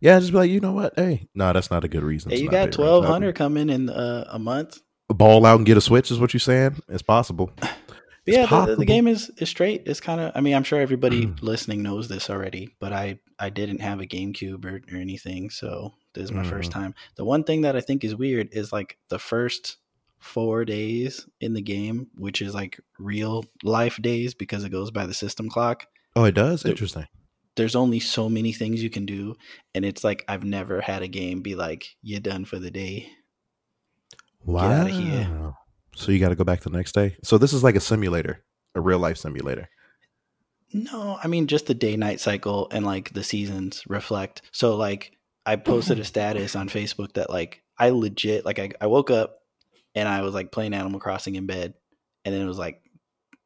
Yeah, 0.00 0.18
just 0.18 0.32
be 0.32 0.38
like, 0.38 0.50
you 0.50 0.60
know 0.60 0.72
what? 0.72 0.92
Hey, 0.96 1.28
no, 1.34 1.52
that's 1.52 1.70
not 1.70 1.84
a 1.84 1.88
good 1.88 2.02
reason. 2.02 2.30
Hey, 2.30 2.40
you 2.40 2.48
got 2.50 2.72
twelve 2.72 3.04
hundred 3.04 3.34
coming 3.34 3.70
in 3.70 3.88
uh, 3.88 4.26
a 4.30 4.38
month. 4.38 4.80
Ball 5.08 5.44
out 5.46 5.56
and 5.56 5.66
get 5.66 5.76
a 5.76 5.80
Switch 5.80 6.10
is 6.10 6.18
what 6.18 6.32
you're 6.32 6.40
saying? 6.40 6.80
It's 6.88 7.02
possible. 7.02 7.50
But 8.24 8.34
yeah, 8.34 8.46
the, 8.66 8.76
the 8.76 8.84
game 8.84 9.08
is, 9.08 9.32
is 9.38 9.48
straight. 9.48 9.82
It's 9.86 9.98
kind 9.98 10.20
of. 10.20 10.30
I 10.36 10.40
mean, 10.40 10.54
I'm 10.54 10.62
sure 10.62 10.80
everybody 10.80 11.26
Mm. 11.26 11.42
listening 11.42 11.82
knows 11.82 12.06
this 12.06 12.30
already, 12.30 12.68
but 12.78 12.92
I 12.92 13.18
I 13.40 13.50
didn't 13.50 13.80
have 13.80 14.00
a 14.00 14.06
GameCube 14.06 14.64
or, 14.64 14.76
or 14.94 14.96
anything, 15.00 15.50
so 15.50 15.94
this 16.14 16.26
is 16.26 16.30
my 16.30 16.44
first 16.44 16.70
Mm-hmm. 16.70 16.80
time. 16.82 16.94
The 17.16 17.24
one 17.24 17.42
thing 17.42 17.62
that 17.62 17.74
I 17.74 17.80
think 17.80 18.04
is 18.04 18.14
weird 18.14 18.50
is 18.52 18.72
like 18.72 18.96
the 19.08 19.18
first 19.18 19.78
four 20.20 20.64
days 20.64 21.26
in 21.40 21.52
the 21.54 21.62
game, 21.62 22.06
which 22.14 22.40
is 22.42 22.54
like 22.54 22.78
real 22.96 23.44
life 23.64 24.00
days 24.00 24.34
because 24.34 24.62
it 24.62 24.70
goes 24.70 24.92
by 24.92 25.04
the 25.06 25.14
system 25.14 25.48
clock. 25.48 25.88
Oh, 26.14 26.22
it 26.22 26.36
does? 26.36 26.64
Interesting. 26.64 27.08
There's 27.56 27.76
only 27.76 28.00
so 28.00 28.28
many 28.28 28.52
things 28.52 28.82
you 28.82 28.90
can 28.90 29.06
do, 29.06 29.34
and 29.74 29.84
it's 29.84 30.02
like 30.02 30.24
I've 30.28 30.44
never 30.44 30.80
had 30.80 31.02
a 31.02 31.08
game 31.08 31.42
be 31.42 31.54
like 31.54 31.86
you're 32.02 32.20
done 32.20 32.44
for 32.44 32.58
the 32.58 32.70
day. 32.70 33.10
Wow. 34.44 34.70
outta 34.70 34.90
here. 34.90 35.54
So 35.94 36.10
you 36.10 36.18
got 36.18 36.30
to 36.30 36.34
go 36.34 36.44
back 36.44 36.60
the 36.62 36.70
next 36.70 36.92
day. 36.92 37.16
So 37.22 37.38
this 37.38 37.52
is 37.52 37.62
like 37.62 37.76
a 37.76 37.80
simulator, 37.80 38.42
a 38.74 38.80
real 38.80 38.98
life 38.98 39.18
simulator. 39.18 39.68
No, 40.72 41.18
I 41.22 41.28
mean 41.28 41.46
just 41.46 41.66
the 41.66 41.74
day 41.74 41.96
night 41.96 42.20
cycle 42.20 42.68
and 42.70 42.84
like 42.84 43.12
the 43.12 43.22
seasons 43.22 43.82
reflect. 43.86 44.42
So 44.52 44.76
like 44.76 45.12
I 45.44 45.56
posted 45.56 45.98
a 45.98 46.04
status 46.12 46.56
on 46.56 46.68
Facebook 46.68 47.12
that 47.14 47.30
like 47.30 47.62
I 47.78 47.90
legit 47.90 48.44
like 48.44 48.58
I, 48.58 48.70
I 48.80 48.86
woke 48.86 49.10
up 49.10 49.40
and 49.94 50.08
I 50.08 50.22
was 50.22 50.34
like 50.34 50.50
playing 50.50 50.72
Animal 50.72 51.00
Crossing 51.00 51.34
in 51.34 51.46
bed 51.46 51.74
and 52.24 52.34
then 52.34 52.40
it 52.40 52.46
was 52.46 52.58
like 52.58 52.80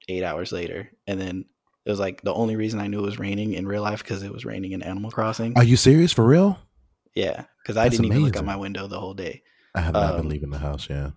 eight 0.08 0.22
hours 0.22 0.52
later 0.52 0.92
and 1.08 1.20
then 1.20 1.46
it 1.86 1.90
was 1.90 2.00
like 2.00 2.20
the 2.22 2.34
only 2.34 2.56
reason 2.56 2.80
I 2.80 2.88
knew 2.88 2.98
it 2.98 3.02
was 3.06 3.18
raining 3.18 3.54
in 3.54 3.66
real 3.66 3.82
life 3.82 4.02
because 4.02 4.22
it 4.22 4.32
was 4.32 4.44
raining 4.44 4.72
in 4.72 4.82
Animal 4.82 5.10
Crossing. 5.10 5.56
Are 5.56 5.64
you 5.64 5.76
serious 5.76 6.12
for 6.12 6.24
real? 6.26 6.58
yeah, 7.14 7.44
because 7.62 7.78
I 7.78 7.88
didn't 7.88 8.06
even 8.06 8.22
look 8.22 8.36
out 8.36 8.44
my 8.44 8.56
window 8.56 8.86
the 8.88 9.00
whole 9.00 9.14
day. 9.14 9.42
I 9.74 9.80
have 9.80 9.94
not 9.94 10.16
been 10.16 10.26
Um, 10.26 10.28
leaving 10.28 10.50
the 10.50 10.58
house. 10.58 10.90
Yeah. 10.90 11.12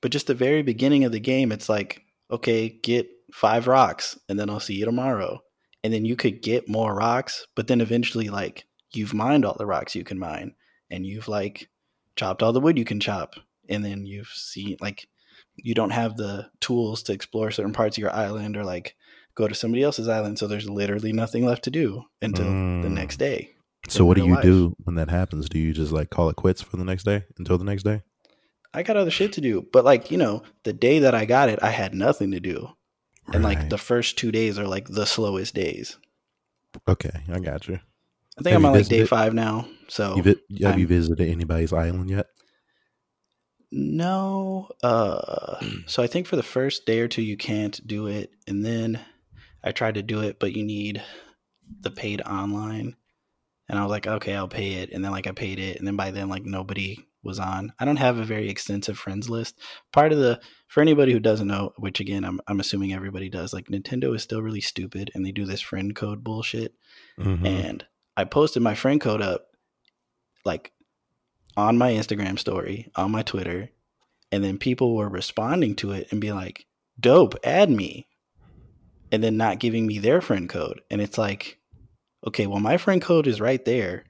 But 0.00 0.12
just 0.12 0.28
the 0.28 0.34
very 0.34 0.62
beginning 0.62 1.04
of 1.04 1.10
the 1.12 1.18
game, 1.18 1.50
it's 1.50 1.68
like, 1.68 2.02
okay, 2.30 2.68
get 2.68 3.08
five 3.32 3.66
rocks 3.66 4.16
and 4.28 4.38
then 4.38 4.48
I'll 4.50 4.60
see 4.60 4.74
you 4.74 4.84
tomorrow. 4.84 5.40
And 5.82 5.92
then 5.92 6.04
you 6.04 6.14
could 6.14 6.40
get 6.42 6.68
more 6.68 6.94
rocks, 6.94 7.46
but 7.56 7.66
then 7.66 7.80
eventually, 7.80 8.28
like, 8.28 8.64
you've 8.92 9.12
mined 9.14 9.44
all 9.44 9.56
the 9.58 9.66
rocks 9.66 9.94
you 9.94 10.04
can 10.04 10.18
mine 10.18 10.54
and 10.90 11.04
you've, 11.04 11.28
like, 11.28 11.68
chopped 12.16 12.42
all 12.42 12.52
the 12.52 12.60
wood 12.60 12.78
you 12.78 12.84
can 12.84 13.00
chop. 13.00 13.34
And 13.68 13.84
then 13.84 14.06
you've 14.06 14.28
seen, 14.28 14.76
like, 14.80 15.08
you 15.56 15.74
don't 15.74 15.90
have 15.90 16.16
the 16.16 16.50
tools 16.60 17.02
to 17.04 17.12
explore 17.12 17.50
certain 17.50 17.72
parts 17.72 17.96
of 17.96 18.02
your 18.02 18.14
island 18.14 18.56
or, 18.56 18.64
like, 18.64 18.94
go 19.34 19.48
to 19.48 19.54
somebody 19.54 19.82
else's 19.82 20.08
island. 20.08 20.38
So 20.38 20.46
there's 20.46 20.68
literally 20.68 21.12
nothing 21.12 21.44
left 21.44 21.64
to 21.64 21.70
do 21.70 22.04
until 22.22 22.44
the 22.46 22.50
Mm. 22.88 22.90
next 22.92 23.16
day. 23.18 23.50
So 23.88 24.04
what 24.04 24.16
do 24.16 24.24
you 24.24 24.34
life. 24.34 24.42
do 24.42 24.74
when 24.84 24.94
that 24.96 25.10
happens? 25.10 25.48
Do 25.48 25.58
you 25.58 25.72
just 25.72 25.92
like 25.92 26.08
call 26.10 26.28
it 26.30 26.36
quits 26.36 26.62
for 26.62 26.76
the 26.76 26.84
next 26.84 27.04
day 27.04 27.24
until 27.38 27.58
the 27.58 27.64
next 27.64 27.82
day? 27.82 28.02
I 28.72 28.82
got 28.82 28.96
other 28.96 29.10
shit 29.10 29.32
to 29.34 29.40
do. 29.40 29.66
But 29.72 29.84
like, 29.84 30.10
you 30.10 30.16
know, 30.16 30.42
the 30.64 30.72
day 30.72 31.00
that 31.00 31.14
I 31.14 31.26
got 31.26 31.48
it, 31.48 31.58
I 31.62 31.70
had 31.70 31.94
nothing 31.94 32.30
to 32.32 32.40
do. 32.40 32.70
And 33.32 33.42
like 33.44 33.68
the 33.70 33.78
first 33.78 34.18
two 34.18 34.30
days 34.32 34.58
are 34.58 34.66
like 34.66 34.88
the 34.88 35.06
slowest 35.06 35.54
days. 35.54 35.96
okay, 36.88 37.10
I 37.32 37.38
got 37.40 37.68
you. 37.68 37.78
I 38.38 38.42
think 38.42 38.52
Have 38.52 38.56
I'm 38.56 38.62
you 38.62 38.68
on 38.68 38.74
like 38.74 38.88
day 38.88 39.04
five 39.06 39.32
now. 39.34 39.68
So 39.88 40.16
You 40.16 40.22
vi- 40.22 40.64
have 40.66 40.78
you 40.78 40.86
I'm- 40.86 40.88
visited 40.88 41.28
anybody's 41.28 41.72
island 41.72 42.10
yet? 42.10 42.26
no. 43.70 44.68
Uh 44.82 45.58
so 45.86 46.02
I 46.02 46.06
think 46.06 46.26
for 46.26 46.36
the 46.36 46.42
first 46.42 46.86
day 46.86 47.00
or 47.00 47.08
two 47.08 47.22
you 47.22 47.36
can't 47.36 47.84
do 47.86 48.06
it. 48.06 48.30
And 48.46 48.64
then 48.64 49.00
I 49.64 49.72
tried 49.72 49.94
to 49.94 50.02
do 50.02 50.20
it, 50.20 50.38
but 50.38 50.52
you 50.52 50.62
need 50.62 51.02
the 51.80 51.90
paid 51.90 52.20
online. 52.20 52.96
And 53.68 53.78
I 53.78 53.82
was 53.82 53.90
like, 53.90 54.06
okay, 54.06 54.34
I'll 54.34 54.46
pay 54.46 54.74
it. 54.74 54.92
And 54.92 55.02
then 55.02 55.10
like 55.10 55.26
I 55.26 55.32
paid 55.32 55.58
it, 55.58 55.78
and 55.78 55.86
then 55.86 55.96
by 55.96 56.10
then 56.10 56.28
like 56.28 56.44
nobody 56.44 56.98
was 57.22 57.38
on. 57.38 57.72
I 57.78 57.86
don't 57.86 57.96
have 57.96 58.18
a 58.18 58.24
very 58.24 58.50
extensive 58.50 58.98
friends 58.98 59.30
list. 59.30 59.58
Part 59.92 60.12
of 60.12 60.18
the 60.18 60.40
for 60.68 60.82
anybody 60.82 61.12
who 61.12 61.18
doesn't 61.20 61.48
know, 61.48 61.72
which 61.78 61.98
again 61.98 62.24
I'm 62.24 62.40
I'm 62.46 62.60
assuming 62.60 62.92
everybody 62.92 63.30
does, 63.30 63.54
like 63.54 63.68
Nintendo 63.68 64.14
is 64.14 64.22
still 64.22 64.42
really 64.42 64.60
stupid 64.60 65.10
and 65.14 65.24
they 65.24 65.32
do 65.32 65.46
this 65.46 65.62
friend 65.62 65.96
code 65.96 66.22
bullshit. 66.22 66.74
Mhm. 67.18 67.46
And 67.46 67.86
I 68.16 68.24
posted 68.24 68.62
my 68.62 68.74
friend 68.74 69.00
code 69.00 69.22
up 69.22 69.46
like 70.44 70.72
on 71.56 71.78
my 71.78 71.92
Instagram 71.92 72.38
story, 72.38 72.90
on 72.96 73.10
my 73.10 73.22
Twitter, 73.22 73.70
and 74.30 74.44
then 74.44 74.58
people 74.58 74.94
were 74.94 75.08
responding 75.08 75.74
to 75.76 75.92
it 75.92 76.08
and 76.10 76.20
be 76.20 76.32
like, 76.32 76.66
"Dope, 77.00 77.34
add 77.42 77.70
me." 77.70 78.08
And 79.14 79.22
then 79.22 79.36
not 79.36 79.60
giving 79.60 79.86
me 79.86 80.00
their 80.00 80.20
friend 80.20 80.48
code. 80.48 80.80
And 80.90 81.00
it's 81.00 81.16
like, 81.16 81.60
okay, 82.26 82.48
well 82.48 82.58
my 82.58 82.78
friend 82.78 83.00
code 83.00 83.28
is 83.28 83.40
right 83.40 83.64
there. 83.64 84.06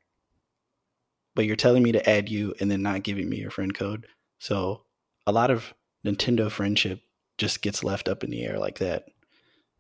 But 1.34 1.44
you're 1.44 1.56
telling 1.56 1.82
me 1.82 1.92
to 1.92 2.08
add 2.08 2.30
you 2.30 2.54
and 2.58 2.70
then 2.70 2.80
not 2.80 3.02
giving 3.02 3.28
me 3.28 3.36
your 3.36 3.50
friend 3.50 3.74
code. 3.74 4.06
So, 4.38 4.84
a 5.26 5.32
lot 5.32 5.50
of 5.50 5.74
Nintendo 6.06 6.50
friendship 6.50 7.00
just 7.36 7.60
gets 7.60 7.84
left 7.84 8.08
up 8.08 8.24
in 8.24 8.30
the 8.30 8.44
air 8.44 8.58
like 8.58 8.78
that. 8.78 9.04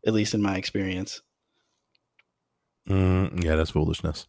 At 0.06 0.12
least 0.12 0.34
in 0.34 0.42
my 0.42 0.56
experience. 0.56 1.22
Mm, 2.86 3.42
yeah, 3.42 3.56
that's 3.56 3.70
foolishness. 3.70 4.26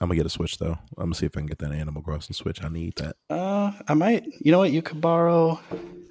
I'm 0.00 0.08
gonna 0.08 0.16
get 0.16 0.26
a 0.26 0.30
Switch 0.30 0.56
though. 0.56 0.78
I'm 0.96 1.06
gonna 1.06 1.14
see 1.14 1.26
if 1.26 1.36
I 1.36 1.40
can 1.40 1.46
get 1.46 1.58
that 1.58 1.72
Animal 1.72 2.02
Crossing 2.02 2.34
Switch. 2.34 2.62
I 2.64 2.68
need 2.68 2.94
that. 2.96 3.16
Uh, 3.28 3.72
I 3.86 3.94
might. 3.94 4.24
You 4.40 4.52
know 4.52 4.58
what? 4.58 4.72
You 4.72 4.80
could 4.80 5.00
borrow. 5.00 5.60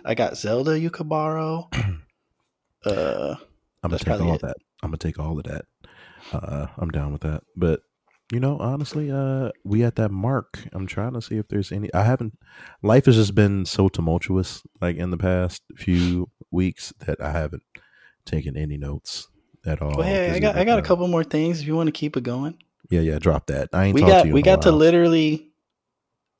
I 0.04 0.14
got 0.14 0.38
Zelda. 0.38 0.78
You 0.78 0.92
could 0.92 1.10
borrow. 1.10 1.70
Uh, 2.86 3.36
I'm 3.86 3.92
gonna 3.92 4.00
take 4.00 4.22
all 4.22 4.36
it. 4.36 4.42
that. 4.42 4.58
I'm 4.84 4.90
gonna 4.90 4.98
take 4.98 5.20
all 5.20 5.38
of 5.38 5.44
that. 5.44 5.66
Uh, 6.34 6.68
I'm 6.78 6.90
down 6.90 7.12
with 7.12 7.22
that. 7.22 7.44
But 7.56 7.82
you 8.32 8.40
know, 8.40 8.58
honestly, 8.58 9.12
uh, 9.12 9.52
we 9.64 9.84
at 9.84 9.96
that 9.98 10.12
mark. 10.12 10.68
I'm 10.74 10.88
trying 10.88 11.14
to 11.14 11.22
see 11.22 11.38
if 11.38 11.48
there's 11.48 11.72
any. 11.72 11.94
I 11.94 12.04
haven't. 12.04 12.38
Life 12.82 13.06
has 13.06 13.16
just 13.16 13.36
been 13.36 13.66
so 13.66 13.88
tumultuous, 13.88 14.64
like 14.82 14.98
in 14.98 15.12
the 15.12 15.18
past 15.18 15.62
few 15.76 16.30
weeks, 16.50 16.94
that 17.06 17.22
I 17.22 17.32
haven't 17.32 17.64
taken 18.26 18.58
any 18.58 18.78
notes 18.78 19.28
at 19.66 19.82
all. 19.82 19.98
well, 19.98 20.08
hey, 20.08 20.32
I 20.32 20.40
got. 20.40 20.56
I 20.56 20.64
got 20.64 20.80
a 20.80 20.82
couple 20.82 21.08
more 21.08 21.24
things. 21.24 21.62
If 21.62 21.68
you 21.68 21.76
want 21.76 21.88
to 21.88 21.92
keep 21.92 22.18
it 22.18 22.24
going, 22.24 22.58
Yeah, 22.90 23.02
yeah. 23.02 23.20
Drop 23.20 23.46
that. 23.48 23.70
I 23.74 23.86
ain't 23.86 23.94
we 23.94 24.02
got. 24.02 24.24
to 24.24 24.28
you. 24.28 24.34
We 24.34 24.42
got 24.42 24.64
to 24.64 24.72
literally. 24.72 25.52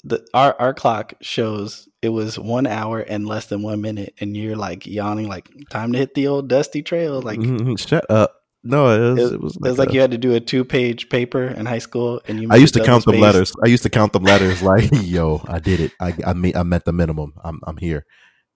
The 0.08 0.26
our 0.34 0.56
our 0.60 0.74
clock 0.74 1.16
shows 1.22 1.90
it 2.02 2.10
was 2.10 2.38
one 2.38 2.68
hour 2.68 3.00
and 3.00 3.28
less 3.28 3.48
than 3.48 3.64
one 3.64 3.82
minute, 3.82 4.14
and 4.20 4.38
you're 4.38 4.56
like 4.56 4.86
yawning, 4.86 5.28
like 5.28 5.50
time 5.72 5.92
to 5.94 5.98
hit 5.98 6.14
the 6.14 6.28
old 6.28 6.48
dusty 6.48 6.82
trail. 6.84 7.22
Like 7.22 7.40
Mhm, 7.40 7.78
Shut 7.80 8.06
up. 8.10 8.36
No, 8.64 8.90
it 8.90 9.14
was. 9.16 9.32
it, 9.32 9.36
It, 9.36 9.42
was 9.42 9.56
it 9.56 9.62
was 9.62 9.78
like 9.80 9.90
a- 9.90 9.94
you 9.94 10.02
had 10.02 10.12
to 10.12 10.18
do 10.18 10.34
a 10.34 10.40
two 10.40 10.64
page 10.64 11.10
paper 11.10 11.44
in 11.46 11.66
high 11.66 11.80
school, 11.80 12.22
and 12.28 12.40
you. 12.40 12.48
I 12.52 12.56
used 12.58 12.74
to 12.76 12.80
count 12.84 13.06
the 13.06 13.12
double-spaced. 13.14 13.34
letters. 13.36 13.54
I 13.64 13.68
used 13.68 13.84
to 13.84 13.90
count 13.90 14.14
the 14.14 14.20
letters. 14.20 14.62
Like, 14.64 14.90
yo, 14.92 15.44
I 15.48 15.60
did 15.60 15.80
it. 15.80 15.92
I 16.00 16.14
I, 16.26 16.34
me, 16.34 16.54
I 16.56 16.64
met 16.64 16.86
the 16.86 16.94
minimum. 16.94 17.34
I'm 17.44 17.60
I'm 17.66 17.78
here. 17.78 18.06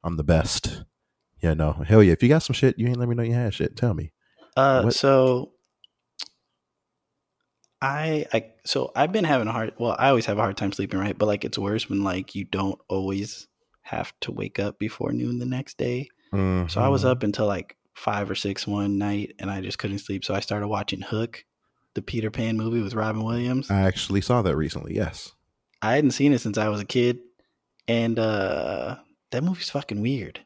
I'm 0.03 0.17
the 0.17 0.23
best. 0.23 0.83
Yeah, 1.41 1.53
no, 1.55 1.73
hell 1.73 2.03
yeah. 2.03 2.13
If 2.13 2.21
you 2.23 2.29
got 2.29 2.43
some 2.43 2.53
shit, 2.53 2.77
you 2.77 2.87
ain't 2.87 2.97
let 2.97 3.07
me 3.09 3.15
know 3.15 3.23
you 3.23 3.33
had 3.33 3.53
shit. 3.53 3.75
Tell 3.75 3.93
me. 3.93 4.11
Uh, 4.57 4.81
What- 4.83 4.93
so 4.95 5.51
I, 7.81 8.25
I, 8.33 8.45
so 8.65 8.91
I've 8.95 9.11
been 9.11 9.23
having 9.23 9.47
a 9.47 9.51
hard. 9.51 9.73
Well, 9.79 9.95
I 9.97 10.09
always 10.09 10.25
have 10.25 10.37
a 10.37 10.41
hard 10.41 10.57
time 10.57 10.71
sleeping, 10.71 10.99
right? 10.99 11.17
But 11.17 11.27
like, 11.27 11.45
it's 11.45 11.57
worse 11.57 11.89
when 11.89 12.03
like 12.03 12.35
you 12.35 12.43
don't 12.45 12.79
always 12.89 13.47
have 13.83 14.13
to 14.21 14.31
wake 14.31 14.59
up 14.59 14.77
before 14.79 15.11
noon 15.13 15.39
the 15.39 15.45
next 15.45 15.77
day. 15.77 16.09
So 16.31 16.67
I 16.77 16.89
was 16.89 17.03
Mhm. 17.03 17.09
up 17.09 17.23
until 17.23 17.47
like 17.47 17.75
five 17.95 18.29
or 18.29 18.35
six 18.35 18.67
one 18.67 18.97
night, 18.99 19.33
and 19.39 19.49
I 19.49 19.61
just 19.61 19.79
couldn't 19.79 19.99
sleep. 19.99 20.23
So 20.23 20.35
I 20.35 20.41
started 20.41 20.67
watching 20.67 21.01
Hook, 21.01 21.43
the 21.95 22.01
Peter 22.03 22.29
Pan 22.29 22.55
movie 22.55 22.81
with 22.81 22.93
Robin 22.93 23.23
Williams. 23.23 23.71
I 23.71 23.81
actually 23.81 24.21
saw 24.21 24.41
that 24.43 24.55
recently. 24.55 24.95
Yes. 24.95 25.31
I 25.81 25.95
hadn't 25.95 26.11
seen 26.11 26.33
it 26.33 26.39
since 26.41 26.57
I 26.57 26.67
was 26.69 26.81
a 26.81 26.85
kid, 26.85 27.19
and 27.87 28.19
uh 28.19 28.97
that 29.31 29.43
movie's 29.43 29.69
fucking 29.69 30.01
weird. 30.01 30.41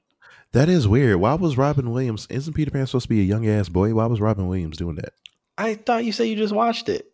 That 0.53 0.69
is 0.69 0.87
weird. 0.87 1.17
Why 1.19 1.33
was 1.33 1.57
Robin 1.57 1.89
Williams? 1.91 2.27
Isn't 2.29 2.53
Peter 2.53 2.69
Pan 2.71 2.85
supposed 2.85 3.03
to 3.05 3.09
be 3.09 3.21
a 3.21 3.23
young 3.23 3.47
ass 3.47 3.69
boy? 3.69 3.93
Why 3.93 4.05
was 4.05 4.21
Robin 4.21 4.47
Williams 4.47 4.77
doing 4.77 4.95
that? 4.95 5.13
I 5.57 5.73
thought 5.75 6.05
you 6.05 6.11
said 6.11 6.25
you 6.25 6.35
just 6.35 6.53
watched 6.53 6.89
it. 6.89 7.07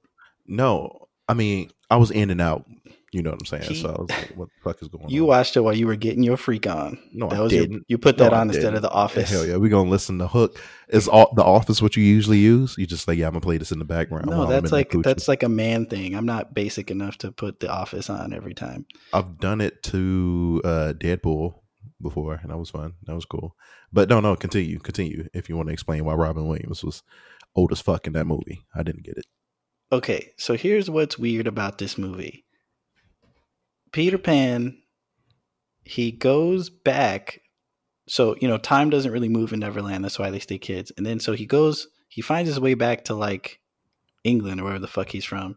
No, 0.49 1.07
I 1.27 1.33
mean 1.33 1.69
I 1.89 1.97
was 1.97 2.11
in 2.11 2.29
and 2.29 2.41
out. 2.41 2.65
You 3.11 3.23
know 3.23 3.31
what 3.31 3.39
I'm 3.41 3.45
saying? 3.47 3.63
He- 3.63 3.81
so 3.81 3.89
I 3.89 4.01
was 4.01 4.09
like, 4.11 4.33
"What 4.35 4.49
the 4.49 4.69
fuck 4.69 4.81
is 4.83 4.87
going 4.87 5.01
You 5.01 5.05
on?" 5.05 5.11
You 5.11 5.25
watched 5.25 5.57
it 5.57 5.61
while 5.61 5.73
you 5.75 5.87
were 5.87 5.95
getting 5.95 6.21
your 6.21 6.37
freak 6.37 6.67
on. 6.67 6.99
No, 7.11 7.27
that 7.29 7.39
I 7.39 7.41
was 7.41 7.51
didn't. 7.51 7.83
you 7.87 7.97
put 7.97 8.19
No, 8.19 8.25
that 8.25 8.33
I 8.33 8.41
on 8.41 8.49
instead 8.49 8.75
of 8.75 8.83
The 8.83 8.89
Office. 8.91 9.31
Hell 9.31 9.47
yeah, 9.47 9.55
we're 9.55 9.69
gonna 9.71 9.89
listen 9.89 10.19
to 10.19 10.27
Hook. 10.27 10.59
Is 10.89 11.07
all 11.07 11.33
the 11.35 11.43
Office 11.43 11.81
what 11.81 11.95
you 11.95 12.03
usually 12.03 12.37
use? 12.37 12.75
You 12.77 12.85
just 12.85 13.07
like, 13.07 13.17
yeah, 13.17 13.25
I'm 13.25 13.31
gonna 13.31 13.41
play 13.41 13.57
this 13.57 13.71
in 13.71 13.79
the 13.79 13.85
background. 13.85 14.27
No, 14.27 14.45
that's 14.45 14.71
like 14.71 14.91
that's 15.01 15.27
like 15.27 15.41
a 15.41 15.49
man 15.49 15.87
thing. 15.87 16.13
I'm 16.13 16.27
not 16.27 16.53
basic 16.53 16.91
enough 16.91 17.17
to 17.19 17.31
put 17.31 17.59
The 17.59 17.71
Office 17.71 18.11
on 18.11 18.31
every 18.31 18.53
time. 18.53 18.85
I've 19.11 19.39
done 19.39 19.61
it 19.61 19.81
to 19.83 20.61
uh 20.63 20.93
Deadpool 20.95 21.55
before, 22.01 22.35
and 22.43 22.51
that 22.51 22.57
was 22.57 22.69
fun. 22.69 22.93
That 23.07 23.15
was 23.15 23.25
cool. 23.25 23.55
But 23.91 24.07
no, 24.09 24.19
no, 24.19 24.35
continue, 24.35 24.77
continue. 24.77 25.27
If 25.33 25.49
you 25.49 25.57
want 25.57 25.69
to 25.69 25.73
explain 25.73 26.05
why 26.05 26.13
Robin 26.13 26.47
Williams 26.47 26.83
was 26.83 27.01
old 27.55 27.71
as 27.71 27.81
fuck 27.81 28.05
in 28.05 28.13
that 28.13 28.25
movie, 28.27 28.65
I 28.75 28.83
didn't 28.83 29.03
get 29.03 29.17
it. 29.17 29.25
Okay, 29.91 30.33
so 30.37 30.55
here's 30.55 30.89
what's 30.89 31.17
weird 31.17 31.47
about 31.47 31.79
this 31.79 31.97
movie. 31.97 32.45
Peter 33.91 34.19
Pan, 34.19 34.77
he 35.83 36.11
goes 36.11 36.69
back. 36.69 37.41
So, 38.07 38.35
you 38.39 38.47
know, 38.47 38.57
time 38.57 38.91
doesn't 38.91 39.11
really 39.11 39.29
move 39.29 39.51
in 39.51 39.59
Neverland. 39.59 40.03
That's 40.03 40.19
why 40.19 40.29
they 40.29 40.39
stay 40.39 40.59
kids. 40.59 40.91
And 40.95 41.05
then 41.05 41.19
so 41.19 41.33
he 41.33 41.47
goes, 41.47 41.87
he 42.07 42.21
finds 42.21 42.49
his 42.49 42.59
way 42.59 42.75
back 42.75 43.05
to 43.05 43.15
like 43.15 43.59
England 44.23 44.61
or 44.61 44.65
wherever 44.65 44.79
the 44.79 44.87
fuck 44.87 45.09
he's 45.09 45.25
from. 45.25 45.55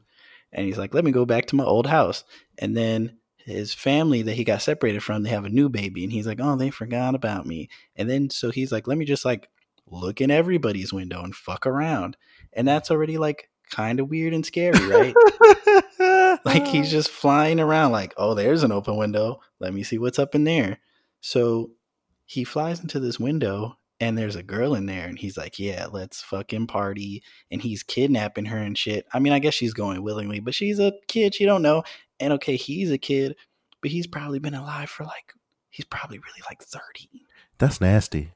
And 0.50 0.66
he's 0.66 0.78
like, 0.78 0.94
let 0.94 1.04
me 1.04 1.12
go 1.12 1.26
back 1.26 1.46
to 1.46 1.56
my 1.56 1.64
old 1.64 1.86
house. 1.86 2.24
And 2.58 2.74
then 2.74 3.18
his 3.36 3.74
family 3.74 4.22
that 4.22 4.34
he 4.34 4.44
got 4.44 4.62
separated 4.62 5.02
from, 5.02 5.22
they 5.22 5.30
have 5.30 5.44
a 5.44 5.50
new 5.50 5.68
baby. 5.68 6.04
And 6.04 6.12
he's 6.12 6.26
like, 6.26 6.40
oh, 6.40 6.56
they 6.56 6.70
forgot 6.70 7.14
about 7.14 7.46
me. 7.46 7.68
And 7.96 8.08
then 8.08 8.30
so 8.30 8.50
he's 8.50 8.72
like, 8.72 8.86
let 8.86 8.96
me 8.96 9.04
just 9.04 9.26
like 9.26 9.48
look 9.86 10.22
in 10.22 10.30
everybody's 10.30 10.92
window 10.92 11.22
and 11.22 11.34
fuck 11.34 11.66
around. 11.66 12.16
And 12.54 12.66
that's 12.66 12.90
already 12.90 13.18
like 13.18 13.50
kind 13.72 13.98
of 13.98 14.08
weird 14.08 14.34
and 14.34 14.46
scary, 14.46 14.78
right? 14.86 15.14
like 16.44 16.66
he's 16.66 16.90
just 16.90 17.08
flying 17.08 17.58
around 17.58 17.90
like 17.90 18.14
oh 18.16 18.34
there's 18.34 18.62
an 18.62 18.70
open 18.70 18.96
window. 18.96 19.40
Let 19.58 19.74
me 19.74 19.82
see 19.82 19.98
what's 19.98 20.18
up 20.18 20.34
in 20.34 20.44
there. 20.44 20.78
So 21.20 21.72
he 22.26 22.44
flies 22.44 22.80
into 22.80 23.00
this 23.00 23.18
window 23.18 23.76
and 23.98 24.16
there's 24.16 24.36
a 24.36 24.42
girl 24.42 24.74
in 24.74 24.86
there 24.86 25.06
and 25.06 25.18
he's 25.18 25.36
like 25.36 25.58
yeah 25.58 25.86
let's 25.90 26.22
fucking 26.22 26.68
party. 26.68 27.22
And 27.50 27.60
he's 27.60 27.82
kidnapping 27.82 28.44
her 28.46 28.58
and 28.58 28.76
shit. 28.78 29.06
I 29.12 29.18
mean 29.18 29.32
i 29.32 29.38
guess 29.38 29.54
she's 29.54 29.74
going 29.74 30.02
willingly 30.02 30.38
but 30.38 30.54
she's 30.54 30.78
a 30.78 30.92
kid 31.08 31.34
she 31.34 31.46
don't 31.46 31.62
know. 31.62 31.82
And 32.20 32.34
okay 32.34 32.56
he's 32.56 32.90
a 32.90 32.98
kid 32.98 33.34
but 33.80 33.90
he's 33.90 34.06
probably 34.06 34.38
been 34.38 34.54
alive 34.54 34.90
for 34.90 35.04
like 35.04 35.32
he's 35.70 35.86
probably 35.86 36.18
really 36.18 36.42
like 36.48 36.62
30 36.62 37.08
That's 37.58 37.80
nasty. 37.80 38.32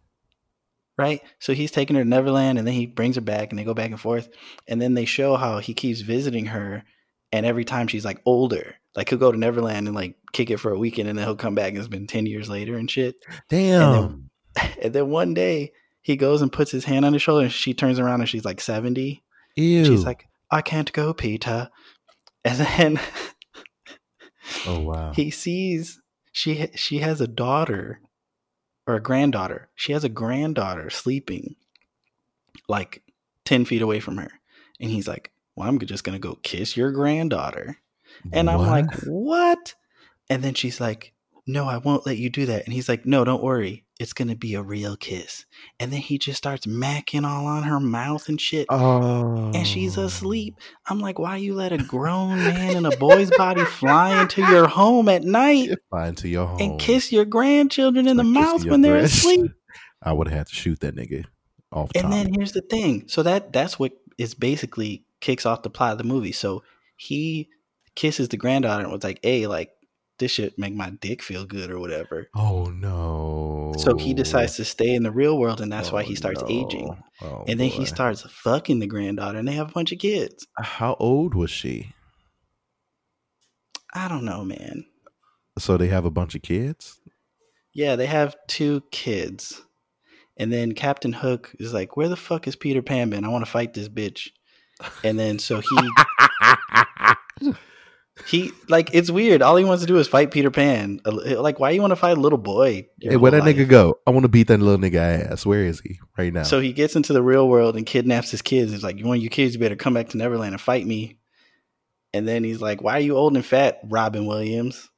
Right? 0.98 1.20
So 1.38 1.52
he's 1.52 1.70
taking 1.70 1.96
her 1.96 2.02
to 2.02 2.08
Neverland 2.08 2.58
and 2.58 2.66
then 2.66 2.74
he 2.74 2.86
brings 2.86 3.16
her 3.16 3.20
back 3.20 3.50
and 3.50 3.58
they 3.58 3.64
go 3.64 3.74
back 3.74 3.90
and 3.90 4.00
forth. 4.00 4.28
And 4.66 4.80
then 4.80 4.94
they 4.94 5.04
show 5.04 5.36
how 5.36 5.58
he 5.58 5.74
keeps 5.74 6.00
visiting 6.00 6.46
her 6.46 6.84
and 7.32 7.44
every 7.44 7.64
time 7.64 7.88
she's 7.88 8.04
like 8.04 8.20
older. 8.24 8.76
Like 8.94 9.10
he'll 9.10 9.18
go 9.18 9.30
to 9.30 9.38
Neverland 9.38 9.86
and 9.86 9.94
like 9.94 10.16
kick 10.32 10.50
it 10.50 10.58
for 10.58 10.72
a 10.72 10.78
weekend 10.78 11.08
and 11.08 11.18
then 11.18 11.26
he'll 11.26 11.36
come 11.36 11.54
back 11.54 11.70
and 11.70 11.78
it's 11.78 11.88
been 11.88 12.06
10 12.06 12.26
years 12.26 12.48
later 12.48 12.76
and 12.76 12.90
shit. 12.90 13.16
Damn. 13.48 14.30
And 14.82 14.94
then 14.94 15.10
one 15.10 15.34
day 15.34 15.72
he 16.00 16.16
goes 16.16 16.40
and 16.40 16.50
puts 16.50 16.70
his 16.70 16.86
hand 16.86 17.04
on 17.04 17.12
his 17.12 17.20
shoulder 17.20 17.42
and 17.42 17.52
she 17.52 17.74
turns 17.74 17.98
around 17.98 18.20
and 18.20 18.28
she's 18.28 18.46
like 18.46 18.58
70. 18.58 19.22
Ew. 19.56 19.84
She's 19.84 20.02
like, 20.02 20.26
I 20.50 20.62
can't 20.62 20.90
go, 20.94 21.12
Peter. 21.12 21.68
And 22.42 22.58
then 22.58 23.00
oh 24.66 24.80
wow. 24.82 25.12
he 25.12 25.30
sees 25.30 26.00
she 26.32 26.68
she 26.74 27.00
has 27.00 27.20
a 27.20 27.28
daughter 27.28 28.00
or 28.86 28.94
a 28.94 29.02
granddaughter. 29.02 29.68
She 29.74 29.92
has 29.92 30.04
a 30.04 30.08
granddaughter 30.08 30.90
sleeping 30.90 31.56
like 32.68 33.02
10 33.44 33.64
feet 33.64 33.82
away 33.82 34.00
from 34.00 34.18
her. 34.18 34.30
And 34.80 34.90
he's 34.90 35.08
like, 35.08 35.32
Well, 35.54 35.68
I'm 35.68 35.78
just 35.78 36.04
going 36.04 36.14
to 36.20 36.28
go 36.28 36.38
kiss 36.42 36.76
your 36.76 36.92
granddaughter. 36.92 37.78
And 38.32 38.48
I'm 38.50 38.60
like, 38.60 38.92
What? 39.04 39.74
And 40.28 40.42
then 40.42 40.54
she's 40.54 40.80
like, 40.80 41.12
No, 41.46 41.66
I 41.66 41.78
won't 41.78 42.06
let 42.06 42.18
you 42.18 42.30
do 42.30 42.46
that. 42.46 42.64
And 42.64 42.72
he's 42.72 42.88
like, 42.88 43.06
No, 43.06 43.24
don't 43.24 43.42
worry. 43.42 43.84
It's 43.98 44.12
gonna 44.12 44.36
be 44.36 44.54
a 44.54 44.62
real 44.62 44.96
kiss. 44.96 45.46
And 45.80 45.92
then 45.92 46.00
he 46.00 46.18
just 46.18 46.38
starts 46.38 46.66
macking 46.66 47.24
all 47.26 47.46
on 47.46 47.62
her 47.62 47.80
mouth 47.80 48.28
and 48.28 48.40
shit. 48.40 48.66
Oh, 48.68 49.50
And 49.54 49.66
she's 49.66 49.96
oh. 49.96 50.02
asleep. 50.04 50.54
I'm 50.86 51.00
like, 51.00 51.18
why 51.18 51.36
you 51.36 51.54
let 51.54 51.72
a 51.72 51.78
grown 51.78 52.36
man 52.38 52.76
in 52.76 52.84
a 52.86 52.96
boy's 52.96 53.30
body 53.30 53.64
fly 53.64 54.20
into 54.20 54.42
your 54.42 54.68
home 54.68 55.08
at 55.08 55.22
night 55.22 55.70
Fly 55.90 56.08
into 56.08 56.28
your 56.28 56.46
home 56.46 56.60
and 56.60 56.80
kiss 56.80 57.10
your 57.12 57.24
grandchildren 57.24 58.06
in 58.06 58.16
the 58.16 58.24
Like 58.24 58.34
kissing 58.34 58.52
mouth 58.52 58.64
when 58.66 58.82
they're 58.82 58.96
asleep? 58.96 59.50
I 60.02 60.12
would 60.12 60.28
have 60.28 60.36
had 60.38 60.46
to 60.48 60.54
shoot 60.54 60.80
that 60.80 60.94
nigga 60.94 61.24
off 61.72 61.90
And 61.94 62.02
top. 62.04 62.10
then 62.12 62.34
here's 62.34 62.52
the 62.52 62.60
thing. 62.60 63.04
So 63.08 63.22
that 63.22 63.52
that's 63.52 63.78
what 63.78 63.92
is 64.18 64.34
basically 64.34 65.04
kicks 65.20 65.46
off 65.46 65.62
the 65.62 65.70
plot 65.70 65.92
of 65.92 65.98
the 65.98 66.04
movie. 66.04 66.32
So 66.32 66.62
he 66.96 67.48
kisses 67.94 68.28
the 68.28 68.36
granddaughter 68.36 68.84
and 68.84 68.92
was 68.92 69.02
like, 69.04 69.20
"Hey, 69.22 69.46
like 69.46 69.70
this 70.18 70.30
should 70.32 70.56
make 70.58 70.74
my 70.74 70.90
dick 70.90 71.22
feel 71.22 71.44
good 71.44 71.70
or 71.70 71.78
whatever." 71.78 72.28
oh 72.34 72.64
no! 72.66 73.72
So 73.78 73.96
he 73.96 74.14
decides 74.14 74.56
to 74.56 74.64
stay 74.64 74.94
in 74.94 75.02
the 75.02 75.10
real 75.10 75.38
world, 75.38 75.60
and 75.60 75.70
that's 75.72 75.92
why 75.92 76.00
Oh, 76.02 76.04
he 76.04 76.14
starts 76.14 76.42
no. 76.42 76.48
aging. 76.48 76.96
Oh, 77.22 77.44
And 77.48 77.58
then 77.60 77.68
he 77.68 77.84
starts 77.86 78.22
fucking 78.22 78.78
the 78.78 78.86
granddaughter, 78.86 79.38
and 79.38 79.46
they 79.48 79.52
have 79.52 79.70
a 79.70 79.72
bunch 79.72 79.92
of 79.92 79.98
kids. 79.98 80.46
How 80.58 80.96
old 81.00 81.34
was 81.34 81.50
she? 81.50 81.92
I 83.94 84.08
don't 84.08 84.24
know, 84.24 84.44
man. 84.44 84.84
So 85.58 85.76
they 85.76 85.88
have 85.88 86.04
a 86.04 86.10
bunch 86.10 86.34
of 86.34 86.42
kids. 86.42 87.00
Yeah, 87.72 87.96
they 87.96 88.06
have 88.06 88.36
two 88.48 88.82
kids. 88.90 89.62
And 90.38 90.52
then 90.52 90.72
Captain 90.72 91.14
Hook 91.14 91.52
is 91.58 91.72
like, 91.72 91.96
Where 91.96 92.08
the 92.08 92.16
fuck 92.16 92.46
is 92.46 92.56
Peter 92.56 92.82
Pan 92.82 93.08
been? 93.10 93.24
I 93.24 93.28
want 93.28 93.44
to 93.44 93.50
fight 93.50 93.72
this 93.72 93.88
bitch. 93.88 94.28
And 95.02 95.18
then 95.18 95.38
so 95.38 95.60
he 95.60 95.90
he 98.24 98.50
like 98.68 98.90
it's 98.94 99.10
weird. 99.10 99.42
All 99.42 99.56
he 99.56 99.64
wants 99.64 99.82
to 99.82 99.86
do 99.86 99.98
is 99.98 100.08
fight 100.08 100.30
Peter 100.30 100.50
Pan. 100.50 101.00
Uh, 101.04 101.40
Like, 101.40 101.60
why 101.60 101.70
you 101.70 101.82
want 101.82 101.90
to 101.90 101.96
fight 101.96 102.16
a 102.16 102.20
little 102.20 102.38
boy? 102.38 102.88
Hey, 103.00 103.16
where 103.16 103.30
that 103.30 103.42
whole 103.42 103.52
nigga 103.52 103.68
go? 103.68 103.98
I 104.06 104.10
want 104.10 104.24
to 104.24 104.28
beat 104.28 104.48
that 104.48 104.58
little 104.58 104.78
nigga 104.78 105.30
ass. 105.30 105.44
Where 105.44 105.64
is 105.64 105.80
he 105.80 106.00
right 106.16 106.32
now? 106.32 106.44
So 106.44 106.60
he 106.60 106.72
gets 106.72 106.96
into 106.96 107.12
the 107.12 107.22
real 107.22 107.48
world 107.48 107.76
and 107.76 107.84
kidnaps 107.84 108.30
his 108.30 108.42
kids. 108.42 108.72
He's 108.72 108.82
like, 108.82 109.00
One 109.00 109.18
of 109.18 109.22
you 109.22 109.28
kids, 109.28 109.54
you 109.54 109.60
better 109.60 109.76
come 109.76 109.94
back 109.94 110.08
to 110.10 110.16
Neverland 110.16 110.54
and 110.54 110.60
fight 110.60 110.86
me. 110.86 111.18
And 112.14 112.26
then 112.26 112.42
he's 112.42 112.62
like, 112.62 112.82
Why 112.82 112.96
are 112.96 113.00
you 113.00 113.16
old 113.16 113.34
and 113.36 113.44
fat, 113.44 113.80
Robin 113.84 114.24
Williams? 114.26 114.88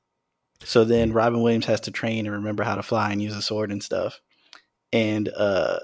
So 0.65 0.85
then 0.85 1.13
Robin 1.13 1.43
Williams 1.43 1.67
has 1.67 1.81
to 1.83 1.91
train 1.91 2.27
and 2.27 2.35
remember 2.37 2.63
how 2.63 2.77
to 2.77 2.83
fly 2.83 3.11
and 3.13 3.23
use 3.23 3.37
a 3.37 3.43
sword 3.43 3.73
and 3.73 3.83
stuff. 3.83 4.21
And 4.93 5.29
uh 5.37 5.81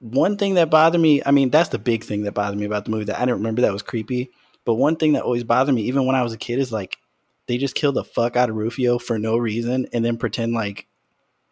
one 0.00 0.36
thing 0.36 0.54
that 0.54 0.70
bothered 0.70 1.00
me, 1.00 1.22
I 1.24 1.30
mean, 1.30 1.50
that's 1.50 1.70
the 1.70 1.78
big 1.78 2.04
thing 2.04 2.22
that 2.22 2.32
bothered 2.32 2.58
me 2.58 2.66
about 2.66 2.84
the 2.84 2.90
movie 2.90 3.04
that 3.04 3.16
I 3.16 3.20
didn't 3.20 3.38
remember 3.38 3.62
that 3.62 3.72
was 3.72 3.82
creepy. 3.82 4.30
But 4.64 4.74
one 4.74 4.96
thing 4.96 5.12
that 5.12 5.22
always 5.22 5.44
bothered 5.44 5.74
me, 5.74 5.82
even 5.82 6.06
when 6.06 6.16
I 6.16 6.22
was 6.22 6.32
a 6.32 6.38
kid, 6.38 6.58
is 6.58 6.72
like 6.72 6.98
they 7.46 7.58
just 7.58 7.74
kill 7.74 7.92
the 7.92 8.04
fuck 8.04 8.36
out 8.36 8.48
of 8.50 8.56
Rufio 8.56 8.98
for 8.98 9.18
no 9.18 9.36
reason 9.36 9.86
and 9.92 10.04
then 10.04 10.16
pretend 10.16 10.54
like 10.54 10.86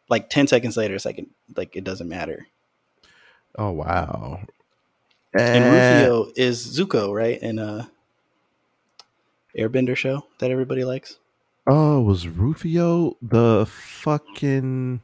like 0.08 0.28
10 0.30 0.46
seconds 0.46 0.76
later 0.76 0.94
it's 0.94 1.04
like 1.04 1.18
it, 1.18 1.26
like 1.56 1.76
it 1.76 1.84
doesn't 1.84 2.08
matter. 2.08 2.46
oh 3.58 3.70
wow. 3.70 4.40
And 5.34 5.64
Eh, 5.64 6.00
Rufio 6.00 6.32
is 6.36 6.66
Zuko, 6.78 7.14
right? 7.14 7.40
In 7.40 7.58
a 7.58 7.90
Airbender 9.58 9.96
show 9.96 10.26
that 10.38 10.50
everybody 10.50 10.84
likes. 10.84 11.18
Oh, 11.66 12.00
was 12.00 12.26
Rufio 12.26 13.16
the 13.22 13.66
fucking 13.68 15.00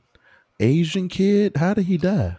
Asian 0.60 1.08
kid? 1.08 1.56
How 1.56 1.74
did 1.74 1.84
he 1.84 1.96
die? 1.96 2.36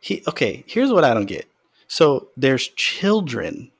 He 0.00 0.22
okay, 0.28 0.64
here's 0.66 0.92
what 0.92 1.04
I 1.04 1.12
don't 1.14 1.26
get. 1.26 1.46
So 1.88 2.28
there's 2.36 2.68
children 2.68 3.70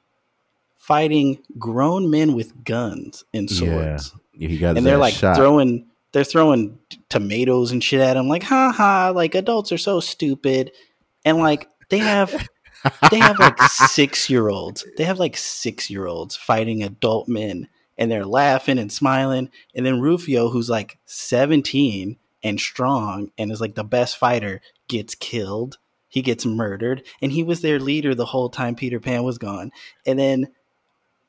fighting 0.90 1.40
grown 1.56 2.10
men 2.10 2.34
with 2.34 2.64
guns 2.64 3.24
and 3.32 3.48
swords. 3.48 4.12
Yeah, 4.34 4.48
he 4.48 4.58
got 4.58 4.76
And 4.76 4.84
they're 4.84 4.96
like 4.96 5.14
shot. 5.14 5.36
throwing 5.36 5.86
they're 6.10 6.24
throwing 6.24 6.80
tomatoes 7.08 7.70
and 7.70 7.82
shit 7.84 8.00
at 8.00 8.16
him 8.16 8.26
like 8.26 8.42
ha 8.42 8.72
ha 8.76 9.12
like 9.14 9.36
adults 9.36 9.70
are 9.70 9.78
so 9.78 10.00
stupid. 10.00 10.72
And 11.24 11.38
like 11.38 11.68
they 11.90 11.98
have 11.98 12.48
they 13.12 13.20
have 13.20 13.38
like 13.38 13.62
six 13.70 14.28
year 14.28 14.48
olds. 14.48 14.84
They 14.96 15.04
have 15.04 15.20
like 15.20 15.36
six 15.36 15.90
year 15.90 16.06
olds 16.06 16.34
fighting 16.34 16.82
adult 16.82 17.28
men 17.28 17.68
and 17.96 18.10
they're 18.10 18.26
laughing 18.26 18.80
and 18.80 18.90
smiling. 18.90 19.48
And 19.76 19.86
then 19.86 20.00
Rufio, 20.00 20.48
who's 20.48 20.68
like 20.68 20.98
17 21.04 22.16
and 22.42 22.58
strong 22.58 23.30
and 23.38 23.52
is 23.52 23.60
like 23.60 23.76
the 23.76 23.84
best 23.84 24.16
fighter, 24.16 24.60
gets 24.88 25.14
killed. 25.14 25.78
He 26.08 26.20
gets 26.20 26.44
murdered. 26.44 27.04
And 27.22 27.30
he 27.30 27.44
was 27.44 27.60
their 27.60 27.78
leader 27.78 28.12
the 28.16 28.26
whole 28.26 28.48
time 28.48 28.74
Peter 28.74 28.98
Pan 28.98 29.22
was 29.22 29.38
gone. 29.38 29.70
And 30.04 30.18
then 30.18 30.48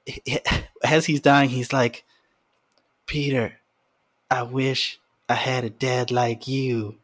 as 0.84 1.06
he's 1.06 1.22
dying, 1.22 1.50
he's 1.50 1.72
like, 1.74 2.04
Peter, 3.06 3.54
I 4.30 4.44
wish 4.44 5.00
I 5.30 5.34
had 5.36 5.64
a 5.64 5.70
dad 5.70 6.12
like 6.12 6.48
you. 6.48 6.96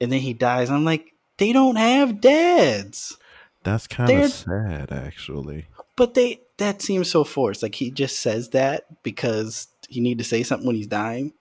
And 0.00 0.12
then 0.12 0.20
he 0.20 0.32
dies. 0.32 0.70
I'm 0.70 0.84
like, 0.84 1.12
they 1.38 1.52
don't 1.52 1.76
have 1.76 2.20
dads. 2.20 3.16
That's 3.62 3.86
kind 3.86 4.10
of 4.12 4.30
sad, 4.30 4.92
actually. 4.92 5.66
But 5.96 6.14
they 6.14 6.40
that 6.58 6.82
seems 6.82 7.10
so 7.10 7.24
forced. 7.24 7.62
Like 7.62 7.74
he 7.74 7.90
just 7.90 8.20
says 8.20 8.50
that 8.50 9.02
because 9.02 9.68
he 9.88 10.00
need 10.00 10.18
to 10.18 10.24
say 10.24 10.42
something 10.42 10.66
when 10.66 10.76
he's 10.76 10.86
dying. 10.86 11.32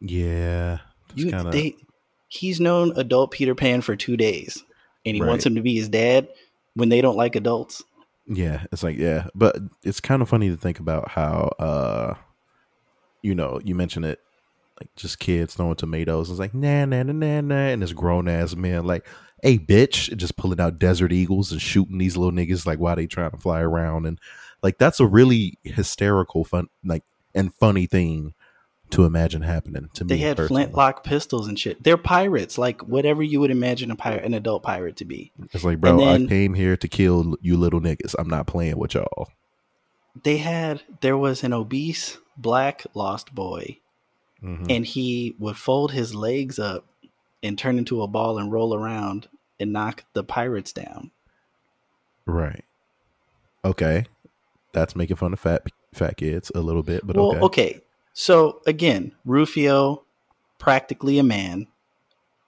Yeah, 0.00 0.78
You 1.14 1.30
kind 1.30 1.46
of. 1.46 1.52
they 1.52 1.76
he's 2.28 2.60
known 2.60 2.92
adult 2.96 3.30
Peter 3.30 3.54
Pan 3.54 3.82
for 3.82 3.94
two 3.94 4.16
days, 4.16 4.64
and 5.06 5.14
he 5.14 5.20
Right. 5.22 5.28
wants 5.28 5.46
him 5.46 5.54
to 5.54 5.62
be 5.62 5.74
his 5.76 5.88
dad 5.88 6.28
when 6.74 6.88
they 6.88 7.00
don't 7.00 7.16
like 7.16 7.36
adults. 7.36 7.84
Yeah, 8.26 8.64
it's 8.70 8.82
like 8.82 8.96
yeah, 8.98 9.26
but 9.34 9.56
it's 9.82 10.00
kind 10.00 10.22
of 10.22 10.28
funny 10.28 10.48
to 10.48 10.56
think 10.56 10.78
about 10.78 11.10
how 11.10 11.50
uh 11.58 12.14
you 13.22 13.34
know, 13.34 13.60
you 13.64 13.74
mentioned 13.74 14.04
it 14.04 14.18
like 14.80 14.90
just 14.96 15.18
kids 15.18 15.54
throwing 15.54 15.76
tomatoes. 15.76 16.28
And 16.28 16.34
it's 16.34 16.40
like 16.40 16.54
nah 16.54 16.84
nah 16.84 17.02
nah 17.02 17.12
nah 17.12 17.40
nah 17.40 17.54
and 17.56 17.82
this 17.82 17.92
grown 17.92 18.28
ass 18.28 18.54
man 18.56 18.84
like, 18.86 19.06
hey 19.42 19.58
bitch, 19.58 20.16
just 20.16 20.36
pulling 20.36 20.60
out 20.60 20.78
desert 20.78 21.12
eagles 21.12 21.52
and 21.52 21.60
shooting 21.62 21.98
these 21.98 22.16
little 22.16 22.32
niggas 22.32 22.66
like 22.66 22.78
why 22.78 22.94
they 22.94 23.06
trying 23.06 23.30
to 23.32 23.38
fly 23.38 23.60
around 23.60 24.06
and 24.06 24.18
like 24.62 24.78
that's 24.78 25.00
a 25.00 25.06
really 25.06 25.58
hysterical 25.64 26.44
fun 26.44 26.68
like 26.84 27.04
and 27.34 27.54
funny 27.54 27.86
thing 27.86 28.34
to 28.92 29.04
imagine 29.04 29.42
happening 29.42 29.88
to 29.94 30.04
They 30.04 30.14
me. 30.14 30.20
They 30.20 30.26
had 30.28 30.36
personally. 30.36 30.62
flintlock 30.64 31.04
pistols 31.04 31.48
and 31.48 31.58
shit. 31.58 31.82
They're 31.82 31.96
pirates, 31.96 32.56
like 32.58 32.80
whatever 32.82 33.22
you 33.22 33.40
would 33.40 33.50
imagine 33.50 33.90
a 33.90 33.96
pirate, 33.96 34.24
an 34.24 34.34
adult 34.34 34.62
pirate 34.62 34.96
to 34.98 35.04
be. 35.04 35.32
It's 35.52 35.64
like, 35.64 35.80
bro, 35.80 35.98
then- 35.98 36.26
I 36.26 36.28
came 36.28 36.54
here 36.54 36.76
to 36.76 36.88
kill 36.88 37.36
you 37.40 37.56
little 37.56 37.80
niggas. 37.80 38.14
I'm 38.18 38.28
not 38.28 38.46
playing 38.46 38.78
with 38.78 38.94
y'all. 38.94 39.28
They 40.22 40.36
had 40.38 40.82
there 41.00 41.16
was 41.18 41.42
an 41.42 41.52
obese 41.52 42.18
black 42.36 42.84
lost 42.94 43.34
boy 43.34 43.78
Mhm. 44.42 44.66
and 44.70 44.86
he 44.86 45.34
would 45.38 45.56
fold 45.56 45.92
his 45.92 46.14
legs 46.14 46.58
up 46.58 46.84
and 47.42 47.58
turn 47.58 47.78
into 47.78 48.02
a 48.02 48.06
ball 48.08 48.38
and 48.38 48.52
roll 48.52 48.74
around 48.74 49.28
and 49.58 49.72
knock 49.72 50.04
the 50.12 50.22
pirates 50.24 50.72
down. 50.72 51.10
Right. 52.26 52.64
Okay. 53.64 54.04
That's 54.72 54.94
making 54.96 55.16
fun 55.16 55.32
of 55.32 55.40
fat 55.40 55.62
fat 55.94 56.16
kids 56.16 56.50
a 56.54 56.60
little 56.60 56.82
bit, 56.82 57.06
but 57.06 57.16
well, 57.16 57.30
okay. 57.30 57.40
okay. 57.40 57.80
So 58.12 58.60
again, 58.66 59.12
Rufio, 59.24 60.04
practically 60.58 61.18
a 61.18 61.22
man, 61.22 61.66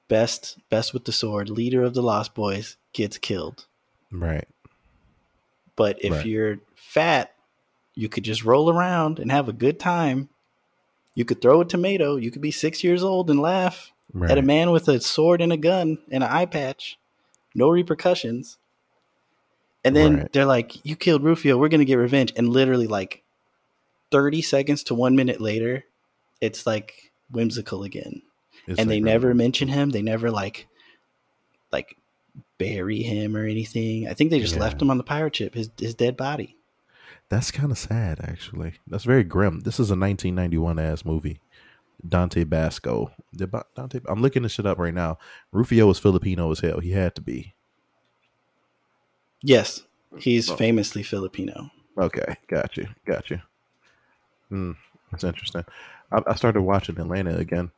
best 0.09 0.59
best 0.69 0.93
with 0.93 1.05
the 1.05 1.13
sword, 1.13 1.49
leader 1.49 1.83
of 1.83 1.95
the 1.95 2.03
Lost 2.03 2.35
Boys, 2.35 2.77
gets 2.93 3.19
killed. 3.19 3.67
Right. 4.11 4.47
But 5.77 6.05
if 6.05 6.13
Right. 6.13 6.27
you're 6.27 6.59
fat, 6.77 7.35
you 7.95 8.09
could 8.09 8.25
just 8.25 8.45
roll 8.45 8.71
around 8.71 9.19
and 9.19 9.31
have 9.33 9.49
a 9.49 9.53
good 9.53 9.81
time. 9.81 10.29
You 11.15 11.25
could 11.25 11.41
throw 11.41 11.61
a 11.61 11.65
tomato. 11.65 12.17
You 12.17 12.31
could 12.31 12.43
be 12.43 12.51
six 12.51 12.85
years 12.85 13.03
old 13.03 13.31
and 13.31 13.41
laugh 13.41 13.93
Right. 14.13 14.31
at 14.31 14.39
a 14.39 14.43
man 14.43 14.71
with 14.71 14.89
a 14.89 15.01
sword 15.01 15.41
and 15.41 15.53
a 15.53 15.57
gun 15.57 15.99
and 16.11 16.23
an 16.23 16.31
eye 16.31 16.47
patch. 16.47 16.99
No 17.55 17.69
repercussions. 17.71 18.59
And 19.85 19.95
then 19.97 20.17
Right. 20.19 20.33
they're 20.33 20.45
like, 20.47 20.85
You 20.85 20.95
killed 20.97 21.23
Rufio. 21.25 21.57
We're 21.59 21.69
going 21.69 21.81
to 21.81 21.85
get 21.85 21.97
revenge. 21.97 22.33
And 22.37 22.49
literally, 22.49 22.87
like 22.87 23.23
30 24.15 24.43
seconds 24.43 24.85
to 24.85 24.95
one 24.95 25.17
minute 25.17 25.41
later, 25.41 25.85
it's 26.41 26.67
like 26.69 27.11
whimsical 27.33 27.83
again. 27.83 28.23
It's 28.69 28.79
and 28.79 28.89
they 28.89 28.97
like, 28.99 29.03
never 29.03 29.33
um, 29.33 29.39
mention 29.39 29.67
him. 29.67 29.91
They 29.91 30.03
never 30.03 30.31
like, 30.31 30.69
like, 31.73 31.97
bury 32.59 33.03
him 33.03 33.37
or 33.37 33.45
anything. 33.45 34.07
I 34.07 34.15
think 34.15 34.31
they 34.31 34.39
just 34.39 34.55
Yeah. 34.55 34.61
left 34.61 34.81
him 34.81 34.89
on 34.89 34.99
the 34.99 35.03
pirate 35.05 35.35
ship, 35.35 35.55
his, 35.57 35.69
his 35.81 35.97
dead 35.97 36.17
body. 36.17 36.55
That's 37.29 37.51
kind 37.51 37.73
of 37.73 37.79
sad, 37.79 38.21
actually. 38.23 38.75
That's 38.87 39.03
very 39.03 39.25
grim. 39.25 39.63
This 39.63 39.81
is 39.81 39.91
a 39.91 39.97
1991 39.99 40.79
ass 40.79 41.05
movie. 41.05 41.41
Dante 42.09 42.45
Basco. 42.45 43.11
Dante. 43.37 43.99
I'm 44.07 44.23
looking 44.23 44.45
this 44.45 44.53
shit 44.53 44.67
up 44.67 44.79
right 44.79 44.95
now. 44.95 45.19
Rufio 45.51 45.91
is 45.91 45.99
Filipino 45.99 46.53
as 46.53 46.61
hell. 46.61 46.79
He 46.79 46.93
had 46.93 47.17
to 47.17 47.21
be. 47.21 47.55
Yes, 49.43 49.83
he's 50.19 50.49
Oh. 50.51 50.57
famously 50.57 51.03
Filipino. 51.03 51.71
Okay, 51.99 52.37
got 52.47 52.77
you, 52.77 52.87
got 53.05 53.31
you. 53.31 53.41
Hmm, 54.55 54.73
that's 55.11 55.25
interesting. 55.25 55.65
I, 56.13 56.23
I 56.29 56.35
started 56.37 56.61
watching 56.63 56.99
Atlanta 57.01 57.37
again. 57.37 57.73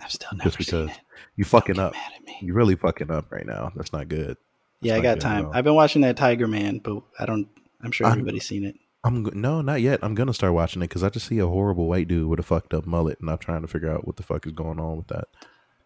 I've 0.00 0.10
still 0.10 0.30
never 0.36 0.50
Just 0.50 0.70
seen 0.70 0.86
because 0.86 0.96
it. 0.96 1.02
You 1.36 1.44
fucking 1.44 1.78
up. 1.78 1.92
mad 1.92 2.12
at 2.16 2.24
me. 2.24 2.36
You 2.42 2.52
really 2.54 2.74
fucking 2.74 3.10
up 3.10 3.30
right 3.30 3.46
now. 3.46 3.72
That's 3.76 3.92
not 3.92 4.08
good. 4.08 4.36
Yeah, 4.80 4.96
I 4.96 5.00
got 5.00 5.20
time. 5.20 5.50
I've 5.52 5.64
been 5.64 5.74
watching 5.74 6.02
that 6.02 6.16
Tiger 6.16 6.46
Man, 6.48 6.78
but 6.78 7.02
I 7.18 7.26
don't. 7.26 7.48
I'm 7.80 7.90
sure 7.92 8.06
I'm- 8.06 8.12
everybody's 8.18 8.46
seen 8.46 8.64
it. 8.64 8.76
I'm 9.06 9.22
no, 9.34 9.60
not 9.60 9.82
yet. 9.82 10.00
I'm 10.02 10.14
gonna 10.14 10.32
start 10.32 10.54
watching 10.54 10.80
it 10.80 10.88
because 10.88 11.02
I 11.04 11.10
just 11.10 11.26
see 11.26 11.38
a 11.38 11.46
horrible 11.46 11.86
white 11.86 12.08
dude 12.08 12.26
with 12.26 12.40
a 12.40 12.42
fucked 12.42 12.72
up 12.72 12.86
mullet, 12.86 13.20
and 13.20 13.28
I'm 13.30 13.36
trying 13.36 13.60
to 13.60 13.68
figure 13.68 13.90
out 13.90 14.06
what 14.06 14.16
the 14.16 14.22
fuck 14.22 14.46
is 14.46 14.52
going 14.52 14.80
on 14.80 14.96
with 14.96 15.08
that. 15.08 15.28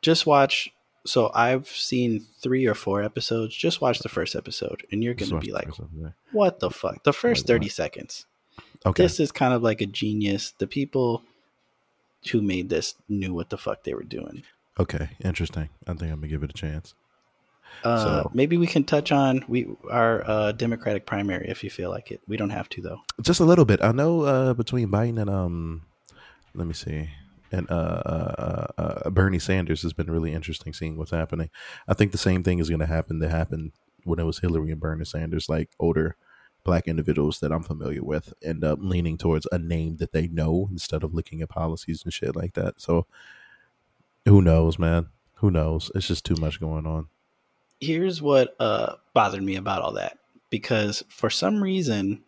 Just 0.03 0.25
watch. 0.25 0.71
So 1.05 1.31
I've 1.35 1.67
seen 1.67 2.21
three 2.41 2.67
or 2.67 2.75
four 2.75 3.03
episodes. 3.03 3.57
Just 3.57 3.81
watch 3.81 3.99
the 3.99 4.09
first 4.09 4.37
episode, 4.37 4.87
and 4.93 5.03
you're 5.03 5.15
gonna 5.15 5.41
be 5.41 5.51
like. 5.51 5.69
"What 6.31 6.61
the 6.61 6.71
fuck?" 6.71 7.03
The 7.03 7.13
first 7.13 7.43
Like 7.43 7.47
thirty 7.49 7.67
what? 7.67 7.73
seconds. 7.73 8.27
Okay, 8.87 9.03
This 9.03 9.21
is 9.21 9.33
kind 9.33 9.53
of 9.55 9.63
like 9.63 9.81
a 9.81 9.87
genius. 9.87 10.53
The 10.59 10.67
people 10.67 11.23
who 12.33 12.43
made 12.43 12.69
this 12.69 12.95
knew 13.09 13.33
what 13.35 13.51
the 13.51 13.59
fuck 13.59 13.85
they 13.85 13.95
were 13.95 14.03
doing. 14.03 14.43
okay, 14.79 15.11
interesting. 15.25 15.69
I 15.87 15.93
think 15.95 16.11
I'm 16.13 16.19
gonna 16.21 16.29
give 16.29 16.43
it 16.43 16.51
a 16.51 16.55
chance. 16.55 16.95
Uh, 17.85 18.23
So- 18.23 18.31
maybe 18.35 18.57
we 18.57 18.67
can 18.67 18.85
touch 18.85 19.13
on 19.13 19.45
we 19.49 19.67
our 19.91 20.29
uh, 20.29 20.53
Democratic 20.53 21.07
primary 21.07 21.49
if 21.49 21.63
you 21.63 21.71
feel 21.71 21.91
like 21.91 22.11
it. 22.11 22.21
We 22.27 22.37
don't 22.37 22.51
have 22.51 22.69
to 22.71 22.83
though. 22.83 23.01
Just 23.21 23.41
a 23.41 23.45
little 23.45 23.65
bit. 23.65 23.83
I 23.83 23.93
know 23.93 24.23
uh, 24.23 24.55
between 24.55 24.89
Biden 24.89 25.21
and 25.21 25.31
um, 25.31 25.83
let 26.55 26.67
me 26.67 26.75
see, 26.75 27.11
and 27.53 27.71
uh, 27.71 27.75
uh, 27.75 28.67
uh, 28.79 28.83
uh, 28.83 29.11
Bernie 29.11 29.39
Sanders 29.39 29.83
has 29.83 29.93
been 29.93 30.11
really 30.11 30.33
interesting 30.33 30.73
seeing 30.73 30.97
what's 30.97 31.11
happening. 31.13 31.51
I 31.87 31.95
think 31.95 32.13
the 32.13 32.19
same 32.19 32.43
thing 32.43 32.59
is 32.59 32.69
going 32.69 32.81
to 32.81 32.87
happen 32.87 33.19
that 33.21 33.31
happened 33.31 33.73
when 34.05 34.19
it 34.19 34.25
was 34.25 34.39
Hillary 34.41 34.71
and 34.73 34.81
Bernie 34.81 35.05
Sanders. 35.05 35.49
Like 35.49 35.71
older 35.79 36.17
black 36.65 36.87
individuals 36.87 37.41
that 37.41 37.53
I'm 37.53 37.63
familiar 37.63 38.03
with 38.03 38.35
end 38.43 38.65
up 38.65 38.79
leaning 38.83 39.17
towards 39.17 39.47
a 39.51 39.59
name 39.59 39.97
that 39.97 40.13
they 40.13 40.29
know 40.29 40.69
instead 40.71 41.03
of 41.03 41.15
looking 41.15 41.41
at 41.41 41.49
policies 41.49 42.03
and 42.05 42.13
shit 42.13 42.37
like 42.37 42.55
that. 42.55 42.81
So 42.81 43.07
who 44.25 44.43
knows, 44.43 44.79
man? 44.79 45.09
Who 45.37 45.51
knows? 45.51 45.91
It's 45.95 46.09
just 46.09 46.25
too 46.25 46.37
much 46.39 46.61
going 46.61 46.87
on. 46.87 47.09
Here's 47.81 48.21
what 48.21 48.57
uh, 48.59 48.97
bothered 49.15 49.43
me 49.43 49.57
about 49.57 49.83
all 49.83 49.93
that 49.93 50.19
because 50.51 51.05
for 51.09 51.31
some 51.31 51.63
reason, 51.63 52.23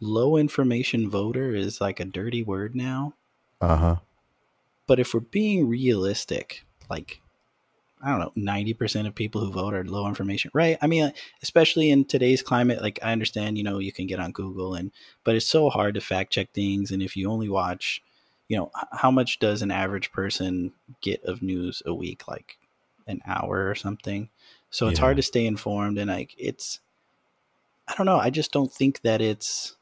low 0.00 0.36
information 0.36 1.08
voter 1.08 1.54
is 1.54 1.80
like 1.80 2.00
a 2.00 2.04
dirty 2.04 2.42
word 2.42 2.74
now. 2.74 3.14
Uh 3.60 3.76
huh. 3.76 3.96
But 4.86 5.00
if 5.00 5.14
we're 5.14 5.20
being 5.20 5.68
realistic, 5.68 6.64
like 6.90 7.20
I 8.04 8.10
don't 8.10 8.20
know, 8.20 8.32
ninety 8.36 8.74
percent 8.74 9.08
of 9.08 9.14
people 9.14 9.40
who 9.40 9.50
vote 9.50 9.72
are 9.74 9.84
low 9.84 10.06
information, 10.06 10.50
right? 10.52 10.76
I 10.82 10.86
mean, 10.86 11.12
especially 11.42 11.90
in 11.90 12.04
today's 12.04 12.42
climate, 12.42 12.82
like 12.82 12.98
I 13.02 13.12
understand, 13.12 13.56
you 13.56 13.64
know, 13.64 13.78
you 13.78 13.92
can 13.92 14.06
get 14.06 14.20
on 14.20 14.32
Google 14.32 14.74
and, 14.74 14.92
but 15.24 15.34
it's 15.34 15.46
so 15.46 15.70
hard 15.70 15.94
to 15.94 16.00
fact 16.00 16.32
check 16.32 16.52
things, 16.52 16.90
and 16.90 17.02
if 17.02 17.16
you 17.16 17.30
only 17.30 17.48
watch, 17.48 18.02
you 18.48 18.56
know, 18.58 18.70
how 18.92 19.10
much 19.10 19.38
does 19.38 19.62
an 19.62 19.70
average 19.70 20.12
person 20.12 20.72
get 21.00 21.24
of 21.24 21.40
news 21.42 21.82
a 21.86 21.94
week? 21.94 22.28
Like 22.28 22.58
an 23.06 23.20
hour 23.26 23.68
or 23.70 23.74
something. 23.74 24.28
So 24.70 24.88
it's 24.88 24.98
Yeah. 24.98 25.04
hard 25.04 25.16
to 25.16 25.22
stay 25.22 25.46
informed, 25.46 25.98
and 25.98 26.10
like 26.10 26.34
it's, 26.36 26.80
I 27.88 27.94
don't 27.96 28.06
know, 28.06 28.18
I 28.18 28.30
just 28.30 28.52
don't 28.52 28.72
think 28.72 29.00
that 29.02 29.20
it's 29.22 29.76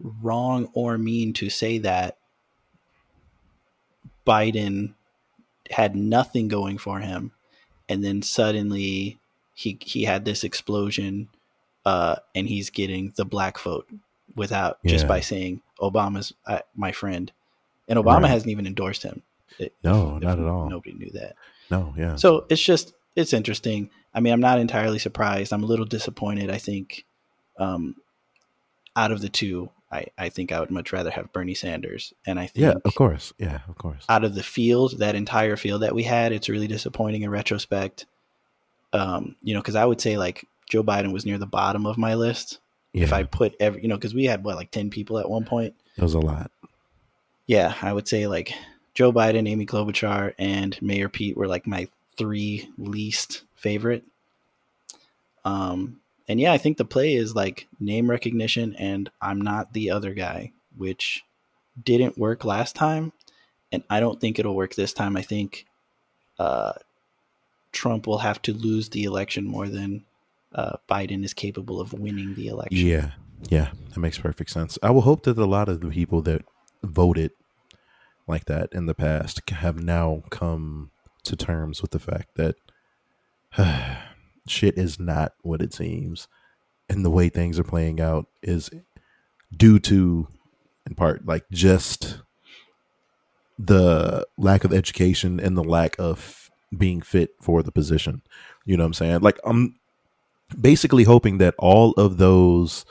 wrong 0.00 0.68
or 0.74 0.98
mean 0.98 1.32
to 1.34 1.48
say 1.48 1.78
that 1.78 2.18
Biden 4.26 4.94
had 5.70 5.94
nothing 5.94 6.48
going 6.48 6.78
for 6.78 7.00
him, 7.00 7.32
and 7.88 8.02
then 8.04 8.22
suddenly 8.22 9.18
he 9.54 9.78
he 9.80 10.04
had 10.04 10.24
this 10.24 10.44
explosion, 10.44 11.28
uh, 11.84 12.16
and 12.34 12.48
he's 12.48 12.70
getting 12.70 13.12
the 13.16 13.24
black 13.24 13.58
vote 13.58 13.86
without 14.36 14.78
just 14.84 15.06
by 15.08 15.20
saying 15.20 15.60
Obama's 15.80 16.32
uh, 16.46 16.60
my 16.74 16.92
friend, 16.92 17.30
and 17.88 17.98
Obama 17.98 18.22
Right. 18.22 18.30
hasn't 18.30 18.50
even 18.50 18.66
endorsed 18.66 19.02
him. 19.02 19.22
If- 19.58 19.72
No, 19.84 20.16
if 20.16 20.22
not 20.22 20.38
at 20.40 20.46
all. 20.46 20.68
Nobody 20.68 20.94
knew 20.94 21.10
that. 21.14 21.36
No, 21.70 21.94
yeah. 21.96 22.16
So 22.16 22.46
it's 22.48 22.62
just 22.62 22.94
it's 23.16 23.32
interesting. 23.32 23.90
I 24.14 24.20
mean, 24.20 24.32
I'm 24.32 24.40
not 24.40 24.58
entirely 24.58 24.98
surprised. 24.98 25.52
I'm 25.52 25.62
a 25.62 25.66
little 25.66 25.84
disappointed. 25.84 26.50
I 26.50 26.58
think 26.58 27.04
um, 27.58 27.96
out 28.96 29.12
of 29.12 29.20
the 29.20 29.28
two, 29.28 29.70
I, 29.94 30.06
I 30.18 30.28
think 30.28 30.50
I 30.50 30.58
would 30.58 30.72
much 30.72 30.92
rather 30.92 31.10
have 31.10 31.32
Bernie 31.32 31.54
Sanders. 31.54 32.12
And 32.26 32.40
I 32.40 32.48
think 32.48 32.64
yeah, 32.64 32.74
of 32.84 32.96
course. 32.96 33.32
Yeah, 33.38 33.60
of 33.68 33.78
course. 33.78 34.04
out 34.08 34.24
of 34.24 34.34
the 34.34 34.42
field, 34.42 34.98
that 34.98 35.14
entire 35.14 35.56
field 35.56 35.82
that 35.82 35.94
we 35.94 36.02
had, 36.02 36.32
it's 36.32 36.48
really 36.48 36.66
disappointing 36.66 37.22
in 37.22 37.30
retrospect. 37.30 38.06
Um, 38.92 39.36
you 39.42 39.54
know, 39.54 39.60
because 39.60 39.76
I 39.76 39.84
would 39.84 40.00
say 40.00 40.18
like 40.18 40.46
Joe 40.68 40.82
Biden 40.82 41.12
was 41.12 41.24
near 41.24 41.38
the 41.38 41.46
bottom 41.46 41.86
of 41.86 41.96
my 41.96 42.14
list. 42.14 42.58
Yeah, 42.92 43.04
If 43.04 43.12
I 43.12 43.22
put 43.22 43.54
every, 43.60 43.82
you 43.82 43.88
know, 43.88 43.96
because 43.96 44.14
we 44.14 44.24
had 44.24 44.42
what 44.42 44.56
like 44.56 44.72
ten 44.72 44.90
people 44.90 45.18
at 45.18 45.30
one 45.30 45.44
point. 45.44 45.74
it 45.96 46.02
was 46.02 46.14
a 46.14 46.20
lot. 46.20 46.50
Yeah, 47.46 47.74
I 47.80 47.92
would 47.92 48.08
say 48.08 48.26
like 48.26 48.52
Joe 48.94 49.12
Biden, 49.12 49.48
Amy 49.48 49.66
Klobuchar, 49.66 50.34
and 50.38 50.80
Mayor 50.82 51.08
Pete 51.08 51.36
were 51.36 51.46
like 51.48 51.66
my 51.66 51.88
three 52.16 52.68
least 52.78 53.42
favorite. 53.54 54.04
Um, 55.44 56.00
and 56.28 56.40
yeah, 56.40 56.52
I 56.52 56.58
think 56.58 56.78
the 56.78 56.84
play 56.84 57.14
is 57.14 57.34
like 57.34 57.68
name 57.78 58.10
recognition, 58.10 58.74
and 58.76 59.10
I'm 59.20 59.40
not 59.40 59.72
the 59.72 59.90
other 59.90 60.14
guy, 60.14 60.52
which 60.76 61.24
didn't 61.82 62.18
work 62.18 62.44
last 62.44 62.74
time, 62.74 63.12
and 63.70 63.82
I 63.90 64.00
don't 64.00 64.20
think 64.20 64.38
it'll 64.38 64.56
work 64.56 64.74
this 64.74 64.92
time. 64.92 65.16
I 65.16 65.22
think 65.22 65.66
uh, 66.38 66.72
Trump 67.72 68.06
will 68.06 68.18
have 68.18 68.40
to 68.42 68.52
lose 68.52 68.88
the 68.88 69.04
election 69.04 69.44
more 69.44 69.68
than 69.68 70.04
uh, 70.54 70.76
Biden 70.88 71.24
is 71.24 71.34
capable 71.34 71.80
of 71.80 71.92
winning 71.92 72.34
the 72.34 72.48
election. 72.48 72.86
Yeah, 72.86 73.10
yeah, 73.48 73.70
that 73.90 74.00
makes 74.00 74.18
perfect 74.18 74.50
sense. 74.50 74.78
I 74.82 74.90
will 74.90 75.02
hope 75.02 75.24
that 75.24 75.36
a 75.36 75.44
lot 75.44 75.68
of 75.68 75.80
the 75.80 75.88
people 75.88 76.22
that 76.22 76.42
voted 76.82 77.32
like 78.26 78.46
that 78.46 78.72
in 78.72 78.86
the 78.86 78.94
past 78.94 79.42
have 79.50 79.82
now 79.82 80.22
come 80.30 80.90
to 81.24 81.36
terms 81.36 81.82
with 81.82 81.90
the 81.90 81.98
fact 81.98 82.36
that 82.36 82.56
shit 84.46 84.78
is 84.78 84.98
not 84.98 85.32
what 85.42 85.62
it 85.62 85.72
seems, 85.72 86.28
and 86.88 87.04
the 87.04 87.10
way 87.10 87.28
things 87.28 87.58
are 87.58 87.64
playing 87.64 88.00
out 88.00 88.26
is 88.42 88.70
due 89.56 89.78
to, 89.80 90.28
in 90.86 90.94
part, 90.94 91.26
like 91.26 91.44
just 91.50 92.20
the 93.58 94.26
lack 94.36 94.64
of 94.64 94.72
education 94.72 95.38
and 95.38 95.56
the 95.56 95.64
lack 95.64 95.96
of 95.98 96.50
being 96.76 97.00
fit 97.00 97.30
for 97.40 97.62
the 97.62 97.72
position. 97.72 98.22
You 98.64 98.76
know 98.76 98.82
what 98.82 98.88
I'm 98.88 98.94
saying? 98.94 99.20
Like 99.20 99.38
I'm 99.44 99.76
basically 100.60 101.04
hoping 101.04 101.38
that 101.38 101.54
all 101.58 101.92
of 101.92 102.18
those 102.18 102.84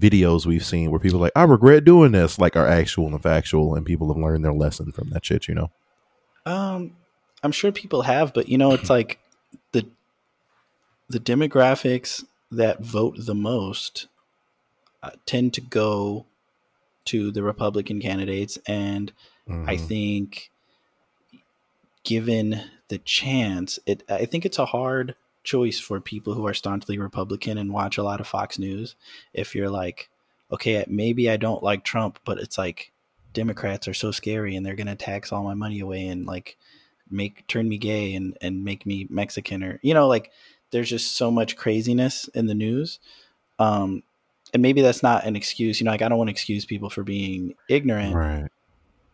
videos 0.00 0.46
we've 0.46 0.64
seen 0.64 0.90
where 0.90 1.00
people 1.00 1.20
like, 1.20 1.32
I 1.36 1.44
regret 1.44 1.84
doing 1.84 2.12
this, 2.12 2.38
like 2.38 2.56
are 2.56 2.66
actual 2.66 3.06
and 3.06 3.22
factual 3.22 3.74
and 3.74 3.84
people 3.84 4.08
have 4.08 4.22
learned 4.22 4.44
their 4.44 4.52
lesson 4.52 4.92
from 4.92 5.10
that 5.10 5.24
shit, 5.24 5.48
you 5.48 5.54
know? 5.54 5.70
Um, 6.46 6.96
I'm 7.42 7.52
sure 7.52 7.72
people 7.72 8.02
have, 8.02 8.32
but 8.32 8.48
you 8.48 8.58
know, 8.58 8.72
it's 8.72 8.90
like 8.90 9.18
the 9.72 9.86
the 11.10 11.18
demographics 11.20 12.24
that 12.52 12.80
vote 12.82 13.16
the 13.18 13.34
most 13.34 14.06
uh, 15.02 15.10
tend 15.26 15.52
to 15.54 15.60
go 15.60 16.24
to 17.06 17.30
the 17.30 17.42
Republican 17.42 18.00
candidates, 18.00 18.58
and 18.66 19.12
I 19.66 19.76
Mhm. 19.76 19.80
think, 19.88 20.50
given 22.04 22.62
the 22.88 22.98
chance, 22.98 23.78
it 23.86 24.02
I 24.08 24.24
think 24.24 24.44
it's 24.44 24.58
a 24.58 24.66
hard 24.66 25.14
choice 25.42 25.78
for 25.78 26.00
people 26.00 26.34
who 26.34 26.46
are 26.46 26.54
staunchly 26.54 26.98
Republican 26.98 27.58
and 27.58 27.72
watch 27.72 27.98
a 27.98 28.02
lot 28.02 28.20
of 28.20 28.26
Fox 28.26 28.58
News. 28.58 28.94
If 29.32 29.54
you're 29.54 29.70
like, 29.70 30.10
okay, 30.52 30.84
maybe 30.88 31.30
I 31.30 31.36
don't 31.36 31.62
like 31.62 31.82
Trump, 31.84 32.18
but 32.24 32.38
it's 32.38 32.58
like 32.58 32.92
Democrats 33.32 33.88
are 33.88 33.94
so 33.94 34.10
scary 34.10 34.54
and 34.54 34.64
they're 34.64 34.74
gonna 34.76 34.96
tax 34.96 35.32
all 35.32 35.42
my 35.44 35.54
money 35.54 35.80
away 35.80 36.06
and 36.06 36.26
like 36.26 36.56
make 37.10 37.46
turn 37.48 37.68
me 37.68 37.78
gay 37.78 38.14
and 38.14 38.36
and 38.40 38.64
make 38.64 38.86
me 38.86 39.06
Mexican 39.10 39.64
or 39.64 39.80
you 39.82 39.94
know 39.94 40.06
like 40.06 40.30
there's 40.70 40.88
just 40.88 41.16
so 41.16 41.30
much 41.30 41.56
craziness 41.56 42.28
in 42.28 42.46
the 42.46 42.54
news. 42.54 42.98
Um, 43.58 44.02
and 44.52 44.62
maybe 44.62 44.82
that's 44.82 45.02
not 45.02 45.24
an 45.24 45.36
excuse. 45.36 45.80
You 45.80 45.84
know, 45.84 45.90
like 45.90 46.02
I 46.02 46.08
don't 46.08 46.18
want 46.18 46.28
to 46.28 46.32
excuse 46.32 46.64
people 46.64 46.90
for 46.90 47.02
being 47.02 47.54
ignorant 47.68 48.14
right. 48.14 48.48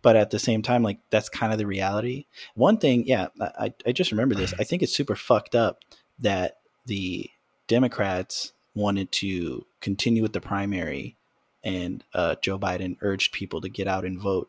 but 0.02 0.16
at 0.16 0.30
the 0.30 0.38
same 0.38 0.62
time, 0.62 0.82
like 0.82 0.98
that's 1.10 1.28
kind 1.28 1.52
of 1.52 1.58
the 1.58 1.66
reality. 1.66 2.26
One 2.54 2.78
thing, 2.78 3.06
yeah, 3.06 3.28
I, 3.40 3.74
I 3.86 3.92
just 3.92 4.10
remember 4.10 4.34
this. 4.34 4.54
I 4.58 4.64
think 4.64 4.82
it's 4.82 4.94
super 4.94 5.16
fucked 5.16 5.54
up 5.54 5.80
that 6.18 6.58
the 6.86 7.28
Democrats 7.66 8.52
wanted 8.74 9.10
to 9.10 9.66
continue 9.80 10.22
with 10.22 10.32
the 10.32 10.40
primary, 10.40 11.16
and 11.64 12.04
uh, 12.14 12.36
Joe 12.40 12.58
Biden 12.58 12.96
urged 13.00 13.32
people 13.32 13.60
to 13.60 13.68
get 13.68 13.88
out 13.88 14.04
and 14.04 14.20
vote 14.20 14.48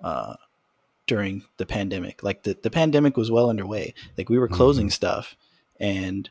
uh, 0.00 0.34
during 1.06 1.44
the 1.56 1.66
pandemic. 1.66 2.22
Like 2.22 2.42
the, 2.42 2.56
the 2.60 2.70
pandemic 2.70 3.16
was 3.16 3.30
well 3.30 3.48
underway. 3.48 3.94
Like 4.16 4.28
we 4.28 4.38
were 4.38 4.48
closing 4.48 4.90
stuff, 4.90 5.36
and 5.78 6.28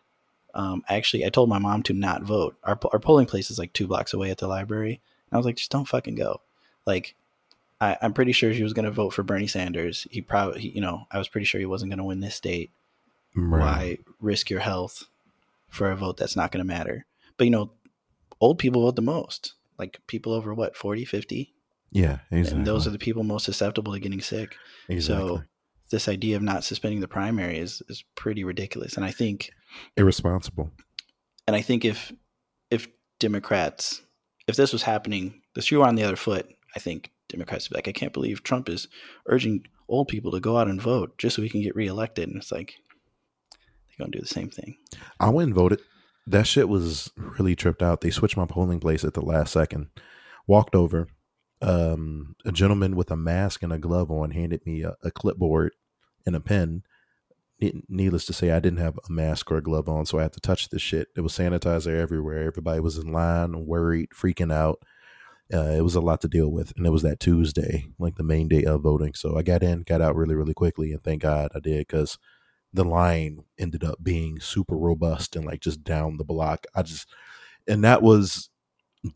um, 0.58 0.84
actually, 0.90 1.26
I 1.26 1.30
told 1.30 1.50
my 1.50 1.60
mom 1.60 1.84
to 1.84 1.94
not 1.94 2.24
vote. 2.24 2.58
Our 2.64 2.78
our 2.92 3.00
polling 3.00 3.28
place 3.28 3.50
is 3.52 3.60
like 3.60 3.72
two 3.74 3.88
blocks 3.88 4.14
away 4.14 4.32
at 4.32 4.40
the 4.40 4.48
library. 4.48 5.00
And 5.30 5.34
I 5.34 5.38
was 5.38 5.46
like, 5.46 5.56
just 5.58 5.72
don't 5.72 5.88
fucking 5.88 6.16
go. 6.16 6.42
Like 6.86 7.16
I, 7.80 7.98
I'm 8.02 8.14
pretty 8.14 8.32
sure 8.32 8.54
she 8.54 8.64
was 8.64 8.74
going 8.74 8.86
to 8.86 8.92
vote 8.92 9.14
for 9.14 9.24
Bernie 9.24 9.48
Sanders. 9.48 10.08
He 10.10 10.22
probably, 10.22 10.62
he, 10.62 10.70
you 10.70 10.82
know, 10.82 11.06
I 11.12 11.18
was 11.20 11.28
pretty 11.28 11.46
sure 11.46 11.60
he 11.60 11.66
wasn't 11.66 11.92
going 11.92 12.00
to 12.00 12.04
win 12.04 12.22
this 12.22 12.36
state. 12.36 12.72
Right. 13.36 13.62
Why 13.62 13.98
risk 14.20 14.50
your 14.50 14.62
health 14.62 15.06
for 15.70 15.92
a 15.92 15.96
vote 15.96 16.18
that's 16.18 16.36
not 16.36 16.52
going 16.52 16.66
to 16.66 16.68
matter? 16.68 17.06
But, 17.38 17.46
you 17.46 17.52
know, 17.52 17.72
old 18.42 18.58
people 18.58 18.82
vote 18.82 18.96
the 18.96 19.02
most. 19.04 19.54
Like 19.78 20.00
people 20.08 20.34
over 20.34 20.56
what, 20.56 20.76
40, 20.76 21.06
50? 21.06 21.54
Yeah, 21.92 22.20
exactly. 22.32 22.58
And 22.58 22.68
those 22.68 22.88
are 22.88 22.90
the 22.90 22.98
people 22.98 23.24
most 23.24 23.46
susceptible 23.46 23.94
to 23.94 24.00
getting 24.00 24.22
sick. 24.22 24.56
exactly. 24.90 25.38
So 25.38 25.44
this 25.92 26.08
idea 26.08 26.36
of 26.36 26.42
not 26.42 26.64
suspending 26.64 27.00
the 27.00 27.08
primary 27.08 27.60
is, 27.60 27.84
is 27.90 28.04
pretty 28.16 28.44
ridiculous. 28.44 28.96
And 28.96 29.06
I 29.06 29.12
think, 29.12 29.52
irresponsible. 29.96 30.72
and 31.48 31.56
I 31.56 31.62
think 31.62 31.86
if, 31.86 32.12
if 32.70 32.88
Democrats, 33.20 34.02
if 34.48 34.56
this 34.56 34.74
was 34.74 34.84
happening 34.84 35.42
the 35.56 35.62
shoe 35.62 35.84
on 35.84 35.96
the 35.96 36.04
other 36.04 36.16
foot, 36.16 36.48
I 36.76 36.80
think 36.80 37.12
Democrats 37.30 37.70
would 37.70 37.76
be 37.76 37.78
like, 37.78 37.88
I 37.88 37.98
can't 37.98 38.14
believe 38.14 38.44
Trump 38.44 38.70
is 38.70 38.88
urging 39.26 39.66
old 39.90 40.08
people 40.08 40.32
to 40.32 40.40
go 40.40 40.58
out 40.58 40.68
and 40.68 40.82
vote 40.82 41.18
just 41.18 41.36
so 41.36 41.42
he 41.42 41.50
can 41.50 41.62
get 41.62 41.76
reelected. 41.76 42.28
And 42.28 42.38
it's 42.38 42.52
like 42.52 42.76
they're 43.52 44.06
gonna 44.06 44.12
do 44.12 44.22
the 44.22 44.28
same 44.28 44.50
thing. 44.50 44.78
I 45.20 45.30
went 45.30 45.48
and 45.48 45.56
voted. 45.56 45.82
That 46.26 46.46
shit 46.46 46.68
was 46.68 47.12
really 47.16 47.56
tripped 47.56 47.82
out. 47.82 48.02
They 48.02 48.10
switched 48.10 48.38
my 48.38 48.46
polling 48.46 48.80
place 48.80 49.04
at 49.04 49.14
the 49.14 49.22
last 49.22 49.54
second. 49.54 49.88
Walked 50.46 50.76
over. 50.76 51.08
Um, 51.62 52.36
a 52.46 52.52
gentleman 52.52 52.96
with 52.96 53.10
a 53.10 53.16
mask 53.16 53.64
and 53.64 53.74
a 53.74 53.80
glove 53.80 54.12
on 54.12 54.32
handed 54.32 54.66
me 54.66 54.84
a, 54.84 54.96
a 55.02 55.10
clipboard 55.10 55.74
and 56.26 56.36
a 56.36 56.40
pen. 56.40 56.84
Ne- 57.60 57.84
Needless 57.90 58.26
to 58.26 58.34
say, 58.34 58.52
I 58.52 58.60
didn't 58.60 58.80
have 58.80 59.00
a 59.08 59.12
mask 59.12 59.52
or 59.52 59.58
a 59.58 59.64
glove 59.64 59.90
on, 59.90 60.06
so 60.06 60.20
I 60.20 60.24
had 60.24 60.34
to 60.34 60.40
touch 60.40 60.70
this 60.70 60.82
shit. 60.82 61.10
It 61.16 61.22
was 61.22 61.34
sanitizer 61.34 61.96
everywhere. 62.00 62.44
Everybody 62.44 62.80
was 62.80 62.98
in 62.98 63.12
line, 63.12 63.66
worried, 63.66 64.10
freaking 64.12 64.54
out. 64.54 64.80
Uh, 65.54 65.72
it 65.78 65.82
was 65.82 65.96
a 65.96 66.02
lot 66.02 66.22
to 66.22 66.28
deal 66.28 66.50
with, 66.52 66.74
and 66.76 66.86
it 66.86 66.90
was 66.92 67.04
that 67.04 67.20
Tuesday, 67.22 67.86
like 68.00 68.16
the 68.16 68.24
main 68.24 68.48
day 68.50 68.64
of 68.66 68.82
voting. 68.82 69.14
So 69.14 69.38
I 69.38 69.44
got 69.44 69.64
in, 69.64 69.84
got 69.84 70.02
out 70.02 70.16
really, 70.16 70.36
really 70.36 70.54
quickly, 70.54 70.92
and 70.92 71.02
thank 71.04 71.22
God 71.22 71.52
I 71.56 71.60
did 71.60 71.88
because 71.88 72.18
the 72.74 72.84
line 72.86 73.44
ended 73.58 73.84
up 73.84 74.04
being 74.04 74.40
super 74.40 74.78
robust 74.78 75.36
and 75.36 75.46
like 75.46 75.62
just 75.62 75.84
down 75.84 76.18
the 76.18 76.26
block. 76.26 76.66
I 76.76 76.84
just, 76.84 77.08
and 77.68 77.84
that 77.84 78.02
was 78.02 78.50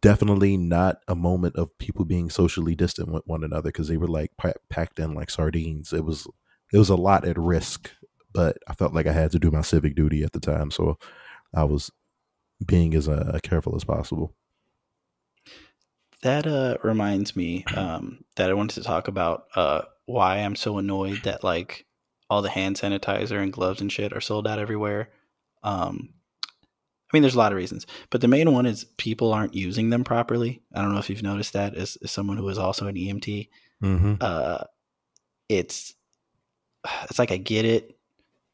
definitely 0.02 0.58
not 0.58 0.98
a 1.08 1.16
moment 1.16 1.56
of 1.58 1.78
people 1.78 2.06
being 2.06 2.30
socially 2.30 2.76
distant 2.76 3.10
with 3.12 3.24
one 3.26 3.44
another 3.44 3.70
because 3.70 3.88
they 3.88 3.98
were 3.98 4.08
like 4.08 4.32
pa- 4.38 4.54
packed 4.70 5.00
in 5.00 5.14
like 5.14 5.30
sardines. 5.30 5.94
It 5.94 6.06
was, 6.06 6.28
it 6.74 6.78
was 6.78 6.90
a 6.90 6.96
lot 6.96 7.28
at 7.28 7.38
risk, 7.38 7.92
but 8.34 8.58
I 8.68 8.74
felt 8.74 8.94
like 8.94 9.08
I 9.08 9.14
had 9.14 9.32
to 9.32 9.40
do 9.40 9.52
my 9.52 9.62
civic 9.62 9.96
duty 9.96 10.24
at 10.24 10.34
the 10.34 10.40
time, 10.40 10.72
so 10.72 10.98
I 11.54 11.64
was 11.64 11.92
being 12.66 12.94
as 12.96 13.08
uh, 13.08 13.40
careful 13.44 13.76
as 13.76 13.84
possible. 13.84 14.36
That 16.24 16.46
uh, 16.46 16.78
reminds 16.84 17.36
me 17.36 17.66
um, 17.76 18.24
that 18.36 18.50
I 18.50 18.54
wanted 18.54 18.76
to 18.76 18.84
talk 18.84 19.08
about 19.08 19.46
uh, 19.56 19.82
why 20.06 20.38
I'm 20.38 20.56
so 20.56 20.78
annoyed 20.78 21.22
that 21.24 21.44
like 21.44 21.86
all 22.30 22.42
the 22.42 22.50
hand 22.50 22.78
sanitizer 22.78 23.42
and 23.42 23.52
gloves 23.52 23.82
and 23.82 23.92
shit 23.92 24.14
are 24.14 24.22
sold 24.22 24.48
out 24.48 24.60
everywhere. 24.60 25.10
Um, 25.64 26.14
I 27.12 27.18
mean, 27.18 27.24
there's 27.24 27.36
a 27.36 27.40
lot 27.40 27.52
of 27.52 27.58
reasons, 27.58 27.88
but 28.10 28.22
the 28.22 28.28
main 28.28 28.54
one 28.54 28.66
is 28.66 28.86
people 28.98 29.34
aren't 29.34 29.54
using 29.54 29.90
them 29.90 30.04
properly. 30.04 30.62
I 30.74 30.82
don't 30.82 30.94
know 30.94 31.00
if 31.00 31.10
you've 31.10 31.24
noticed 31.24 31.54
that 31.54 31.76
as, 31.76 31.98
as 32.04 32.12
someone 32.12 32.38
who 32.38 32.48
is 32.48 32.58
also 32.58 32.88
an 32.88 32.96
EMT. 32.96 33.50
Mm-hmm. 33.84 34.14
Uh, 34.22 34.64
it's 35.50 35.94
it's 37.10 37.20
like 37.20 37.32
I 37.32 37.38
get 37.38 37.66
it, 37.66 37.98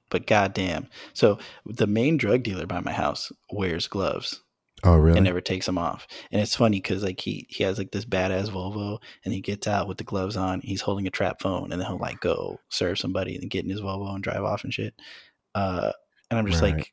but 0.09 0.27
goddamn. 0.27 0.87
So 1.13 1.39
the 1.65 1.87
main 1.87 2.17
drug 2.17 2.43
dealer 2.43 2.65
by 2.65 2.79
my 2.81 2.91
house 2.93 3.31
wears 3.51 3.87
gloves 3.87 4.41
Oh, 4.83 4.95
really? 4.95 5.17
and 5.17 5.25
never 5.25 5.41
takes 5.41 5.65
them 5.65 5.77
off. 5.77 6.07
And 6.31 6.41
it's 6.41 6.55
funny 6.55 6.77
because 6.79 7.03
like 7.03 7.19
he 7.19 7.47
he 7.49 7.63
has 7.63 7.77
like 7.77 7.91
this 7.91 8.05
badass 8.05 8.49
Volvo, 8.49 8.99
and 9.25 9.33
he 9.33 9.41
gets 9.41 9.67
out 9.67 9.87
with 9.87 9.97
the 9.97 10.03
gloves 10.03 10.37
on. 10.37 10.61
He's 10.61 10.81
holding 10.81 11.07
a 11.07 11.11
trap 11.11 11.41
phone, 11.41 11.71
and 11.71 11.81
then 11.81 11.87
he'll 11.87 11.97
like 11.97 12.19
go 12.19 12.59
serve 12.69 12.99
somebody, 12.99 13.35
and 13.35 13.49
get 13.49 13.63
in 13.63 13.71
his 13.71 13.81
Volvo 13.81 14.13
and 14.13 14.23
drive 14.23 14.43
off 14.43 14.63
and 14.63 14.73
shit. 14.73 14.93
Uh, 15.55 15.91
and 16.29 16.37
I'm 16.39 16.45
just 16.45 16.61
Right. 16.61 16.75
like, 16.75 16.91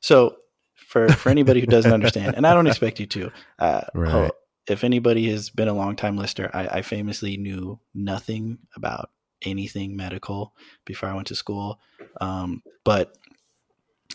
so 0.00 0.36
for 0.74 1.08
for 1.08 1.28
anybody 1.30 1.60
who 1.60 1.66
doesn't 1.66 1.92
understand, 1.92 2.34
and 2.36 2.46
I 2.46 2.54
don't 2.54 2.66
expect 2.66 3.00
you 3.00 3.06
to. 3.06 3.30
Uh, 3.58 3.82
Right. 3.94 4.32
if 4.66 4.84
anybody 4.84 5.28
has 5.30 5.50
been 5.50 5.68
a 5.68 5.74
long 5.74 5.94
time 5.96 6.16
listener, 6.16 6.50
I, 6.54 6.66
I 6.78 6.82
famously 6.82 7.36
knew 7.36 7.78
nothing 7.94 8.58
about 8.76 9.10
anything 9.44 9.96
medical 9.96 10.54
before 10.84 11.08
I 11.08 11.14
went 11.14 11.26
to 11.28 11.34
school. 11.34 11.80
Um, 12.20 12.62
but 12.84 13.16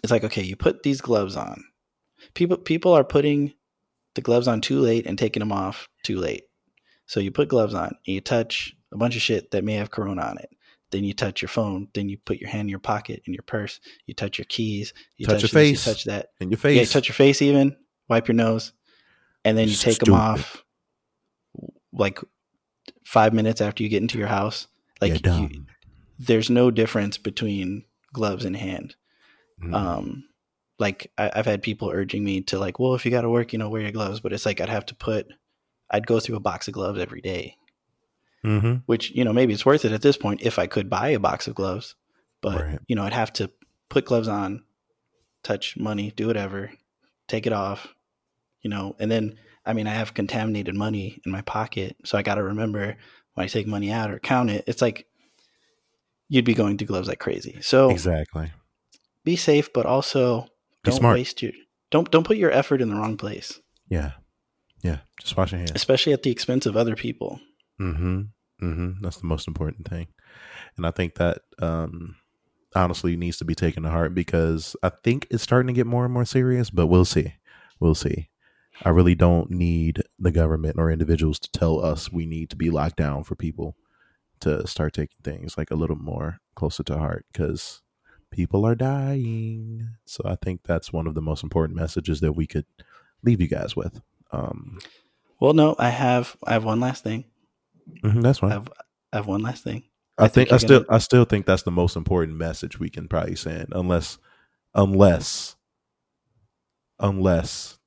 it's 0.03 0.11
like, 0.11 0.23
okay, 0.23 0.43
you 0.43 0.55
put 0.55 0.83
these 0.83 1.01
gloves 1.01 1.35
on. 1.35 1.63
People 2.33 2.57
people 2.57 2.93
are 2.93 3.03
putting 3.03 3.53
the 4.15 4.21
gloves 4.21 4.47
on 4.47 4.61
too 4.61 4.79
late 4.79 5.05
and 5.05 5.17
taking 5.17 5.39
them 5.39 5.51
off 5.51 5.87
too 6.03 6.19
late. 6.19 6.43
So 7.05 7.19
you 7.19 7.31
put 7.31 7.49
gloves 7.49 7.73
on 7.73 7.87
and 7.87 8.15
you 8.15 8.21
touch 8.21 8.75
a 8.91 8.97
bunch 8.97 9.15
of 9.15 9.21
shit 9.21 9.51
that 9.51 9.63
may 9.63 9.73
have 9.73 9.91
corona 9.91 10.21
on 10.23 10.37
it. 10.37 10.49
Then 10.91 11.03
you 11.03 11.13
touch 11.13 11.41
your 11.41 11.49
phone. 11.49 11.87
Then 11.93 12.09
you 12.09 12.17
put 12.17 12.39
your 12.39 12.49
hand 12.49 12.61
in 12.61 12.69
your 12.69 12.79
pocket 12.79 13.21
in 13.25 13.33
your 13.33 13.43
purse. 13.43 13.79
You 14.05 14.13
touch 14.13 14.37
your 14.37 14.45
keys. 14.45 14.93
You 15.17 15.27
Touch 15.27 15.35
your 15.35 15.41
this, 15.41 15.51
face. 15.51 15.85
You 15.87 15.93
touch 15.93 16.03
that. 16.05 16.27
In 16.39 16.49
your 16.49 16.59
Yeah, 16.63 16.71
you 16.71 16.79
face. 16.79 16.91
touch 16.91 17.07
your 17.07 17.15
face 17.15 17.41
even. 17.41 17.75
Wipe 18.07 18.27
your 18.27 18.35
nose, 18.35 18.73
and 19.45 19.55
then 19.55 19.67
you 19.67 19.75
take 19.75 19.99
them 19.99 20.15
off. 20.15 20.63
Like 21.93 22.19
five 23.05 23.33
minutes 23.33 23.61
after 23.61 23.83
you 23.83 23.89
get 23.89 24.01
into 24.01 24.17
your 24.17 24.27
house. 24.27 24.67
Like 25.01 25.25
you, 25.25 25.65
there's 26.17 26.49
no 26.49 26.71
difference 26.71 27.17
between 27.17 27.85
gloves 28.13 28.45
and 28.45 28.55
hand. 28.55 28.95
Mhm. 29.61 29.73
Um, 29.73 30.23
like 30.77 31.11
I, 31.17 31.31
I've 31.35 31.45
had 31.45 31.61
people 31.61 31.89
urging 31.93 32.23
me 32.23 32.41
to 32.41 32.59
like, 32.59 32.79
well, 32.79 32.95
if 32.95 33.05
you 33.05 33.11
got 33.11 33.21
to 33.21 33.29
work, 33.29 33.53
you 33.53 33.59
know, 33.59 33.69
wear 33.69 33.81
your 33.81 33.91
gloves. 33.91 34.19
But 34.19 34.33
it's 34.33 34.45
like 34.45 34.61
I'd 34.61 34.69
have 34.69 34.85
to 34.87 34.95
put, 34.95 35.27
I'd 35.89 36.07
go 36.07 36.19
through 36.19 36.35
a 36.37 36.41
box 36.41 36.67
of 36.67 36.73
gloves 36.73 36.99
every 36.99 37.21
day, 37.21 37.55
Mhm. 38.43 38.83
which 38.85 39.11
you 39.11 39.23
know 39.23 39.33
maybe 39.33 39.53
it's 39.53 39.65
worth 39.65 39.85
it 39.85 39.91
at 39.91 40.01
this 40.01 40.17
point 40.17 40.41
if 40.41 40.57
I 40.59 40.67
could 40.67 40.89
buy 40.89 41.09
a 41.09 41.19
box 41.19 41.47
of 41.47 41.55
gloves. 41.55 41.95
But 42.41 42.61
Right. 42.61 42.79
you 42.87 42.95
know, 42.95 43.03
I'd 43.03 43.13
have 43.13 43.33
to 43.33 43.51
put 43.89 44.05
gloves 44.05 44.27
on, 44.27 44.63
touch 45.43 45.75
money, 45.77 46.11
do 46.11 46.27
whatever, 46.27 46.71
take 47.27 47.45
it 47.47 47.53
off, 47.53 47.93
you 48.61 48.69
know, 48.69 48.95
and 48.99 49.09
then 49.11 49.37
I 49.65 49.73
mean 49.73 49.87
I 49.87 49.93
have 49.93 50.13
contaminated 50.13 50.75
money 50.75 51.19
in 51.25 51.31
my 51.31 51.41
pocket, 51.41 51.97
so 52.05 52.17
I 52.17 52.21
got 52.23 52.35
to 52.35 52.43
remember 52.43 52.97
I 53.39 53.47
take 53.47 53.67
money 53.67 53.91
out 53.91 54.11
or 54.11 54.19
count 54.19 54.49
it. 54.49 54.63
It's 54.67 54.81
like 54.81 55.05
you'd 56.27 56.45
be 56.45 56.53
going 56.53 56.77
to 56.77 56.85
gloves 56.85 57.07
like 57.07 57.19
crazy. 57.19 57.57
So 57.61 57.89
Exactly. 57.89 58.51
be 59.23 59.35
safe, 59.35 59.71
but 59.73 59.85
also 59.85 60.43
Be 60.83 60.91
don't 60.91 60.97
smart. 60.99 61.15
waste 61.15 61.41
your 61.41 61.51
don't 61.91 62.09
don't 62.11 62.25
put 62.25 62.37
your 62.37 62.51
effort 62.51 62.81
in 62.81 62.89
the 62.89 62.95
wrong 62.95 63.17
place, 63.17 63.59
Yeah. 63.89 64.11
Yeah. 64.83 64.99
Just 65.19 65.35
wash 65.35 65.51
your 65.51 65.59
hands. 65.59 65.71
especially 65.75 66.13
at 66.13 66.23
the 66.23 66.31
expense 66.31 66.65
of 66.65 66.77
other 66.77 66.95
people. 66.95 67.39
Mm-hmm. 67.81 68.21
Mm-hmm. 68.63 68.91
That's 69.01 69.17
the 69.17 69.25
most 69.27 69.47
important 69.47 69.87
thing. 69.89 70.07
And 70.77 70.85
I 70.85 70.91
think 70.91 71.15
that 71.15 71.39
um 71.61 72.15
honestly 72.75 73.17
needs 73.17 73.37
to 73.37 73.45
be 73.45 73.55
taken 73.55 73.81
to 73.83 73.89
heart 73.89 74.13
because 74.13 74.75
I 74.83 74.89
think 75.03 75.25
it's 75.31 75.41
starting 75.43 75.67
to 75.67 75.73
get 75.73 75.87
more 75.87 76.05
and 76.05 76.13
more 76.13 76.25
serious, 76.25 76.69
but 76.69 76.85
we'll 76.87 77.05
see. 77.05 77.33
We'll 77.79 77.95
see. 77.95 78.29
I 78.83 78.89
really 78.89 79.15
don't 79.15 79.49
need 79.51 80.03
the 80.17 80.31
government 80.31 80.77
or 80.79 80.89
individuals 80.89 81.39
to 81.39 81.51
tell 81.51 81.83
us 81.83 82.11
we 82.11 82.25
need 82.25 82.49
to 82.51 82.55
be 82.55 82.69
locked 82.69 82.95
down 82.97 83.23
for 83.23 83.35
people 83.35 83.75
to 84.39 84.65
start 84.67 84.93
taking 84.93 85.17
things 85.23 85.57
like 85.57 85.69
a 85.69 85.75
little 85.75 85.97
more 85.97 86.39
closer 86.55 86.83
to 86.83 86.97
heart 86.97 87.25
because 87.31 87.81
people 88.31 88.65
are 88.65 88.75
dying. 88.75 89.89
So 90.05 90.21
I 90.25 90.35
think 90.35 90.61
that's 90.63 90.93
one 90.93 91.07
of 91.07 91.13
the 91.15 91.21
most 91.21 91.43
important 91.43 91.77
messages 91.77 92.21
that 92.21 92.33
we 92.33 92.47
could 92.47 92.65
leave 93.23 93.41
you 93.41 93.47
guys 93.47 93.75
with. 93.75 93.99
Um, 94.31 94.79
Well, 95.41 95.53
no, 95.53 95.75
I 95.77 95.89
have 95.89 96.37
I 96.45 96.53
have 96.53 96.63
one 96.63 96.79
last 96.79 97.03
thing. 97.03 97.25
mhm, 98.03 98.21
that's 98.21 98.39
fine. 98.39 98.51
I 98.51 98.53
have 98.53 98.69
I 99.11 99.15
have 99.17 99.27
one 99.27 99.41
last 99.41 99.63
thing. 99.63 99.83
I, 100.17 100.25
I 100.25 100.27
think, 100.29 100.49
think 100.49 100.53
I 100.53 100.57
still 100.57 100.79
gonna- 100.83 100.95
I 100.95 100.99
still 100.99 101.25
think 101.25 101.45
that's 101.45 101.63
the 101.63 101.71
most 101.71 101.95
important 101.97 102.37
message 102.37 102.79
we 102.79 102.89
can 102.89 103.07
probably 103.09 103.35
send, 103.35 103.69
unless 103.73 104.17
unless 104.73 105.55
unless 106.99 107.78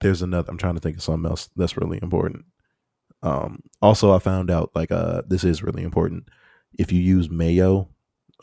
there's 0.00 0.22
another. 0.22 0.50
I'm 0.50 0.58
trying 0.58 0.74
to 0.74 0.80
think 0.80 0.96
of 0.96 1.02
something 1.02 1.28
else 1.28 1.48
that's 1.56 1.76
really 1.76 1.98
important. 2.02 2.44
Um, 3.22 3.62
also, 3.82 4.14
I 4.14 4.18
found 4.18 4.50
out 4.50 4.70
like 4.74 4.92
uh 4.92 5.22
this 5.26 5.44
is 5.44 5.62
really 5.62 5.82
important. 5.82 6.28
If 6.78 6.92
you 6.92 7.00
use 7.00 7.30
mayo 7.30 7.88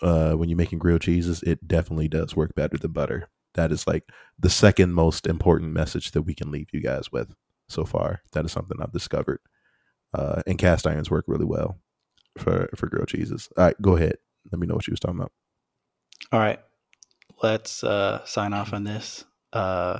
uh 0.01 0.33
when 0.33 0.49
you're 0.49 0.57
making 0.57 0.79
grilled 0.79 1.01
cheeses, 1.01 1.43
it 1.43 1.67
definitely 1.67 2.07
does 2.07 2.35
work 2.35 2.55
better 2.55 2.77
than 2.77 2.91
butter. 2.91 3.29
That 3.53 3.71
is 3.71 3.87
like 3.87 4.03
the 4.37 4.49
second 4.49 4.93
most 4.93 5.27
important 5.27 5.71
message 5.71 6.11
that 6.11 6.23
we 6.23 6.33
can 6.33 6.51
leave 6.51 6.67
you 6.73 6.81
guys 6.81 7.11
with 7.11 7.33
so 7.69 7.85
far. 7.85 8.21
That 8.33 8.45
is 8.45 8.51
something 8.51 8.77
I've 8.81 8.91
discovered. 8.91 9.39
Uh, 10.13 10.41
and 10.45 10.57
cast 10.57 10.87
irons 10.87 11.09
work 11.09 11.25
really 11.27 11.45
well 11.45 11.79
for 12.37 12.69
for 12.75 12.87
grilled 12.87 13.07
cheeses. 13.07 13.49
All 13.57 13.65
right, 13.65 13.81
go 13.81 13.95
ahead. 13.95 14.17
Let 14.51 14.59
me 14.59 14.67
know 14.67 14.75
what 14.75 14.87
you 14.87 14.91
was 14.91 14.99
talking 14.99 15.19
about. 15.19 15.31
All 16.31 16.39
right. 16.39 16.59
Let's 17.41 17.83
uh, 17.83 18.23
sign 18.25 18.53
off 18.53 18.73
on 18.73 18.83
this. 18.83 19.25
Uh, 19.51 19.99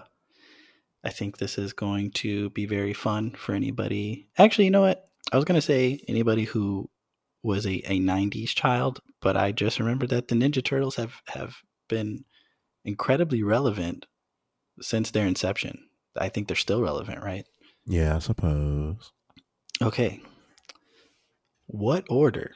I 1.06 1.12
think 1.12 1.38
this 1.38 1.60
is 1.60 1.72
going 1.72 2.12
to 2.12 2.50
be 2.50 2.66
very 2.66 2.94
fun 2.94 3.32
for 3.38 3.54
anybody. 3.54 4.28
Actually, 4.40 4.66
you 4.66 4.72
know 4.72 4.82
what? 4.82 5.08
I 5.32 5.36
was 5.36 5.46
going 5.46 5.60
to 5.60 5.66
say 5.66 6.00
anybody 6.08 6.46
who 6.46 6.90
was 7.44 7.68
a, 7.68 7.76
a 7.86 8.00
90s 8.00 8.50
child, 8.50 9.02
but 9.22 9.38
I 9.38 9.52
just 9.52 9.80
remembered 9.80 10.10
that 10.10 10.28
the 10.28 10.36
Ninja 10.36 10.66
Turtles 10.66 10.96
have, 10.96 11.22
have 11.28 11.58
been 11.88 12.26
incredibly 12.84 13.44
relevant 13.44 14.08
since 14.82 15.12
their 15.12 15.28
inception. 15.28 15.78
I 16.18 16.30
think 16.30 16.48
they're 16.48 16.56
still 16.56 16.82
relevant, 16.82 17.24
right? 17.24 17.46
Yeah, 17.86 18.16
I 18.16 18.20
suppose. 18.20 19.12
Okay. 19.82 20.22
What 21.68 22.06
order 22.10 22.56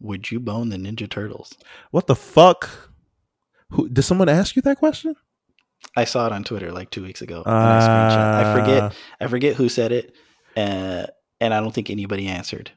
would 0.00 0.30
you 0.30 0.38
bone 0.38 0.68
the 0.68 0.76
Ninja 0.76 1.08
Turtles? 1.08 1.54
What 1.90 2.08
the 2.08 2.16
fuck? 2.16 2.68
Who 3.70 3.88
did 3.88 4.02
someone 4.02 4.28
ask 4.28 4.54
you 4.54 4.62
that 4.62 4.78
question? 4.78 5.14
I 5.96 6.04
saw 6.04 6.26
it 6.26 6.32
on 6.32 6.44
Twitter 6.44 6.72
like 6.72 6.90
two 6.90 7.02
weeks 7.02 7.22
ago. 7.22 7.42
and 7.44 7.54
I. 7.54 8.52
I 8.52 8.60
forget. 8.60 8.82
Uh, 8.82 8.90
I 9.20 9.26
forget 9.26 9.56
who 9.56 9.68
said 9.68 9.92
it, 9.92 10.14
uh, 10.56 11.06
and 11.40 11.52
I 11.52 11.60
don't 11.60 11.72
think 11.72 11.90
anybody 11.90 12.28
answered. 12.28 12.70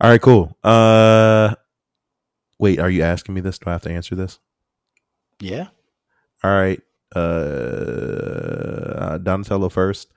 All 0.00 0.10
right, 0.10 0.20
cool. 0.20 0.56
Uh, 0.64 1.54
wait, 2.58 2.80
are 2.80 2.90
you 2.90 3.02
asking 3.02 3.34
me 3.34 3.40
this? 3.40 3.58
Do 3.58 3.70
I 3.70 3.72
have 3.72 3.82
to 3.82 3.90
answer 3.90 4.14
this? 4.14 4.38
Yeah, 5.40 5.68
All 6.44 6.52
right. 6.52 6.80
Uh, 7.14 9.18
Donatello 9.18 9.68
first. 9.68 10.12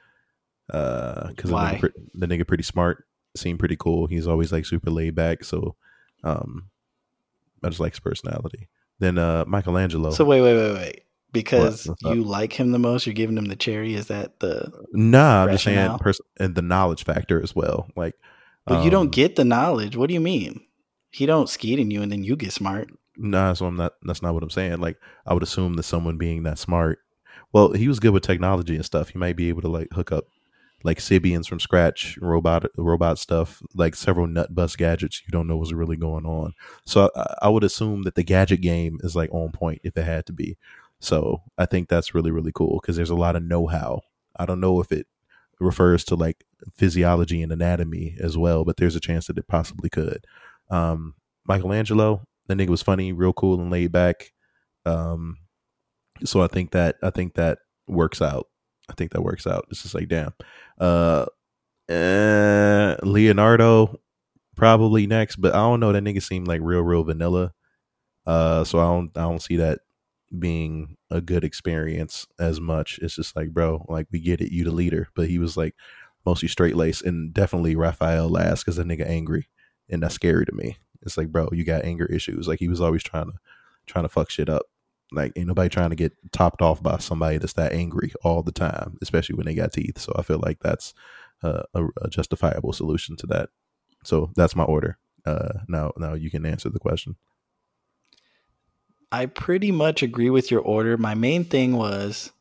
Uh, 0.72 1.28
because 1.30 1.52
the, 1.52 1.56
nigga 1.56 1.92
the 2.14 2.28
nigga 2.28 2.48
pretty 2.48 2.64
smart, 2.64 3.06
seemed 3.36 3.60
pretty 3.60 3.76
cool. 3.76 4.08
He's 4.08 4.28
always 4.28 4.52
like 4.52 4.66
super 4.66 4.90
laid 4.90 5.16
back, 5.16 5.44
so 5.44 5.76
um, 6.24 6.70
I 7.64 7.70
just 7.70 7.80
like 7.80 7.94
his 7.94 8.00
personality. 8.00 8.70
Then 9.00 9.18
uh, 9.18 9.46
Michelangelo. 9.48 10.12
So 10.12 10.26
wait, 10.26 10.42
wait, 10.42 10.56
wait, 10.56 10.74
wait. 10.74 11.02
Because 11.36 11.88
What's 11.88 12.04
up? 12.04 12.16
you 12.16 12.24
like 12.24 12.54
him 12.54 12.72
the 12.72 12.80
most, 12.80 13.06
you're 13.06 13.14
giving 13.14 13.38
him 13.38 13.46
the 13.46 13.56
cherry. 13.56 13.94
Is 13.94 14.08
that 14.08 14.40
the? 14.40 14.72
nah, 14.94 15.44
I'm 15.44 15.52
just 15.52 15.64
saying, 15.64 15.98
pers- 16.00 16.22
and 16.40 16.56
the 16.56 16.62
knowledge 16.62 17.04
factor 17.04 17.42
as 17.42 17.56
well. 17.56 17.88
Like, 17.96 18.16
But 18.66 18.84
you 18.84 18.90
don't 18.90 19.08
um, 19.08 19.12
get 19.12 19.36
the 19.36 19.46
knowledge. 19.46 19.96
What 19.96 20.08
do 20.08 20.14
you 20.14 20.20
mean? 20.20 20.62
He 21.12 21.26
don't 21.26 21.50
skeet 21.50 21.80
in 21.80 21.92
you, 21.92 22.02
and 22.02 22.12
then 22.12 22.24
you 22.24 22.36
get 22.36 22.52
smart. 22.52 22.90
Nah, 23.18 23.54
so 23.54 23.66
I'm 23.66 23.78
not. 23.78 23.94
That's 24.04 24.22
not 24.22 24.34
what 24.34 24.44
I'm 24.44 24.50
saying. 24.50 24.80
Like, 24.80 24.98
I 25.26 25.34
would 25.34 25.44
assume 25.44 25.76
that 25.76 25.84
someone 25.84 26.18
being 26.18 26.44
that 26.44 26.60
smart, 26.60 27.00
well, 27.54 27.72
he 27.72 27.88
was 27.88 28.00
good 28.00 28.12
with 28.12 28.24
technology 28.24 28.76
and 28.76 28.86
stuff. 28.86 29.10
He 29.10 29.18
might 29.20 29.38
be 29.38 29.50
able 29.50 29.62
to 29.62 29.70
like 29.70 29.88
hook 29.94 30.12
up 30.12 30.26
like 30.86 31.00
Sybians 31.00 31.48
from 31.48 31.60
scratch, 31.60 32.18
robot 32.22 32.66
robot 32.78 33.18
stuff, 33.18 33.62
like 33.74 33.96
several 33.96 34.28
nut 34.28 34.54
bust 34.54 34.78
gadgets 34.78 35.22
you 35.26 35.32
don't 35.32 35.48
know 35.48 35.58
what's 35.58 35.74
really 35.74 35.98
going 35.98 36.26
on. 36.26 36.54
So 36.86 37.10
I, 37.16 37.36
I 37.44 37.50
would 37.50 37.64
assume 37.64 38.04
that 38.04 38.14
the 38.14 38.24
gadget 38.24 38.62
game 38.62 39.00
is 39.02 39.16
like 39.16 39.34
on 39.34 39.52
point 39.52 39.82
if 39.84 39.98
it 39.98 40.04
had 40.04 40.28
to 40.28 40.34
be. 40.34 40.58
So 41.00 41.44
I 41.58 41.66
think 41.66 41.90
that's 41.90 42.16
really 42.16 42.32
really 42.32 42.52
cool 42.54 42.80
because 42.82 42.96
there's 42.96 43.10
a 43.10 43.16
lot 43.16 43.36
of 43.36 43.44
know 43.44 43.68
how. 43.68 44.02
I 44.38 44.46
don't 44.46 44.60
know 44.60 44.80
if 44.82 44.92
it 44.92 45.08
refers 45.60 46.04
to 46.06 46.16
like 46.16 46.44
physiology 46.74 47.42
and 47.42 47.52
anatomy 47.52 48.18
as 48.20 48.38
well, 48.38 48.66
but 48.66 48.78
there's 48.78 48.96
a 48.96 49.00
chance 49.00 49.28
that 49.28 49.38
it 49.38 49.48
possibly 49.48 49.90
could. 49.90 50.26
Um, 50.70 51.16
Michelangelo, 51.48 52.26
the 52.48 52.56
nigga 52.56 52.70
was 52.70 52.82
funny, 52.82 53.14
real 53.14 53.34
cool 53.34 53.60
and 53.60 53.72
laid 53.72 53.92
back. 53.92 54.32
Um, 54.86 55.38
so 56.24 56.42
I 56.42 56.48
think 56.48 56.72
that 56.72 56.98
I 57.04 57.10
think 57.10 57.36
that 57.36 57.60
works 57.88 58.22
out. 58.22 58.48
I 58.90 58.94
think 58.94 59.12
that 59.12 59.22
works 59.22 59.48
out. 59.48 59.66
It's 59.70 59.84
just 59.84 59.96
like 59.96 60.08
damn. 60.08 60.34
Uh, 60.80 61.26
eh, 61.90 62.96
Leonardo 63.04 64.00
probably 64.56 65.08
next, 65.08 65.38
but 65.38 65.54
I 65.54 65.60
don't 65.60 65.80
know. 65.80 65.92
That 65.92 66.04
nigga 66.04 66.22
seemed 66.22 66.48
like 66.48 66.62
real, 66.64 66.82
real 66.82 67.04
vanilla. 67.04 67.54
Uh, 68.26 68.64
so 68.64 68.80
I 68.80 68.84
don't 68.86 69.12
I 69.18 69.22
don't 69.22 69.42
see 69.42 69.58
that 69.58 69.80
being 70.40 70.98
a 71.10 71.22
good 71.22 71.44
experience 71.44 72.28
as 72.40 72.60
much. 72.60 73.00
It's 73.02 73.16
just 73.16 73.36
like, 73.36 73.52
bro, 73.52 73.86
like 73.90 74.08
we 74.12 74.20
get 74.20 74.42
it, 74.42 74.52
you 74.52 74.64
the 74.64 74.72
leader, 74.72 75.10
but 75.16 75.28
he 75.28 75.40
was 75.40 75.58
like 75.58 75.76
mostly 76.26 76.48
straight 76.48 76.76
laced 76.76 77.04
and 77.04 77.34
definitely 77.34 77.76
Raphael 77.76 78.30
last 78.30 78.64
because 78.64 78.78
the 78.78 78.84
nigga 78.84 79.08
angry, 79.08 79.48
and 79.90 80.02
that's 80.02 80.16
scary 80.16 80.46
to 80.46 80.54
me. 80.54 80.78
It's 81.02 81.18
like, 81.18 81.32
bro, 81.32 81.50
you 81.52 81.64
got 81.64 81.86
anger 81.86 82.06
issues. 82.06 82.48
Like 82.48 82.60
he 82.60 82.68
was 82.68 82.82
always 82.82 83.04
trying 83.04 83.28
to 83.28 83.34
trying 83.86 84.06
to 84.06 84.10
fuck 84.10 84.30
shit 84.30 84.50
up. 84.50 84.64
Like 85.12 85.34
ain't 85.36 85.48
nobody 85.48 85.70
trying 85.70 85.92
to 85.92 85.96
get 85.96 86.14
topped 86.32 86.62
off 86.62 86.82
by 86.82 86.98
somebody 86.98 87.38
that's 87.38 87.54
that 87.54 87.74
angry 87.74 88.12
all 88.24 88.42
the 88.42 88.52
time, 88.52 88.98
especially 89.02 89.36
when 89.36 89.46
they 89.46 89.56
got 89.56 89.74
teeth. 89.74 90.00
So 90.00 90.14
I 90.16 90.24
feel 90.24 90.40
like 90.40 90.60
that's 90.62 90.94
uh, 91.44 91.64
a, 91.74 91.86
a 92.02 92.10
justifiable 92.10 92.74
solution 92.74 93.16
to 93.18 93.28
that. 93.28 93.50
So 94.04 94.32
that's 94.36 94.56
my 94.56 94.64
order. 94.64 94.98
Uh, 95.26 95.60
now, 95.68 95.92
now 95.98 96.14
you 96.14 96.30
can 96.30 96.46
answer 96.46 96.70
the 96.70 96.80
question. 96.80 97.16
I 99.12 99.26
pretty 99.28 99.72
much 99.72 100.04
agree 100.04 100.30
with 100.30 100.52
your 100.52 100.62
order. 100.62 100.98
My 100.98 101.16
main 101.16 101.44
thing 101.46 101.76
was 101.78 102.32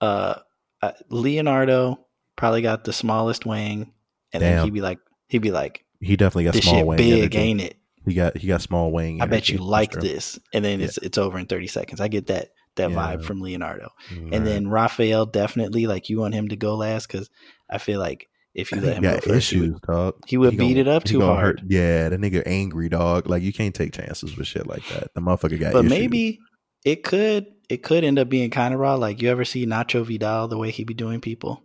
uh, 0.00 0.36
uh 0.82 0.92
Leonardo 1.08 2.04
probably 2.36 2.62
got 2.62 2.84
the 2.84 2.92
smallest 2.92 3.44
wing, 3.46 3.92
and 4.32 4.42
then 4.42 4.64
he'd 4.64 4.74
be 4.74 4.80
like, 4.80 4.98
he'd 5.28 5.38
be 5.38 5.50
like, 5.50 5.84
He 6.00 6.16
definitely 6.16 6.44
got 6.44 6.54
"This 6.54 6.64
small 6.64 6.76
shit 6.76 6.86
wing. 6.86 6.96
big, 6.98 7.20
energy. 7.34 7.38
ain't 7.38 7.60
it? 7.60 7.76
He 8.04 8.14
got 8.14 8.36
he 8.36 8.46
got 8.48 8.62
small 8.62 8.90
wing. 8.92 9.20
I 9.20 9.26
bet 9.26 9.48
you 9.48 9.58
like 9.58 9.92
this." 9.92 10.38
And 10.52 10.64
then 10.64 10.80
Yeah. 10.80 10.86
it's 10.86 10.98
it's 10.98 11.18
over 11.18 11.38
in 11.38 11.46
thirty 11.46 11.66
seconds. 11.66 12.00
I 12.00 12.08
get 12.08 12.28
that 12.28 12.50
that 12.76 12.90
Yeah. 12.90 12.96
vibe 12.96 13.22
from 13.24 13.40
Leonardo. 13.40 13.90
And 14.10 14.46
then 14.46 14.68
Raphael 14.68 15.26
definitely 15.26 15.86
like 15.86 16.08
you 16.08 16.20
want 16.20 16.34
him 16.34 16.48
to 16.48 16.56
go 16.56 16.76
last 16.76 17.08
because 17.08 17.28
I 17.68 17.78
feel 17.78 17.98
like 18.00 18.28
if 18.58 18.72
you 18.72 18.80
he 18.80 18.86
let 18.86 18.96
him 18.96 19.02
go 19.02 19.14
got 19.14 19.24
first, 19.24 19.50
he 19.50 19.60
would- 19.60 19.64
issues, 19.70 19.80
dog. 19.86 20.14
he 20.26 20.36
would 20.36 20.50
beat 20.58 20.74
gonna- 20.74 20.80
it 20.80 20.88
up 20.88 21.04
too 21.04 21.20
hard. 21.20 21.62
Yeah, 21.66 22.08
the 22.10 22.16
nigga 22.18 22.42
angry 22.46 22.88
dog. 22.88 23.28
Like 23.28 23.42
you 23.42 23.52
can't 23.52 23.74
take 23.74 23.92
chances 23.92 24.36
with 24.36 24.46
shit 24.46 24.66
like 24.66 24.86
that. 24.88 25.14
The 25.14 25.20
motherfucker 25.20 25.58
got. 25.58 25.72
but 25.72 25.84
issues. 25.86 25.90
maybe 25.90 26.38
it 26.84 27.02
could 27.04 27.46
it 27.70 27.82
could 27.82 28.04
end 28.04 28.18
up 28.18 28.28
being 28.28 28.50
kind 28.50 28.74
of 28.74 28.80
raw. 28.80 28.94
Like 28.96 29.22
you 29.22 29.30
ever 29.30 29.44
see 29.44 29.66
Nacho 29.66 30.04
Vidal 30.04 30.48
the 30.48 30.58
way 30.58 30.70
he 30.70 30.84
be 30.84 30.94
doing 30.94 31.20
people? 31.20 31.64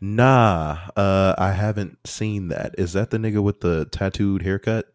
Nah, 0.00 0.78
uh, 0.96 1.34
I 1.38 1.52
haven't 1.52 1.98
seen 2.06 2.48
that. 2.48 2.74
Is 2.78 2.92
that 2.92 3.10
the 3.10 3.18
nigga 3.18 3.42
with 3.42 3.60
the 3.60 3.86
tattooed 3.86 4.42
haircut? 4.42 4.86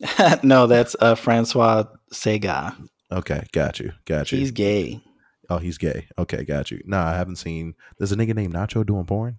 no, 0.42 0.66
that's 0.66 0.96
uh, 1.00 1.14
Francois 1.14 1.84
Sagat. 2.12 2.74
Okay, 3.10 3.44
got 3.52 3.78
you, 3.80 3.92
got 4.06 4.32
you. 4.32 4.38
He's 4.38 4.50
gay. 4.50 5.02
oh, 5.50 5.58
he's 5.58 5.76
gay. 5.78 6.08
Okay, 6.18 6.44
got 6.44 6.70
you. 6.70 6.80
Nah, 6.86 7.06
I 7.06 7.14
haven't 7.16 7.36
seen. 7.36 7.74
There's 7.98 8.12
a 8.12 8.16
nigga 8.16 8.34
named 8.34 8.54
Nacho 8.54 8.84
doing 8.86 9.04
porn. 9.04 9.38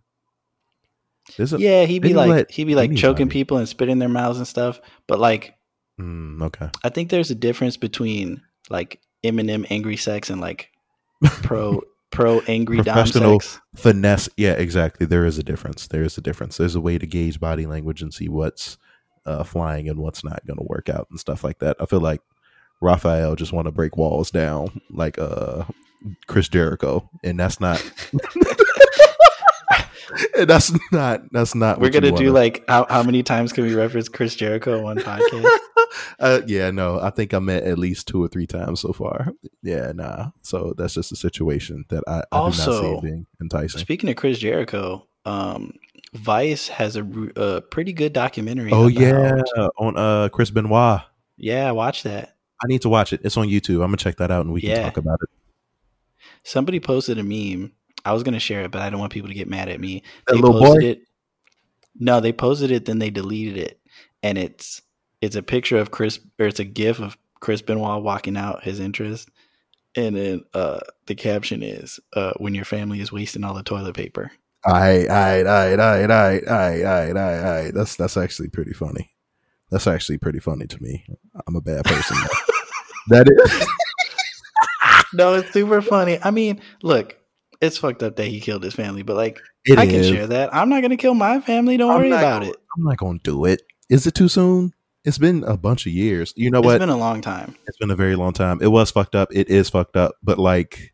There's 1.38 1.54
a, 1.54 1.60
Yeah, 1.60 1.86
he'd 1.86 2.00
be 2.02 2.10
They 2.10 2.14
let 2.16 2.28
like 2.28 2.52
he'd 2.52 2.66
be 2.66 2.76
like 2.76 2.96
choking 2.96 3.30
people 3.30 3.58
and 3.58 3.68
spitting 3.70 4.00
their 4.00 4.10
mouths 4.10 4.38
and 4.38 4.48
stuff. 4.48 4.80
But 5.08 5.20
like, 5.20 5.56
Mm, 6.02 6.42
okay. 6.42 6.70
I 6.84 6.90
think 6.90 7.10
there's 7.12 7.30
a 7.30 7.36
difference 7.36 7.78
between 7.78 8.42
like 8.70 9.00
Eminem 9.24 9.68
angry 9.70 9.96
sex 9.96 10.30
and 10.32 10.42
like 10.42 10.70
pro 11.44 11.82
pro 12.12 12.40
angry 12.42 12.78
dom 12.78 12.96
Professional 12.96 13.40
sex. 13.40 13.62
finesse. 13.76 14.28
Yeah, 14.36 14.54
exactly. 14.54 15.06
There 15.06 15.26
is 15.26 15.38
a 15.38 15.44
difference. 15.44 15.88
There 15.88 16.02
is 16.04 16.18
a 16.18 16.22
difference. 16.22 16.58
There's 16.58 16.76
a 16.76 16.82
way 16.82 16.98
to 16.98 17.06
gauge 17.06 17.40
body 17.40 17.66
language 17.68 18.02
and 18.02 18.12
see 18.14 18.28
what's 18.28 18.78
uh, 19.26 19.44
flying 19.44 19.88
and 19.88 20.00
what's 20.00 20.24
not 20.24 20.46
going 20.48 20.58
to 20.58 20.66
work 20.68 20.90
out 20.90 21.08
and 21.12 21.20
stuff 21.20 21.44
like 21.44 21.60
that. 21.60 21.78
I 21.80 21.86
feel 21.86 22.02
like 22.02 22.22
Raphael 22.82 23.36
just 23.36 23.54
want 23.54 23.68
to 23.68 23.72
break 23.72 23.96
walls 23.96 24.32
down 24.32 24.82
like 24.90 25.18
uh 25.20 25.64
Chris 26.28 26.50
Jericho, 26.50 27.08
and 27.24 27.40
that's 27.40 27.60
not. 27.62 27.80
that's 30.46 30.72
not. 30.92 31.22
That's 31.32 31.56
not. 31.56 31.80
We're 31.80 31.90
gonna 31.90 32.12
do 32.12 32.32
like 32.32 32.64
how 32.68 32.86
how 32.90 33.04
many 33.04 33.24
times 33.24 33.54
can 33.54 33.66
we 33.66 33.76
reference 33.76 34.10
Chris 34.10 34.36
Jericho 34.36 34.78
on 34.78 34.84
one 34.84 34.98
podcast? 34.98 35.58
uh, 36.20 36.42
yeah, 36.48 36.72
no, 36.72 37.00
I 37.00 37.10
think 37.10 37.34
I 37.34 37.40
met 37.40 37.64
at 37.64 37.78
least 37.78 38.08
two 38.08 38.24
or 38.24 38.28
three 38.28 38.48
times 38.48 38.82
so 38.82 38.94
far. 38.94 39.34
Yeah, 39.62 39.92
nah. 39.94 40.32
So 40.42 40.74
that's 40.78 40.94
just 40.94 41.12
a 41.12 41.16
situation 41.16 41.86
that 41.90 42.04
I, 42.08 42.24
I 42.32 42.40
do 42.40 42.46
not 42.46 42.54
see 42.54 42.72
Also, 42.72 43.02
being 43.02 43.26
enticing. 43.42 43.80
Speaking 43.80 44.10
of 44.10 44.16
Chris 44.16 44.40
Jericho, 44.40 45.08
um, 45.26 45.74
Vice 46.14 46.68
has 46.68 46.96
a, 46.96 47.08
a, 47.36 47.62
pretty 47.62 47.94
good 47.94 48.14
documentary. 48.14 48.72
Oh 48.72 48.88
yeah, 48.88 49.42
on 49.78 49.98
uh 49.98 50.30
Chris 50.30 50.52
Benoit. 50.52 51.02
yeah, 51.38 51.72
watch 51.72 52.04
that. 52.04 52.36
I 52.64 52.68
need 52.68 52.82
to 52.84 52.90
watch 52.90 53.14
it. 53.14 53.22
It's 53.24 53.38
on 53.38 53.48
YouTube. 53.48 53.76
I'm 53.76 53.88
gonna 53.88 53.98
check 53.98 54.18
that 54.18 54.32
out 54.32 54.46
and 54.46 54.54
we 54.54 54.62
can 54.62 54.84
talk 54.84 54.98
about 54.98 55.20
it. 55.22 55.30
Somebody 56.44 56.80
posted 56.80 57.18
a 57.18 57.24
meme. 57.24 57.72
I 58.06 58.14
was 58.14 58.24
gonna 58.24 58.40
share 58.40 58.64
it, 58.64 58.72
but 58.72 58.82
I 58.82 58.90
don't 58.90 59.00
want 59.00 59.14
people 59.14 59.30
to 59.30 59.36
get 59.36 59.50
mad 59.50 59.70
at 59.70 59.80
me. 59.80 60.04
That 60.28 60.34
they 60.34 60.42
little 60.42 60.60
posted 60.60 60.82
boy? 60.82 60.88
it. 60.88 61.02
No, 62.00 62.20
they 62.20 62.34
posted 62.34 62.72
it, 62.72 62.86
then 62.86 63.00
they 63.00 63.10
deleted 63.10 63.58
it, 63.58 63.80
and 64.22 64.38
it's 64.38 64.82
it's 65.22 65.36
a 65.36 65.44
picture 65.44 65.78
of 65.78 65.92
Chris, 65.92 66.20
or 66.40 66.48
it's 66.48 66.60
a 66.60 66.66
GIF 66.66 67.00
of 67.00 67.18
Chris 67.40 67.62
Benoit 67.62 68.04
walking 68.04 68.36
out 68.36 68.64
his 68.64 68.80
interest, 68.80 69.30
and 69.96 70.16
then 70.16 70.44
uh, 70.54 70.80
the 71.06 71.16
caption 71.16 71.64
is 71.64 72.00
uh, 72.14 72.34
"When 72.38 72.56
your 72.56 72.66
family 72.66 73.00
is 73.00 73.12
wasting 73.12 73.44
all 73.44 73.54
the 73.54 73.64
toilet 73.64 73.96
paper." 73.96 74.32
I 74.66 75.06
I 75.08 75.42
I 75.42 75.74
I 75.74 76.06
I 76.06 76.40
I 76.48 77.12
I 77.12 77.60
I. 77.60 77.72
That's 77.72 77.96
that's 77.96 78.18
actually 78.18 78.50
pretty 78.50 78.74
funny. 78.74 79.12
That's 79.72 79.88
actually 79.88 80.18
pretty 80.20 80.40
funny 80.40 80.68
to 80.68 80.82
me. 80.82 81.06
I'm 81.48 81.56
a 81.56 81.62
bad 81.62 81.84
person. 81.86 82.18
that 83.08 83.28
is. 83.28 83.68
no, 85.14 85.34
it's 85.34 85.52
super 85.52 85.82
funny. 85.82 86.20
I 86.24 86.32
mean, 86.32 86.62
look, 86.82 87.18
it's 87.64 87.78
fucked 87.78 88.04
up 88.04 88.16
that 88.18 88.26
he 88.28 88.40
killed 88.40 88.64
his 88.64 88.74
family, 88.76 89.02
but 89.04 89.16
like, 89.16 89.40
It 89.66 89.80
I 89.80 89.88
can 89.88 90.04
share 90.04 90.28
that. 90.28 90.54
I'm 90.54 90.70
not 90.70 90.82
gonna 90.82 90.98
kill 90.98 91.14
my 91.16 91.40
family. 91.42 91.78
Don't 91.78 91.90
I'm 91.92 91.98
worry 91.98 92.08
about 92.10 92.42
gonna- 92.42 92.52
it. 92.52 92.58
I'm 92.78 92.84
not 92.84 92.98
gonna 92.98 93.20
do 93.24 93.46
it. 93.46 93.62
Is 93.90 94.06
it 94.08 94.14
too 94.14 94.28
soon? 94.28 94.74
It's 95.06 95.18
been 95.18 95.44
a 95.44 95.58
bunch 95.58 95.86
of 95.86 95.92
years. 95.92 96.34
You 96.38 96.50
know 96.52 96.60
It's 96.60 96.66
what? 96.66 96.76
It's 96.76 96.82
been 96.82 96.90
a 96.90 96.98
long 96.98 97.22
time. 97.22 97.56
it's 97.68 97.78
been 97.78 97.92
a 97.92 97.96
very 97.96 98.16
long 98.16 98.34
time. 98.34 98.60
It 98.62 98.68
was 98.68 98.90
fucked 98.92 99.16
up. 99.16 99.30
It 99.34 99.50
is 99.50 99.70
fucked 99.70 99.98
up. 99.98 100.16
But 100.24 100.40
like 100.40 100.94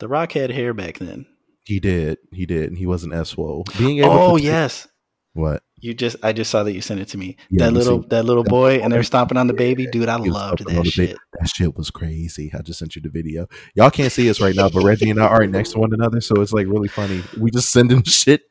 The 0.00 0.08
Rock 0.08 0.32
had 0.32 0.50
hair 0.50 0.74
back 0.74 0.98
then. 0.98 1.26
he 1.64 1.80
did, 1.80 2.18
he 2.32 2.46
did, 2.46 2.68
and 2.70 2.78
he 2.78 2.86
wasn't 2.86 3.12
as 3.14 3.28
swole. 3.30 3.64
Being 3.78 3.98
able 3.98 4.10
Oh 4.12 4.36
to 4.38 4.42
yes, 4.42 4.86
what? 5.38 5.62
you 5.80 5.94
just 5.94 6.16
I 6.22 6.32
just 6.32 6.50
saw 6.50 6.62
that 6.62 6.72
you 6.72 6.80
sent 6.80 7.00
it 7.00 7.08
to 7.08 7.18
me. 7.18 7.36
Yeah, 7.50 7.66
that 7.66 7.72
little 7.72 8.02
see- 8.02 8.08
that 8.08 8.24
little 8.24 8.44
boy, 8.44 8.80
and 8.80 8.92
they're 8.92 9.02
stomping 9.02 9.38
on 9.38 9.46
the 9.46 9.54
baby, 9.54 9.86
dude. 9.86 10.08
I 10.08 10.16
loved 10.16 10.66
that 10.66 10.86
shit. 10.86 11.16
That 11.38 11.48
shit 11.48 11.76
was 11.76 11.90
crazy. 11.90 12.50
I 12.56 12.62
just 12.62 12.78
sent 12.78 12.96
you 12.96 13.02
the 13.02 13.08
video. 13.08 13.48
Y'all 13.74 13.90
can't 13.90 14.12
see 14.12 14.28
us 14.30 14.40
right 14.40 14.54
now, 14.54 14.68
but 14.68 14.84
Reggie 14.84 15.10
and 15.10 15.20
I 15.20 15.26
are 15.26 15.46
next 15.46 15.72
to 15.72 15.78
one 15.78 15.92
another, 15.92 16.20
so 16.20 16.40
it's 16.40 16.52
like 16.52 16.66
really 16.66 16.88
funny. 16.88 17.22
We 17.38 17.50
just 17.50 17.70
sending 17.70 18.02
shit 18.04 18.42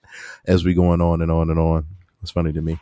as 0.45 0.63
we 0.63 0.73
going 0.73 1.01
on 1.01 1.21
and 1.21 1.31
on 1.31 1.49
and 1.49 1.59
on. 1.59 1.85
It's 2.21 2.31
funny 2.31 2.53
to 2.53 2.61
me. 2.61 2.79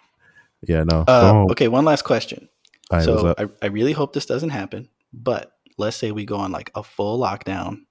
Yeah, 0.61 0.83
no. 0.83 1.03
Uh, 1.07 1.45
okay, 1.51 1.67
one 1.67 1.85
last 1.85 2.03
question. 2.03 2.49
Right, 2.91 3.03
so? 3.03 3.33
I, 3.37 3.47
I 3.61 3.67
really 3.67 3.93
hope 3.93 4.13
this 4.13 4.25
doesn't 4.25 4.49
happen, 4.49 4.89
but 5.11 5.51
let's 5.77 5.97
say 5.97 6.11
we 6.11 6.25
go 6.25 6.37
on 6.37 6.51
like 6.51 6.71
a 6.75 6.83
full 6.83 7.19
lockdown, 7.19 7.81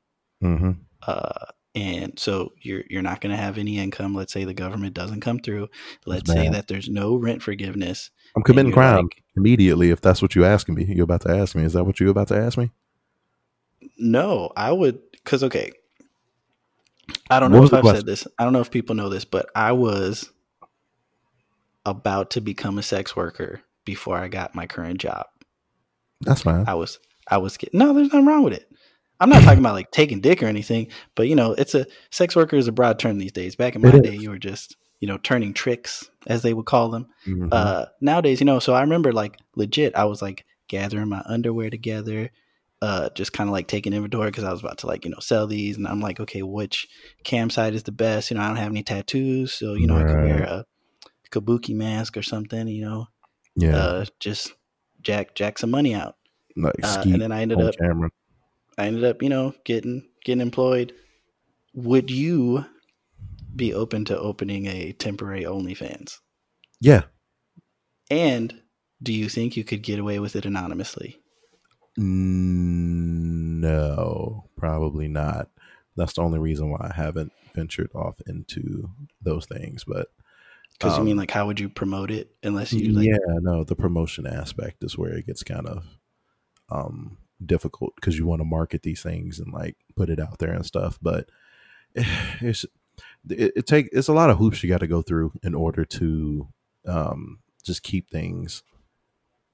hmm 0.41 0.73
uh, 1.07 1.47
and 1.75 2.19
so 2.19 2.53
you're 2.61 2.85
you're 2.89 3.03
not 3.03 3.21
going 3.21 3.35
to 3.35 3.43
have 3.43 3.59
any 3.59 3.79
income. 3.79 4.15
Let's 4.15 4.33
say 4.33 4.45
the 4.45 4.55
government 4.55 4.95
doesn't 4.95 5.21
come 5.21 5.41
through. 5.41 5.69
Let's 6.07 6.31
say 6.31 6.49
that 6.51 6.69
there's 6.69 6.89
no 6.89 7.17
rent 7.17 7.43
forgiveness. 7.43 8.11
I'm 8.37 8.43
committing 8.43 8.73
crime 8.73 9.05
like, 9.05 9.23
immediately 9.37 9.91
if 9.91 10.01
that's 10.01 10.23
what 10.23 10.35
you're 10.35 10.45
asking 10.47 10.77
me. 10.77 10.85
You're 10.85 11.05
about 11.05 11.23
to 11.23 11.31
ask 11.37 11.55
me. 11.55 11.63
Is 11.65 11.73
that 11.75 11.85
what 11.85 12.01
you're 12.01 12.11
about 12.11 12.29
to 12.29 12.37
ask 12.37 12.59
me? 12.59 12.71
no, 13.99 14.53
I 14.57 14.73
would 14.73 15.01
because 15.13 15.45
okay. 15.45 15.73
I 17.31 17.41
don't 17.41 17.53
What 17.53 17.61
know 17.61 17.65
if 17.65 17.75
I've 17.75 17.81
question? 17.83 17.97
said 17.99 18.07
this. 18.07 18.27
I 18.39 18.45
don't 18.45 18.53
know 18.53 18.61
if 18.61 18.71
people 18.71 18.95
know 18.95 19.09
this, 19.09 19.25
but 19.25 19.47
I 19.55 19.73
was 19.73 20.31
about 21.87 22.31
to 22.31 22.41
become 22.41 22.79
a 22.79 22.83
sex 22.83 23.15
worker 23.17 23.63
before 23.85 24.17
I 24.19 24.29
got 24.29 24.55
my 24.55 24.67
current 24.67 25.01
job. 25.01 25.27
That's 26.23 26.43
fine. 26.43 26.67
I 26.67 26.75
was 26.75 26.99
I 27.29 27.39
was 27.39 27.57
getting 27.57 27.79
no, 27.79 27.93
there's 27.93 28.09
nothing 28.13 28.27
wrong 28.27 28.43
with 28.43 28.55
it. 28.55 28.71
I'm 29.25 29.31
not 29.31 29.43
talking 29.43 29.61
about 29.61 29.73
like 29.73 29.91
taking 29.91 30.21
dick 30.21 30.43
or 30.43 30.47
anything, 30.47 30.89
but 31.15 31.29
you 31.29 31.35
know, 31.35 31.53
it's 31.53 31.75
a 31.75 31.87
sex 32.11 32.37
worker 32.37 32.57
is 32.57 32.69
a 32.69 32.73
broad 32.73 32.99
term 32.99 33.17
these 33.17 33.33
days. 33.33 33.57
Back 33.57 33.75
in 33.75 33.81
my 33.81 33.99
day, 33.99 34.15
you 34.15 34.29
were 34.29 34.39
just 34.39 34.77
you 35.01 35.09
know 35.09 35.17
turning 35.17 35.55
tricks 35.55 36.11
as 36.27 36.43
they 36.43 36.53
would 36.53 36.67
call 36.67 36.91
them. 36.91 37.07
Mhm. 37.27 37.49
Uh, 37.51 37.87
nowadays, 38.03 38.41
you 38.41 38.45
know, 38.45 38.59
so 38.59 38.75
I 38.75 38.83
remember 38.83 39.15
like 39.15 39.39
legit, 39.57 39.97
I 39.97 40.05
was 40.05 40.21
like 40.21 40.45
gathering 40.69 41.09
my 41.09 41.23
underwear 41.25 41.71
together, 41.71 42.33
uh, 42.83 43.09
just 43.15 43.33
kind 43.33 43.49
of 43.49 43.53
like 43.53 43.67
taking 43.67 43.95
inventory 43.95 44.29
because 44.31 44.45
I 44.45 44.53
was 44.53 44.61
about 44.61 44.77
to 44.79 44.87
like 44.87 45.07
you 45.07 45.11
know 45.11 45.21
sell 45.21 45.47
these, 45.47 45.79
and 45.79 45.89
I'm 45.89 46.01
like, 46.01 46.21
okay, 46.21 46.43
which 46.43 46.87
cam 47.23 47.49
site 47.49 47.73
is 47.73 47.85
the 47.85 47.93
best? 47.93 48.31
You 48.31 48.37
know, 48.37 48.43
I 48.43 48.49
don't 48.49 48.57
have 48.59 48.73
any 48.73 48.83
tattoos, 48.83 49.55
so 49.55 49.73
you 49.73 49.87
know, 49.87 49.97
I 49.97 50.03
could 50.05 50.23
wear 50.23 50.43
a 50.43 50.67
kabuki 51.31 51.75
mask 51.75 52.19
or 52.19 52.23
something. 52.23 52.69
You 52.69 52.85
know, 52.85 53.09
yeah, 53.57 53.75
uh, 53.75 54.05
just 54.21 54.53
jack 55.01 55.35
jack 55.35 55.59
some 55.59 55.71
money 55.71 55.95
out, 55.95 56.17
like 56.59 56.75
uh, 56.83 57.05
and 57.07 57.23
then 57.23 57.33
I 57.33 57.41
ended 57.41 57.59
up 57.63 57.75
camera. 57.79 58.11
I 58.79 58.87
ended 58.87 59.05
up, 59.05 59.23
you 59.23 59.29
know, 59.29 59.55
getting 59.65 60.09
getting 60.25 60.41
employed. 60.41 60.95
Would 61.75 62.11
you 62.11 62.67
be 63.55 63.75
open 63.75 64.05
to 64.07 64.19
opening 64.19 64.67
a 64.67 64.93
temporary 64.93 65.45
OnlyFans? 65.45 66.21
Yeah, 66.81 67.05
And 68.11 68.63
do 69.03 69.13
you 69.13 69.29
think 69.29 69.57
you 69.57 69.65
could 69.65 69.83
get 69.83 69.99
away 69.99 70.19
with 70.19 70.37
it 70.37 70.47
anonymously? 70.47 71.21
No, 73.61 74.45
probably 74.57 75.09
not. 75.09 75.49
That's 75.97 76.15
the 76.15 76.23
only 76.23 76.39
reason 76.39 76.71
why 76.71 76.91
I 76.91 76.95
haven't 76.95 77.33
ventured 77.55 77.91
off 77.95 78.21
into 78.27 78.91
those 79.23 79.47
things. 79.47 79.85
But 79.85 80.09
Because 80.73 80.97
you 80.97 81.01
Um, 81.01 81.07
mean 81.07 81.17
like 81.17 81.31
how 81.31 81.47
would 81.47 81.61
you 81.61 81.69
promote 81.69 82.11
it 82.11 82.35
unless 82.43 82.73
you 82.73 82.93
like 82.93 83.07
yeah, 83.07 83.19
no, 83.41 83.65
the 83.65 83.77
promotion 83.77 84.27
aspect 84.27 84.83
is 84.85 84.99
where 84.99 85.13
it 85.15 85.27
gets 85.27 85.43
kind 85.45 85.67
of 85.69 85.85
um 86.71 87.19
difficult 87.45 87.95
because 87.97 88.19
you 88.19 88.27
want 88.27 88.41
to 88.41 88.45
market 88.45 88.83
these 88.83 89.03
things 89.03 89.39
and 89.39 89.53
like 89.53 89.77
put 89.97 90.11
it 90.11 90.21
out 90.21 90.39
there 90.39 90.53
and 90.53 90.67
stuff. 90.67 90.99
But 91.01 91.29
it's 91.95 92.65
it, 93.29 93.53
it 93.57 93.67
take 93.67 93.89
it's 93.93 94.09
a 94.09 94.13
lot 94.13 94.31
of 94.31 94.39
hoops 94.39 94.63
you 94.63 94.69
got 94.69 94.81
to 94.81 94.87
go 94.87 95.03
through 95.03 95.33
in 95.43 95.55
order 95.55 95.85
to 95.85 96.49
um 96.87 97.39
just 97.63 97.83
keep 97.83 98.11
things, 98.11 98.63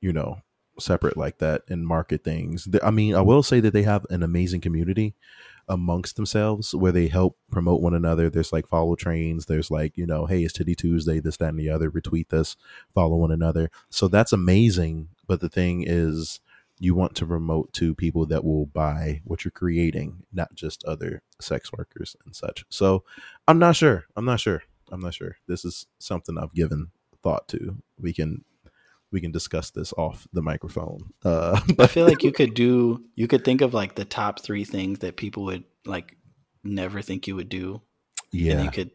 you 0.01 0.13
know, 0.13 0.43
separate 0.79 1.17
like 1.17 1.39
that 1.39 1.63
and 1.69 1.87
market 1.87 2.25
things. 2.25 2.69
I 2.83 2.91
mean, 2.91 3.15
I 3.15 3.21
will 3.21 3.43
say 3.43 3.61
that 3.61 3.73
they 3.73 3.83
have 3.83 4.07
an 4.11 4.23
amazing 4.23 4.61
community 4.61 5.15
amongst 5.69 6.17
themselves 6.17 6.75
where 6.75 6.91
they 6.91 7.07
help 7.07 7.37
promote 7.51 7.81
one 7.81 7.95
another. 7.95 8.29
There's 8.29 8.53
like 8.53 8.67
follow 8.67 8.97
trains. 8.97 9.47
There's 9.47 9.71
like, 9.71 9.97
you 9.97 10.07
know, 10.07 10.27
hey, 10.27 10.43
it's 10.43 10.53
Titty 10.53 10.75
Tuesday, 10.75 11.21
this, 11.21 11.37
that, 11.37 11.51
and 11.51 11.59
the 11.59 11.71
other. 11.71 11.91
Retweet 11.91 12.29
this, 12.29 12.57
follow 12.93 13.17
one 13.17 13.31
another. 13.31 13.71
So 13.89 14.09
that's 14.09 14.33
amazing. 14.33 15.09
But 15.29 15.41
the 15.41 15.49
thing 15.49 15.85
is, 15.87 16.41
you 16.81 16.95
want 16.95 17.15
to 17.15 17.27
promote 17.27 17.73
to 17.75 17.95
people 17.95 18.25
that 18.27 18.43
will 18.43 18.65
buy 18.65 19.21
what 19.25 19.45
you're 19.45 19.53
creating, 19.53 20.25
not 20.33 20.55
just 20.55 20.83
other 20.85 21.23
sex 21.39 21.71
workers 21.73 22.17
and 22.25 22.35
such. 22.35 22.65
So 22.71 23.05
I'm 23.47 23.59
not 23.59 23.77
sure. 23.77 24.07
I'm 24.17 24.25
not 24.25 24.41
sure. 24.41 24.63
I'm 24.91 25.01
not 25.01 25.15
sure. 25.15 25.37
This 25.47 25.65
is 25.65 25.87
something 25.99 26.39
I've 26.39 26.55
given 26.55 26.91
thought 27.23 27.47
to. 27.49 27.77
We 28.01 28.15
can 28.15 28.45
we 29.13 29.21
can 29.21 29.31
discuss 29.31 29.71
this 29.71 29.93
off 29.99 30.27
the 30.33 30.41
microphone. 30.41 31.11
Uh, 31.23 31.61
I 31.79 31.87
feel 31.87 32.07
like 32.07 32.23
you 32.23 32.33
could 32.33 32.55
do 32.55 33.05
you 33.15 33.29
could 33.29 33.45
think 33.45 33.61
of 33.61 33.75
like 33.75 33.95
the 33.95 34.07
top 34.07 34.41
three 34.41 34.65
things 34.65 35.01
that 35.01 35.17
people 35.17 35.45
would 35.45 35.65
like 35.85 36.17
never 36.65 37.03
think 37.03 37.27
you 37.27 37.37
would 37.37 37.51
do. 37.51 37.83
And 38.33 38.41
yeah, 38.41 38.63
you 38.63 38.71
could 38.71 38.91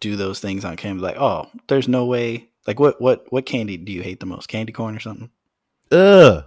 do 0.00 0.16
those 0.16 0.40
things 0.40 0.64
on 0.64 0.76
camera 0.76 1.02
like, 1.02 1.18
oh, 1.18 1.50
there's 1.68 1.88
no 1.88 2.06
way 2.06 2.48
like 2.66 2.80
what 2.80 3.02
what 3.02 3.30
what 3.30 3.44
candy 3.44 3.76
do 3.76 3.92
you 3.92 4.02
hate 4.02 4.20
the 4.20 4.26
most? 4.26 4.48
Candy 4.48 4.72
corn 4.72 4.96
or 4.96 5.00
something? 5.00 5.30
Ugh. 5.92 6.44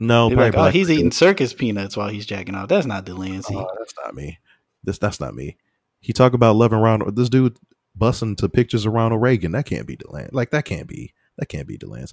No, 0.00 0.28
like, 0.28 0.56
oh, 0.56 0.70
he's 0.70 0.90
eating 0.90 1.10
circus 1.10 1.52
peanuts 1.52 1.96
while 1.96 2.08
he's 2.08 2.26
jacking 2.26 2.54
off. 2.54 2.68
That's 2.68 2.86
not 2.86 3.04
Delancey. 3.04 3.56
Oh, 3.56 3.66
that's 3.78 3.94
not 4.04 4.14
me. 4.14 4.38
This 4.84 4.98
that's 4.98 5.18
not 5.18 5.34
me. 5.34 5.56
He 6.00 6.12
talk 6.12 6.34
about 6.34 6.56
loving 6.56 6.78
Ronald. 6.78 7.16
This 7.16 7.28
dude 7.28 7.58
busting 7.96 8.36
to 8.36 8.48
pictures 8.48 8.86
of 8.86 8.92
Ronald 8.92 9.20
Reagan. 9.20 9.52
That 9.52 9.66
can't 9.66 9.86
be 9.86 9.96
Delance. 9.96 10.32
Like 10.32 10.50
that 10.50 10.64
can't 10.64 10.86
be. 10.86 11.14
That 11.36 11.46
can't 11.46 11.66
be 11.66 11.76
Delance. 11.76 12.12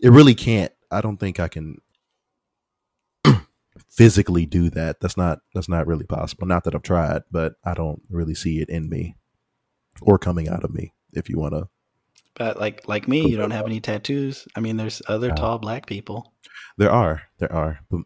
It 0.00 0.10
really 0.10 0.34
can't. 0.34 0.72
I 0.90 1.00
don't 1.00 1.18
think 1.18 1.38
I 1.38 1.46
can 1.46 1.78
physically 3.88 4.44
do 4.44 4.70
that. 4.70 5.00
That's 5.00 5.16
not. 5.16 5.40
That's 5.54 5.68
not 5.68 5.86
really 5.86 6.06
possible. 6.06 6.48
Not 6.48 6.64
that 6.64 6.74
I've 6.74 6.82
tried, 6.82 7.22
but 7.30 7.54
I 7.64 7.74
don't 7.74 8.02
really 8.10 8.34
see 8.34 8.60
it 8.60 8.68
in 8.68 8.88
me 8.88 9.14
or 10.02 10.18
coming 10.18 10.48
out 10.48 10.64
of 10.64 10.74
me. 10.74 10.94
If 11.12 11.28
you 11.28 11.38
want 11.38 11.54
to, 11.54 11.68
But 12.36 12.58
like 12.58 12.86
like 12.88 13.08
me, 13.08 13.28
you 13.28 13.36
don't 13.36 13.50
have 13.50 13.66
any 13.66 13.80
tattoos. 13.80 14.46
I 14.56 14.60
mean, 14.60 14.76
there's 14.76 15.02
other 15.08 15.28
No. 15.28 15.34
tall 15.34 15.58
black 15.58 15.86
people. 15.86 16.32
there 16.78 16.90
are. 16.90 17.22
There 17.38 17.52
are. 17.52 17.80
But 17.90 18.02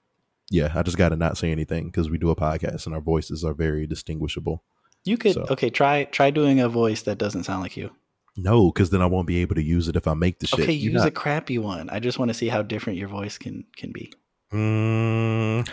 yeah, 0.50 0.72
I 0.74 0.82
just 0.82 0.96
got 0.98 1.10
to 1.10 1.16
not 1.16 1.36
say 1.38 1.50
anything 1.52 1.86
because 1.86 2.10
we 2.10 2.18
do 2.18 2.30
a 2.30 2.36
podcast 2.36 2.86
and 2.86 2.94
our 2.94 3.00
voices 3.00 3.44
are 3.44 3.54
very 3.54 3.86
distinguishable. 3.86 4.64
You 5.04 5.16
could 5.18 5.34
So- 5.34 5.46
okay 5.50 5.70
try 5.70 6.04
try 6.04 6.30
doing 6.30 6.60
a 6.60 6.68
voice 6.68 7.02
that 7.02 7.18
doesn't 7.18 7.44
sound 7.44 7.62
like 7.62 7.76
you. 7.76 7.90
No, 8.36 8.72
because 8.72 8.90
then 8.90 9.00
I 9.02 9.06
won't 9.06 9.28
be 9.28 9.38
able 9.42 9.54
to 9.54 9.62
use 9.62 9.86
it 9.88 9.94
if 9.94 10.08
I 10.08 10.14
make 10.14 10.40
the 10.40 10.46
shit. 10.48 10.60
Okay, 10.60 10.72
You're 10.72 10.92
use 10.94 11.02
not- 11.02 11.08
a 11.08 11.12
crappy 11.12 11.58
one. 11.58 11.88
I 11.90 12.00
just 12.00 12.18
want 12.18 12.30
to 12.30 12.34
see 12.34 12.48
how 12.48 12.62
different 12.62 12.98
your 12.98 13.08
voice 13.08 13.38
can 13.38 13.64
can 13.76 13.92
be. 13.92 14.12
Mm. 14.52 15.68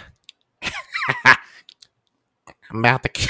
I'm 2.71 2.79
about 2.79 3.03
to. 3.03 3.29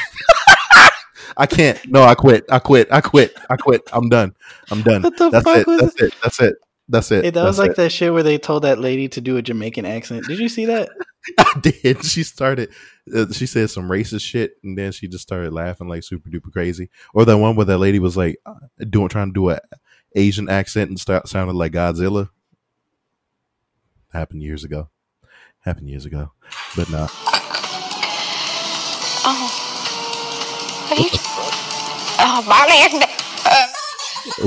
I 1.37 1.45
can't. 1.45 1.79
No, 1.89 2.03
I 2.03 2.15
quit. 2.15 2.45
I 2.49 2.59
quit. 2.59 2.91
I 2.91 3.01
quit. 3.01 3.35
I 3.49 3.55
quit. 3.55 3.81
I'm 3.93 4.09
done. 4.09 4.35
I'm 4.69 4.81
done. 4.81 5.01
What 5.01 5.17
the 5.17 5.29
That's 5.29 5.43
fuck 5.43 5.57
it. 5.59 5.67
was 5.67 5.81
That's 5.81 6.01
it. 6.01 6.13
That's 6.23 6.39
it. 6.41 6.55
That's 6.89 7.11
it. 7.11 7.23
Hey, 7.23 7.29
that 7.29 7.43
was 7.43 7.57
That's 7.57 7.67
like 7.69 7.75
that 7.77 7.91
shit 7.91 8.11
where 8.11 8.23
they 8.23 8.37
told 8.37 8.63
that 8.63 8.79
lady 8.79 9.07
to 9.09 9.21
do 9.21 9.37
a 9.37 9.41
Jamaican 9.41 9.85
accent. 9.85 10.25
Did 10.27 10.39
you 10.39 10.49
see 10.49 10.65
that? 10.65 10.89
I 11.37 11.59
did. 11.61 12.03
She 12.03 12.23
started. 12.23 12.69
Uh, 13.15 13.31
she 13.31 13.45
said 13.45 13.69
some 13.69 13.89
racist 13.89 14.21
shit, 14.21 14.53
and 14.63 14.77
then 14.77 14.91
she 14.91 15.07
just 15.07 15.23
started 15.23 15.53
laughing 15.53 15.87
like 15.87 16.03
super 16.03 16.29
duper 16.29 16.51
crazy. 16.51 16.89
Or 17.13 17.25
that 17.25 17.37
one 17.37 17.55
where 17.55 17.65
that 17.65 17.77
lady 17.77 17.99
was 17.99 18.17
like 18.17 18.37
uh, 18.45 18.55
doing 18.89 19.09
trying 19.09 19.29
to 19.29 19.33
do 19.33 19.49
a 19.51 19.59
Asian 20.15 20.49
accent 20.49 20.89
and 20.89 20.99
start 20.99 21.27
sounded 21.27 21.55
like 21.55 21.71
Godzilla. 21.71 22.29
Happened 24.11 24.43
years 24.43 24.63
ago. 24.63 24.89
Happened 25.59 25.89
years 25.89 26.05
ago. 26.05 26.33
But 26.75 26.89
nah. 26.89 27.07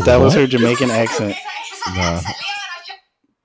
That 0.05 0.19
was 0.21 0.35
her 0.35 0.47
Jamaican 0.47 0.91
accent. 0.91 1.37
Nah. 1.95 2.21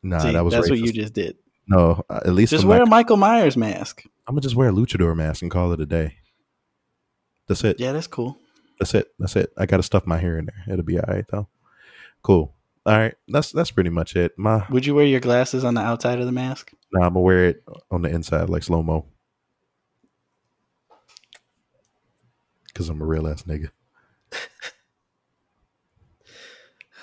Nah, 0.02 0.20
See, 0.20 0.32
that 0.32 0.46
was 0.46 0.54
that's 0.54 0.68
racist. 0.68 0.70
what 0.72 0.80
you 0.80 0.94
just 0.94 1.14
did. 1.14 1.38
No, 1.68 2.04
uh, 2.10 2.22
at 2.26 2.34
least 2.34 2.52
Just 2.52 2.64
I'm, 2.64 2.70
wear 2.70 2.82
a 2.82 2.86
Michael 2.86 3.18
Myers 3.18 3.58
mask. 3.58 4.04
I'm 4.28 4.34
gonna 4.34 4.42
just 4.42 4.56
wear 4.56 4.70
a 4.70 4.72
luchador 4.72 5.16
mask 5.16 5.42
and 5.42 5.52
call 5.52 5.72
it 5.74 5.82
a 5.82 5.86
day. 5.86 6.16
That's 7.48 7.64
it. 7.64 7.80
Yeah, 7.80 7.92
that's 7.92 8.08
cool. 8.08 8.38
That's 8.80 8.94
it. 8.94 9.08
That's 9.20 9.36
it. 9.36 9.52
I 9.58 9.66
gotta 9.66 9.84
stuff 9.84 10.08
my 10.08 10.18
hair 10.18 10.38
in 10.38 10.46
there. 10.46 10.74
It'll 10.74 10.86
be 10.86 10.98
all 11.00 11.06
right 11.08 11.26
though. 11.30 11.48
Cool. 12.24 12.56
All 12.86 12.98
right. 12.98 13.14
That's 13.28 13.52
that's 13.52 13.72
pretty 13.72 13.90
much 13.90 14.16
it. 14.16 14.32
My 14.38 14.66
Would 14.70 14.86
you 14.86 14.96
wear 14.96 15.06
your 15.06 15.20
glasses 15.20 15.64
on 15.64 15.74
the 15.74 15.82
outside 15.82 16.20
of 16.20 16.26
the 16.26 16.32
mask? 16.32 16.72
nah, 16.92 17.06
I'm 17.06 17.14
gonna 17.14 17.22
wear 17.22 17.46
it 17.46 17.64
on 17.92 18.02
the 18.02 18.10
inside 18.10 18.50
like 18.50 18.64
slow 18.64 18.82
mo. 18.82 19.06
Cause 22.74 22.88
I'm 22.90 23.02
a 23.02 23.06
real 23.06 23.28
ass 23.28 23.44
nigga. 23.44 23.72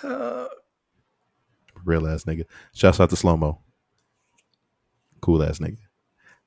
Real 0.02 0.48
ass 2.08 2.24
nigga. 2.24 2.44
Shouts 2.74 3.00
out 3.00 3.10
to 3.10 3.16
slow 3.16 3.36
mo. 3.36 3.60
Cool 5.20 5.42
ass 5.42 5.58
nigga. 5.58 5.78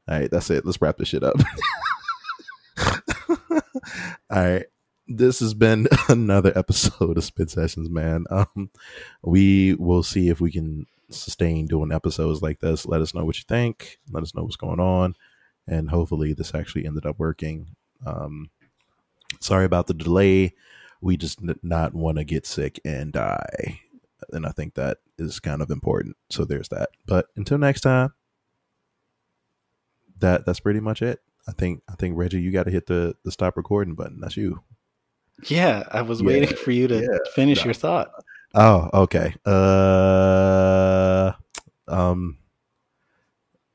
All 0.08 0.20
right, 0.20 0.32
that's 0.32 0.50
it. 0.50 0.66
Let's 0.66 0.82
wrap 0.82 0.98
this 0.98 1.08
shit 1.08 1.24
up. 1.24 1.36
All 4.30 4.40
right. 4.44 4.66
This 5.08 5.40
has 5.40 5.56
been 5.56 5.88
another 6.10 6.56
episode 6.56 7.18
of 7.18 7.24
Spit 7.24 7.50
Sessions, 7.50 7.90
man. 7.90 8.26
Um, 8.30 8.70
we 9.24 9.74
will 9.76 10.04
see 10.04 10.30
if 10.30 10.40
we 10.40 10.52
can 10.52 10.86
sustain 11.10 11.66
doing 11.66 11.92
episodes 11.92 12.42
like 12.42 12.60
this. 12.60 12.86
Let 12.86 13.02
us 13.02 13.14
know 13.14 13.26
what 13.26 13.38
you 13.38 13.44
think. 13.48 14.00
Let 14.12 14.24
us 14.24 14.36
know 14.36 14.44
what's 14.44 14.56
going 14.56 14.80
on. 14.80 15.16
And 15.68 15.90
hopefully 15.90 16.34
this 16.34 16.54
actually 16.54 16.86
ended 16.86 17.06
up 17.06 17.18
working. 17.18 17.76
Um, 18.06 18.50
sorry 19.40 19.66
about 19.66 19.88
the 19.88 19.94
delay. 19.94 20.54
We 21.02 21.18
just 21.18 21.42
n- 21.42 21.60
not 21.64 21.94
want 21.94 22.18
to 22.18 22.24
get 22.24 22.46
sick 22.46 22.80
and 22.84 23.12
die. 23.14 23.80
And 24.32 24.46
I 24.46 24.50
think 24.52 24.74
that 24.76 24.98
is 25.18 25.40
kind 25.40 25.62
of 25.62 25.70
important. 25.72 26.18
So 26.30 26.44
there's 26.46 26.70
that. 26.70 26.90
But 27.06 27.28
until 27.36 27.58
next 27.58 27.82
time, 27.82 28.14
that 30.20 30.46
that's 30.46 30.60
pretty 30.60 30.82
much 30.82 31.02
it. 31.02 31.20
I 31.48 31.52
think 31.54 31.82
I 31.90 31.96
think 31.96 32.18
Reggie, 32.18 32.42
you 32.42 32.52
got 32.52 32.64
to 32.64 32.72
hit 32.72 32.86
the 32.88 33.16
the 33.24 33.32
stop 33.32 33.56
recording 33.58 33.96
button. 33.96 34.20
That's 34.20 34.36
you. 34.38 34.62
Yeah, 35.48 35.84
I 35.92 36.02
was 36.02 36.20
Yeah, 36.22 36.28
waiting 36.28 36.56
for 36.58 36.72
you 36.72 36.88
to 36.90 37.00
yeah, 37.02 37.18
finish 37.34 37.60
no. 37.60 37.66
your 37.66 37.74
thought. 37.74 38.12
Oh, 38.56 38.90
okay. 38.94 39.34
Uh, 39.46 41.32
um, 41.88 42.38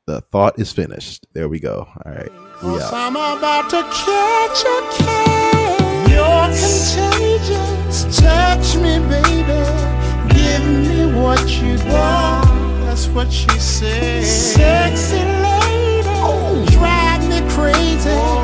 The 0.06 0.20
thought 0.20 0.58
is 0.58 0.72
finished. 0.72 1.26
There 1.32 1.48
we 1.48 1.58
go. 1.60 1.88
All 2.04 2.12
right. 2.12 2.30
We 2.62 2.78
Cause 2.78 2.92
out 2.92 3.12
contagious. 6.54 8.18
Touch 8.18 8.76
me, 8.76 8.98
baby. 9.08 9.62
Give 10.34 10.64
me 10.66 11.20
what 11.20 11.48
you 11.60 11.76
want. 11.90 12.46
That's 12.84 13.06
what 13.08 13.32
she 13.32 13.48
said. 13.58 14.24
Sexy 14.24 15.16
lady, 15.16 16.08
oh. 16.08 16.64
drive 16.70 17.28
me 17.28 17.40
crazy. 17.50 18.43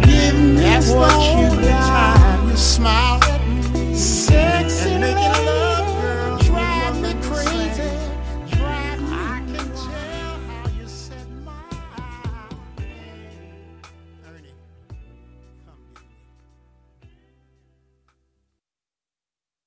Give 0.06 0.36
me 0.36 0.61
That's 0.61 0.90
what 0.91 1.16
you 1.38 1.39